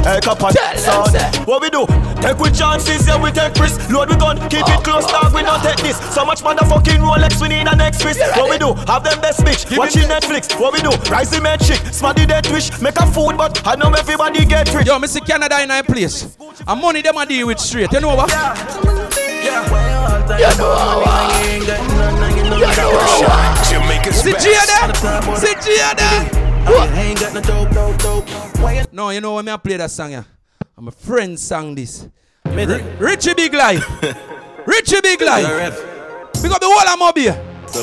Hey, 0.06 0.20
copper 0.22 0.54
Tell 0.54 0.78
shot, 0.78 1.12
them, 1.12 1.32
son. 1.32 1.46
What 1.46 1.60
we 1.60 1.68
do? 1.68 1.84
Take 2.22 2.38
with 2.38 2.56
chances, 2.56 3.08
yeah 3.08 3.20
we 3.20 3.32
take 3.32 3.54
risks. 3.56 3.90
Load 3.90 4.10
we 4.10 4.16
gun, 4.16 4.38
keep 4.48 4.62
it 4.70 4.78
oh. 4.78 4.82
close, 4.84 5.06
dog. 5.06 5.34
We 5.34 5.42
not 5.42 5.64
take 5.64 5.82
this. 5.82 5.98
So 6.14 6.24
much 6.24 6.42
motherfucking 6.42 7.02
Rolex, 7.02 7.42
we 7.42 7.48
need 7.48 7.66
an 7.66 7.78
next 7.78 8.04
wrist. 8.04 8.20
What 8.36 8.50
we 8.50 8.58
do? 8.58 8.74
Have 8.86 9.02
them 9.02 9.20
best 9.20 9.40
bitch. 9.40 9.76
Watching 9.76 10.08
Netflix. 10.08 10.58
What 10.60 10.72
we 10.72 10.80
do? 10.80 10.90
Rising 11.10 11.42
med 11.42 11.60
chick, 11.60 11.80
smarty 11.92 12.24
dead 12.24 12.46
wish. 12.52 12.70
Make 12.80 13.00
a 13.00 13.06
food, 13.06 13.36
but 13.36 13.66
I 13.66 13.74
know 13.74 13.90
everybody 13.90 14.44
get 14.44 14.72
rich. 14.72 14.86
Yo, 14.86 14.96
me 15.00 15.08
see 15.08 15.22
Canada 15.22 15.60
in 15.60 15.72
a 15.72 15.82
place. 15.82 16.36
And 16.68 16.80
money 16.80 17.02
them 17.02 17.16
a 17.16 17.26
deal 17.26 17.48
with 17.48 17.58
straight. 17.58 17.92
You 17.92 18.00
know 18.00 18.14
what? 18.14 19.03
You 19.54 20.50
know 20.58 21.06
Copper 22.74 23.06
shot, 23.06 23.54
Jamaica's 23.70 24.18
See 24.22 24.32
best. 24.32 24.42
Gia 24.44 24.62
there? 24.66 24.90
See 25.36 25.54
Gia 25.62 25.94
there? 25.94 26.22
ain't 26.98 27.22
no 28.92 29.10
you 29.10 29.20
know 29.20 29.34
when 29.36 29.44
me 29.44 29.52
I 29.52 29.56
play 29.56 29.76
that 29.76 29.90
song, 29.90 30.10
yeah? 30.12 30.24
I'm 30.76 30.88
a 30.88 30.90
friend 30.90 31.38
sang 31.38 31.74
this. 31.74 32.08
Me 32.46 32.64
R- 32.64 32.80
Richie 32.98 33.34
Big 33.34 33.52
Life. 33.54 33.86
Richie 34.66 35.00
Big 35.02 35.20
Life. 35.20 35.46
Pick 36.42 36.50
up 36.50 36.60
the 36.60 36.66
whole 36.66 36.88
of 36.88 36.98
Mobile. 36.98 37.36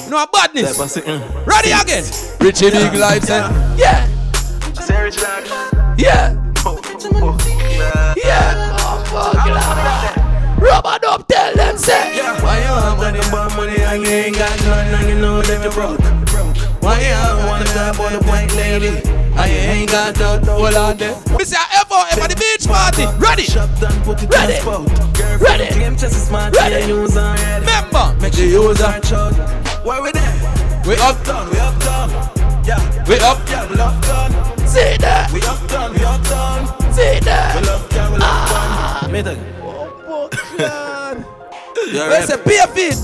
You 0.03 0.09
know 0.09 0.23
a 0.23 0.27
badness. 0.27 0.77
Ready 1.45 1.71
again. 1.71 2.03
Richie 2.39 2.71
Big 2.71 2.93
Life 2.95 3.23
say, 3.23 3.39
yeah, 3.77 4.07
yeah, 5.97 5.97
yeah. 5.97 6.35
Oh, 6.65 6.77
fuck, 9.09 9.45
Lord. 9.45 10.17
Rubber 10.61 10.97
tell 11.55 11.65
them 11.65 11.77
say. 11.77 12.17
Why 12.41 12.59
you 12.63 12.71
want 12.71 12.97
money, 12.99 13.19
but 13.31 13.55
money 13.55 13.81
and 13.81 14.03
you 14.03 14.09
ain't 14.09 14.37
got 14.37 14.59
none 14.63 14.93
and 14.95 15.09
you 15.09 15.15
know 15.19 15.41
that 15.41 15.63
you 15.63 15.71
broke. 15.71 15.99
Why 16.81 16.99
you 16.99 17.47
wanna 17.47 17.65
die 17.65 17.93
for 17.93 18.09
the 18.09 18.19
white 18.27 18.53
lady 18.55 19.01
and 19.37 19.51
you 19.51 19.57
ain't 19.57 19.91
got 19.91 20.17
no 20.17 20.39
whole 20.53 20.71
lot 20.71 20.97
there. 20.97 21.15
Me 21.37 21.43
say 21.45 21.57
F 21.73 21.91
at 21.91 22.29
the 22.29 22.35
beach 22.35 22.67
party. 22.67 23.05
Ready? 23.19 23.43
Shop 23.43 23.69
done. 23.79 23.93
Put 24.03 24.23
it. 24.23 24.29
Ready? 24.33 24.59
Ready? 25.43 25.67
Ready? 26.57 26.93
Remember, 26.93 28.15
make 28.21 28.33
the 28.33 28.47
user. 28.47 28.91
Where 29.83 30.01
we 30.01 30.11
there? 30.11 30.37
We 30.85 30.95
up, 30.95 31.23
Done, 31.23 31.49
we 31.51 31.59
up 31.59 31.79
done. 31.79 32.09
Yeah, 32.65 33.07
we 33.07 33.19
up. 33.19 33.37
yeah, 33.49 33.69
we 33.69 33.75
done. 33.75 34.67
See 34.67 34.97
that? 34.97 35.31
We 35.31 35.41
up 35.41 35.59
done, 35.69 35.93
we 35.93 36.03
up 36.03 36.23
done. 36.23 36.65
See 36.93 37.19
that? 37.19 37.55
We 37.55 37.67
love 37.67 37.89
done, 37.89 38.13
we 38.13 38.17
love 38.17 38.49
done. 38.49 39.11
Me 39.11 39.21
too. 39.21 39.37
Yeah, 40.57 40.90
Where's 41.89 42.27
the 42.27 42.37
beer 42.45 42.67
feet? 42.67 42.95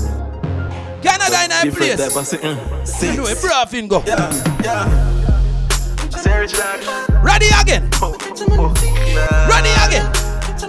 Canada 1.02 1.44
in 1.44 1.50
a 1.52 1.62
Different 1.64 1.98
type 1.98 2.12
place. 2.12 2.16
of 2.16 2.86
sitting. 2.86 3.10
You 3.10 3.16
know, 3.22 3.26
a 3.30 3.34
bra 3.40 3.64
fin 3.66 3.88
go. 3.88 4.02
Yeah, 4.06 4.30
yeah. 4.62 6.08
Serious 6.10 6.56
lad. 6.58 6.80
Ready 7.24 7.46
again. 7.60 7.88
Oh, 8.00 8.16
oh, 8.20 8.74
Ready 9.48 9.70
again. 9.86 10.06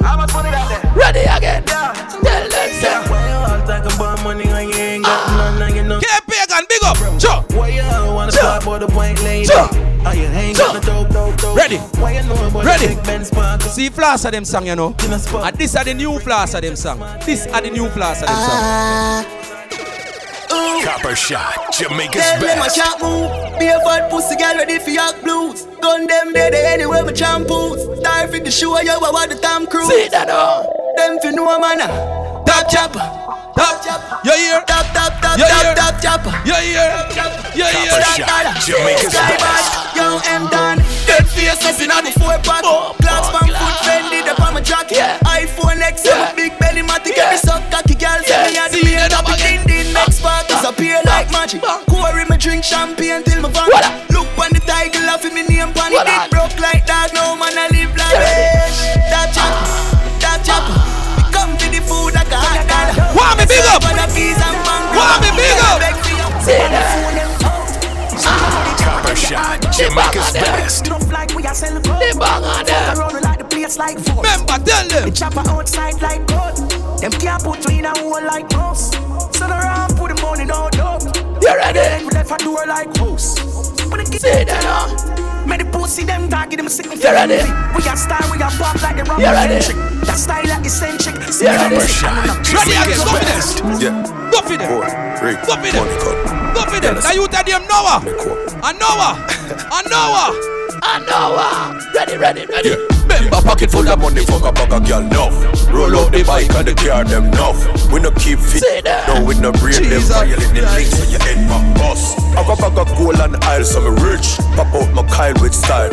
How 0.01 0.17
much 0.17 0.33
money 0.33 0.49
that 0.49 0.67
there? 0.69 0.93
Ready 0.93 1.19
again. 1.21 1.63
Yeah. 1.67 1.93
Tell 1.93 2.49
them 2.49 2.49
say. 2.51 3.09
Why 3.09 3.29
you 3.29 3.35
all 3.35 3.67
talk 3.67 3.85
about 3.95 4.23
money 4.23 4.48
Get 6.59 6.67
big 6.67 6.83
up. 6.83 6.97
Sure. 7.21 7.57
Why 7.57 7.69
you 7.69 7.81
all 7.81 8.15
wanna 8.15 8.31
Sure. 8.31 8.41
talk 8.41 8.65
the 8.79 8.87
white 8.87 9.21
lady? 9.23 9.45
Sure. 9.45 9.69
And 10.05 10.19
you 10.19 10.25
ain't 10.25 10.57
Sure. 10.57 10.73
dope, 10.81 11.09
dope, 11.09 11.37
dope. 11.37 11.55
Ready. 11.55 11.77
Why 11.77 12.11
you 12.13 12.23
know 12.23 12.47
about 12.47 12.65
Ready. 12.65 12.87
the 12.87 12.95
big 12.95 13.03
Benz 13.05 13.31
park? 13.31 13.61
See 13.61 13.89
floss 13.89 14.25
of 14.25 14.31
them 14.33 14.43
song, 14.43 14.65
you 14.67 14.75
know. 14.75 14.93
In. 15.05 15.13
And 15.13 15.57
this 15.57 15.75
are 15.75 15.85
the 15.85 15.93
new 15.93 16.19
floss 16.19 16.53
of 16.53 16.61
them 16.61 16.75
song. 16.75 16.99
This 17.25 17.47
are 17.47 17.61
the 17.61 17.69
new 17.69 17.87
floss 17.89 18.21
of 18.21 18.27
them 18.27 18.35
song. 18.35 18.59
Ah. 18.61 19.25
Copper 20.49 21.15
shot, 21.15 21.71
Jamaica's 21.73 22.25
Tell 22.25 22.39
them 22.41 22.57
I 22.57 22.65
best. 22.65 22.75
can't 22.81 23.01
move. 23.01 23.59
Be 23.59 23.67
a 23.67 23.79
fat 23.85 24.09
pussy 24.09 24.35
girl 24.35 24.55
ready 24.57 24.79
for 24.79 24.89
your 24.89 25.13
blues. 25.21 25.65
Gun 25.81 26.07
them 26.07 26.33
dead 26.33 26.53
anywhere 26.53 27.05
my 27.05 27.13
shampoos. 27.13 27.97
Star 27.99 28.27
for 28.27 28.39
the 28.39 28.49
show, 28.49 28.79
yo, 28.81 28.97
I 28.97 29.11
want 29.11 29.29
the 29.29 29.37
Tom 29.37 29.67
Cruise. 29.67 29.87
See 29.87 30.09
that, 30.09 30.27
oh. 30.31 30.65
Them 30.97 31.19
fi 31.21 31.29
know 31.31 31.45
a 31.53 31.59
man. 31.61 31.81
Uh. 31.81 32.43
Top 32.45 32.65
chopper. 32.65 32.97
Top, 33.53 33.77
chopper. 33.85 34.17
you 34.25 34.33
hear? 34.33 34.57
Top, 34.65 34.89
top, 34.89 35.13
top, 35.21 35.37
top, 35.37 35.75
top, 35.77 35.95
chopper. 36.01 36.33
You 36.41 36.57
hear? 36.57 36.89
You 37.53 37.65
hear? 37.69 38.01
Jamaica's 38.65 39.13
best. 39.13 39.95
Young 39.95 40.17
M 40.25 40.49
done. 40.49 40.81
Dead 41.05 41.29
face 41.29 41.61
up 41.61 41.77
in 41.77 41.93
the 41.93 42.11
four 42.17 42.33
pack. 42.41 42.65
Oh, 42.65 42.95
Glass 42.97 43.29
from 43.29 43.47
foot 43.53 43.77
Fendi, 43.85 44.25
the 44.25 44.33
palm 44.33 44.57
jacket. 44.63 45.21
iPhone 45.29 45.77
X 45.77 46.03
with 46.05 46.35
big 46.35 46.57
belly 46.57 46.81
matic. 46.81 47.13
Me 47.13 47.37
some 47.37 47.61
cocky 47.69 47.93
girl. 47.93 48.17
Say 48.25 48.49
me 48.49 48.57
a 48.97 49.05
the 49.05 49.37
main 49.45 49.68
Disappear 51.49 52.13
like 52.13 52.29
me 52.29 52.37
drink 52.37 52.63
champagne 52.63 53.23
till 53.23 53.41
me 53.41 53.49
van. 53.49 53.73
Look 54.13 54.29
on 54.37 54.53
the 54.53 54.61
tiger, 54.69 55.01
laugh 55.01 55.25
in 55.25 55.33
me 55.33 55.41
name 55.49 55.73
pan 55.73 55.89
it. 55.93 56.05
It 56.05 56.29
broke 56.29 56.53
like 56.61 56.85
that. 56.85 57.09
No 57.17 57.33
man 57.33 57.57
I 57.57 57.65
live 57.73 57.89
like 57.97 58.21
this. 58.21 58.85
That 59.09 59.33
chopper, 59.33 59.65
that 60.21 60.45
chopper. 60.45 60.77
Come 61.33 61.57
to 61.57 61.65
the 61.73 61.81
food 61.81 62.13
like 62.13 62.29
a 62.29 62.37
hot 62.37 62.69
dollar. 62.69 62.93
Want 63.17 63.41
me 63.41 63.49
big 63.49 63.65
up? 63.65 63.81
Want 63.81 63.97
me 65.25 65.33
big 65.33 65.57
up? 65.57 65.81
Say 66.45 66.69
that. 66.69 66.85
Copper 68.85 69.15
shot, 69.17 69.57
Jamaica's 69.73 70.29
best. 70.37 70.85
Enough 70.85 71.09
like 71.09 71.33
we 71.33 71.41
are 71.49 71.57
selling 71.57 71.81
gold. 71.81 71.97
They 71.97 72.13
bang 72.13 72.45
on 72.45 72.61
them. 72.61 73.25
Like 73.25 73.41
the 73.41 73.49
place 73.49 73.73
like 73.81 73.97
foot. 73.97 74.21
Remember, 74.21 74.61
tell 74.61 74.85
them. 74.85 75.09
The 75.09 75.17
chopper 75.17 75.41
outside 75.49 75.97
like 75.97 76.29
gold. 76.29 76.61
Them 77.01 77.09
can't 77.17 77.41
put 77.41 77.65
me 77.65 77.79
in 77.79 77.89
a 77.89 77.97
hole 77.97 78.21
like 78.21 78.45
mouse. 78.53 78.93
So 79.33 79.49
the 79.49 79.57
around 79.57 79.97
put 79.97 80.13
the 80.13 80.21
money 80.21 80.45
no 80.45 80.69
doubt. 80.69 80.98
You 81.41 81.55
ready? 81.55 81.79
Then 81.79 82.05
we 82.05 82.11
left 82.11 82.31
a 82.31 82.37
door 82.43 82.63
like 82.67 82.95
house. 82.97 83.35
When 83.89 84.03
they 84.03 84.17
Say 84.17 84.43
that 84.43 84.63
now. 84.63 85.45
Many 85.45 85.63
pussy 85.63 86.03
them 86.03 86.29
target 86.29 86.57
them 86.59 86.69
sick. 86.69 86.85
You 86.85 86.99
ready? 87.01 87.41
We 87.73 87.81
got 87.81 87.97
style, 87.97 88.27
we 88.31 88.37
got 88.37 88.51
pop 88.53 88.75
like 88.83 88.97
the 88.97 89.03
rock. 89.05 89.19
You 89.19 89.25
ready? 89.31 89.59
That 90.05 90.17
style 90.19 90.45
like 90.45 90.61
eccentric. 90.65 91.15
You 91.15 91.47
ready? 91.47 91.79
Ready 91.79 92.73
again, 92.77 92.99
go 92.99 93.05
for 93.09 93.23
them. 93.25 93.39
Yeah. 93.81 94.29
Go 94.29 94.39
for 94.45 94.57
them. 94.57 94.67
Four, 94.69 94.85
three, 95.17 95.33
Go 95.47 95.55
for 95.57 95.71
them. 95.71 95.85
money. 95.87 96.53
Go 96.53 96.61
for 96.69 96.79
them. 96.79 96.95
Now 97.01 97.11
you 97.13 97.27
tell 97.27 97.43
them 97.43 97.63
Noah. 97.65 97.97
And 98.61 98.77
Noah. 98.77 99.11
And 99.73 99.87
Noah. 99.89 100.27
And 100.83 101.05
Noah. 101.07 101.79
Ready, 101.95 102.17
ready, 102.17 102.45
ready. 102.45 102.98
Remember 103.19 103.41
pocket 103.43 103.71
full 103.71 103.87
of 103.87 103.99
money, 103.99 104.23
fuck 104.25 104.45
a 104.45 104.51
bag 104.51 104.71
of 104.71 104.87
girl 104.87 105.01
enough. 105.03 105.35
Roll 105.69 105.95
out 105.99 106.11
the 106.11 106.23
bike 106.23 106.49
and 106.55 106.67
the 106.67 106.73
car 106.73 107.03
them 107.03 107.25
enough. 107.25 107.59
We 107.91 107.99
no 107.99 108.11
keep 108.11 108.39
fit, 108.39 108.85
no 108.85 109.23
we 109.23 109.35
no 109.39 109.51
break 109.59 109.75
them 109.75 109.99
Jesus 109.99 110.09
violate 110.09 110.39
the 110.55 110.63
links 110.63 110.95
when 110.99 111.09
you 111.11 111.19
head 111.19 111.39
my 111.49 111.59
boss. 111.77 112.17
I 112.33 112.43
got 112.47 112.59
bag 112.59 112.77
of 112.77 112.89
gold 112.97 113.19
and 113.19 113.35
aisle, 113.43 113.63
so 113.63 113.81
me 113.83 113.91
rich. 114.01 114.39
Pop 114.55 114.71
out 114.73 114.89
my 114.95 115.03
Kyle 115.09 115.35
with 115.41 115.53
style. 115.53 115.91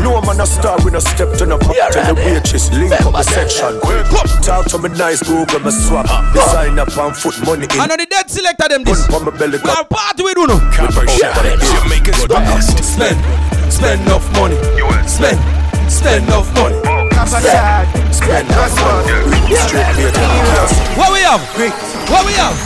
No 0.00 0.20
man 0.22 0.40
a 0.40 0.46
star, 0.46 0.78
we 0.84 0.90
no 0.90 0.98
step 0.98 1.36
to 1.36 1.44
no 1.44 1.58
pop 1.58 1.76
till 1.92 2.04
the 2.08 2.14
waitress 2.16 2.72
link 2.72 2.92
up 2.92 3.12
the 3.12 3.22
section. 3.22 3.76
Talk 4.40 4.66
to 4.72 4.78
me 4.78 4.88
nice, 4.96 5.22
Google 5.22 5.60
me 5.60 5.70
swap. 5.70 6.08
Design 6.32 6.78
up 6.78 6.96
on 6.96 7.12
foot 7.12 7.36
money 7.44 7.68
in. 7.68 7.80
I 7.80 7.86
know 7.86 7.96
the 7.96 8.06
dead 8.06 8.30
selector 8.30 8.68
them 8.68 8.84
this. 8.84 9.06
Put 9.06 9.22
my 9.22 9.30
belly 9.36 9.58
We 9.62 9.70
are 9.70 9.84
party 9.84 10.22
with 10.22 10.38
Uno. 10.38 10.56
Copper 10.72 11.04
shot, 11.04 11.36
Jamaica's 11.36 12.26
best. 12.26 12.80
Spend, 12.80 13.20
spend 13.70 14.00
enough 14.08 14.24
money. 14.32 14.56
Spend, 15.06 15.36
spend 15.90 16.24
enough 16.24 16.48
money. 16.54 16.78
Spend, 17.26 18.14
spend 18.14 18.48
enough 18.48 18.74
money. 18.80 19.56
Straight 19.66 19.94
here 19.98 20.10
to 20.10 20.20
the 20.20 20.40
class. 20.48 20.72
What 20.96 21.12
we 21.12 21.20
have? 21.26 21.42
What 22.08 22.24
we 22.26 22.32
have? 22.38 22.56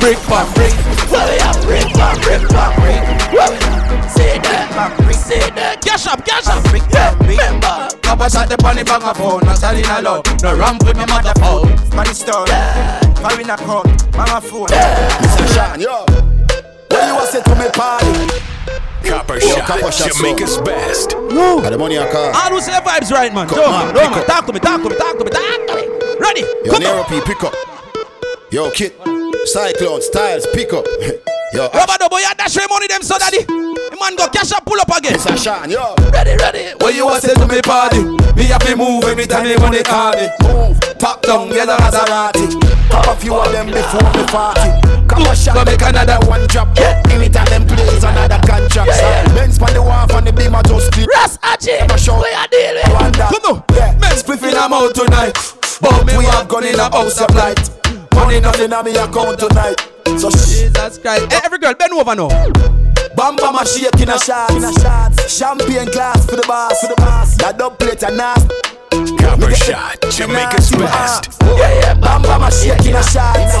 Brick 0.00 0.18
by 0.26 0.42
brick. 0.54 0.74
What 1.12 1.28
we 1.30 1.38
have? 1.38 1.60
Brick 1.62 1.86
by 1.94 2.16
brick 2.24 2.42
by 2.48 2.74
brick. 2.80 3.02
What 3.32 3.50
we 3.52 3.56
have? 3.62 4.10
Say 4.10 4.38
that. 4.40 4.72
Say 5.14 5.50
that. 5.54 5.80
Cash 5.80 6.06
up, 6.06 6.24
cash 6.24 6.48
up. 6.48 6.64
Yeah, 6.92 7.14
remember. 7.20 7.88
Papa 8.02 8.28
shot 8.30 8.48
the 8.48 8.56
bunny 8.58 8.82
bang 8.82 9.02
a 9.02 9.14
phone. 9.14 9.44
Not 9.44 9.60
telling 9.60 9.84
a 9.84 10.02
lot. 10.02 10.42
No 10.42 10.56
ramp 10.56 10.82
with 10.84 10.96
me 10.96 11.06
mother 11.06 11.32
phone. 11.40 11.68
Money 11.94 12.14
store. 12.14 12.46
Carrying 12.46 13.48
a 13.48 13.56
crowd. 13.56 13.86
Mama 14.16 14.40
phone. 14.40 14.66
Mr. 14.66 15.46
Sean, 15.54 15.80
yo. 15.80 16.04
What 16.88 17.06
you 17.06 17.16
a 17.16 17.26
say 17.26 17.42
to 17.42 17.54
me 17.54 17.70
party? 17.70 18.52
Copper 19.02 19.34
Yo, 19.34 19.40
shot, 19.40 19.66
copper 19.66 19.92
shot, 19.92 20.12
Jamaica's 20.12 20.58
best. 20.58 21.10
Got 21.12 21.70
the 21.70 21.78
money 21.78 21.98
I 21.98 22.10
car. 22.10 22.32
All 22.34 22.50
who 22.50 22.60
say 22.60 22.72
vibes 22.72 23.10
right, 23.10 23.32
man. 23.34 23.48
Come 23.48 23.58
Don't 23.58 23.72
on, 23.74 23.86
man, 23.86 23.94
don't 23.94 24.10
man. 24.10 24.26
Talk 24.26 24.46
to 24.46 24.52
me, 24.52 24.60
talk 24.60 24.82
to 24.82 24.88
me, 24.90 24.96
talk 24.96 25.18
to 25.18 25.24
me, 25.24 25.30
talk 25.30 25.66
to 25.68 25.74
me. 25.76 26.18
Ready? 26.18 26.40
Yo, 26.64 26.72
Come 26.72 26.74
on. 26.74 26.80
Nero 26.82 27.04
P, 27.04 27.20
pick 27.26 27.42
up. 27.44 27.54
Yo, 28.50 28.70
Kit, 28.70 28.94
Cyclone, 29.44 30.00
Styles, 30.02 30.46
pick 30.54 30.72
up. 30.72 30.86
Yo, 31.52 31.68
Rubber 31.74 31.96
double, 31.98 32.18
you 32.18 32.32
dash 32.38 32.56
your 32.56 32.66
money 32.68 32.86
them 32.86 33.02
so 33.02 33.18
daddy. 33.18 33.44
The 33.44 33.96
man 34.00 34.16
go 34.16 34.26
cash 34.28 34.52
up, 34.52 34.64
pull 34.64 34.80
up 34.80 34.88
again. 34.96 35.20
Mr. 35.20 35.36
Sean, 35.36 35.68
yo. 35.68 35.92
Ready, 36.08 36.32
ready. 36.40 36.72
What 36.80 36.94
you 36.94 37.04
want 37.04 37.20
say 37.22 37.34
to 37.34 37.44
me 37.46 37.60
party? 37.60 38.00
Me 38.32 38.48
have 38.48 38.64
to 38.64 38.72
move 38.74 39.04
every 39.04 39.26
time 39.28 39.44
the 39.44 39.60
money 39.60 39.82
call 39.84 40.16
me. 40.16 40.32
Move. 40.48 40.80
Top 40.96 41.20
down, 41.20 41.50
get 41.52 41.68
a 41.68 41.76
Maserati. 41.76 42.56
Pop 42.88 43.04
a 43.04 43.20
few 43.20 43.36
of 43.36 43.52
them 43.52 43.66
before 43.68 44.00
the 44.16 44.24
party. 44.32 44.64
Come 45.04 45.28
on, 45.28 45.36
shot, 45.36 45.60
make 45.68 45.82
another 45.84 46.16
one 46.24 46.46
drop. 46.48 46.72
Yeah. 46.80 47.02
Anytime 47.12 47.44
them 47.52 47.66
plays 47.68 48.00
another 48.00 48.40
contract. 48.48 48.88
Benz 49.36 49.60
on 49.60 49.74
the 49.76 49.82
wharf 49.84 50.08
and 50.16 50.26
the 50.26 50.32
beam 50.32 50.54
are 50.56 50.62
just 50.64 50.88
clean. 50.96 51.04
Ras 51.12 51.36
Achi, 51.44 51.76
Come 51.84 51.92
on, 51.92 51.98
show. 52.00 52.16
we 52.16 52.32
are 52.32 52.48
dealing. 52.48 52.88
Wonder. 52.96 53.28
Come 53.28 53.44
on. 53.60 53.64
Yeah. 53.76 53.92
Men 54.00 54.16
spliffing 54.16 54.56
them 54.56 54.72
out 54.72 54.94
tonight. 54.96 55.36
But 55.84 56.06
me 56.08 56.24
have 56.32 56.48
gun 56.48 56.64
in 56.64 56.80
a 56.80 56.88
house 56.88 57.20
of 57.20 57.28
light. 57.36 57.60
Money 58.14 58.40
nothing 58.40 58.72
on 58.72 58.84
me 58.84 58.96
account 58.96 59.38
tonight. 59.38 59.76
So 60.18 60.30
shit. 60.30 60.72
Jesus 60.72 60.98
Christ. 60.98 61.32
Hey, 61.32 61.40
every 61.44 61.58
girl, 61.58 61.74
bend 61.74 61.92
over 61.92 62.14
now. 62.14 62.28
Bam 63.16 63.36
bam 63.36 63.56
a 63.56 63.66
shake 63.66 64.00
in 64.00 64.08
a 64.08 64.18
shots. 64.18 65.36
Champagne 65.36 65.90
glass 65.90 66.24
for 66.26 66.36
the 66.36 66.44
boss. 66.46 66.80
For 66.80 66.88
the 66.88 66.96
boss. 66.96 67.36
That 67.36 67.58
dub 67.58 67.78
plate 67.78 68.02
and 68.02 68.16
nasty. 68.16 68.54
Copper 69.18 69.54
shot, 69.54 70.00
Jamaica's 70.10 70.70
best. 70.72 71.40
Yeah, 71.42 71.72
yeah, 71.80 71.94
bam 71.94 72.22
bam 72.22 72.42
a 72.42 72.50
shake 72.50 72.86
in 72.86 72.96
a 72.96 73.02
shots. 73.02 73.56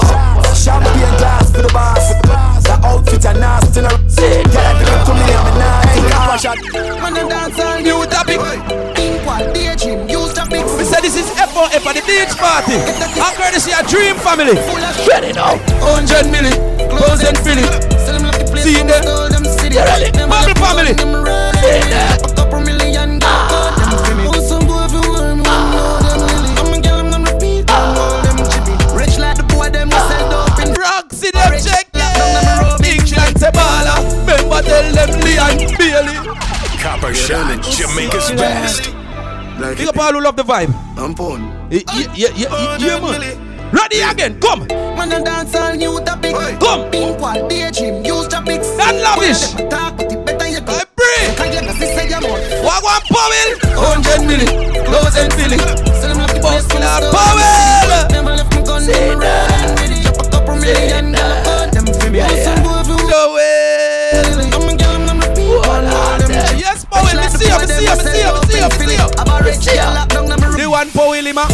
Champagne 0.56 1.16
glass 1.18 1.50
for 1.50 1.62
the 1.62 1.72
boss. 1.72 2.12
The 2.64 2.78
outfit 2.84 3.24
and 3.26 3.40
nasty. 3.40 3.80
No, 3.80 3.88
yeah, 3.88 4.42
give 4.44 4.88
it 4.88 5.04
to 5.04 5.12
me, 5.14 5.24
I'm 5.32 5.46
a 5.46 5.58
nice. 5.58 6.12
Copper 6.12 6.38
shot. 6.38 6.58
Man, 7.00 7.14
them 7.14 7.28
dance 7.28 7.60
all 7.60 7.80
New 7.80 8.06
topic. 8.06 8.40
Inqual, 8.96 9.52
daydream, 9.52 10.08
use 10.08 10.31
the 10.31 10.31
big 10.31 10.31
We 10.82 10.88
said 10.88 10.98
this 10.98 11.14
is 11.14 11.30
F4F 11.38 11.86
at 11.86 11.94
the 11.94 12.02
beach 12.10 12.34
party. 12.42 12.74
I'm 13.22 13.30
courtesy 13.38 13.70
of 13.70 13.86
Dream 13.86 14.18
Family. 14.18 14.58
Ready 15.06 15.30
now. 15.30 15.54
100 15.78 16.26
milli, 16.26 16.50
close 16.90 17.22
and 17.22 17.38
fill 17.38 17.54
it. 17.54 17.70
Sell 18.02 18.18
them 18.18 18.26
like 18.26 18.42
the 18.42 18.50
place 18.50 18.66
See 18.66 18.82
where 18.82 18.90
there. 18.90 18.98
we 18.98 19.06
stole 19.06 19.30
them 19.30 19.46
city. 19.46 19.78
You 19.78 19.86
ready? 19.86 20.10
Them 20.10 20.26
Bubble 20.26 20.50
like 20.50 20.58
family. 20.58 20.94
them 20.98 21.22
ready. 21.22 21.62
See 21.62 21.86
there. 21.86 22.18
A 22.18 22.34
couple 22.34 22.66
million 22.66 23.22
ah. 23.22 23.46
got 23.46 23.78
caught 23.78 23.78
them 23.78 23.94
for 23.94 24.14
me. 24.18 24.26
Some 24.42 24.66
boy 24.66 24.82
if 24.82 24.90
you 24.90 25.06
want 25.06 25.38
me, 25.38 25.54
know 25.70 26.02
them 26.02 26.18
lily. 26.18 26.50
Come 26.58 26.74
and 26.74 26.82
get 26.82 26.98
them, 26.98 27.06
ah. 27.06 27.14
them 27.14 27.22
repeat 27.30 27.62
them, 27.70 27.94
all 28.02 28.18
them 28.26 28.38
chippy. 28.50 28.74
Rich 28.90 29.16
like 29.22 29.38
the 29.38 29.46
boy, 29.54 29.70
them 29.70 29.86
we 29.86 30.02
sell 30.10 30.26
dope 30.34 30.58
in 30.66 30.74
Roxy 30.74 31.30
them 31.30 31.62
check 31.62 31.86
yeah. 31.94 32.74
Big 32.82 33.06
like 33.14 33.38
Sebala. 33.38 34.02
Remember 34.26 34.58
tell 34.66 34.82
them 34.90 35.14
Leon 35.22 35.62
Bailey. 35.78 36.18
Copper 36.82 37.14
shot, 37.14 37.54
Jamaica's 37.70 38.34
best. 38.34 38.90
Big 39.62 39.86
up 39.88 39.96
all 39.98 40.12
who 40.12 40.20
love 40.20 40.36
the 40.36 40.42
vibe. 40.42 40.74
I'm 40.98 41.14
porn. 41.14 41.42
Yeah, 41.70 41.80
oh, 41.88 42.14
yeah, 42.14 42.28
yeah, 42.34 42.48
yeah, 42.50 42.78
yeah, 42.78 43.00
man. 43.00 43.70
Ready 43.72 44.00
again, 44.00 44.40
come. 44.40 44.66
Man, 44.68 45.08
them 45.08 45.24
dance 45.24 45.54
all 45.54 45.74
new 45.74 45.98
topic. 46.04 46.34
Come. 46.60 46.92
Inqual, 46.92 47.48
daydream, 47.48 48.04
use 48.04 48.28
the 48.28 48.42
big 48.44 48.60
And 48.60 49.00
lavish. 49.00 49.54
Talk, 49.70 49.96
but 49.96 50.12
it 50.12 50.26
better 50.26 50.48
you. 50.48 50.58
I 50.66 50.84
pray. 50.92 51.34
Cause 51.38 51.54
you 51.54 51.62
know, 51.62 51.72
sister. 51.72 52.02
Wagwan 52.66 53.02
Powell. 53.08 53.50
100 54.02 54.26
milli, 54.28 54.46
close 54.84 55.16
and 55.16 55.32
fill. 55.32 55.54
Sell 55.56 56.10
them 56.10 56.18
like 56.18 56.34
the 56.34 56.40
Boss 56.42 56.66
place 56.66 56.68
where 56.68 56.82
we 56.82 56.86
Lord 56.86 57.00
stole 57.00 57.14
Powell. 57.16 58.10
Never 58.12 58.34
left 58.36 58.50
me 58.52 58.60
gun, 58.66 58.82
them 58.84 59.18
riding 59.18 59.74
with 59.78 59.94
it. 59.94 60.02
Drop 60.02 60.20
a 60.20 60.30
couple 60.30 60.56
million 60.58 61.12
dollar 61.12 61.38
cut 61.46 61.72
them 61.72 61.86
for 61.86 62.10
me. 62.10 62.20
Some 62.44 62.60
boy 62.66 62.82
if 62.82 62.90
you 62.92 62.98
No 63.08 63.32
way. 63.32 64.50
Come 64.52 64.68
and 64.68 64.78
get 64.78 64.90
them, 64.90 65.06
them 65.06 65.18
repeat 65.22 65.54
one 65.70 65.86
all. 65.86 66.18
Yes, 66.58 66.84
Powell, 66.84 67.14
me 67.14 67.28
see 67.30 67.46
you, 67.46 67.56
me 67.56 67.66
see 67.70 67.86
you, 67.86 67.94
me 67.94 68.04
see 68.04 68.20
you, 68.26 68.41
me 68.68 68.76
see 68.78 68.84
you, 68.84 68.86
me 68.86 68.96
see. 68.96 69.18
I'm 69.18 69.28
a 69.28 69.44
rich 69.44 69.66
girl, 69.66 69.94
lock 69.94 70.08
down 70.08 70.26
them 70.26 70.40
The 70.40 70.66
one 70.70 70.90
Powell, 70.90 71.26
him 71.26 71.38
a. 71.38 71.46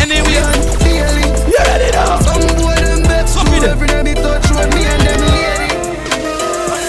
Anyway, 0.00 0.32
you 0.32 1.58
ready 1.66 1.90
now? 1.92 2.18
Some 2.20 2.42
boy 2.58 2.74
them 2.74 3.02
bet 3.04 3.28
Suck 3.28 3.46
true 3.46 3.56
it 3.56 3.62
in. 3.64 3.70
every 3.70 3.86
day 3.88 4.02
me 4.02 4.14
touch 4.14 4.50
road, 4.50 4.68
me 4.74 4.82
and 4.84 5.02
them 5.02 5.20
lady. 5.30 5.70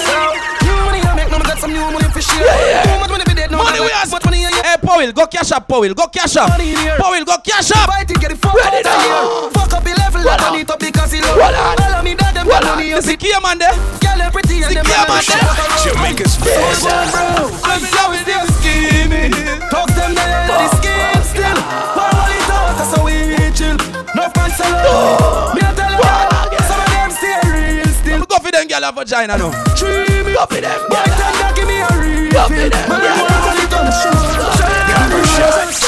So, 0.05 0.17
new 0.65 0.77
money 0.85 1.01
I 1.01 1.13
make, 1.15 1.29
now 1.29 1.37
me 1.37 1.45
got 1.45 1.59
some 1.59 1.71
new 1.73 1.81
money 1.91 2.09
for 2.09 2.21
share. 2.21 2.83
Too 2.83 2.99
much 2.99 3.09
money 3.11 3.23
be 3.25 3.33
dead, 3.35 3.51
now 3.51 3.63
Money 3.63 3.79
we 3.81 3.89
has. 3.93 4.11
much 4.11 4.25
money. 4.25 4.60
Hey, 4.71 4.77
Powell, 4.79 5.11
go 5.11 5.27
cash 5.27 5.51
up, 5.51 5.67
Powell, 5.67 5.93
go 5.93 6.07
cash 6.07 6.37
up. 6.37 6.47
Money 6.47 6.71
in 6.71 6.77
here. 6.79 6.95
Powell, 6.95 7.25
go 7.25 7.35
cash 7.43 7.71
up. 7.75 7.91
Fight 7.91 8.07
it, 8.09 8.15
get 8.21 8.31
the 8.31 8.37
fuck 8.39 8.55
Ready 8.55 8.87
out 8.87 9.03
now. 9.03 9.49
Fuck 9.51 9.73
up 9.75 9.83
the 9.83 9.91
level, 9.99 10.23
Well 10.23 10.31
I 10.31 10.47
on. 10.47 10.53
turn 10.55 10.61
it 10.63 10.71
up 10.71 10.79
because 10.79 11.11
he 11.11 11.19
low. 11.19 11.35
Well. 11.35 11.51
All 11.51 11.99
of 11.99 12.03
me 12.07 12.15
that 12.15 12.31
them 12.31 12.47
Well, 12.47 12.61
got 12.63 12.79
money 12.79 12.93
up. 12.95 13.03
this 13.03 13.11
is 13.11 13.17
Kia 13.19 13.35
man 13.43 13.59
there. 13.59 13.75
Girl, 13.99 14.15
them 14.15 14.31
pretty 14.31 14.63
and 14.63 14.71
them 14.71 14.85
Secure, 14.87 15.11
man 15.11 15.27
man. 15.27 15.75
Jamaica's 15.83 16.35
best. 16.39 16.87
I'm 16.87 17.83
in 17.83 17.91
love 17.91 18.15
with 18.15 18.23
them 18.23 18.47
scheming. 18.63 19.35
Talk 19.67 19.91
them 19.91 20.15
there, 20.15 20.39
the 20.47 20.67
scheme 20.79 21.19
still. 21.27 21.59
One 21.99 22.15
all 22.15 22.31
it 22.31 22.47
out, 22.47 22.71
that's 22.79 22.95
how 22.95 23.03
we 23.03 23.35
chill. 23.51 23.75
No 24.15 24.23
fans 24.31 24.55
alone. 24.55 25.51
Me 25.51 25.67
a 25.67 25.71
tell 25.75 25.91
you 25.91 25.99
that. 25.99 26.63
Some 26.63 26.79
of 26.79 26.87
them 26.95 27.11
stay 27.11 27.43
real 27.43 27.91
still. 27.91 28.23
Go 28.23 28.39
for 28.39 28.51
them 28.55 28.63
girl 28.71 28.87
have 28.87 28.95
vagina 28.95 29.35
now. 29.35 29.51
Dreamy. 29.75 30.31
Go 30.31 30.47
for 30.47 30.63
them 30.63 30.79
Boy, 30.87 30.95
girl. 30.95 31.11
tell 31.19 31.33
them 31.43 31.51
give 31.59 31.67
me 31.67 31.75
a 31.83 31.91
real 31.99 32.31
Go 32.31 32.47
for 32.47 32.55
feel. 32.55 34.30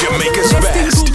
Jamaica's 0.00 0.52
best. 0.52 1.08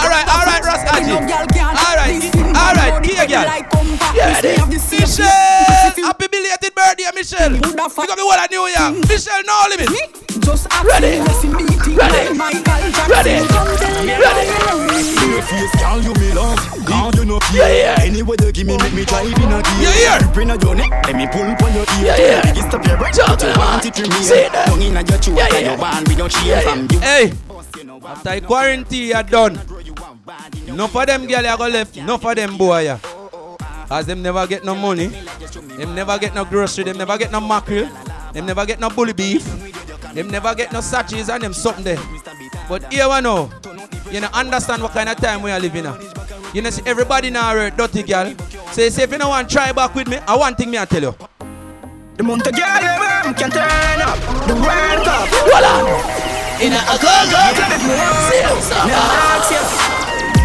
Alright, 0.00 0.28
alright, 0.28 0.64
Ross 0.64 0.82
Aji. 0.88 1.12
Alright, 1.12 2.22
alright, 2.56 3.04
here 3.04 3.22
again. 3.22 3.66
Yeah, 4.14 4.40
this. 4.40 5.18
Happy 5.18 6.28
right, 6.80 7.14
Michelle. 7.14 7.52
Pick 7.54 7.78
up 7.78 7.94
the 7.94 8.22
whole 8.22 8.32
of 8.32 8.50
New 8.50 8.66
York. 8.66 9.08
Michelle, 9.08 9.42
no 9.44 9.64
limit. 9.68 9.88
Just 10.40 10.66
Ready. 10.84 11.20
Ready. 11.94 12.32
Ready. 13.08 13.36
Ready. 14.20 14.50
Girl, 15.80 16.00
you 16.02 16.12
me 16.14 16.32
love, 16.32 16.58
God 16.84 17.16
you 17.16 17.24
know 17.24 17.38
Yeah, 17.52 17.68
yeah. 17.68 18.02
Anyway 18.02 18.36
you 18.40 18.52
give 18.52 18.66
me, 18.66 18.76
make 18.78 18.92
me 18.94 19.04
drive 19.04 19.26
in 19.26 19.32
a 19.52 19.62
gear 19.62 19.62
Yeah, 19.80 20.18
yeah. 20.18 20.32
Bring 20.32 20.50
a 20.50 20.56
your 20.58 20.74
neck, 20.74 20.90
let 21.06 21.16
me 21.16 21.26
pull 21.26 21.42
on 21.42 21.74
your 21.74 21.84
ear 21.98 22.04
Yeah, 22.04 22.16
yeah. 22.16 22.42
Biggest 22.42 22.74
up 22.74 22.86
your 22.86 22.96
breath, 22.96 23.16
but 23.26 23.42
you 23.42 23.48
want 23.58 23.84
it 23.86 23.94
to 23.94 24.02
me 24.02 24.22
Say 24.22 24.48
that. 24.50 24.68
Tongue 24.68 24.82
in 24.82 24.96
a 24.96 25.00
your 25.02 25.18
throat, 25.18 25.36
Yeah, 25.38 25.44
and 25.46 25.52
yeah. 25.54 25.70
your 25.70 25.78
band 25.78 26.08
we 26.08 26.14
don't 26.14 26.30
cheer 26.30 26.56
Yeah, 26.56 26.60
from 26.60 26.86
yeah. 26.90 26.92
you 26.92 27.00
Hey, 27.00 27.32
after 28.06 28.40
the 28.40 28.46
quarantine 28.46 29.08
you 29.08 29.22
done, 29.24 29.58
enough 30.68 30.94
of 30.96 31.06
them 31.06 31.26
girl 31.26 31.42
you 31.42 31.56
go 31.58 31.68
left, 31.68 31.96
enough 31.96 32.24
of 32.24 32.36
them 32.36 32.56
boy 32.56 32.80
ya. 32.84 32.98
As 33.90 34.06
them 34.06 34.22
never 34.22 34.46
get 34.46 34.64
no 34.64 34.74
money, 34.74 35.08
them 35.08 35.94
never 35.96 36.16
get 36.16 36.32
no 36.32 36.44
grocery, 36.44 36.84
them 36.84 36.96
never 36.96 37.18
get 37.18 37.32
no 37.32 37.40
mackerel, 37.40 37.88
them 38.32 38.46
never 38.46 38.64
get 38.64 38.78
no 38.78 38.88
bully 38.88 39.12
beef, 39.12 39.44
them 40.14 40.30
never 40.30 40.54
get 40.54 40.72
no 40.72 40.80
sachets 40.80 41.28
and 41.28 41.42
them 41.42 41.52
something 41.52 41.82
there. 41.82 41.98
But 42.68 42.92
here 42.92 43.08
we 43.08 43.20
know, 43.20 43.50
you 44.12 44.20
know 44.20 44.28
understand 44.32 44.82
what 44.82 44.92
kind 44.92 45.08
of 45.08 45.16
time 45.16 45.42
we 45.42 45.50
are 45.50 45.58
living 45.58 45.86
in. 45.86 45.94
You 46.54 46.62
know 46.62 46.70
see 46.70 46.82
everybody 46.86 47.30
now 47.30 47.56
a 47.58 47.70
dirty 47.70 48.04
girl. 48.04 48.32
So 48.70 48.82
you 48.82 48.90
say 48.90 49.02
if 49.02 49.10
you 49.10 49.18
don't 49.18 49.28
want 49.28 49.48
to 49.48 49.54
try 49.54 49.72
back 49.72 49.92
with 49.94 50.06
me, 50.06 50.18
I 50.18 50.36
one 50.36 50.54
thing 50.54 50.70
me 50.70 50.78
I 50.78 50.84
tell 50.84 51.02
you. 51.02 51.14
The 52.16 52.22
month 52.22 52.46
of 52.46 52.54
girl, 52.54 53.34
can 53.34 53.50
turn 53.50 54.02
up 54.02 54.18
The 54.46 54.54
World 54.54 55.04
Cup 55.04 55.28
Hold 55.50 55.64
on. 55.64 56.30
In 56.62 56.72
a 56.74 56.80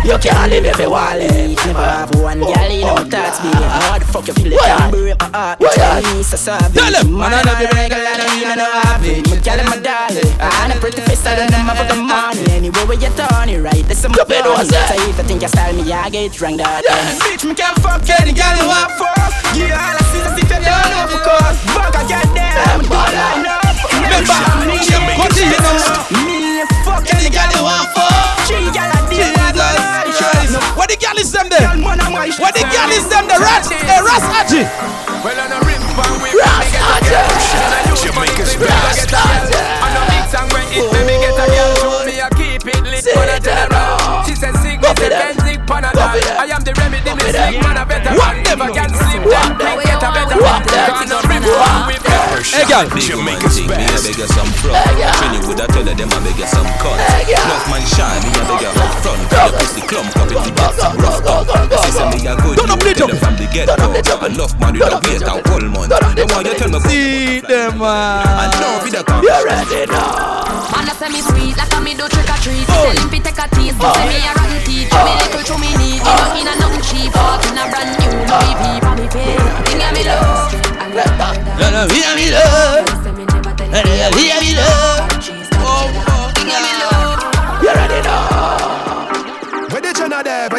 You 0.06 0.18
can't 0.22 0.52
live 0.54 0.66
if 0.66 0.78
you 0.78 0.90
want 0.92 1.18
live. 1.18 1.58
Never 1.66 1.82
have 1.82 2.14
one 2.22 2.38
oh, 2.38 2.54
girl 2.54 2.70
in 2.70 2.86
no 2.86 2.94
thoughts 3.10 3.42
be. 3.42 3.50
How 3.50 3.98
the 3.98 4.06
fuck 4.06 4.28
you 4.30 4.34
feel 4.38 4.54
it? 4.54 4.62
Can't 4.62 4.92
break 4.94 5.18
my 5.18 5.30
heart. 5.34 5.58
Tell 5.60 6.02
me 6.14 6.22
so 6.22 6.38
savage. 6.38 6.78
Tell 6.78 6.94
him. 6.94 7.18
Man, 7.18 7.34
I 7.34 7.42
love 7.42 7.58
you 7.58 7.70
regular, 7.74 8.06
I 8.06 8.18
don't 8.22 8.30
mean 8.38 8.46
I 8.46 8.56
don't 8.56 8.86
have 8.86 9.02
it. 9.02 9.26
My 9.26 9.38
girl, 9.42 9.60
my 9.66 9.78
darling. 9.82 10.30
I'm 10.38 10.72
a 10.72 10.76
pretty 10.78 11.02
face, 11.02 11.26
I 11.26 11.42
don't 11.42 11.50
know 11.50 11.74
for 11.74 11.90
the 11.90 11.98
money. 11.98 12.46
Anyway, 12.54 12.86
where 12.86 13.02
you 13.02 13.10
turn 13.18 13.50
it 13.50 13.58
right, 13.66 13.82
that's 13.90 14.06
some 14.06 14.14
You 14.14 14.26
better 14.30 14.54
funny. 14.54 14.70
what's? 14.70 14.94
So 14.94 14.94
if 14.94 15.18
you 15.18 15.24
think 15.26 15.42
you 15.42 15.50
style 15.50 15.74
me, 15.74 15.90
I 15.90 16.10
get 16.14 16.38
wrong 16.38 16.58
that. 16.62 16.86
Bitch, 17.26 17.42
me 17.42 17.58
can't 17.58 17.74
fuck 17.82 18.06
any 18.06 18.30
girl 18.30 18.54
you 18.62 18.70
want 18.70 18.94
fuck 19.02 19.34
Yeah, 19.58 19.74
all 19.74 19.98
I 19.98 20.06
see 20.14 20.22
is 20.22 20.38
if 20.38 20.46
you 20.46 20.62
don't 20.62 20.86
know 20.94 21.10
for 21.10 21.22
cause 21.26 21.58
Fuck 21.74 21.98
a 21.98 22.02
goddamn 22.06 22.86
ball 22.86 23.10
line 23.10 23.50
up 23.50 23.75
Remember, 24.06 24.38
continue 25.18 25.60
now. 25.66 26.06
Me 26.14 26.62
fuck 26.86 27.06
any 27.10 27.30
girl 27.34 27.50
you 27.58 27.64
want 27.66 27.90
fuck 27.98 28.46
Three 28.46 28.70
girl 28.70 28.86
a 28.86 29.02
day, 29.10 29.34
Jesus 30.06 30.30
Christ. 30.30 30.78
What 30.78 30.88
the 30.94 30.98
girl 31.02 31.18
is 31.18 31.32
them 31.34 31.50
there? 31.50 31.66
What 32.38 32.54
the 32.54 32.62
girl 32.70 32.92
is 32.94 33.10
them 33.10 33.26
there? 33.26 33.42
Rat, 33.42 33.66
eh, 33.66 34.06
Ras 34.06 34.26
Aji. 34.38 34.62
Well, 35.26 35.34
on 35.42 35.50
a 35.50 35.60
rim 35.66 35.82
pan 35.98 36.14
we 36.22 36.30
Ras 36.38 36.70
Aji. 36.70 37.18
Jamaica's 38.06 38.54
best. 38.62 39.10
On 39.10 39.90
a 39.90 40.02
mix 40.14 40.30
and 40.38 40.46
when 40.54 40.62
it 40.70 40.86
make 40.94 41.10
me 41.10 41.16
get 41.18 41.34
a 41.34 41.46
girl 41.50 41.74
show 41.82 42.06
me 42.06 42.22
I 42.22 42.30
keep 42.38 42.62
it 42.70 42.84
lit 42.86 43.10
on 43.18 43.26
a 43.26 43.40
general. 43.42 44.22
She 44.30 44.38
says 44.38 44.54
sick 44.62 44.78
me 44.78 44.90
say 45.02 45.10
Benzik 45.10 45.66
Panadol. 45.66 46.14
I 46.38 46.54
am 46.54 46.62
the 46.62 46.78
remedy 46.78 47.10
me 47.10 47.26
sick 47.34 47.58
man 47.66 47.82
a 47.82 47.86
better 47.90 48.14
man. 48.14 48.46
Never 48.46 48.70
can 48.70 48.94
sleep 48.94 49.26
then 49.26 49.58
quick 49.58 49.82
get 49.90 50.06
a 50.06 50.10
better 50.14 50.38
man. 50.38 50.62
On 50.62 51.10
a 51.10 51.20
rim 51.26 51.42
pan 51.42 51.90
we 51.90 52.15
Hey, 52.54 52.66
girl. 52.70 52.86
Jamaica's 52.86 53.58
best. 53.66 53.80
Me 53.80 53.86
a 53.86 53.98
beg 54.06 54.18
you 54.22 54.30
some 54.30 54.52
front. 54.62 54.78
Trini 55.18 55.40
would 55.48 55.62
I 55.62 55.66
tell 55.72 55.86
her 55.86 55.96
them 55.96 56.10
I 56.14 56.20
beg 56.22 56.38
you 56.38 56.48
some 56.48 56.70
cut. 56.78 56.98
Enough 57.26 57.66
man 57.72 57.84
shine, 57.90 58.22
me 58.22 58.30
a 58.36 58.44
beg 58.46 58.62
you 58.62 58.72
up 58.74 58.92
front. 59.02 59.22
Your 59.26 59.50
pussy 59.58 59.82
clump 59.86 60.14
up 60.16 60.30
if 60.30 60.40
you 60.46 60.54
get 60.54 60.74
some 60.78 60.98
rough 61.02 61.20
cut. 61.26 61.46
She 61.86 61.92
say 61.92 62.06
me 62.12 62.20
a 62.28 62.34
good. 62.38 62.56
Turn 62.62 62.70
up 62.70 62.80
the 62.80 62.94
Tell 62.96 63.10
her 63.10 63.18
from 63.18 63.36
the 63.36 63.46
get 63.50 63.68
go. 63.74 63.90
Enough 64.26 64.54
man 64.62 64.74
with 64.78 64.94
a 64.94 64.98
wait 65.04 65.24
and 65.26 65.42
whole 65.48 65.68
month. 65.74 65.94
They 66.16 66.26
want 66.30 66.46
you 66.48 66.56
tell 66.56 66.70
me. 66.70 66.80
See 66.86 67.40
them, 67.42 67.80
man. 67.82 68.24
I 68.24 68.46
know 68.62 68.80
if 68.80 68.94
you 68.94 69.04
come. 69.04 69.24
You 69.26 69.36
ready 69.42 69.90
now? 69.90 70.46
Man, 70.70 70.90
I 70.90 70.94
say 70.96 71.10
me 71.10 71.22
sweet, 71.22 71.58
like 71.58 71.74
a 71.74 71.80
me 71.82 71.94
do 71.94 72.06
trick 72.08 72.30
or 72.30 72.40
treat. 72.40 72.66
Tell 72.66 72.94
him 72.94 73.10
fi 73.10 73.20
take 73.20 73.42
a 73.42 73.46
tease, 73.54 73.76
but 73.78 73.94
say 73.94 74.06
me 74.10 74.18
a 74.22 74.32
rotten 74.34 74.62
teeth. 74.64 74.90
Show 74.90 75.04
me 75.04 75.14
little, 75.18 75.44
show 75.44 75.58
me 75.60 75.70
need. 75.82 76.02
Me 76.02 76.12
no 76.14 76.26
in 76.40 76.48
a 76.48 76.54
nothing 76.62 76.84
cheap, 76.86 77.10
fuck 77.12 77.44
in 77.46 77.58
a 77.58 77.64
brand 77.70 77.92
new 78.00 78.12
Louis 78.16 78.56
V 78.58 78.64
for 78.80 78.96
me 78.96 79.06
pay. 79.12 79.36
Think 79.66 79.84
me 79.92 80.04
low. 80.08 80.66
No, 80.96 81.68
no, 81.72 81.82
hear 81.92 82.16
me 82.16 82.32
love. 82.36 84.16
Hear 84.16 84.40
me 84.42 84.56
love. 84.56 85.08
Oh, 85.68 86.15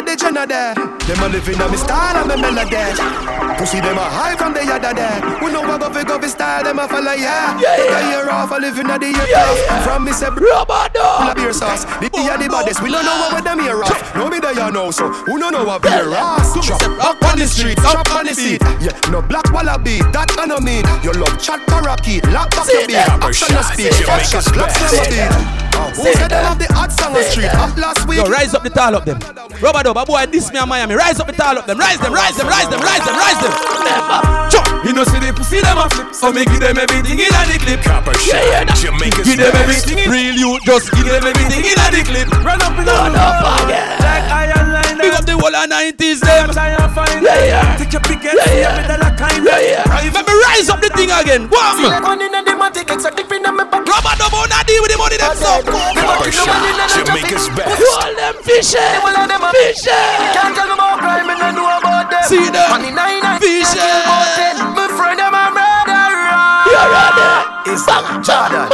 The 0.07 0.15
Jenna 0.15 0.47
there 0.47 0.73
Them 0.73 1.19
a 1.19 1.27
living 1.27 1.59
on 1.59 1.69
me 1.69 1.75
style 1.75 2.15
and 2.15 2.31
me 2.31 2.39
melody 2.39 2.79
Pussy 3.59 3.81
them 3.83 3.97
a 3.97 4.07
high 4.07 4.37
from 4.37 4.53
the 4.53 4.63
yada 4.63 4.95
there 4.95 5.19
We 5.43 5.51
know 5.51 5.59
what 5.59 5.81
go 5.81 5.91
fi 5.91 6.03
go 6.05 6.15
fi 6.17 6.27
style, 6.27 6.63
them 6.63 6.79
a 6.79 6.87
follow 6.87 7.11
yeah 7.11 7.59
Yeah, 7.59 7.75
Take 7.75 7.91
a 7.91 8.01
year 8.07 8.29
off, 8.29 8.51
a 8.51 8.55
living 8.55 8.87
at 8.87 9.01
the 9.01 9.07
year 9.11 9.27
Yeah, 9.27 9.51
yeah. 9.51 9.83
From 9.83 10.05
me 10.05 10.13
say 10.13 10.29
Rubber 10.31 10.87
dog. 10.95 11.19
Full 11.19 11.29
of 11.29 11.35
beer 11.35 11.51
sauce. 11.51 11.83
The 11.99 12.09
tea 12.09 12.29
are 12.29 12.37
the 12.37 12.47
baddest. 12.47 12.81
We 12.81 12.89
don't 12.89 13.03
know 13.03 13.17
what 13.19 13.43
them 13.43 13.59
here 13.59 13.83
off. 13.83 14.15
No 14.15 14.29
me 14.29 14.39
there 14.39 14.53
you 14.53 14.71
know 14.71 14.91
so. 14.91 15.11
Who 15.27 15.39
don't 15.39 15.51
know 15.51 15.65
what 15.65 15.81
beer 15.81 16.07
ass? 16.13 16.53
Chop 16.65 16.81
up 17.03 17.21
on 17.27 17.39
the 17.39 17.47
street, 17.47 17.77
chop 17.77 18.09
on 18.15 18.25
the 18.25 18.33
seat. 18.33 18.61
Yeah, 18.79 18.95
no 19.11 19.21
black 19.21 19.51
wallaby. 19.51 19.99
That 20.15 20.31
I 20.39 20.45
no 20.45 20.59
mean. 20.59 20.85
Your 21.03 21.13
love 21.13 21.41
chat 21.41 21.59
parakeet. 21.67 22.23
Lock 22.31 22.51
back 22.51 22.67
your 22.71 22.87
beat. 22.87 22.95
Action 22.95 23.55
no 23.55 23.61
speed. 23.61 23.91
Action. 24.07 24.39
Lock 24.55 24.71
slam 24.71 24.95
a 24.95 25.09
beat. 25.09 25.66
Who 25.95 26.13
said 26.13 26.29
them 26.29 26.43
have 26.43 26.59
the 26.59 26.67
hot 26.73 26.91
song 26.91 27.15
on 27.15 27.23
street? 27.23 27.53
Up 27.53 27.75
last 27.77 28.07
week. 28.07 28.17
Yo, 28.17 28.25
rise 28.25 28.53
up 28.53 28.63
the 28.63 28.69
tall 28.69 28.95
up 28.95 29.05
them. 29.05 29.19
Rubber 29.61 29.83
dub, 29.83 29.97
a 29.97 30.05
boy 30.05 30.25
diss 30.25 30.51
me 30.51 30.59
in 30.59 30.69
Miami. 30.69 30.95
Rise 30.95 31.19
up 31.19 31.27
the 31.27 31.33
tall 31.33 31.57
up 31.57 31.65
them. 31.65 31.77
Rise 31.77 31.99
them, 31.99 32.13
rise 32.13 32.35
them, 32.37 32.47
rise 32.47 32.69
them, 32.69 32.79
rise 32.81 33.05
them, 33.05 33.15
rise 33.15 33.39
them. 33.41 33.53
Chop. 34.51 34.67
You 34.85 34.93
know 34.93 35.03
see 35.03 35.19
the 35.19 35.33
pussy 35.35 35.59
them 35.59 35.75
a 35.75 35.89
flip 35.89 36.13
So 36.13 36.31
me 36.31 36.45
give 36.45 36.61
them 36.63 36.77
everything 36.77 37.19
in 37.19 37.27
a 37.27 37.41
the 37.49 37.57
clip 37.59 37.81
Copper 37.83 38.15
shot. 38.15 38.39
Yeah, 38.39 38.63
yeah, 38.63 38.69
nah. 38.69 38.77
Jamaica's 38.77 39.25
Give 39.27 39.35
them 39.35 39.55
everything 39.57 39.99
Real 40.07 40.35
you 40.37 40.51
just 40.63 40.93
Give 40.95 41.03
them 41.03 41.27
everything 41.27 41.65
in 41.65 41.75
a 41.75 41.87
the 41.91 42.01
clip 42.07 42.29
Run 42.45 42.61
up 42.61 42.77
in 42.77 42.85
No, 42.87 42.95
a 42.95 43.11
no, 43.11 43.25
forget. 43.41 43.99
Like 43.99 44.27
iron 44.31 44.71
line 44.71 44.95
Big 45.01 45.11
up 45.11 45.25
the 45.27 45.35
whole 45.35 45.51
of 45.51 45.67
90s 45.67 46.19
them. 46.23 46.53
Try 46.55 46.71
and 46.77 46.87
find 46.93 47.19
Yeah, 47.19 47.43
yeah. 47.43 47.75
Take 47.75 47.91
your 47.91 48.03
pick 48.05 48.23
and 48.23 48.37
Yeah, 48.37 48.47
see 48.47 48.61
yeah. 48.63 48.79
a 48.79 48.95
of 48.95 48.99
like 49.03 49.17
kind 49.17 49.43
Yeah, 49.43 49.83
yeah. 49.83 50.13
Let 50.13 50.23
me 50.23 50.33
rise 50.47 50.69
up 50.69 50.79
the 50.79 50.89
thing 50.95 51.11
again. 51.11 51.51
One. 51.51 51.83
One 52.03 52.21
in 52.21 52.31
the 52.31 52.53
matic, 52.55 52.87
exotic 52.87 53.27
in 53.27 53.43
the 53.43 53.51
pocket. 53.51 53.91
Rubber 53.91 54.15
dub 54.15 54.31
oh, 54.33 54.45
on 54.45 54.49
that 54.49 54.63
deal 54.65 54.81
with 54.81 54.91
the 54.93 54.97
money 54.97 55.17
them 55.19 55.35
shot. 55.71 56.95
Jamaica's 57.05 57.49
best. 57.55 57.81
All 57.99 58.15
them 58.15 58.35
fishing. 58.43 58.81
Fishing. 59.51 59.93
Can't 60.35 60.55
tell 60.55 60.67
me 60.67 60.73
about 60.73 60.99
crime 60.99 61.29
and 61.29 61.41
I 61.41 61.51
know 61.51 61.67
about 61.67 62.09
them. 62.11 62.23
See 62.27 62.49
them. 62.49 62.69
Money 62.71 62.91
nine 62.91 63.19
nine. 63.21 63.39
Fishing. 63.39 64.57
My 64.75 64.87
friend 64.95 65.19
and 65.19 65.31
my 65.31 65.51
brother. 65.51 66.03
You 66.71 66.83
ready? 66.93 67.73
It's 67.73 67.85
Jordan. 68.23 68.67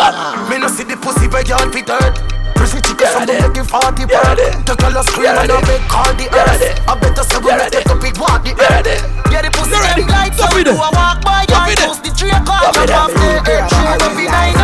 Me 0.50 0.58
no 0.60 0.68
see 0.68 0.84
the 0.84 0.98
pussy 0.98 1.28
y'all 1.50 1.70
fit 1.72 1.90
hurt. 1.90 2.14
Prison 2.56 2.80
chicken, 2.86 3.10
ready? 3.18 3.34
make 3.42 3.58
it 3.58 3.68
40 3.68 4.02
You 4.02 4.08
ready? 4.08 4.48
work. 4.56 4.66
Take 4.66 4.84
a 4.86 5.04
scream 5.04 5.34
and 5.36 5.52
I 5.52 5.58
make 5.68 5.84
call 5.90 6.12
the 6.16 6.28
earth. 6.32 6.62
I 6.88 6.94
better 7.02 7.24
say 7.26 7.38
we 7.42 7.50
You 7.52 7.58
make 7.58 7.74
ready? 7.74 7.78
take 7.82 7.90
up 7.90 8.04
it 8.06 8.18
walk 8.22 8.42
the 8.46 8.54
earth. 8.56 8.88
Get 9.34 9.42
the 9.44 9.52
pussy 9.52 9.78
big 9.98 10.08
like 10.10 10.34
so 10.38 10.46
do 10.64 10.72
a 10.72 10.90
walk 10.94 11.20
by 11.26 11.44
Go 11.50 11.54
y'all 11.58 11.68
with 11.68 11.80
it. 11.82 11.88
post 11.90 12.02
the 12.06 12.12
tree 12.14 12.32
a 12.32 12.40
car 12.46 12.62
Go 12.62 12.80
with 12.80 12.90
chop 12.90 13.10
it. 13.10 13.14
off 13.14 13.14
the 13.14 13.30
head. 13.50 13.66
Tree 13.68 13.94
go 14.00 14.63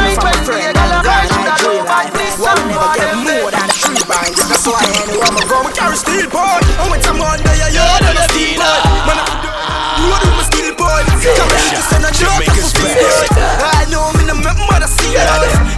I 4.76 5.46
go, 5.50 5.66
We 5.66 5.72
carry 5.74 5.98
steel 5.98 6.30
boy. 6.30 6.62
And 6.78 6.92
when 6.92 7.02
someone 7.02 7.42
there, 7.42 7.58
you 7.70 7.82
know 7.82 7.98
them 8.02 8.18
a 8.18 8.24
steel 8.30 8.60
boy. 8.60 9.08
Man, 9.08 9.18
you 9.98 10.06
them 10.22 10.38
a 10.38 10.44
steel 10.46 10.74
boy. 10.78 11.02
Come 11.10 11.50
here, 11.50 11.74
just 11.74 11.90
send 11.90 12.06
a 12.06 12.12
joke. 12.14 12.46
I 12.46 13.86
know 13.90 14.14
me 14.14 14.26
no 14.30 14.36
make 14.36 14.58
mother 14.70 14.88
see 14.88 15.14
you. 15.14 15.26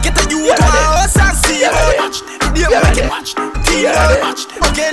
Get 0.03 0.18
a 0.18 0.23
you 0.30 0.43
to 0.43 0.63
a 0.63 0.72
house 0.72 1.15
and 1.18 1.38
see 1.38 1.63
you. 1.63 1.72
The 1.72 2.49
day 2.51 2.68
make 2.68 2.97
it 2.99 3.60
they. 3.72 4.91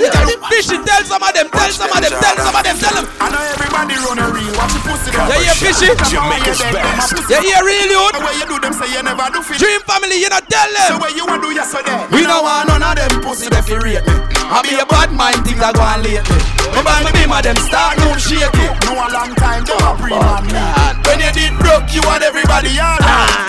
Tell 0.85 1.03
some 1.05 1.23
of 1.23 1.33
them. 1.33 1.47
Tell 1.49 1.71
some 1.71 1.91
of 1.91 1.99
them. 2.01 2.13
Tell 2.19 2.35
some 2.39 2.55
of 2.55 2.63
them. 2.63 2.77
Tell 2.79 2.95
them. 2.95 3.05
I 3.19 3.27
know 3.31 3.43
everybody 3.55 3.95
run 3.99 4.19
a 4.19 4.27
reel. 4.31 4.51
Watch 4.55 4.73
your 4.75 4.83
pussy. 4.87 5.11
Yeah, 5.11 5.39
yeah, 5.43 5.55
fishy. 5.55 5.89
Jamaica's 6.07 6.61
best. 6.71 7.13
Yeah, 7.29 7.43
yeah, 7.43 7.61
real 7.63 7.87
The 7.89 7.95
youth. 7.95 8.17
way 8.23 8.35
you 8.39 8.45
do 8.47 8.57
them, 8.59 8.73
say 8.73 8.87
you 8.91 9.01
never 9.03 9.27
do 9.31 9.41
fit. 9.43 9.59
Dream 9.59 9.81
family, 9.83 10.17
you 10.19 10.29
know, 10.29 10.39
tell 10.47 10.69
The 10.69 10.95
them. 10.95 10.99
way 11.03 11.11
you 11.15 11.25
want 11.27 11.43
to 11.43 11.49
do 11.49 11.55
yesterday. 11.55 11.95
We 12.11 12.23
don't 12.23 12.43
want 12.43 12.67
none 12.71 12.83
of 12.83 12.95
them 12.95 13.21
pussy 13.21 13.47
that 13.51 13.65
fi 13.67 13.75
rate 13.79 14.03
me. 14.07 14.15
I 14.49 14.59
be 14.65 14.73
a 14.79 14.85
bad 14.87 15.11
mind 15.13 15.45
things 15.45 15.59
that 15.61 15.75
go 15.77 15.83
on 15.85 16.01
lately. 16.01 16.41
Me 16.73 16.79
buy 16.81 17.03
me 17.05 17.11
beam 17.13 17.31
of 17.31 17.43
them 17.43 17.57
start 17.61 17.97
room 18.01 18.17
shaky. 18.17 18.65
No 18.89 18.97
a 18.97 19.05
long 19.13 19.31
time, 19.37 19.61
they 19.65 19.77
a 19.77 19.91
pre 19.97 20.11
man 20.15 20.43
oh, 20.43 20.49
me. 20.49 21.05
When 21.05 21.17
you 21.21 21.31
did 21.35 21.53
broke, 21.61 21.87
you 21.93 22.01
want 22.07 22.23
everybody 22.23 22.73
Yeah, 22.73 22.97
on. 22.97 22.99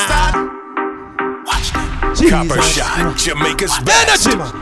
start. 0.05 0.35
Copper 2.28 2.60
shot. 2.60 3.16
Jamaica's 3.16 3.72
best. 3.80 4.26
Energy, 4.28 4.36
man. 4.36 4.52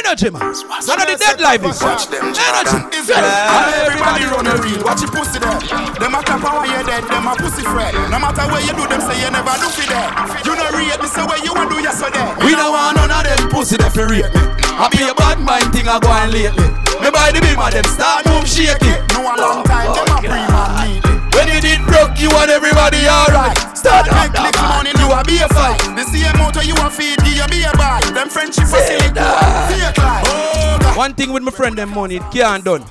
Energy, 0.00 0.30
man. 0.30 0.54
None 0.86 1.00
of 1.02 1.06
the 1.10 1.16
dead 1.20 1.40
life 1.40 1.64
is. 1.64 1.82
Energy. 1.82 2.78
Is 2.96 3.10
it? 3.10 3.20
Everybody 3.20 4.24
run 4.24 4.46
a 4.46 4.56
reel. 4.62 4.80
Watch 4.80 5.02
your 5.02 5.12
pussy 5.12 5.38
there. 5.38 5.60
Them 6.00 6.14
a 6.14 6.20
clap 6.24 6.40
while 6.40 6.64
you 6.64 6.80
dead. 6.86 7.04
Them 7.04 7.26
a 7.28 7.36
pussy 7.36 7.62
fret. 7.68 7.92
No 8.08 8.16
matter 8.16 8.46
where 8.48 8.64
you 8.64 8.72
do, 8.72 8.88
them 8.88 9.00
say 9.04 9.20
you 9.20 9.28
never 9.28 9.52
do 9.60 9.68
for 9.68 9.84
that. 9.92 10.40
You 10.44 10.56
know 10.56 10.68
rate 10.72 11.00
me, 11.00 11.08
say 11.08 11.24
where 11.24 11.40
you 11.44 11.52
want 11.52 11.70
do 11.70 11.82
yesterday. 11.82 12.24
We 12.44 12.52
don't 12.56 12.72
want 12.72 12.96
none 12.96 13.12
of 13.12 13.24
them 13.24 13.48
pussy 13.50 13.76
fi 13.76 14.02
rate 14.04 14.30
me. 14.32 14.40
I 14.78 14.88
be 14.92 15.02
a 15.04 15.14
bad 15.14 15.40
mind 15.40 15.72
thing 15.72 15.88
I 15.88 15.98
go 15.98 16.08
on 16.08 16.30
lately. 16.30 16.68
Me 17.00 17.08
buy 17.10 17.32
the 17.32 17.40
beam 17.40 17.58
of 17.58 17.72
them 17.72 17.84
start 17.84 18.26
move 18.26 18.48
shaky. 18.48 18.92
No 19.12 19.24
a 19.24 19.34
long 19.36 19.64
time, 19.64 19.92
them 19.92 20.08
a 20.08 20.16
oh, 20.16 20.20
pre 20.20 20.28
man 20.28 21.00
me. 21.00 21.05
When 21.36 21.46
When 21.46 21.54
you 21.54 21.60
did 21.60 21.84
broke, 21.86 22.16
you 22.18 22.30
and 22.32 22.50
everybody 22.50 23.04
alright. 23.06 23.56
Start 23.76 24.06
Big 24.08 24.32
up, 24.34 24.40
little 24.40 24.62
money, 24.72 24.90
you 24.96 25.12
a 25.12 25.20
be 25.22 25.36
a 25.36 25.48
fight. 25.52 25.78
The 25.94 26.04
same 26.08 26.32
motor 26.40 26.64
you 26.64 26.74
a 26.80 26.88
feed, 26.88 27.18
give 27.20 27.36
you 27.36 27.46
be 27.52 27.62
a 27.62 27.72
buy. 27.76 28.00
Them 28.14 28.28
friendship 28.28 28.64
facility, 28.64 29.20
fake 29.68 29.98
life. 29.98 30.96
One 30.96 31.12
thing 31.14 31.32
with 31.32 31.42
my 31.42 31.50
friend 31.52 31.76
them 31.76 31.90
money, 31.92 32.16
it 32.16 32.22
can't 32.32 32.64
done. 32.64 32.84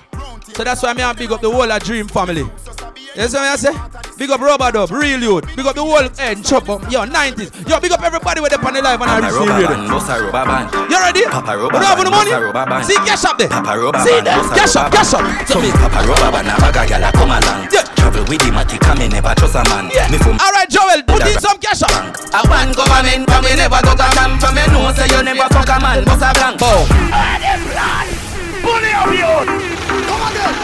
So 0.54 0.64
that's 0.64 0.84
why 0.84 0.94
me 0.94 1.02
I 1.02 1.12
big 1.14 1.32
up 1.32 1.42
the 1.42 1.50
whole 1.50 1.70
of 1.70 1.84
Dream 1.84 2.08
family. 2.08 2.46
You 3.16 3.28
see 3.28 3.38
what 3.38 3.48
I 3.48 3.56
say? 3.56 3.74
Big 4.18 4.30
up 4.30 4.40
Rubber 4.42 4.72
Dub, 4.72 4.92
Real 4.92 5.20
Youth. 5.20 5.56
Big 5.56 5.66
up 5.66 5.74
the 5.76 5.82
whole 5.84 5.98
end, 6.20 6.46
chop 6.46 6.70
up. 6.70 6.84
Yo, 6.92 7.04
90s. 7.06 7.68
Yo, 7.68 7.80
big 7.80 7.92
up 7.92 8.04
everybody 8.04 8.42
with 8.42 8.52
the 8.52 8.60
on 8.60 8.74
the 8.74 8.82
live 8.82 9.02
and 9.02 9.10
I 9.10 9.20
Papa 9.22 9.34
receive 9.34 9.40
rubber 9.50 9.54
radio. 9.56 9.68
band, 9.76 9.90
bossa 9.90 10.20
rubber 10.22 10.46
band. 10.46 10.92
You 10.92 11.00
ready? 11.00 11.24
Papa 11.24 11.52
You 11.52 11.60
rubber 11.64 11.80
don't 11.80 11.84
have 11.84 12.04
the 12.04 12.12
money? 12.12 12.32
band. 12.54 12.86
See, 12.86 12.96
cash 12.96 13.26
up 13.26 13.38
there. 13.38 13.50
Papa 13.50 13.80
rubber 13.80 14.00
See 14.00 14.12
band, 14.22 14.28
there. 14.28 14.56
Cash 14.56 14.76
up, 14.76 14.84
rubber 14.92 14.98
cash 14.98 15.14
up. 15.14 15.22
band. 15.22 15.48
So 15.48 15.62
me 15.62 15.72
papa 15.72 16.00
rubber 16.08 16.32
band, 16.32 16.48
a 16.48 16.56
bag 16.60 16.76
a 16.76 16.84
gyal 16.94 17.08
a 17.08 17.12
come 17.12 17.32
along. 17.32 18.05
Travel 18.16 18.32
with 18.32 18.40
the 18.40 18.52
matic, 18.56 18.88
and 18.88 19.00
me 19.00 19.08
never 19.10 19.36
trust 19.36 19.56
a 19.56 19.64
man. 19.68 19.92
Yeah. 19.92 20.08
Me 20.08 20.18
from 20.18 20.40
All 20.40 20.52
right, 20.56 20.70
Joel, 20.70 21.04
put 21.04 21.28
in 21.28 21.40
some 21.40 21.60
cash 21.60 21.84
up. 21.84 21.92
A 21.92 22.48
one 22.48 22.72
government 22.72 23.28
and 23.28 23.44
we 23.44 23.56
never 23.56 23.80
go 23.84 23.92
to 23.92 24.08
camp 24.16 24.40
From 24.40 24.56
me 24.56 24.64
know 24.68 24.92
say 24.92 25.08
you 25.08 25.24
never 25.24 25.48
fuck 25.54 25.68
a 25.68 25.80
man 25.80 26.04
Bust 26.04 26.24
a 26.24 26.32
blank 26.36 26.60
Boom 26.60 26.88
Bully 28.64 28.92
up 28.92 29.12
you. 29.12 29.36
Come 30.08 30.32
again. 30.32 30.56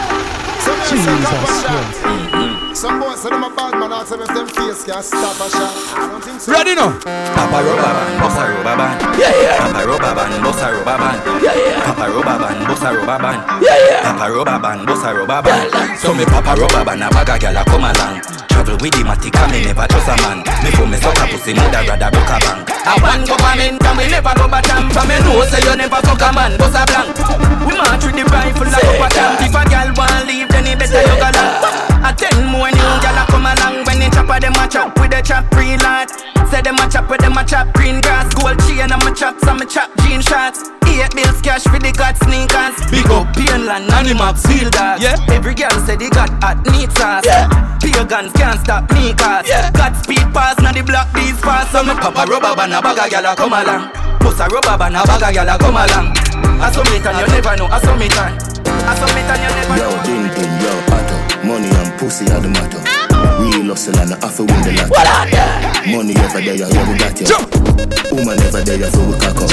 Jesus 0.88 2.41
Some 2.74 2.98
boys 2.98 3.20
say 3.20 3.30
them 3.30 3.44
a 3.44 3.50
bad 3.52 3.78
man, 3.78 3.92
ask 3.92 4.10
them 4.10 4.22
if 4.22 4.28
them 4.32 4.48
face 4.48 4.82
can 4.82 5.02
stop 5.02 5.36
a 5.38 5.46
shot. 5.46 5.70
I 5.92 6.08
don't 6.08 6.24
think 6.24 6.40
so. 6.40 6.50
Ready 6.50 6.74
now? 6.74 6.96
Papa 7.36 7.58
rubber 7.62 7.84
band, 7.84 8.16
bossa 8.18 8.42
rubber 8.48 8.74
band. 8.74 8.98
Yeah, 9.20 9.28
yeah. 9.28 9.60
Papa 9.60 9.80
rubber 9.86 10.12
band, 10.16 10.34
bossa 10.40 10.66
rubber 10.72 10.96
band. 10.98 11.18
Yeah, 11.44 11.52
yeah. 11.52 11.84
Papa 11.84 12.04
rubber 12.08 12.36
band, 12.42 12.60
bossa 12.66 12.88
rubber 12.96 13.18
band. 13.22 13.40
Yeah, 13.62 13.76
yeah. 13.76 14.02
Papa 14.02 14.26
rubber 14.32 14.58
band, 14.58 14.80
bossa 14.88 15.08
rubber 15.14 15.40
band. 15.44 15.68
So 16.00 16.10
me 16.16 16.24
papa 16.24 16.52
rubber 16.58 16.82
band, 16.82 17.04
a 17.04 17.08
bag 17.12 17.28
a 17.28 17.34
gyal 17.38 17.60
a 17.60 17.62
come 17.68 17.86
along. 17.86 18.18
Travel 18.48 18.76
with 18.80 18.94
the 18.96 19.02
matic, 19.04 19.36
and 19.36 19.52
me 19.52 19.58
never 19.68 19.86
trust 19.86 20.10
a 20.10 20.14
man. 20.24 20.42
Me 20.64 20.70
for 20.72 20.86
me 20.88 20.96
suck 20.96 21.20
a 21.22 21.24
pussy, 21.28 21.52
mother 21.52 21.86
rather 21.86 22.10
book 22.10 22.32
a 22.32 22.36
bank. 22.40 22.72
A 22.82 22.92
one 22.98 23.22
government 23.22 23.78
and 23.78 23.94
we 23.94 24.10
never 24.10 24.34
go 24.34 24.48
back 24.50 24.64
camp 24.64 24.90
From 24.92 25.06
me 25.06 25.14
know 25.22 25.46
say 25.46 25.62
you 25.62 25.76
never 25.78 26.02
fuck 26.02 26.18
a 26.18 26.34
man 26.34 26.58
Bust 26.58 26.74
a 26.74 26.82
blank 26.82 27.14
We 27.62 27.78
march 27.78 28.02
with 28.02 28.18
the 28.18 28.26
rifle 28.26 28.66
like 28.66 28.82
up 28.82 29.06
a 29.06 29.08
camp 29.14 29.38
If 29.38 29.54
a 29.54 29.62
gal 29.70 29.94
want 29.94 30.26
leave 30.26 30.48
then 30.48 30.66
he 30.66 30.74
better 30.74 30.98
you 30.98 31.14
go 31.14 31.30
long 31.30 31.91
A 32.02 32.12
ten 32.12 32.46
more 32.50 32.70
new 32.70 32.92
gal 33.02 33.18
a 33.18 33.24
come 33.30 33.46
along 33.46 33.84
When 33.86 33.98
they 33.98 34.10
chop 34.10 34.28
a 34.28 34.40
them 34.40 34.54
a 34.58 34.66
chop 34.68 34.98
with 34.98 35.10
the 35.10 35.22
chop 35.22 35.46
real 35.54 35.78
hard 35.80 36.10
Say 36.50 36.60
them 36.60 36.76
a 36.76 36.88
chop 36.90 37.08
with 37.08 37.20
them 37.20 37.38
a 37.38 37.44
chop 37.44 37.72
green 37.74 38.00
grass. 38.00 38.32
Gold 38.34 38.58
chain 38.66 38.90
and 38.90 39.02
my 39.02 39.12
chops 39.12 39.46
and 39.46 39.58
my 39.58 39.66
chop 39.66 39.90
jean 40.02 40.20
shots 40.20 40.70
Eight 40.92 41.14
bills 41.16 41.40
cash 41.40 41.64
for 41.64 41.80
the 41.80 41.90
god 41.96 42.14
sneakers. 42.20 42.76
Big 42.92 43.08
up 43.08 43.24
Painland, 43.32 43.88
Animax, 43.88 44.44
Field 44.44 44.70
Dogs 44.76 45.00
Yeah. 45.00 45.16
Every 45.32 45.54
girl 45.54 45.72
say 45.88 45.96
they 45.96 46.10
got 46.10 46.28
hot 46.44 46.60
neat 46.68 46.92
sauce. 46.92 47.24
Yeah. 47.24 47.48
Pagans 47.80 48.30
can't 48.36 48.60
stop 48.60 48.84
me 48.92 49.14
cause 49.16 49.48
Yeah. 49.48 49.72
Got 49.72 49.96
speed 50.04 50.22
pass, 50.36 50.60
now 50.60 50.70
the 50.70 50.84
block 50.84 51.08
these 51.16 51.38
fast. 51.40 51.72
So 51.72 51.82
me 51.82 51.96
pop 51.96 52.14
a 52.14 52.28
rubber 52.28 52.54
band, 52.54 52.76
a 52.76 52.82
bag 52.84 53.00
a 53.00 53.08
gyal 53.08 53.24
a 53.24 53.34
come 53.34 53.56
along. 53.56 53.88
Bust 54.20 54.40
a 54.40 54.46
rubber 54.52 54.76
band, 54.76 54.96
a 54.96 55.02
bag 55.08 55.24
a 55.24 55.28
gyal 55.32 55.48
a 55.48 55.56
come 55.56 55.80
along. 55.80 56.12
I 56.60 56.70
saw 56.70 56.84
me 56.84 57.00
and 57.00 57.18
you 57.18 57.26
never 57.32 57.56
know, 57.56 57.66
I 57.72 57.80
saw 57.80 57.96
me 57.96 58.06
time 58.12 58.36
I 58.84 58.94
saw 58.94 59.06
me 59.16 59.22
and 59.24 59.42
you 59.42 59.50
never 59.58 59.76
Yo, 59.80 59.88
know. 59.88 60.04
Ding 60.04 60.26
ding, 60.36 60.51
pussy 62.12 62.28
are 62.28 62.40
the 62.44 62.48
matter. 62.52 62.82
Real 63.40 63.72
hustle 63.72 63.96
and 63.96 64.12
I 64.12 64.20
have 64.20 64.36
to 64.36 64.44
win 64.44 64.60
the 64.60 64.72
lotto. 64.76 64.92
What 64.92 65.08
on 65.08 65.32
there? 65.32 65.96
Money 65.96 66.12
ever 66.20 66.40
there, 66.44 66.60
yeah, 66.60 66.84
we 66.84 66.94
got 67.00 67.16
you. 67.16 67.26
Woman 68.12 68.36
ever 68.44 68.60
there, 68.60 68.90
so 68.92 69.00
we 69.08 69.16
cock 69.16 69.40
up. 69.40 69.48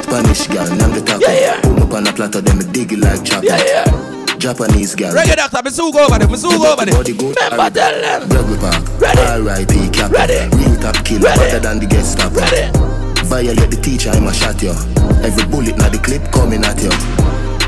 Spanish 0.00 0.48
girl, 0.48 0.64
name 0.72 0.96
the 0.96 1.02
taco. 1.04 1.28
Yeah, 1.28 1.60
yeah. 1.60 1.76
Me 1.76 1.82
up 1.84 1.92
on 1.92 2.08
a 2.08 2.12
platter, 2.16 2.40
then 2.40 2.56
me 2.56 2.64
dig 2.72 2.92
it 2.96 3.00
like 3.04 3.20
chopper. 3.20 3.44
Yeah, 3.44 3.60
yeah. 3.60 4.36
Japanese 4.40 4.94
girl. 4.96 5.12
Reggae 5.12 5.36
doctor, 5.36 5.60
me 5.62 5.70
soon 5.70 5.92
go 5.92 6.00
over 6.00 6.18
there. 6.18 6.28
Me 6.28 6.36
soon 6.36 6.56
go 6.56 6.72
over 6.72 6.84
there. 6.84 6.96
Body. 6.96 7.12
Remember, 7.12 7.68
tell 7.68 7.96
them. 8.00 8.28
Rugby 8.32 8.56
park. 8.56 8.80
Ready. 8.96 9.20
R.I.P. 9.44 9.90
Cap. 9.92 10.10
Ready. 10.12 10.48
Real 10.56 10.76
top 10.80 10.96
killer. 11.04 11.28
Better 11.36 11.60
than 11.60 11.80
the 11.80 11.86
guest 11.86 12.16
stopper. 12.16 12.40
Ready. 12.40 12.72
Violate 13.28 13.70
the 13.70 13.80
teacher, 13.80 14.10
I'ma 14.10 14.32
shot 14.32 14.62
you. 14.62 14.72
Every 15.20 15.44
bullet 15.50 15.76
now 15.76 15.88
the 15.88 15.98
clip 15.98 16.24
coming 16.32 16.64
at 16.64 16.80
you. 16.80 16.92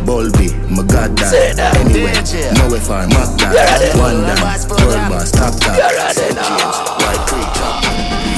Bulby, 0.04 0.48
my 0.70 0.82
god 0.86 1.18
Say 1.20 1.52
that. 1.52 1.74
that. 1.74 1.76
Anyway, 1.84 2.12
DJ. 2.22 2.52
no 2.56 2.68
way 2.72 2.80
far, 2.80 3.06
Mac 3.08 3.28
You 3.40 3.46
ready? 3.52 3.92
that. 3.92 3.98
One 3.98 4.22
dance, 4.24 4.64
world 4.68 5.08
boss, 5.10 5.30
top 5.32 5.54
top. 5.60 5.76
You 5.76 5.84
ready 5.84 6.34
now? 6.34 6.48
James, 6.58 6.78
white 7.02 7.22
preacher. 7.28 7.72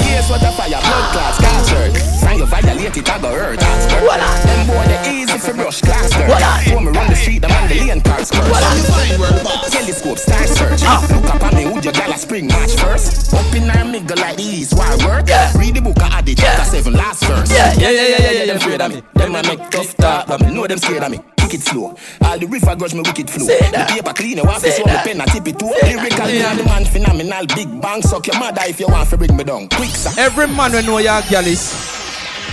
Here's 0.06 0.26
what 0.30 0.40
the 0.40 0.50
fire, 0.56 0.80
blood 0.80 1.06
class, 1.14 1.36
cancer. 1.38 1.84
Sang 2.18 2.38
you 2.38 2.46
violate 2.46 2.96
it, 2.96 3.08
I 3.08 3.18
go 3.20 3.30
hurt. 3.30 3.60
What 4.02 4.20
on? 4.20 4.36
Them 4.46 4.66
boy, 4.66 4.84
they 4.88 5.00
easy 5.22 5.38
for 5.38 5.54
brush 5.54 5.80
class 5.82 6.10
What 6.26 6.42
on? 6.42 6.58
When 6.74 6.84
me 6.86 6.90
run 6.98 7.08
the 7.10 7.16
street, 7.16 7.40
them 7.42 7.52
on 7.52 7.68
the 7.68 7.74
lane 7.76 8.00
cars 8.00 8.30
curse. 8.30 8.50
What 8.50 8.62
on? 8.64 9.70
Telescope, 9.70 10.18
star 10.18 10.46
search. 10.46 10.82
Ah. 10.84 11.06
Look 11.12 11.34
up 11.34 11.42
at 11.44 11.54
me, 11.54 11.62
who 11.64 11.80
your 11.80 11.92
gal 11.92 12.10
a 12.12 12.18
spring 12.18 12.46
match 12.48 12.74
first? 12.80 13.32
Up 13.34 13.54
in 13.54 13.70
our 13.70 13.84
middle 13.84 14.16
like 14.16 14.36
the 14.36 14.42
east, 14.42 14.74
why 14.74 14.90
work? 15.06 15.28
Yeah. 15.28 15.52
Read 15.56 15.74
the 15.76 15.82
book, 15.82 16.00
I 16.02 16.18
add 16.18 16.28
it, 16.28 16.38
chapter 16.38 16.64
seven, 16.64 16.94
last 16.94 17.22
verse. 17.24 17.50
Yeah, 17.52 17.72
yeah, 17.78 17.90
yeah, 17.90 18.02
yeah, 18.02 18.16
yeah, 18.18 18.30
yeah, 18.32 18.46
Them 18.46 18.56
afraid 18.56 18.80
of 18.80 18.90
me. 18.92 19.02
Them 19.14 19.34
a 19.36 19.42
make 19.44 19.70
tough 19.70 19.96
talk, 19.96 20.26
but 20.26 20.40
me 20.42 20.52
know 20.54 20.66
them 20.66 20.78
scared 20.78 21.02
of 21.04 21.10
me. 21.10 21.20
Wicked 21.50 21.66
slow. 21.66 21.96
All 22.22 22.38
the 22.38 22.46
river 22.46 22.76
grudge 22.76 22.94
me 22.94 23.00
wicked 23.00 23.28
flow. 23.28 23.44
Say 23.44 23.58
The 23.58 23.84
paper 23.90 24.12
clean, 24.14 24.36
you 24.38 24.44
want 24.44 24.62
to 24.62 24.70
Say 24.70 24.76
swap 24.78 24.86
me 24.86 25.02
pen, 25.02 25.20
I 25.20 25.24
tip 25.24 25.48
it 25.48 25.58
too. 25.58 25.66
Say 25.66 25.96
Lyrical, 25.96 26.16
that. 26.18 26.30
me 26.30 26.42
and 26.46 26.58
the 26.60 26.64
man 26.64 26.84
phenomenal. 26.84 27.46
Big 27.56 27.80
bang, 27.82 28.02
suck 28.02 28.24
your 28.28 28.38
mother 28.38 28.62
if 28.68 28.78
you 28.78 28.86
want 28.86 29.10
to 29.10 29.16
bring 29.18 29.36
me 29.36 29.42
down. 29.42 29.66
Quick, 29.68 29.90
sir. 29.90 30.14
Every 30.16 30.46
man 30.46 30.70
we 30.70 30.86
know 30.86 30.98
your 30.98 31.20
gal 31.26 31.44
is. 31.44 31.74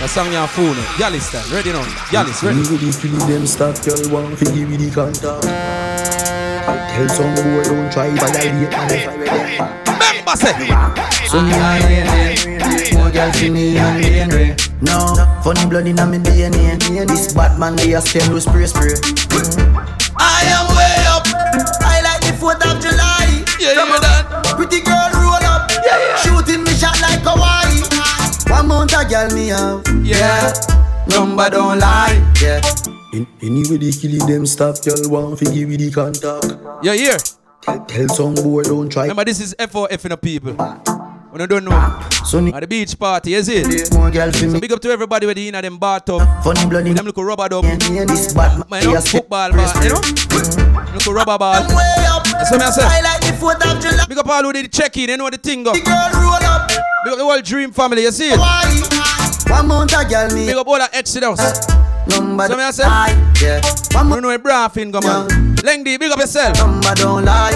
The 0.00 0.08
song 0.08 0.32
your 0.32 0.48
phone. 0.48 0.74
Gal 0.98 1.14
is 1.14 1.30
that. 1.30 1.46
Ready 1.52 1.70
now. 1.70 1.86
Gal 2.10 2.26
is 2.26 2.42
ready. 2.42 2.58
with 2.58 2.82
the 2.82 2.90
killing 2.98 3.22
them 3.30 3.46
stop, 3.46 3.78
girl 3.86 4.02
want 4.10 4.36
to 4.36 4.44
give 4.50 4.68
me 4.68 4.76
the 4.76 4.90
contact. 4.90 5.46
I 5.46 6.74
tell 6.90 7.08
some 7.08 7.34
boy 7.38 7.62
don't 7.70 7.92
try 7.92 8.10
violate 8.18 8.74
and 8.74 8.90
if 8.90 9.06
I 9.06 9.14
ready. 9.14 9.87
Remember 10.28 10.44
say. 10.44 11.26
So 11.26 11.40
me 11.40 11.52
I 11.52 11.80
rain 11.88 12.98
more 12.98 13.10
girl 13.10 13.32
see 13.32 13.48
me 13.48 13.78
and 13.78 14.04
rain 14.04 14.28
rain. 14.28 14.56
No, 14.82 15.14
funny 15.42 15.64
blood 15.66 15.86
inna 15.86 16.04
me 16.04 16.18
DNA. 16.18 16.78
This 17.08 17.32
Batman 17.32 17.76
they 17.76 17.94
a 17.94 18.00
scam 18.00 18.28
do 18.28 18.40
spray 18.40 18.66
spray. 18.66 18.92
I 20.18 20.44
am 20.52 20.68
way 20.76 21.00
up. 21.08 21.24
I 21.80 22.02
like 22.04 22.20
the 22.20 22.36
4th 22.36 22.60
of 22.60 22.82
July. 22.82 23.44
Yeah, 23.58 23.72
you 23.72 23.86
hear 23.86 24.00
that? 24.00 24.52
Pretty 24.56 24.80
girl 24.82 25.08
roll 25.16 25.44
up. 25.48 25.70
Yeah, 25.70 25.96
yeah. 25.96 26.16
Shooting 26.20 26.64
me 26.64 26.72
shot 26.76 27.00
like 27.00 27.24
Hawaii. 27.24 27.80
One 28.52 28.68
month 28.68 28.92
a 28.92 29.08
girl 29.08 29.32
me 29.32 29.48
have. 29.48 29.80
Yeah. 30.04 30.52
Number 31.08 31.48
don't 31.48 31.78
lie. 31.78 32.20
Yeah. 32.42 32.60
In, 33.14 33.26
anyway 33.40 33.78
they 33.78 33.92
killing 33.92 34.26
them 34.26 34.44
stop, 34.44 34.76
girl 34.84 35.08
want 35.08 35.38
to 35.38 35.46
give 35.46 35.68
me 35.70 35.76
the 35.76 35.90
contact. 35.90 36.84
You 36.84 36.92
hear? 36.92 37.16
Tell, 37.68 37.84
tell 37.84 38.08
some 38.08 38.34
boy 38.34 38.62
don't 38.62 38.88
try. 38.90 39.02
Remember 39.02 39.24
this 39.24 39.40
is 39.40 39.54
F4F 39.58 40.04
in 40.04 40.10
the 40.10 40.16
people. 40.16 40.54
When 41.30 41.40
you 41.42 41.46
don't 41.46 41.64
know. 41.64 42.00
So 42.24 42.38
At 42.48 42.60
the 42.60 42.66
beach 42.66 42.98
party, 42.98 43.34
is 43.34 43.48
it? 43.50 43.92
more 43.92 44.10
girl 44.10 44.32
for 44.32 44.48
So 44.48 44.58
big 44.58 44.72
up 44.72 44.80
to 44.80 44.88
everybody 44.90 45.26
with 45.26 45.36
the 45.36 45.48
in 45.48 45.54
at 45.54 45.60
them 45.62 45.78
bathtub. 45.78 46.22
Funny 46.42 46.64
blood 46.66 46.86
in 46.86 46.94
Them 46.94 47.04
little 47.06 47.24
rubber 47.24 47.48
dub. 47.48 47.64
DNA. 47.64 48.06
This 48.08 48.32
Batman 48.32 48.64
Man, 48.70 48.80
they 48.80 48.86
you 48.86 48.92
know, 48.94 48.98
a 48.98 49.02
scam 49.02 49.10
football 49.12 49.52
ball, 49.52 49.84
you 49.84 49.90
know? 49.90 50.92
Little 50.94 51.12
rubber 51.12 51.36
ball. 51.38 51.62
That's 51.68 52.50
what 52.50 52.58
me 52.60 52.64
I 52.66 52.70
say. 52.70 52.82
I 52.84 53.00
like 53.02 53.20
the 53.20 53.32
4th 53.36 53.76
of 53.76 53.82
July. 53.82 54.04
Big 54.08 54.18
up 54.18 54.26
all 54.28 54.42
who 54.42 54.52
did 54.54 54.64
the 54.64 54.68
check-in, 54.70 55.10
you 55.10 55.16
know 55.18 55.24
what 55.24 55.34
the 55.34 55.38
thing 55.38 55.62
go. 55.64 55.74
The 55.74 55.80
girl 55.80 56.10
roll 56.22 56.32
up. 56.48 56.68
Big 57.04 57.12
up 57.12 57.18
the 57.18 57.24
whole 57.24 57.40
dream 57.42 57.72
family, 57.72 58.02
you 58.02 58.10
see 58.12 58.30
it? 58.32 58.38
One 59.50 59.66
month 59.68 59.92
a 59.92 60.04
girl 60.08 60.30
me 60.34 60.46
Big 60.46 60.56
up 60.56 60.66
all 60.66 60.78
that 60.78 60.94
exit 60.94 61.22
house. 61.22 61.38
number 62.08 62.46
So 62.46 62.56
me 62.56 62.62
I 62.62 62.70
say? 62.70 62.84
lie. 62.84 63.32
Yeah. 63.42 63.60
One 63.92 64.06
You 64.06 64.10
month 64.10 64.22
know 64.22 64.28
where 64.28 64.38
Brafin 64.38 64.90
go, 64.90 65.00
man. 65.00 65.47
Lengdy, 65.62 65.98
big 65.98 66.10
up 66.12 66.18
yourself. 66.18 66.56
number 66.58 66.94
don't 66.94 67.24
lie. 67.24 67.50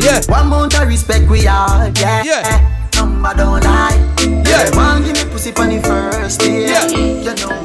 Yeah. 0.00 0.20
One 0.28 0.48
month 0.48 0.80
of 0.80 0.88
respect 0.88 1.28
we 1.28 1.46
are. 1.46 1.90
Yeah. 2.00 2.22
Yeah. 2.24 2.88
Number 2.94 3.34
don't 3.34 3.62
lie. 3.62 4.14
Yeah. 4.20 4.70
Man 4.74 5.02
give 5.04 5.14
me 5.14 5.30
pussy 5.30 5.50
the 5.50 5.80
first 5.84 6.40
day. 6.40 6.66
Yeah. 6.70 6.88
You 6.88 7.34
know. 7.34 7.61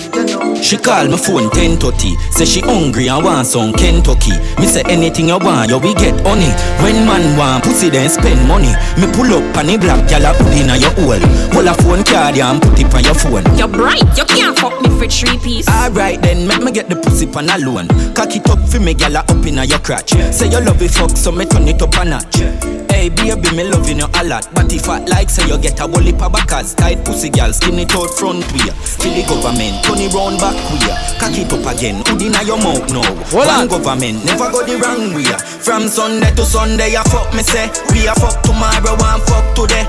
She 0.62 0.78
call 0.78 1.08
my 1.08 1.18
phone 1.18 1.50
10:30. 1.50 2.18
Say 2.32 2.46
she 2.46 2.62
hungry 2.62 3.08
and 3.08 3.24
want 3.24 3.48
some 3.48 3.74
Kentucky. 3.74 4.36
Me 4.60 4.68
say 4.68 4.84
anything 4.88 5.30
you 5.30 5.38
want, 5.38 5.70
you 5.70 5.78
we 5.78 5.94
get 5.96 6.20
honey. 6.26 6.52
When 6.84 7.06
man 7.06 7.38
want 7.38 7.64
pussy, 7.64 7.90
then 7.90 8.10
spend 8.10 8.48
money. 8.48 8.74
Me 8.98 9.08
pull 9.14 9.32
up 9.32 9.58
on 9.58 9.68
the 9.68 9.78
black 9.78 10.04
gyal 10.10 10.28
a 10.28 10.34
put 10.36 10.54
in 10.56 10.70
a 10.70 10.76
your 10.78 10.92
hole. 11.00 11.20
Hold 11.54 11.68
a 11.68 11.74
phone 11.84 12.04
card 12.04 12.38
and 12.38 12.62
put 12.62 12.80
it 12.80 12.94
on 12.94 13.04
your 13.04 13.16
phone. 13.16 13.46
You're 13.58 13.68
bright, 13.68 14.04
you 14.18 14.26
can't 14.26 14.58
fuck 14.58 14.80
me 14.82 14.90
for 15.00 15.08
three 15.08 15.38
piece. 15.40 15.68
Alright 15.70 16.22
then, 16.22 16.48
make 16.48 16.62
me 16.62 16.72
get 16.72 16.90
the 16.90 16.96
pussy 16.96 17.28
pan 17.28 17.50
a 17.50 17.58
loan. 17.60 17.88
Cock 18.14 18.36
it 18.36 18.48
up 18.50 18.60
for 18.68 18.80
me 18.80 18.94
gyal 18.94 19.16
a 19.16 19.20
up 19.20 19.46
in 19.46 19.60
a 19.60 19.66
your 19.66 19.80
crotch. 19.80 20.12
Say 20.32 20.48
you 20.48 20.60
love 20.60 20.82
it 20.82 20.92
fuck, 20.92 21.16
so 21.16 21.32
me 21.32 21.46
turn 21.46 21.68
it 21.68 21.82
up 21.82 21.96
a 21.96 22.06
notch. 22.06 22.40
Hey 22.92 23.10
baby, 23.10 23.50
me 23.56 23.64
loving 23.70 24.00
you 24.00 24.08
a 24.08 24.24
lot. 24.24 24.48
But 24.54 24.74
if 24.74 24.90
I 24.90 25.00
like, 25.06 25.30
say 25.30 25.48
you 25.48 25.58
get 25.60 25.80
a 25.80 25.88
whole 25.88 26.02
heap 26.02 26.22
of 26.22 26.32
backers. 26.32 26.74
Tight 26.74 27.04
pussy 27.06 27.30
gyal, 27.30 27.54
skin 27.54 27.80
it 27.80 27.94
out 27.96 28.10
front 28.10 28.44
way. 28.54 28.72
Till 28.98 29.14
the 29.14 29.24
government 29.28 29.84
turn 29.84 30.00
it 30.00 30.14
round 30.14 30.40
back 30.40 30.47
way. 30.54 30.94
Cock 31.20 31.36
it 31.38 31.52
up 31.52 31.66
again, 31.74 32.04
hood 32.06 32.22
inna 32.22 32.42
your 32.44 32.58
mouth 32.62 32.86
now. 32.94 33.04
Hold 33.34 33.48
One 33.48 33.50
on. 33.50 33.68
government 33.68 34.24
never 34.26 34.52
go 34.52 34.62
the 34.64 34.76
wrong 34.78 35.12
way. 35.16 35.28
From 35.64 35.88
Sunday 35.88 36.32
to 36.36 36.46
Sunday, 36.46 36.96
I 36.96 37.04
fuck 37.10 37.34
me 37.34 37.44
say. 37.44 37.68
We 37.92 38.08
a 38.08 38.14
fuck 38.16 38.40
tomorrow, 38.44 38.96
one 38.98 39.22
fuck 39.28 39.46
today. 39.58 39.84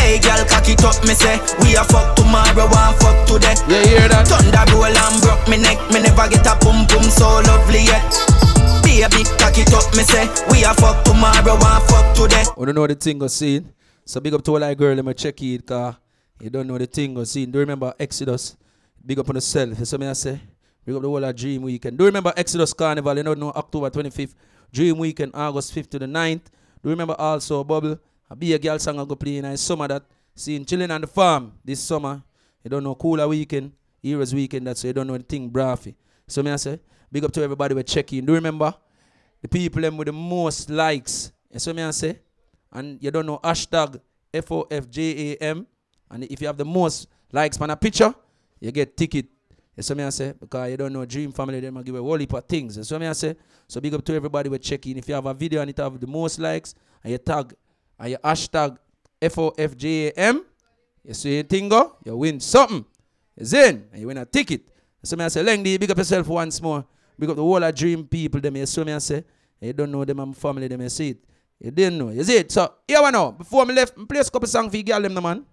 Hey 0.00 0.20
girl, 0.22 0.40
cock 0.46 0.68
it 0.70 0.84
up, 0.86 0.96
me 1.04 1.14
say. 1.14 1.36
We 1.60 1.74
a 1.76 1.82
fuck 1.84 2.14
tomorrow, 2.16 2.66
one 2.70 2.94
fuck 3.02 3.18
today. 3.26 3.54
You 3.66 3.82
hear 3.84 4.08
that? 4.08 4.28
Thunder 4.30 4.64
roll 4.72 4.86
and 4.86 5.16
broke 5.20 5.44
me 5.50 5.58
neck. 5.58 5.78
Me 5.90 5.98
never 6.00 6.28
get 6.30 6.46
a 6.46 6.54
pum 6.62 6.86
pum 6.86 7.02
so 7.10 7.26
lovely 7.44 7.82
yet. 7.84 8.06
Baby, 8.86 9.24
cock 9.36 9.52
back 9.52 9.58
it 9.58 9.72
up, 9.74 9.84
me 9.96 10.02
say. 10.06 10.24
We 10.48 10.64
a 10.64 10.72
fuck 10.74 11.04
tomorrow, 11.04 11.58
and 11.58 11.82
fuck 11.90 12.06
today. 12.14 12.44
We 12.56 12.66
don't 12.66 12.74
know 12.76 12.86
the 12.86 12.94
thing 12.94 13.18
go 13.18 13.26
seen. 13.26 13.72
So 14.04 14.20
big 14.20 14.32
up 14.32 14.42
to 14.44 14.52
all 14.52 14.60
that 14.60 14.76
girl, 14.78 14.94
let 14.94 15.04
me 15.04 15.12
check 15.14 15.42
it, 15.42 15.66
car. 15.66 15.96
You 16.40 16.50
don't 16.50 16.66
know 16.66 16.78
the 16.78 16.86
thing 16.86 17.14
go 17.14 17.24
seen. 17.24 17.50
Do 17.50 17.58
you 17.58 17.60
remember 17.66 17.92
Exodus? 17.98 18.56
Big 19.06 19.18
up 19.20 19.28
on 19.28 19.36
yourself. 19.36 19.84
So 19.84 19.96
me 19.98 20.08
I 20.08 20.12
say. 20.14 20.40
Big 20.84 20.94
up 20.96 21.02
the 21.02 21.08
whole 21.08 21.24
of 21.24 21.36
Dream 21.36 21.62
Weekend. 21.62 21.96
Do 21.96 22.04
you 22.04 22.06
remember 22.06 22.32
Exodus 22.36 22.72
Carnival? 22.72 23.16
You 23.16 23.22
know, 23.22 23.34
no 23.34 23.50
October 23.52 23.88
25th. 23.88 24.34
Dream 24.72 24.98
Weekend, 24.98 25.30
August 25.32 25.74
5th 25.74 25.90
to 25.90 25.98
the 26.00 26.06
9th. 26.06 26.44
Do 26.82 26.84
you 26.84 26.90
remember 26.90 27.14
also 27.16 27.62
Bubble? 27.62 27.98
A 28.28 28.34
be 28.34 28.52
a 28.52 28.58
girl 28.58 28.78
song 28.80 28.98
I 28.98 29.04
go 29.04 29.14
play 29.14 29.36
in 29.36 29.56
summer 29.56 29.86
that 29.86 30.02
seeing 30.34 30.64
chilling 30.64 30.90
on 30.90 31.00
the 31.00 31.06
farm 31.06 31.52
this 31.64 31.80
summer. 31.80 32.22
You 32.64 32.70
don't 32.70 32.82
know 32.82 32.96
cooler 32.96 33.28
weekend, 33.28 33.72
Heroes 34.02 34.34
weekend, 34.34 34.66
that's 34.66 34.80
so 34.80 34.88
you 34.88 34.92
don't 34.92 35.06
know 35.06 35.16
the 35.16 35.22
thing 35.22 35.48
braffy. 35.48 35.94
So 36.26 36.42
me 36.42 36.50
I 36.50 36.56
say, 36.56 36.80
big 37.10 37.24
up 37.24 37.30
to 37.32 37.42
everybody 37.42 37.74
we're 37.74 37.84
checking. 37.84 38.26
Do 38.26 38.32
you 38.32 38.36
remember 38.36 38.74
the 39.40 39.46
people 39.46 39.80
them 39.82 39.96
with 39.96 40.06
the 40.06 40.12
most 40.12 40.68
likes? 40.68 41.30
And 41.52 41.62
so 41.62 41.72
me 41.72 41.82
I 41.82 41.92
say, 41.92 42.18
and 42.72 43.00
you 43.00 43.12
don't 43.12 43.26
know 43.26 43.38
hashtag 43.38 44.00
FOFJAM. 44.34 45.66
And 46.10 46.24
if 46.24 46.40
you 46.40 46.48
have 46.48 46.56
the 46.56 46.64
most 46.64 47.06
likes 47.32 47.60
on 47.60 47.70
a 47.70 47.76
picture, 47.76 48.12
you 48.66 48.72
get 48.72 48.96
ticket. 48.96 49.26
That's 49.74 49.88
what 49.88 49.98
me 49.98 50.04
I 50.04 50.10
say. 50.10 50.32
Because 50.38 50.70
you 50.70 50.76
don't 50.76 50.92
know 50.92 51.04
Dream 51.04 51.30
Family, 51.32 51.60
they 51.60 51.70
might 51.70 51.84
give 51.84 51.94
a 51.94 52.02
whole 52.02 52.18
heap 52.18 52.32
of 52.32 52.44
things. 52.44 52.76
That's 52.76 52.90
what 52.90 53.00
me 53.00 53.06
I 53.06 53.12
say. 53.12 53.36
So 53.68 53.80
big 53.80 53.94
up 53.94 54.04
to 54.04 54.14
everybody 54.14 54.48
we 54.48 54.58
checking. 54.58 54.96
If 54.96 55.08
you 55.08 55.14
have 55.14 55.26
a 55.26 55.34
video 55.34 55.60
and 55.60 55.70
it 55.70 55.78
have 55.78 56.00
the 56.00 56.06
most 56.06 56.38
likes, 56.40 56.74
and 57.04 57.12
you 57.12 57.18
tag, 57.18 57.54
and 57.98 58.10
you 58.10 58.18
hashtag 58.18 58.76
FOFJAM, 59.22 60.42
you 61.04 61.14
see 61.14 61.36
your 61.36 61.44
thing 61.44 61.68
go, 61.68 61.96
you 62.04 62.16
win 62.16 62.40
something. 62.40 62.84
It's 63.36 63.52
in, 63.52 63.86
and 63.92 64.00
you 64.00 64.08
win 64.08 64.18
a 64.18 64.24
ticket. 64.24 64.62
So 65.04 65.14
me 65.16 65.24
I 65.24 65.28
say, 65.28 65.44
Lengdy, 65.44 65.78
big 65.78 65.90
up 65.90 65.98
yourself 65.98 66.26
once 66.26 66.60
more. 66.60 66.84
Big 67.18 67.30
up 67.30 67.36
the 67.36 67.42
whole 67.42 67.62
of 67.62 67.74
Dream 67.74 68.04
people, 68.06 68.40
them. 68.40 68.56
You 68.56 68.66
see 68.66 68.82
me 68.82 68.92
I 68.94 68.98
say, 68.98 69.24
you 69.60 69.72
don't 69.72 69.92
know 69.92 70.04
them 70.04 70.18
and 70.18 70.36
family, 70.36 70.66
them. 70.66 70.80
You 70.80 70.88
see 70.88 71.10
it. 71.10 71.18
You 71.60 71.70
didn't 71.70 71.98
know. 71.98 72.10
You 72.10 72.24
see 72.24 72.38
it. 72.38 72.50
So, 72.50 72.74
here 72.88 73.02
we 73.02 73.10
know. 73.10 73.32
Before 73.32 73.64
me 73.64 73.74
left, 73.74 73.94
play 74.08 74.20
a 74.20 74.24
couple 74.24 74.48
songs 74.48 74.70
for 74.70 74.76
you, 74.76 74.82
girl, 74.82 75.00
them, 75.00 75.14
the 75.14 75.20
man. 75.22 75.46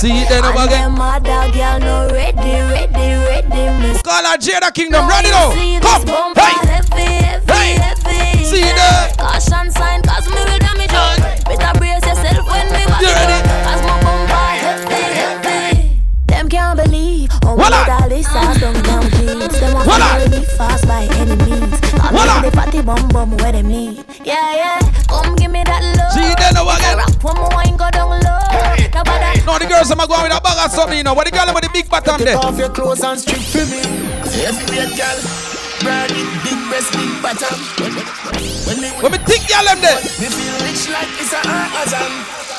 See 0.00 0.08
it 0.22 0.28
then 0.30 0.44
over 0.44 0.64
again. 0.64 0.94
Dog, 0.96 1.52
girl, 1.52 1.78
no 1.78 2.08
ready, 2.08 2.56
ready, 2.72 3.08
ready, 3.20 3.62
miss. 3.84 4.00
Call 4.00 4.24
her 4.24 4.38
Jada 4.38 4.72
Kingdom, 4.72 5.06
ready 5.06 5.28
now. 5.28 5.52
now. 5.52 6.00
Come, 6.08 6.34
hey. 6.34 6.56
heavy, 6.64 7.20
heavy, 7.20 7.52
Hey. 7.52 7.76
heavy. 7.76 8.44
See 8.44 8.60
yeah. 8.64 9.12
that? 9.12 9.18
Caution 9.20 9.70
sign, 9.70 10.00
cause 10.02 10.24
me 10.32 10.40
will 10.40 10.56
damage 10.58 10.88
you. 10.88 11.04
Better 11.44 11.72
brace 11.78 12.00
yourself 12.08 12.48
when 12.48 12.66
me 12.72 12.80
back 12.88 13.00
You 13.04 13.12
it 13.12 13.28
ready? 13.28 13.38
Cause 13.44 13.82
my 13.84 13.96
bumper 14.00 14.48
heavy, 14.64 15.04
heavy. 15.20 16.00
Them 16.32 16.48
can't 16.48 16.80
believe 16.80 17.28
how 17.44 17.56
Voila. 17.56 17.84
got 17.84 18.00
all 18.02 18.08
this 18.08 18.24
sauce 18.24 18.56
down 18.58 19.04
jeans. 19.20 19.52
Them 19.60 19.74
want 19.74 20.00
to 20.24 20.30
me 20.32 20.44
fast 20.56 20.88
by 20.88 21.04
any 21.20 21.36
means. 21.44 21.76
I'm 22.00 22.16
Voila. 22.16 22.40
the 22.40 22.50
fatty 22.56 22.80
bum 22.80 23.04
bum 23.08 23.36
where 23.36 23.52
them 23.52 23.68
need. 23.68 24.02
Yeah, 24.24 24.48
yeah. 24.56 24.80
Come 25.12 25.36
give 25.36 25.50
me 25.52 25.60
that 25.64 25.84
love. 26.00 26.12
See 26.16 26.24
then 26.40 26.56
over 26.56 26.72
again. 26.72 26.96
Rap 26.96 27.12
when 27.22 27.36
my 27.36 27.48
wine 27.52 27.76
go 27.76 27.90
down 27.92 28.16
low. 28.24 28.49
Nobody 29.00 29.40
No, 29.48 29.56
the 29.56 29.64
girls 29.64 29.90
are 29.90 29.96
going 29.96 30.28
with 30.28 30.36
a 30.36 30.40
bag 30.40 30.60
of 30.60 30.70
something, 30.70 30.98
you 30.98 31.04
know. 31.04 31.14
But 31.14 31.24
the 31.24 31.32
girl 31.32 31.48
with 31.54 31.64
the 31.64 31.70
big 31.72 31.88
bottom 31.88 32.20
there. 32.20 32.36
Take 32.36 32.44
off 32.44 32.58
your 32.58 32.68
clothes 32.68 33.00
and 33.00 33.18
strip 33.18 33.40
for 33.40 33.64
me. 33.72 33.80
Heavyweight 34.28 34.92
girl, 34.92 35.18
brand 35.80 36.12
it, 36.12 36.28
big 36.44 36.60
breast, 36.68 36.92
big 36.92 37.12
bottom. 37.24 37.56
When, 37.80 37.92
when 38.68 38.76
me, 38.84 38.88
When 39.00 39.12
me 39.12 39.18
think 39.24 39.48
y'all 39.48 39.64
them 39.64 39.80
there. 39.80 39.96
me 40.20 40.28
feel 40.28 40.56
rich 40.68 40.84
like 40.92 41.08
it's 41.16 41.32
a 41.32 41.40
orgasm. 41.40 42.49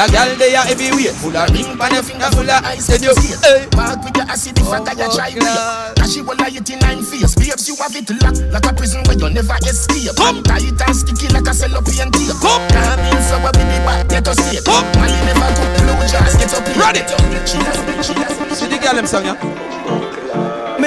That 0.00 0.16
girl 0.16 0.32
they 0.40 0.56
are 0.56 0.64
heavyweight. 0.64 1.12
Full 1.20 1.36
of 1.36 1.52
ring, 1.52 1.76
pan 1.76 1.92
your 1.92 2.00
finger 2.00 2.32
full 2.32 2.48
of 2.48 2.64
ice. 2.64 2.88
Then 2.88 3.04
you, 3.04 3.12
hey. 3.44 3.68
Walk 3.76 4.00
with 4.00 4.16
your 4.16 4.24
acid 4.32 4.56
if 4.56 4.64
I 4.72 4.80
got 4.80 4.96
your 4.96 5.12
try 5.12 5.28
me. 5.36 5.44
Oh, 5.44 5.92
Cause 5.92 6.16
she 6.16 6.24
will 6.24 6.40
lie 6.40 6.48
it 6.48 6.64
in 6.72 6.80
nine 6.80 7.04
face. 7.04 7.36
Babes, 7.36 7.68
you 7.68 7.76
have 7.76 7.92
it 7.92 8.08
locked 8.24 8.40
like 8.48 8.64
a 8.64 8.72
prison 8.72 9.04
where 9.04 9.20
you 9.20 9.28
never 9.28 9.60
escape. 9.60 10.16
Come 10.16 10.40
tight 10.40 10.64
and 10.72 10.96
sticky 10.96 11.28
like 11.36 11.44
a 11.44 11.52
cellophane 11.52 12.08
tape. 12.16 12.32
Come 12.40 12.64
come 12.72 13.00
in 13.12 13.20
so 13.28 13.36
we 13.44 13.52
be 13.52 13.76
back, 13.84 14.08
get 14.08 14.24
us 14.24 14.40
straight. 14.40 14.64
Come 14.64 14.88
Molly 14.96 15.20
never 15.28 15.52
go 15.52 15.64
blue 15.84 16.00
jazz, 16.08 16.32
get 16.32 16.48
up 16.56 16.64
here. 16.64 16.80
Ready. 16.80 17.04
Cheers, 17.44 17.76
cheers. 18.00 18.56
See 18.56 18.72
the 18.72 18.80
girl 18.80 18.96
them 18.96 19.04
song, 19.04 19.28
yeah? 19.28 20.19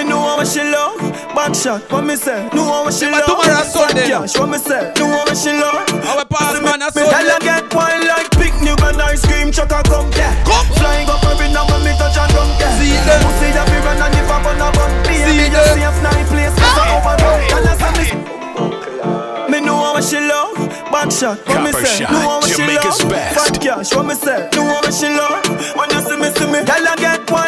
Me 0.04 0.10
know 0.10 0.20
how 0.20 0.44
she 0.44 0.60
love. 0.60 1.00
Back 1.32 1.56
shot, 1.56 1.80
what 1.92 2.04
me 2.04 2.16
say? 2.18 2.50
Know 2.54 2.68
how 2.68 2.90
she 2.92 3.08
love. 3.08 3.24
tomorrow 3.24 3.64
Sunday. 3.64 4.08
Cash, 4.12 4.38
what 4.38 4.50
me 4.50 4.58
say? 4.58 4.92
Know 5.00 5.08
how 5.08 5.32
she 5.34 5.52
love. 5.56 5.88
Our 6.04 6.26
pass 6.28 6.60
man, 6.62 6.80
that's 6.84 6.96
Me 6.96 7.04
tell 7.08 7.24
her 7.24 7.40
get 7.40 7.72
wild 7.74 8.04
like 8.04 8.30
picnic 8.36 8.76
and 8.84 9.00
ice 9.02 9.24
cream 9.26 9.52
truck 9.52 9.72
a 9.72 9.80
come 9.88 10.12
yeah. 10.20 10.36
Come. 10.44 10.68
Flying 10.76 11.08
up 11.08 11.24
every 11.24 11.48
now 11.56 11.64
when 11.72 11.88
me 11.88 11.96
touch 11.96 12.20
and 12.20 12.32
come 12.36 12.52
yeah. 12.60 12.76
See 12.76 12.92
them. 13.00 13.22
Pussy 13.24 13.48
a 13.56 13.64
be 13.64 13.78
run 13.80 13.96
and 14.04 14.16
if 14.20 14.28
I 14.28 14.38
run 14.44 14.60
a 14.60 14.68
bun 14.76 14.92
See 15.08 15.24
Baby, 15.24 15.48
them. 15.56 15.80
you 15.80 15.88
safe 15.88 16.00
night 16.04 16.28
place 16.28 16.52
Cause 16.60 16.78
I 16.78 16.86
overdone 17.00 17.44
Tell 17.48 17.64
her 17.64 17.76
say 17.80 17.94
me? 17.96 19.52
Me 19.52 19.58
know 19.64 19.80
how 19.80 20.02
she 20.04 20.20
love. 20.20 20.60
Back 20.92 21.12
shot, 21.16 21.40
what 21.48 21.64
me 21.64 21.72
Copper 21.72 21.86
say? 21.88 22.04
shot, 22.04 22.12
Know 22.12 22.20
how 22.28 22.42
she 22.44 22.54
Jamaica's 22.60 23.02
love. 23.02 23.10
best. 23.10 23.34
Fat 23.40 23.56
cash, 23.62 23.96
what 23.96 24.06
me 24.06 24.16
say? 24.20 24.50
Know 24.54 24.68
how 24.68 24.84
she 24.92 25.08
love. 25.10 25.48
When 25.80 25.90
you 25.90 26.02
see 26.06 26.18
me, 26.20 26.30
see 26.36 26.46
me. 26.52 26.60
Tell 26.68 26.86
her 26.86 26.96
get 27.00 27.24
wild 27.32 27.32
like 27.32 27.32
picnic 27.32 27.43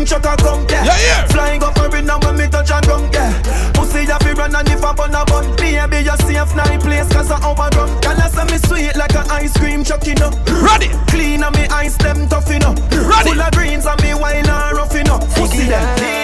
and 0.00 0.08
ice 0.08 0.24
a 0.24 0.36
come 0.36 0.64
yeah. 0.68 0.84
Yeah, 0.84 0.98
yeah. 1.00 1.26
Flying 1.26 1.62
up 1.62 1.76
every 1.78 2.02
now 2.02 2.18
when 2.20 2.36
me 2.36 2.46
touch 2.48 2.70
and 2.70 2.86
come 2.86 3.10
yeah. 3.12 3.32
Pussy 3.72 4.04
a 4.04 4.18
fi 4.18 4.32
run 4.32 4.54
and 4.54 4.68
if 4.68 4.82
I 4.82 4.92
bun 4.94 5.14
a 5.14 5.24
bun 5.24 5.44
Baby 5.56 6.04
you 6.04 6.16
safe 6.24 6.54
night 6.56 6.80
place 6.80 7.08
cause 7.12 7.30
I 7.30 7.36
overdone 7.44 8.00
Girl 8.00 8.16
I 8.16 8.28
say 8.28 8.44
me 8.44 8.58
sweet 8.58 8.96
like 8.96 9.14
a 9.14 9.24
ice 9.30 9.56
cream 9.56 9.84
truck 9.84 10.06
you 10.06 10.14
know 10.14 10.30
Ready. 10.64 10.88
Clean 11.08 11.42
and 11.42 11.54
me 11.54 11.66
ice 11.68 11.96
them 11.96 12.28
tough 12.28 12.48
you 12.48 12.58
know 12.58 12.74
Ready. 12.92 13.30
Full 13.30 13.42
of 13.42 13.52
greens 13.52 13.86
and 13.86 14.00
me 14.02 14.14
wine 14.14 14.48
and 14.48 14.76
rough 14.76 14.94
you 14.94 15.04
know 15.04 15.18
Pussy 15.34 15.66
them 15.66 16.19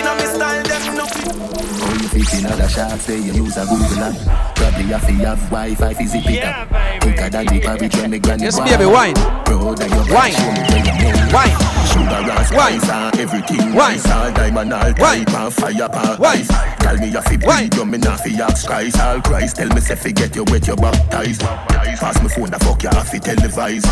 If 2.46 2.52
in 2.52 2.60
other 2.60 2.68
shots, 2.68 3.06
they 3.06 3.18
use 3.18 3.56
a 3.56 3.64
Google 3.66 4.04
app. 4.04 4.54
Probably 4.56 4.84
have 4.84 5.06
to 5.06 5.12
have 5.26 5.40
Wi-Fi 5.50 5.92
to 5.94 6.06
zip 6.06 6.26
it 6.30 6.44
up. 6.44 6.68
Quicker 7.02 7.28
than 7.30 7.46
the 7.46 7.60
porridge 7.60 7.96
when 7.96 8.10
me 8.10 8.18
granny 8.18 8.44
Yes, 8.44 8.58
baby, 8.60 8.86
wine. 8.86 9.14
Bro, 9.44 9.74
that 9.74 9.90
your 9.90 10.06
Wine. 10.14 10.32
show 10.32 10.52
me 10.52 10.62
where 10.70 10.84
you 10.86 10.94
know. 10.94 11.34
Wine. 11.34 11.56
Sugar 11.90 12.22
and 12.22 12.26
Wine. 12.54 12.80
spice 12.80 12.88
uh, 12.90 13.10
everything. 13.18 13.74
Wine. 13.74 13.96
Nice 13.96 14.06
all 14.10 14.22
uh, 14.26 14.30
diamond, 14.30 14.72
uh, 14.72 14.76
all 14.76 14.94
type 14.94 15.34
and 15.34 15.52
fire 15.54 15.88
pan 15.88 16.18
Wine. 16.18 16.38
ice. 16.38 16.48
Tell 16.78 16.96
me 16.98 17.08
you 17.10 17.20
fi 17.22 17.36
Wine. 17.42 17.68
bleed, 17.68 17.74
you 17.74 17.84
me 17.86 17.98
not 17.98 18.20
fi 18.20 18.30
ask 18.42 18.66
Christ. 18.66 19.00
All 19.00 19.20
Christ, 19.22 19.56
tell 19.56 19.68
me 19.68 19.80
say 19.80 19.96
fi 19.96 20.12
get 20.12 20.34
you 20.36 20.44
wet, 20.44 20.66
you 20.66 20.76
baptized. 20.76 21.42
Pass 21.42 22.22
me 22.22 22.28
phone, 22.28 22.50
the 22.50 22.58
fuck 22.60 22.82
you 22.82 22.90
have 22.90 23.10
to 23.10 23.18
televise. 23.18 23.86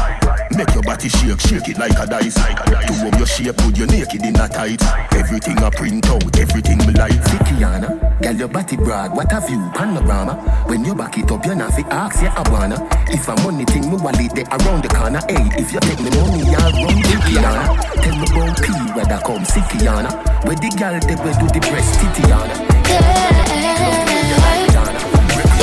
Make 0.56 0.72
your 0.74 0.82
body 0.82 1.08
shake, 1.08 1.40
shake 1.40 1.68
it 1.68 1.78
like 1.78 1.98
a 1.98 2.06
dice. 2.06 2.34
To 2.34 2.92
home 3.02 3.14
your 3.18 3.26
shape, 3.26 3.56
put 3.56 3.76
you 3.78 3.86
naked 3.86 4.22
in 4.24 4.36
a 4.38 4.46
tight. 4.48 4.82
Everything 5.14 5.58
I 5.58 5.70
print 5.70 6.06
out, 6.08 6.38
everything 6.38 6.78
me 6.78 6.92
like. 6.94 7.12
Sikiana, 7.24 7.88
girl 8.22 8.43
your 8.44 8.52
body 8.52 8.76
broad, 8.76 9.16
what 9.16 9.32
have 9.32 9.48
you 9.48 9.58
panorama? 9.72 10.34
When 10.68 10.84
you 10.84 10.94
back 10.94 11.16
it 11.16 11.32
up, 11.32 11.46
you're 11.46 11.54
not 11.54 11.72
fi 11.72 11.80
ask 11.88 12.20
you 12.20 12.28
I 12.28 12.44
wanna. 12.52 12.76
If 13.08 13.26
a 13.26 13.34
money 13.40 13.64
thing, 13.64 13.88
me 13.88 13.96
wallet 13.96 14.34
they 14.36 14.44
around 14.44 14.84
the 14.84 14.88
corner. 14.92 15.20
Hey, 15.32 15.48
if 15.56 15.72
you 15.72 15.80
take 15.80 16.00
me 16.04 16.10
money, 16.12 16.44
I'll 16.52 16.72
run 16.84 17.00
Sikiana. 17.08 17.72
Tell 18.04 18.16
me 18.20 18.26
about 18.28 18.60
P 18.60 18.68
where 18.92 19.08
that 19.08 19.24
come, 19.24 19.44
Sikiana. 19.48 20.12
Where 20.44 20.60
the 20.60 20.68
girl 20.76 21.00
they 21.00 21.16
will 21.24 21.32
do 21.40 21.46
the 21.56 21.60
breast, 21.72 21.96
Titiana. 22.00 22.54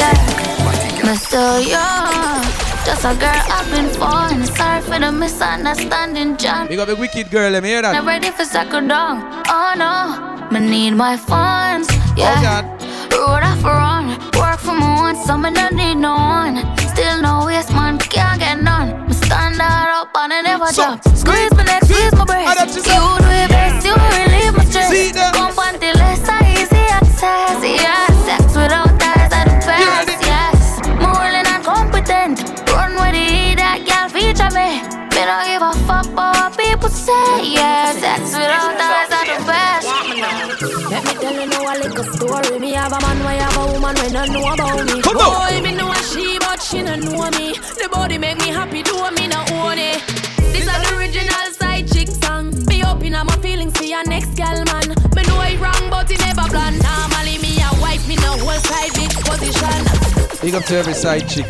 Yeah, 0.02 0.18
me 1.06 1.16
still 1.22 1.62
young. 1.62 2.42
Just 2.82 3.06
a 3.06 3.14
girl 3.14 3.42
having 3.54 3.94
fun. 3.94 4.44
Sorry 4.58 4.82
for 4.82 4.98
the 4.98 5.12
misunderstanding, 5.12 6.38
John. 6.38 6.68
Big 6.68 6.80
up 6.80 6.90
a 6.90 6.96
wicked 6.96 7.30
girl, 7.30 7.52
let 7.52 7.62
me 7.62 7.70
hear 7.70 7.84
that. 7.84 7.94
Not 7.94 8.06
that. 8.06 8.10
ready 8.10 8.32
for 8.32 8.44
second 8.44 8.88
down. 8.88 9.22
Oh 9.48 9.74
no, 9.78 10.50
me 10.50 10.68
need 10.68 10.96
my 10.96 11.16
funds. 11.16 12.01
Yeah, 12.16 12.36
Oh, 12.38 12.42
God. 12.44 12.66
road 13.14 13.44
off 13.44 13.64
run. 13.64 14.06
Work 14.40 14.60
for 14.60 14.74
my 14.74 14.96
one, 15.02 15.16
so 15.26 15.38
me 15.38 15.52
don't 15.52 15.74
need 15.76 15.96
no 15.96 16.14
one. 16.16 16.56
Still 16.92 17.22
no 17.22 17.46
waste 17.46 17.72
man, 17.74 17.98
can't 17.98 18.40
get 18.40 18.62
none. 18.62 19.08
Me 19.08 19.14
stand 19.14 19.56
that 19.60 19.90
up 19.96 20.10
and 20.16 20.34
I 20.34 20.42
never 20.42 20.68
So, 20.68 20.84
drop. 20.84 21.04
Squeeze 21.16 21.54
my 21.56 21.64
neck, 21.64 21.84
squeeze 21.86 22.14
my 22.14 22.26
breast. 22.26 22.76
You 22.76 22.84
do 22.84 23.00
it 23.42 23.50
best, 23.50 23.86
you 23.88 23.94
relieve 23.96 24.54
my 24.58 24.64
stress. 24.66 24.90
See 24.92 25.12
them. 25.12 25.32
Pump 25.34 25.58
until 25.58 25.96
it's 26.12 26.28
a 26.30 26.38
easy 26.52 26.84
access. 27.00 27.58
Yeah, 27.64 28.08
sex 28.28 28.44
without 28.56 28.92
ties 29.00 29.32
are 29.38 29.46
the 29.48 29.58
best. 29.66 30.22
Yes, 30.22 30.82
more 31.00 31.30
than 31.32 31.48
competent. 31.64 32.36
Run 32.70 32.92
with 33.02 33.16
it, 33.16 33.58
that 33.58 33.80
girl 33.88 34.08
feature 34.12 34.52
me. 34.54 34.84
Me 35.16 35.22
don't 35.26 35.46
give 35.48 35.64
a 35.64 35.72
fuck 35.88 36.06
about 36.12 36.36
what 36.36 36.58
people 36.60 36.90
say. 36.90 37.56
Yeah, 37.56 37.94
sex 37.94 38.34
without 38.36 38.78
story. 42.32 42.60
Me 42.60 42.72
have 42.74 42.94
a 42.94 43.00
man, 43.02 43.20
why 43.24 43.34
have 43.34 43.58
a 43.58 43.74
woman 43.74 43.96
when 43.96 44.14
don't 44.14 44.32
know 44.32 44.54
about 44.54 44.86
me. 44.86 45.02
Come 45.02 45.18
on. 45.18 45.52
Boy, 45.52 45.62
me 45.62 45.76
know 45.76 45.94
she, 45.94 46.40
but 46.40 46.62
she 46.62 46.82
don't 46.82 47.04
know 47.04 47.30
me. 47.38 47.54
The 47.54 47.90
body 47.92 48.18
make 48.18 48.38
me 48.40 48.48
happy, 48.48 48.84
do 48.84 48.96
me 49.12 49.28
not 49.28 49.52
own 49.52 49.78
it. 49.78 50.02
This 50.54 50.68
is 50.68 50.90
the 50.90 50.96
original 50.98 51.48
side 51.54 51.88
chick 51.92 52.08
song. 52.08 52.52
Me 52.68 52.84
open 52.84 53.14
up 53.16 53.28
my 53.28 53.36
feelings 53.38 53.76
for 53.78 53.84
your 53.84 54.04
next 54.06 54.36
gal 54.36 54.64
man. 54.66 54.88
Me 55.16 55.22
know 55.28 55.40
I 55.40 55.58
wrong, 55.60 55.90
but 55.90 56.10
it 56.12 56.20
never 56.20 56.48
plan. 56.50 56.78
Normally 56.80 57.38
me 57.40 57.60
a 57.60 57.70
wife, 57.82 58.08
me 58.08 58.16
no 58.16 58.38
whole 58.38 58.60
side 58.60 58.94
big 58.94 59.12
position. 59.28 59.82
Big 60.42 60.56
up 60.56 60.64
to 60.66 60.76
every 60.78 60.94
side 60.94 61.28
chick. 61.28 61.48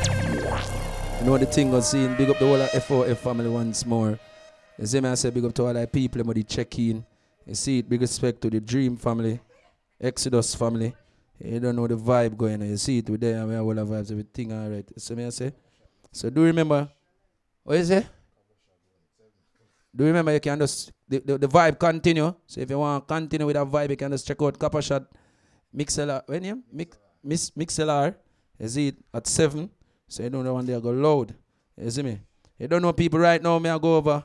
You 1.19 1.27
know 1.27 1.37
the 1.37 1.45
thing 1.45 1.71
was 1.71 1.89
seeing. 1.89 2.15
Big 2.15 2.29
up 2.29 2.39
the 2.39 2.45
whole 2.45 2.61
of 2.61 2.69
F4F 2.69 3.17
family 3.17 3.49
once 3.49 3.85
more. 3.85 4.19
You 4.77 4.87
see 4.87 4.99
me, 4.99 5.09
I 5.09 5.15
say 5.15 5.29
big 5.29 5.45
up 5.45 5.53
to 5.53 5.67
all 5.67 5.73
the 5.73 5.85
people 5.85 6.23
who 6.23 6.43
check 6.43 6.79
in. 6.79 7.05
You 7.45 7.55
see 7.55 7.79
it, 7.79 7.89
big 7.89 8.01
respect 8.01 8.41
to 8.41 8.49
the 8.49 8.59
Dream 8.59 8.95
family, 8.97 9.39
Exodus 10.01 10.55
family. 10.55 10.95
You 11.39 11.59
don't 11.59 11.75
know 11.75 11.87
the 11.87 11.95
vibe 11.95 12.35
going 12.35 12.61
on. 12.61 12.69
You 12.69 12.77
see 12.77 12.99
it 12.99 13.09
with 13.09 13.21
them, 13.21 13.43
I 13.43 13.45
mean, 13.45 13.59
all 13.59 13.73
the 13.73 13.85
vibes, 13.85 14.11
everything 14.11 14.51
all 14.51 14.69
right. 14.69 14.85
You 14.95 14.99
see 14.99 15.15
me, 15.15 15.25
I 15.25 15.29
say. 15.29 15.53
So 16.11 16.29
do 16.29 16.43
remember, 16.43 16.89
what 17.63 17.77
is 17.77 17.89
it? 17.89 18.07
Do 19.95 20.05
remember 20.05 20.33
you 20.33 20.39
can 20.39 20.59
just, 20.59 20.91
the, 21.07 21.19
the, 21.19 21.37
the 21.37 21.47
vibe 21.47 21.79
continue. 21.79 22.33
So 22.47 22.61
if 22.61 22.69
you 22.69 22.79
want 22.79 23.07
to 23.07 23.13
continue 23.13 23.45
with 23.45 23.55
that 23.55 23.67
vibe, 23.67 23.89
you 23.91 23.97
can 23.97 24.11
just 24.11 24.27
check 24.27 24.41
out 24.41 24.57
Copper 24.57 24.81
Shot. 24.81 25.05
When 26.25 26.43
you? 26.43 26.63
Mix, 26.71 26.97
Mix, 27.23 27.51
Mixlr. 27.51 28.15
You 28.59 28.67
see 28.67 28.87
it 28.89 28.95
at 29.13 29.27
7. 29.27 29.69
So 30.07 30.23
you 30.23 30.29
don't 30.29 30.43
know 30.43 30.53
when 30.55 30.65
they 30.65 30.79
go 30.79 30.91
loud. 30.91 31.33
You 31.77 31.89
see 31.89 32.03
me? 32.03 32.19
You 32.59 32.67
don't 32.67 32.81
know 32.81 32.93
people 32.93 33.19
right 33.19 33.41
now, 33.41 33.57
me 33.59 33.69
I 33.69 33.77
go 33.77 33.97
over. 33.97 34.23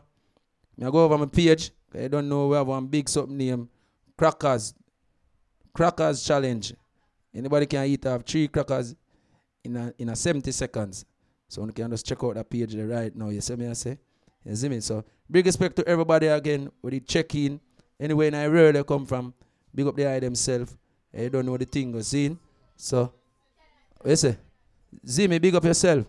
Me 0.77 0.87
I 0.87 0.91
go 0.91 1.05
over 1.05 1.19
my 1.19 1.27
page. 1.27 1.71
You 1.95 2.09
don't 2.09 2.29
know 2.29 2.49
we 2.49 2.57
have 2.57 2.67
one 2.67 2.87
big 2.87 3.09
something 3.09 3.37
name. 3.37 3.69
Crackers. 4.17 4.75
Crackers 5.77 6.25
challenge. 6.25 6.73
Anybody 7.35 7.67
can 7.67 7.85
eat 7.85 8.05
have 8.05 8.25
three 8.25 8.49
crackers 8.49 8.95
in 9.63 9.77
a 9.77 9.93
in 9.99 10.09
a 10.09 10.17
70 10.17 10.51
seconds. 10.51 11.05
So 11.49 11.67
you 11.67 11.73
can 11.73 11.91
just 11.91 12.07
check 12.07 12.25
out 12.25 12.35
that 12.37 12.49
page 12.49 12.75
right 12.75 13.15
now. 13.15 13.29
You 13.29 13.43
see 13.43 13.57
me 13.57 13.69
I 13.69 13.75
say? 13.75 13.99
You 14.43 14.57
see 14.57 14.71
me? 14.71 14.81
So 14.81 15.05
big 15.31 15.45
respect 15.45 15.77
to 15.77 15.87
everybody 15.87 16.29
again 16.29 16.71
with 16.81 16.95
the 16.95 17.01
check-in. 17.01 17.61
Anyway, 18.01 18.29
in 18.29 18.53
where 18.53 18.73
they 18.73 18.83
come 18.85 19.05
from. 19.05 19.35
Big 19.75 19.87
up 19.87 19.95
the 19.95 20.07
eye 20.07 20.19
themselves. 20.19 20.75
You 21.13 21.29
don't 21.29 21.45
know 21.45 21.59
the 21.59 21.67
thing 21.67 21.93
go 21.93 22.01
seen. 22.01 22.39
So 22.75 23.13
what 24.01 24.11
you 24.11 24.17
say? 24.17 24.39
See 25.05 25.29
me, 25.29 25.39
big 25.39 25.55
up 25.55 25.65
yourself. 25.65 26.07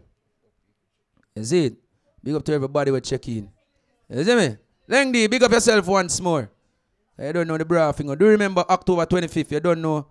You 1.35 1.43
see 1.43 1.65
it? 1.65 1.75
Big 2.23 2.35
up 2.35 2.45
to 2.45 2.53
everybody 2.53 2.91
with 2.91 3.03
check 3.03 3.27
in. 3.27 3.49
You 4.09 4.23
see 4.23 4.35
me? 4.35 4.55
Lengdy, 4.87 5.29
big 5.29 5.43
up 5.43 5.51
yourself 5.51 5.85
once 5.87 6.21
more. 6.21 6.49
I 7.19 7.31
don't 7.31 7.47
know 7.47 7.57
the 7.57 7.65
bra 7.65 7.91
finger. 7.91 8.15
Do 8.15 8.25
you 8.25 8.31
remember 8.31 8.63
October 8.69 9.05
25th? 9.05 9.51
You 9.51 9.59
don't 9.59 9.81
know. 9.81 10.05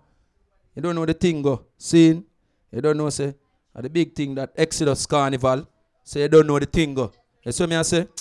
You 0.75 0.81
don't 0.81 0.95
know 0.95 1.05
the 1.05 1.13
thing 1.13 1.41
go. 1.41 1.65
Seen? 1.77 2.25
You 2.71 2.81
don't 2.81 2.97
know, 2.97 3.09
say. 3.09 3.33
Uh, 3.75 3.81
the 3.81 3.89
big 3.89 4.13
thing 4.13 4.35
that 4.35 4.51
Exodus 4.57 5.05
Carnival. 5.05 5.67
So 6.03 6.19
you 6.19 6.27
don't 6.27 6.47
know 6.47 6.59
the 6.59 6.65
thing 6.65 6.93
go. 6.93 7.11
You 7.43 7.51
see 7.51 7.65
me 7.65 7.75
I 7.75 7.81
say? 7.83 8.07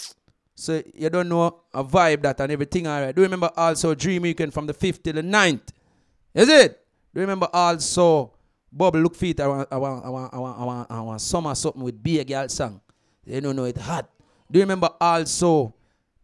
So 0.58 0.82
you 0.94 1.10
don't 1.10 1.28
know 1.28 1.64
a 1.74 1.84
vibe 1.84 2.22
that 2.22 2.40
and 2.40 2.50
everything 2.50 2.86
alright. 2.86 3.14
Do 3.14 3.20
you 3.20 3.26
remember 3.26 3.50
also 3.54 3.94
Dream 3.94 4.22
Weekend 4.22 4.54
from 4.54 4.66
the 4.66 4.72
5th 4.72 5.02
to 5.02 5.12
the 5.12 5.20
9th? 5.20 5.68
Is 6.32 6.48
it? 6.48 6.82
Do 7.12 7.20
you 7.20 7.26
remember 7.26 7.46
also 7.52 8.32
Bubble 8.72 9.00
look 9.00 9.14
feet 9.14 9.38
I 9.40 9.46
want, 9.48 9.68
I 9.70 9.76
want, 9.76 10.04
I 10.04 10.08
want, 10.08 10.34
I 10.34 10.38
want, 10.38 10.58
I 10.58 10.64
want, 10.64 10.90
I 10.90 11.00
want 11.00 11.20
summer 11.20 11.54
something 11.54 11.82
with 11.82 12.02
beer 12.02 12.24
girl 12.24 12.48
song. 12.48 12.80
They 13.26 13.40
don't 13.40 13.56
know 13.56 13.64
it 13.64 13.76
hot. 13.76 14.10
Do 14.50 14.58
you 14.58 14.64
remember 14.64 14.90
also 15.00 15.74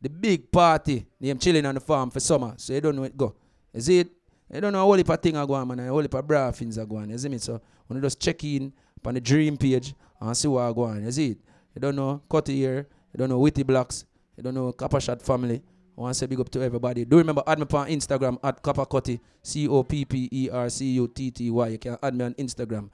the 0.02 0.10
big 0.10 0.50
party 0.50 1.06
named 1.20 1.40
chilling 1.40 1.64
on 1.64 1.74
the 1.74 1.80
farm 1.80 2.10
for 2.10 2.20
summer? 2.20 2.54
So 2.56 2.72
you 2.74 2.80
don't 2.80 2.96
know 2.96 3.04
it 3.04 3.16
go. 3.16 3.34
Is 3.72 3.88
it? 3.88 4.10
You 4.52 4.60
don't 4.60 4.72
know 4.72 4.80
a 4.80 4.82
whole 4.82 4.94
heap 4.94 5.08
of 5.08 5.20
thing 5.20 5.36
are 5.36 5.46
going 5.46 5.66
man 5.66 5.78
and 5.78 5.88
a 5.88 5.92
whole 5.92 6.02
heap 6.02 6.12
of 6.12 6.26
bra 6.26 6.50
things 6.50 6.76
are 6.76 6.84
going. 6.84 7.08
You 7.08 7.18
see 7.18 7.28
me? 7.28 7.38
So 7.38 7.60
when 7.86 7.96
you 7.96 8.02
just 8.02 8.20
check 8.20 8.42
in 8.44 8.72
on 9.04 9.14
the 9.14 9.20
dream 9.20 9.56
page 9.56 9.94
and 10.20 10.36
see 10.36 10.48
what 10.48 10.62
are 10.62 10.72
going. 10.72 11.04
You 11.04 11.12
see 11.12 11.30
it? 11.30 11.38
You 11.74 11.80
don't 11.80 11.96
know 11.96 12.20
Cutty 12.30 12.56
here. 12.56 12.86
You 13.12 13.18
don't 13.18 13.28
know 13.28 13.38
Witty 13.38 13.62
Blocks. 13.62 14.04
You 14.36 14.42
don't 14.42 14.54
know 14.54 14.72
Copper 14.72 15.00
Shot 15.00 15.22
family. 15.22 15.62
I 15.96 16.00
want 16.00 16.14
to 16.14 16.18
say 16.18 16.26
big 16.26 16.40
up 16.40 16.48
to 16.50 16.62
everybody. 16.62 17.04
Do 17.04 17.18
remember 17.18 17.42
add 17.46 17.58
me 17.58 17.66
on 17.72 17.88
Instagram 17.88 18.38
at 18.42 18.62
Copper 18.62 18.86
Cutty, 18.86 19.20
C 19.42 19.68
O 19.68 19.82
P 19.82 20.04
P 20.04 20.28
E 20.32 20.48
R 20.50 20.68
C 20.68 20.86
U 20.92 21.08
T 21.08 21.30
T 21.30 21.50
Y. 21.50 21.68
You 21.68 21.78
can 21.78 21.98
add 22.02 22.14
me 22.14 22.24
on 22.24 22.34
Instagram. 22.34 22.88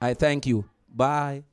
I 0.00 0.14
thank 0.14 0.46
you. 0.46 0.64
Bye. 0.88 1.44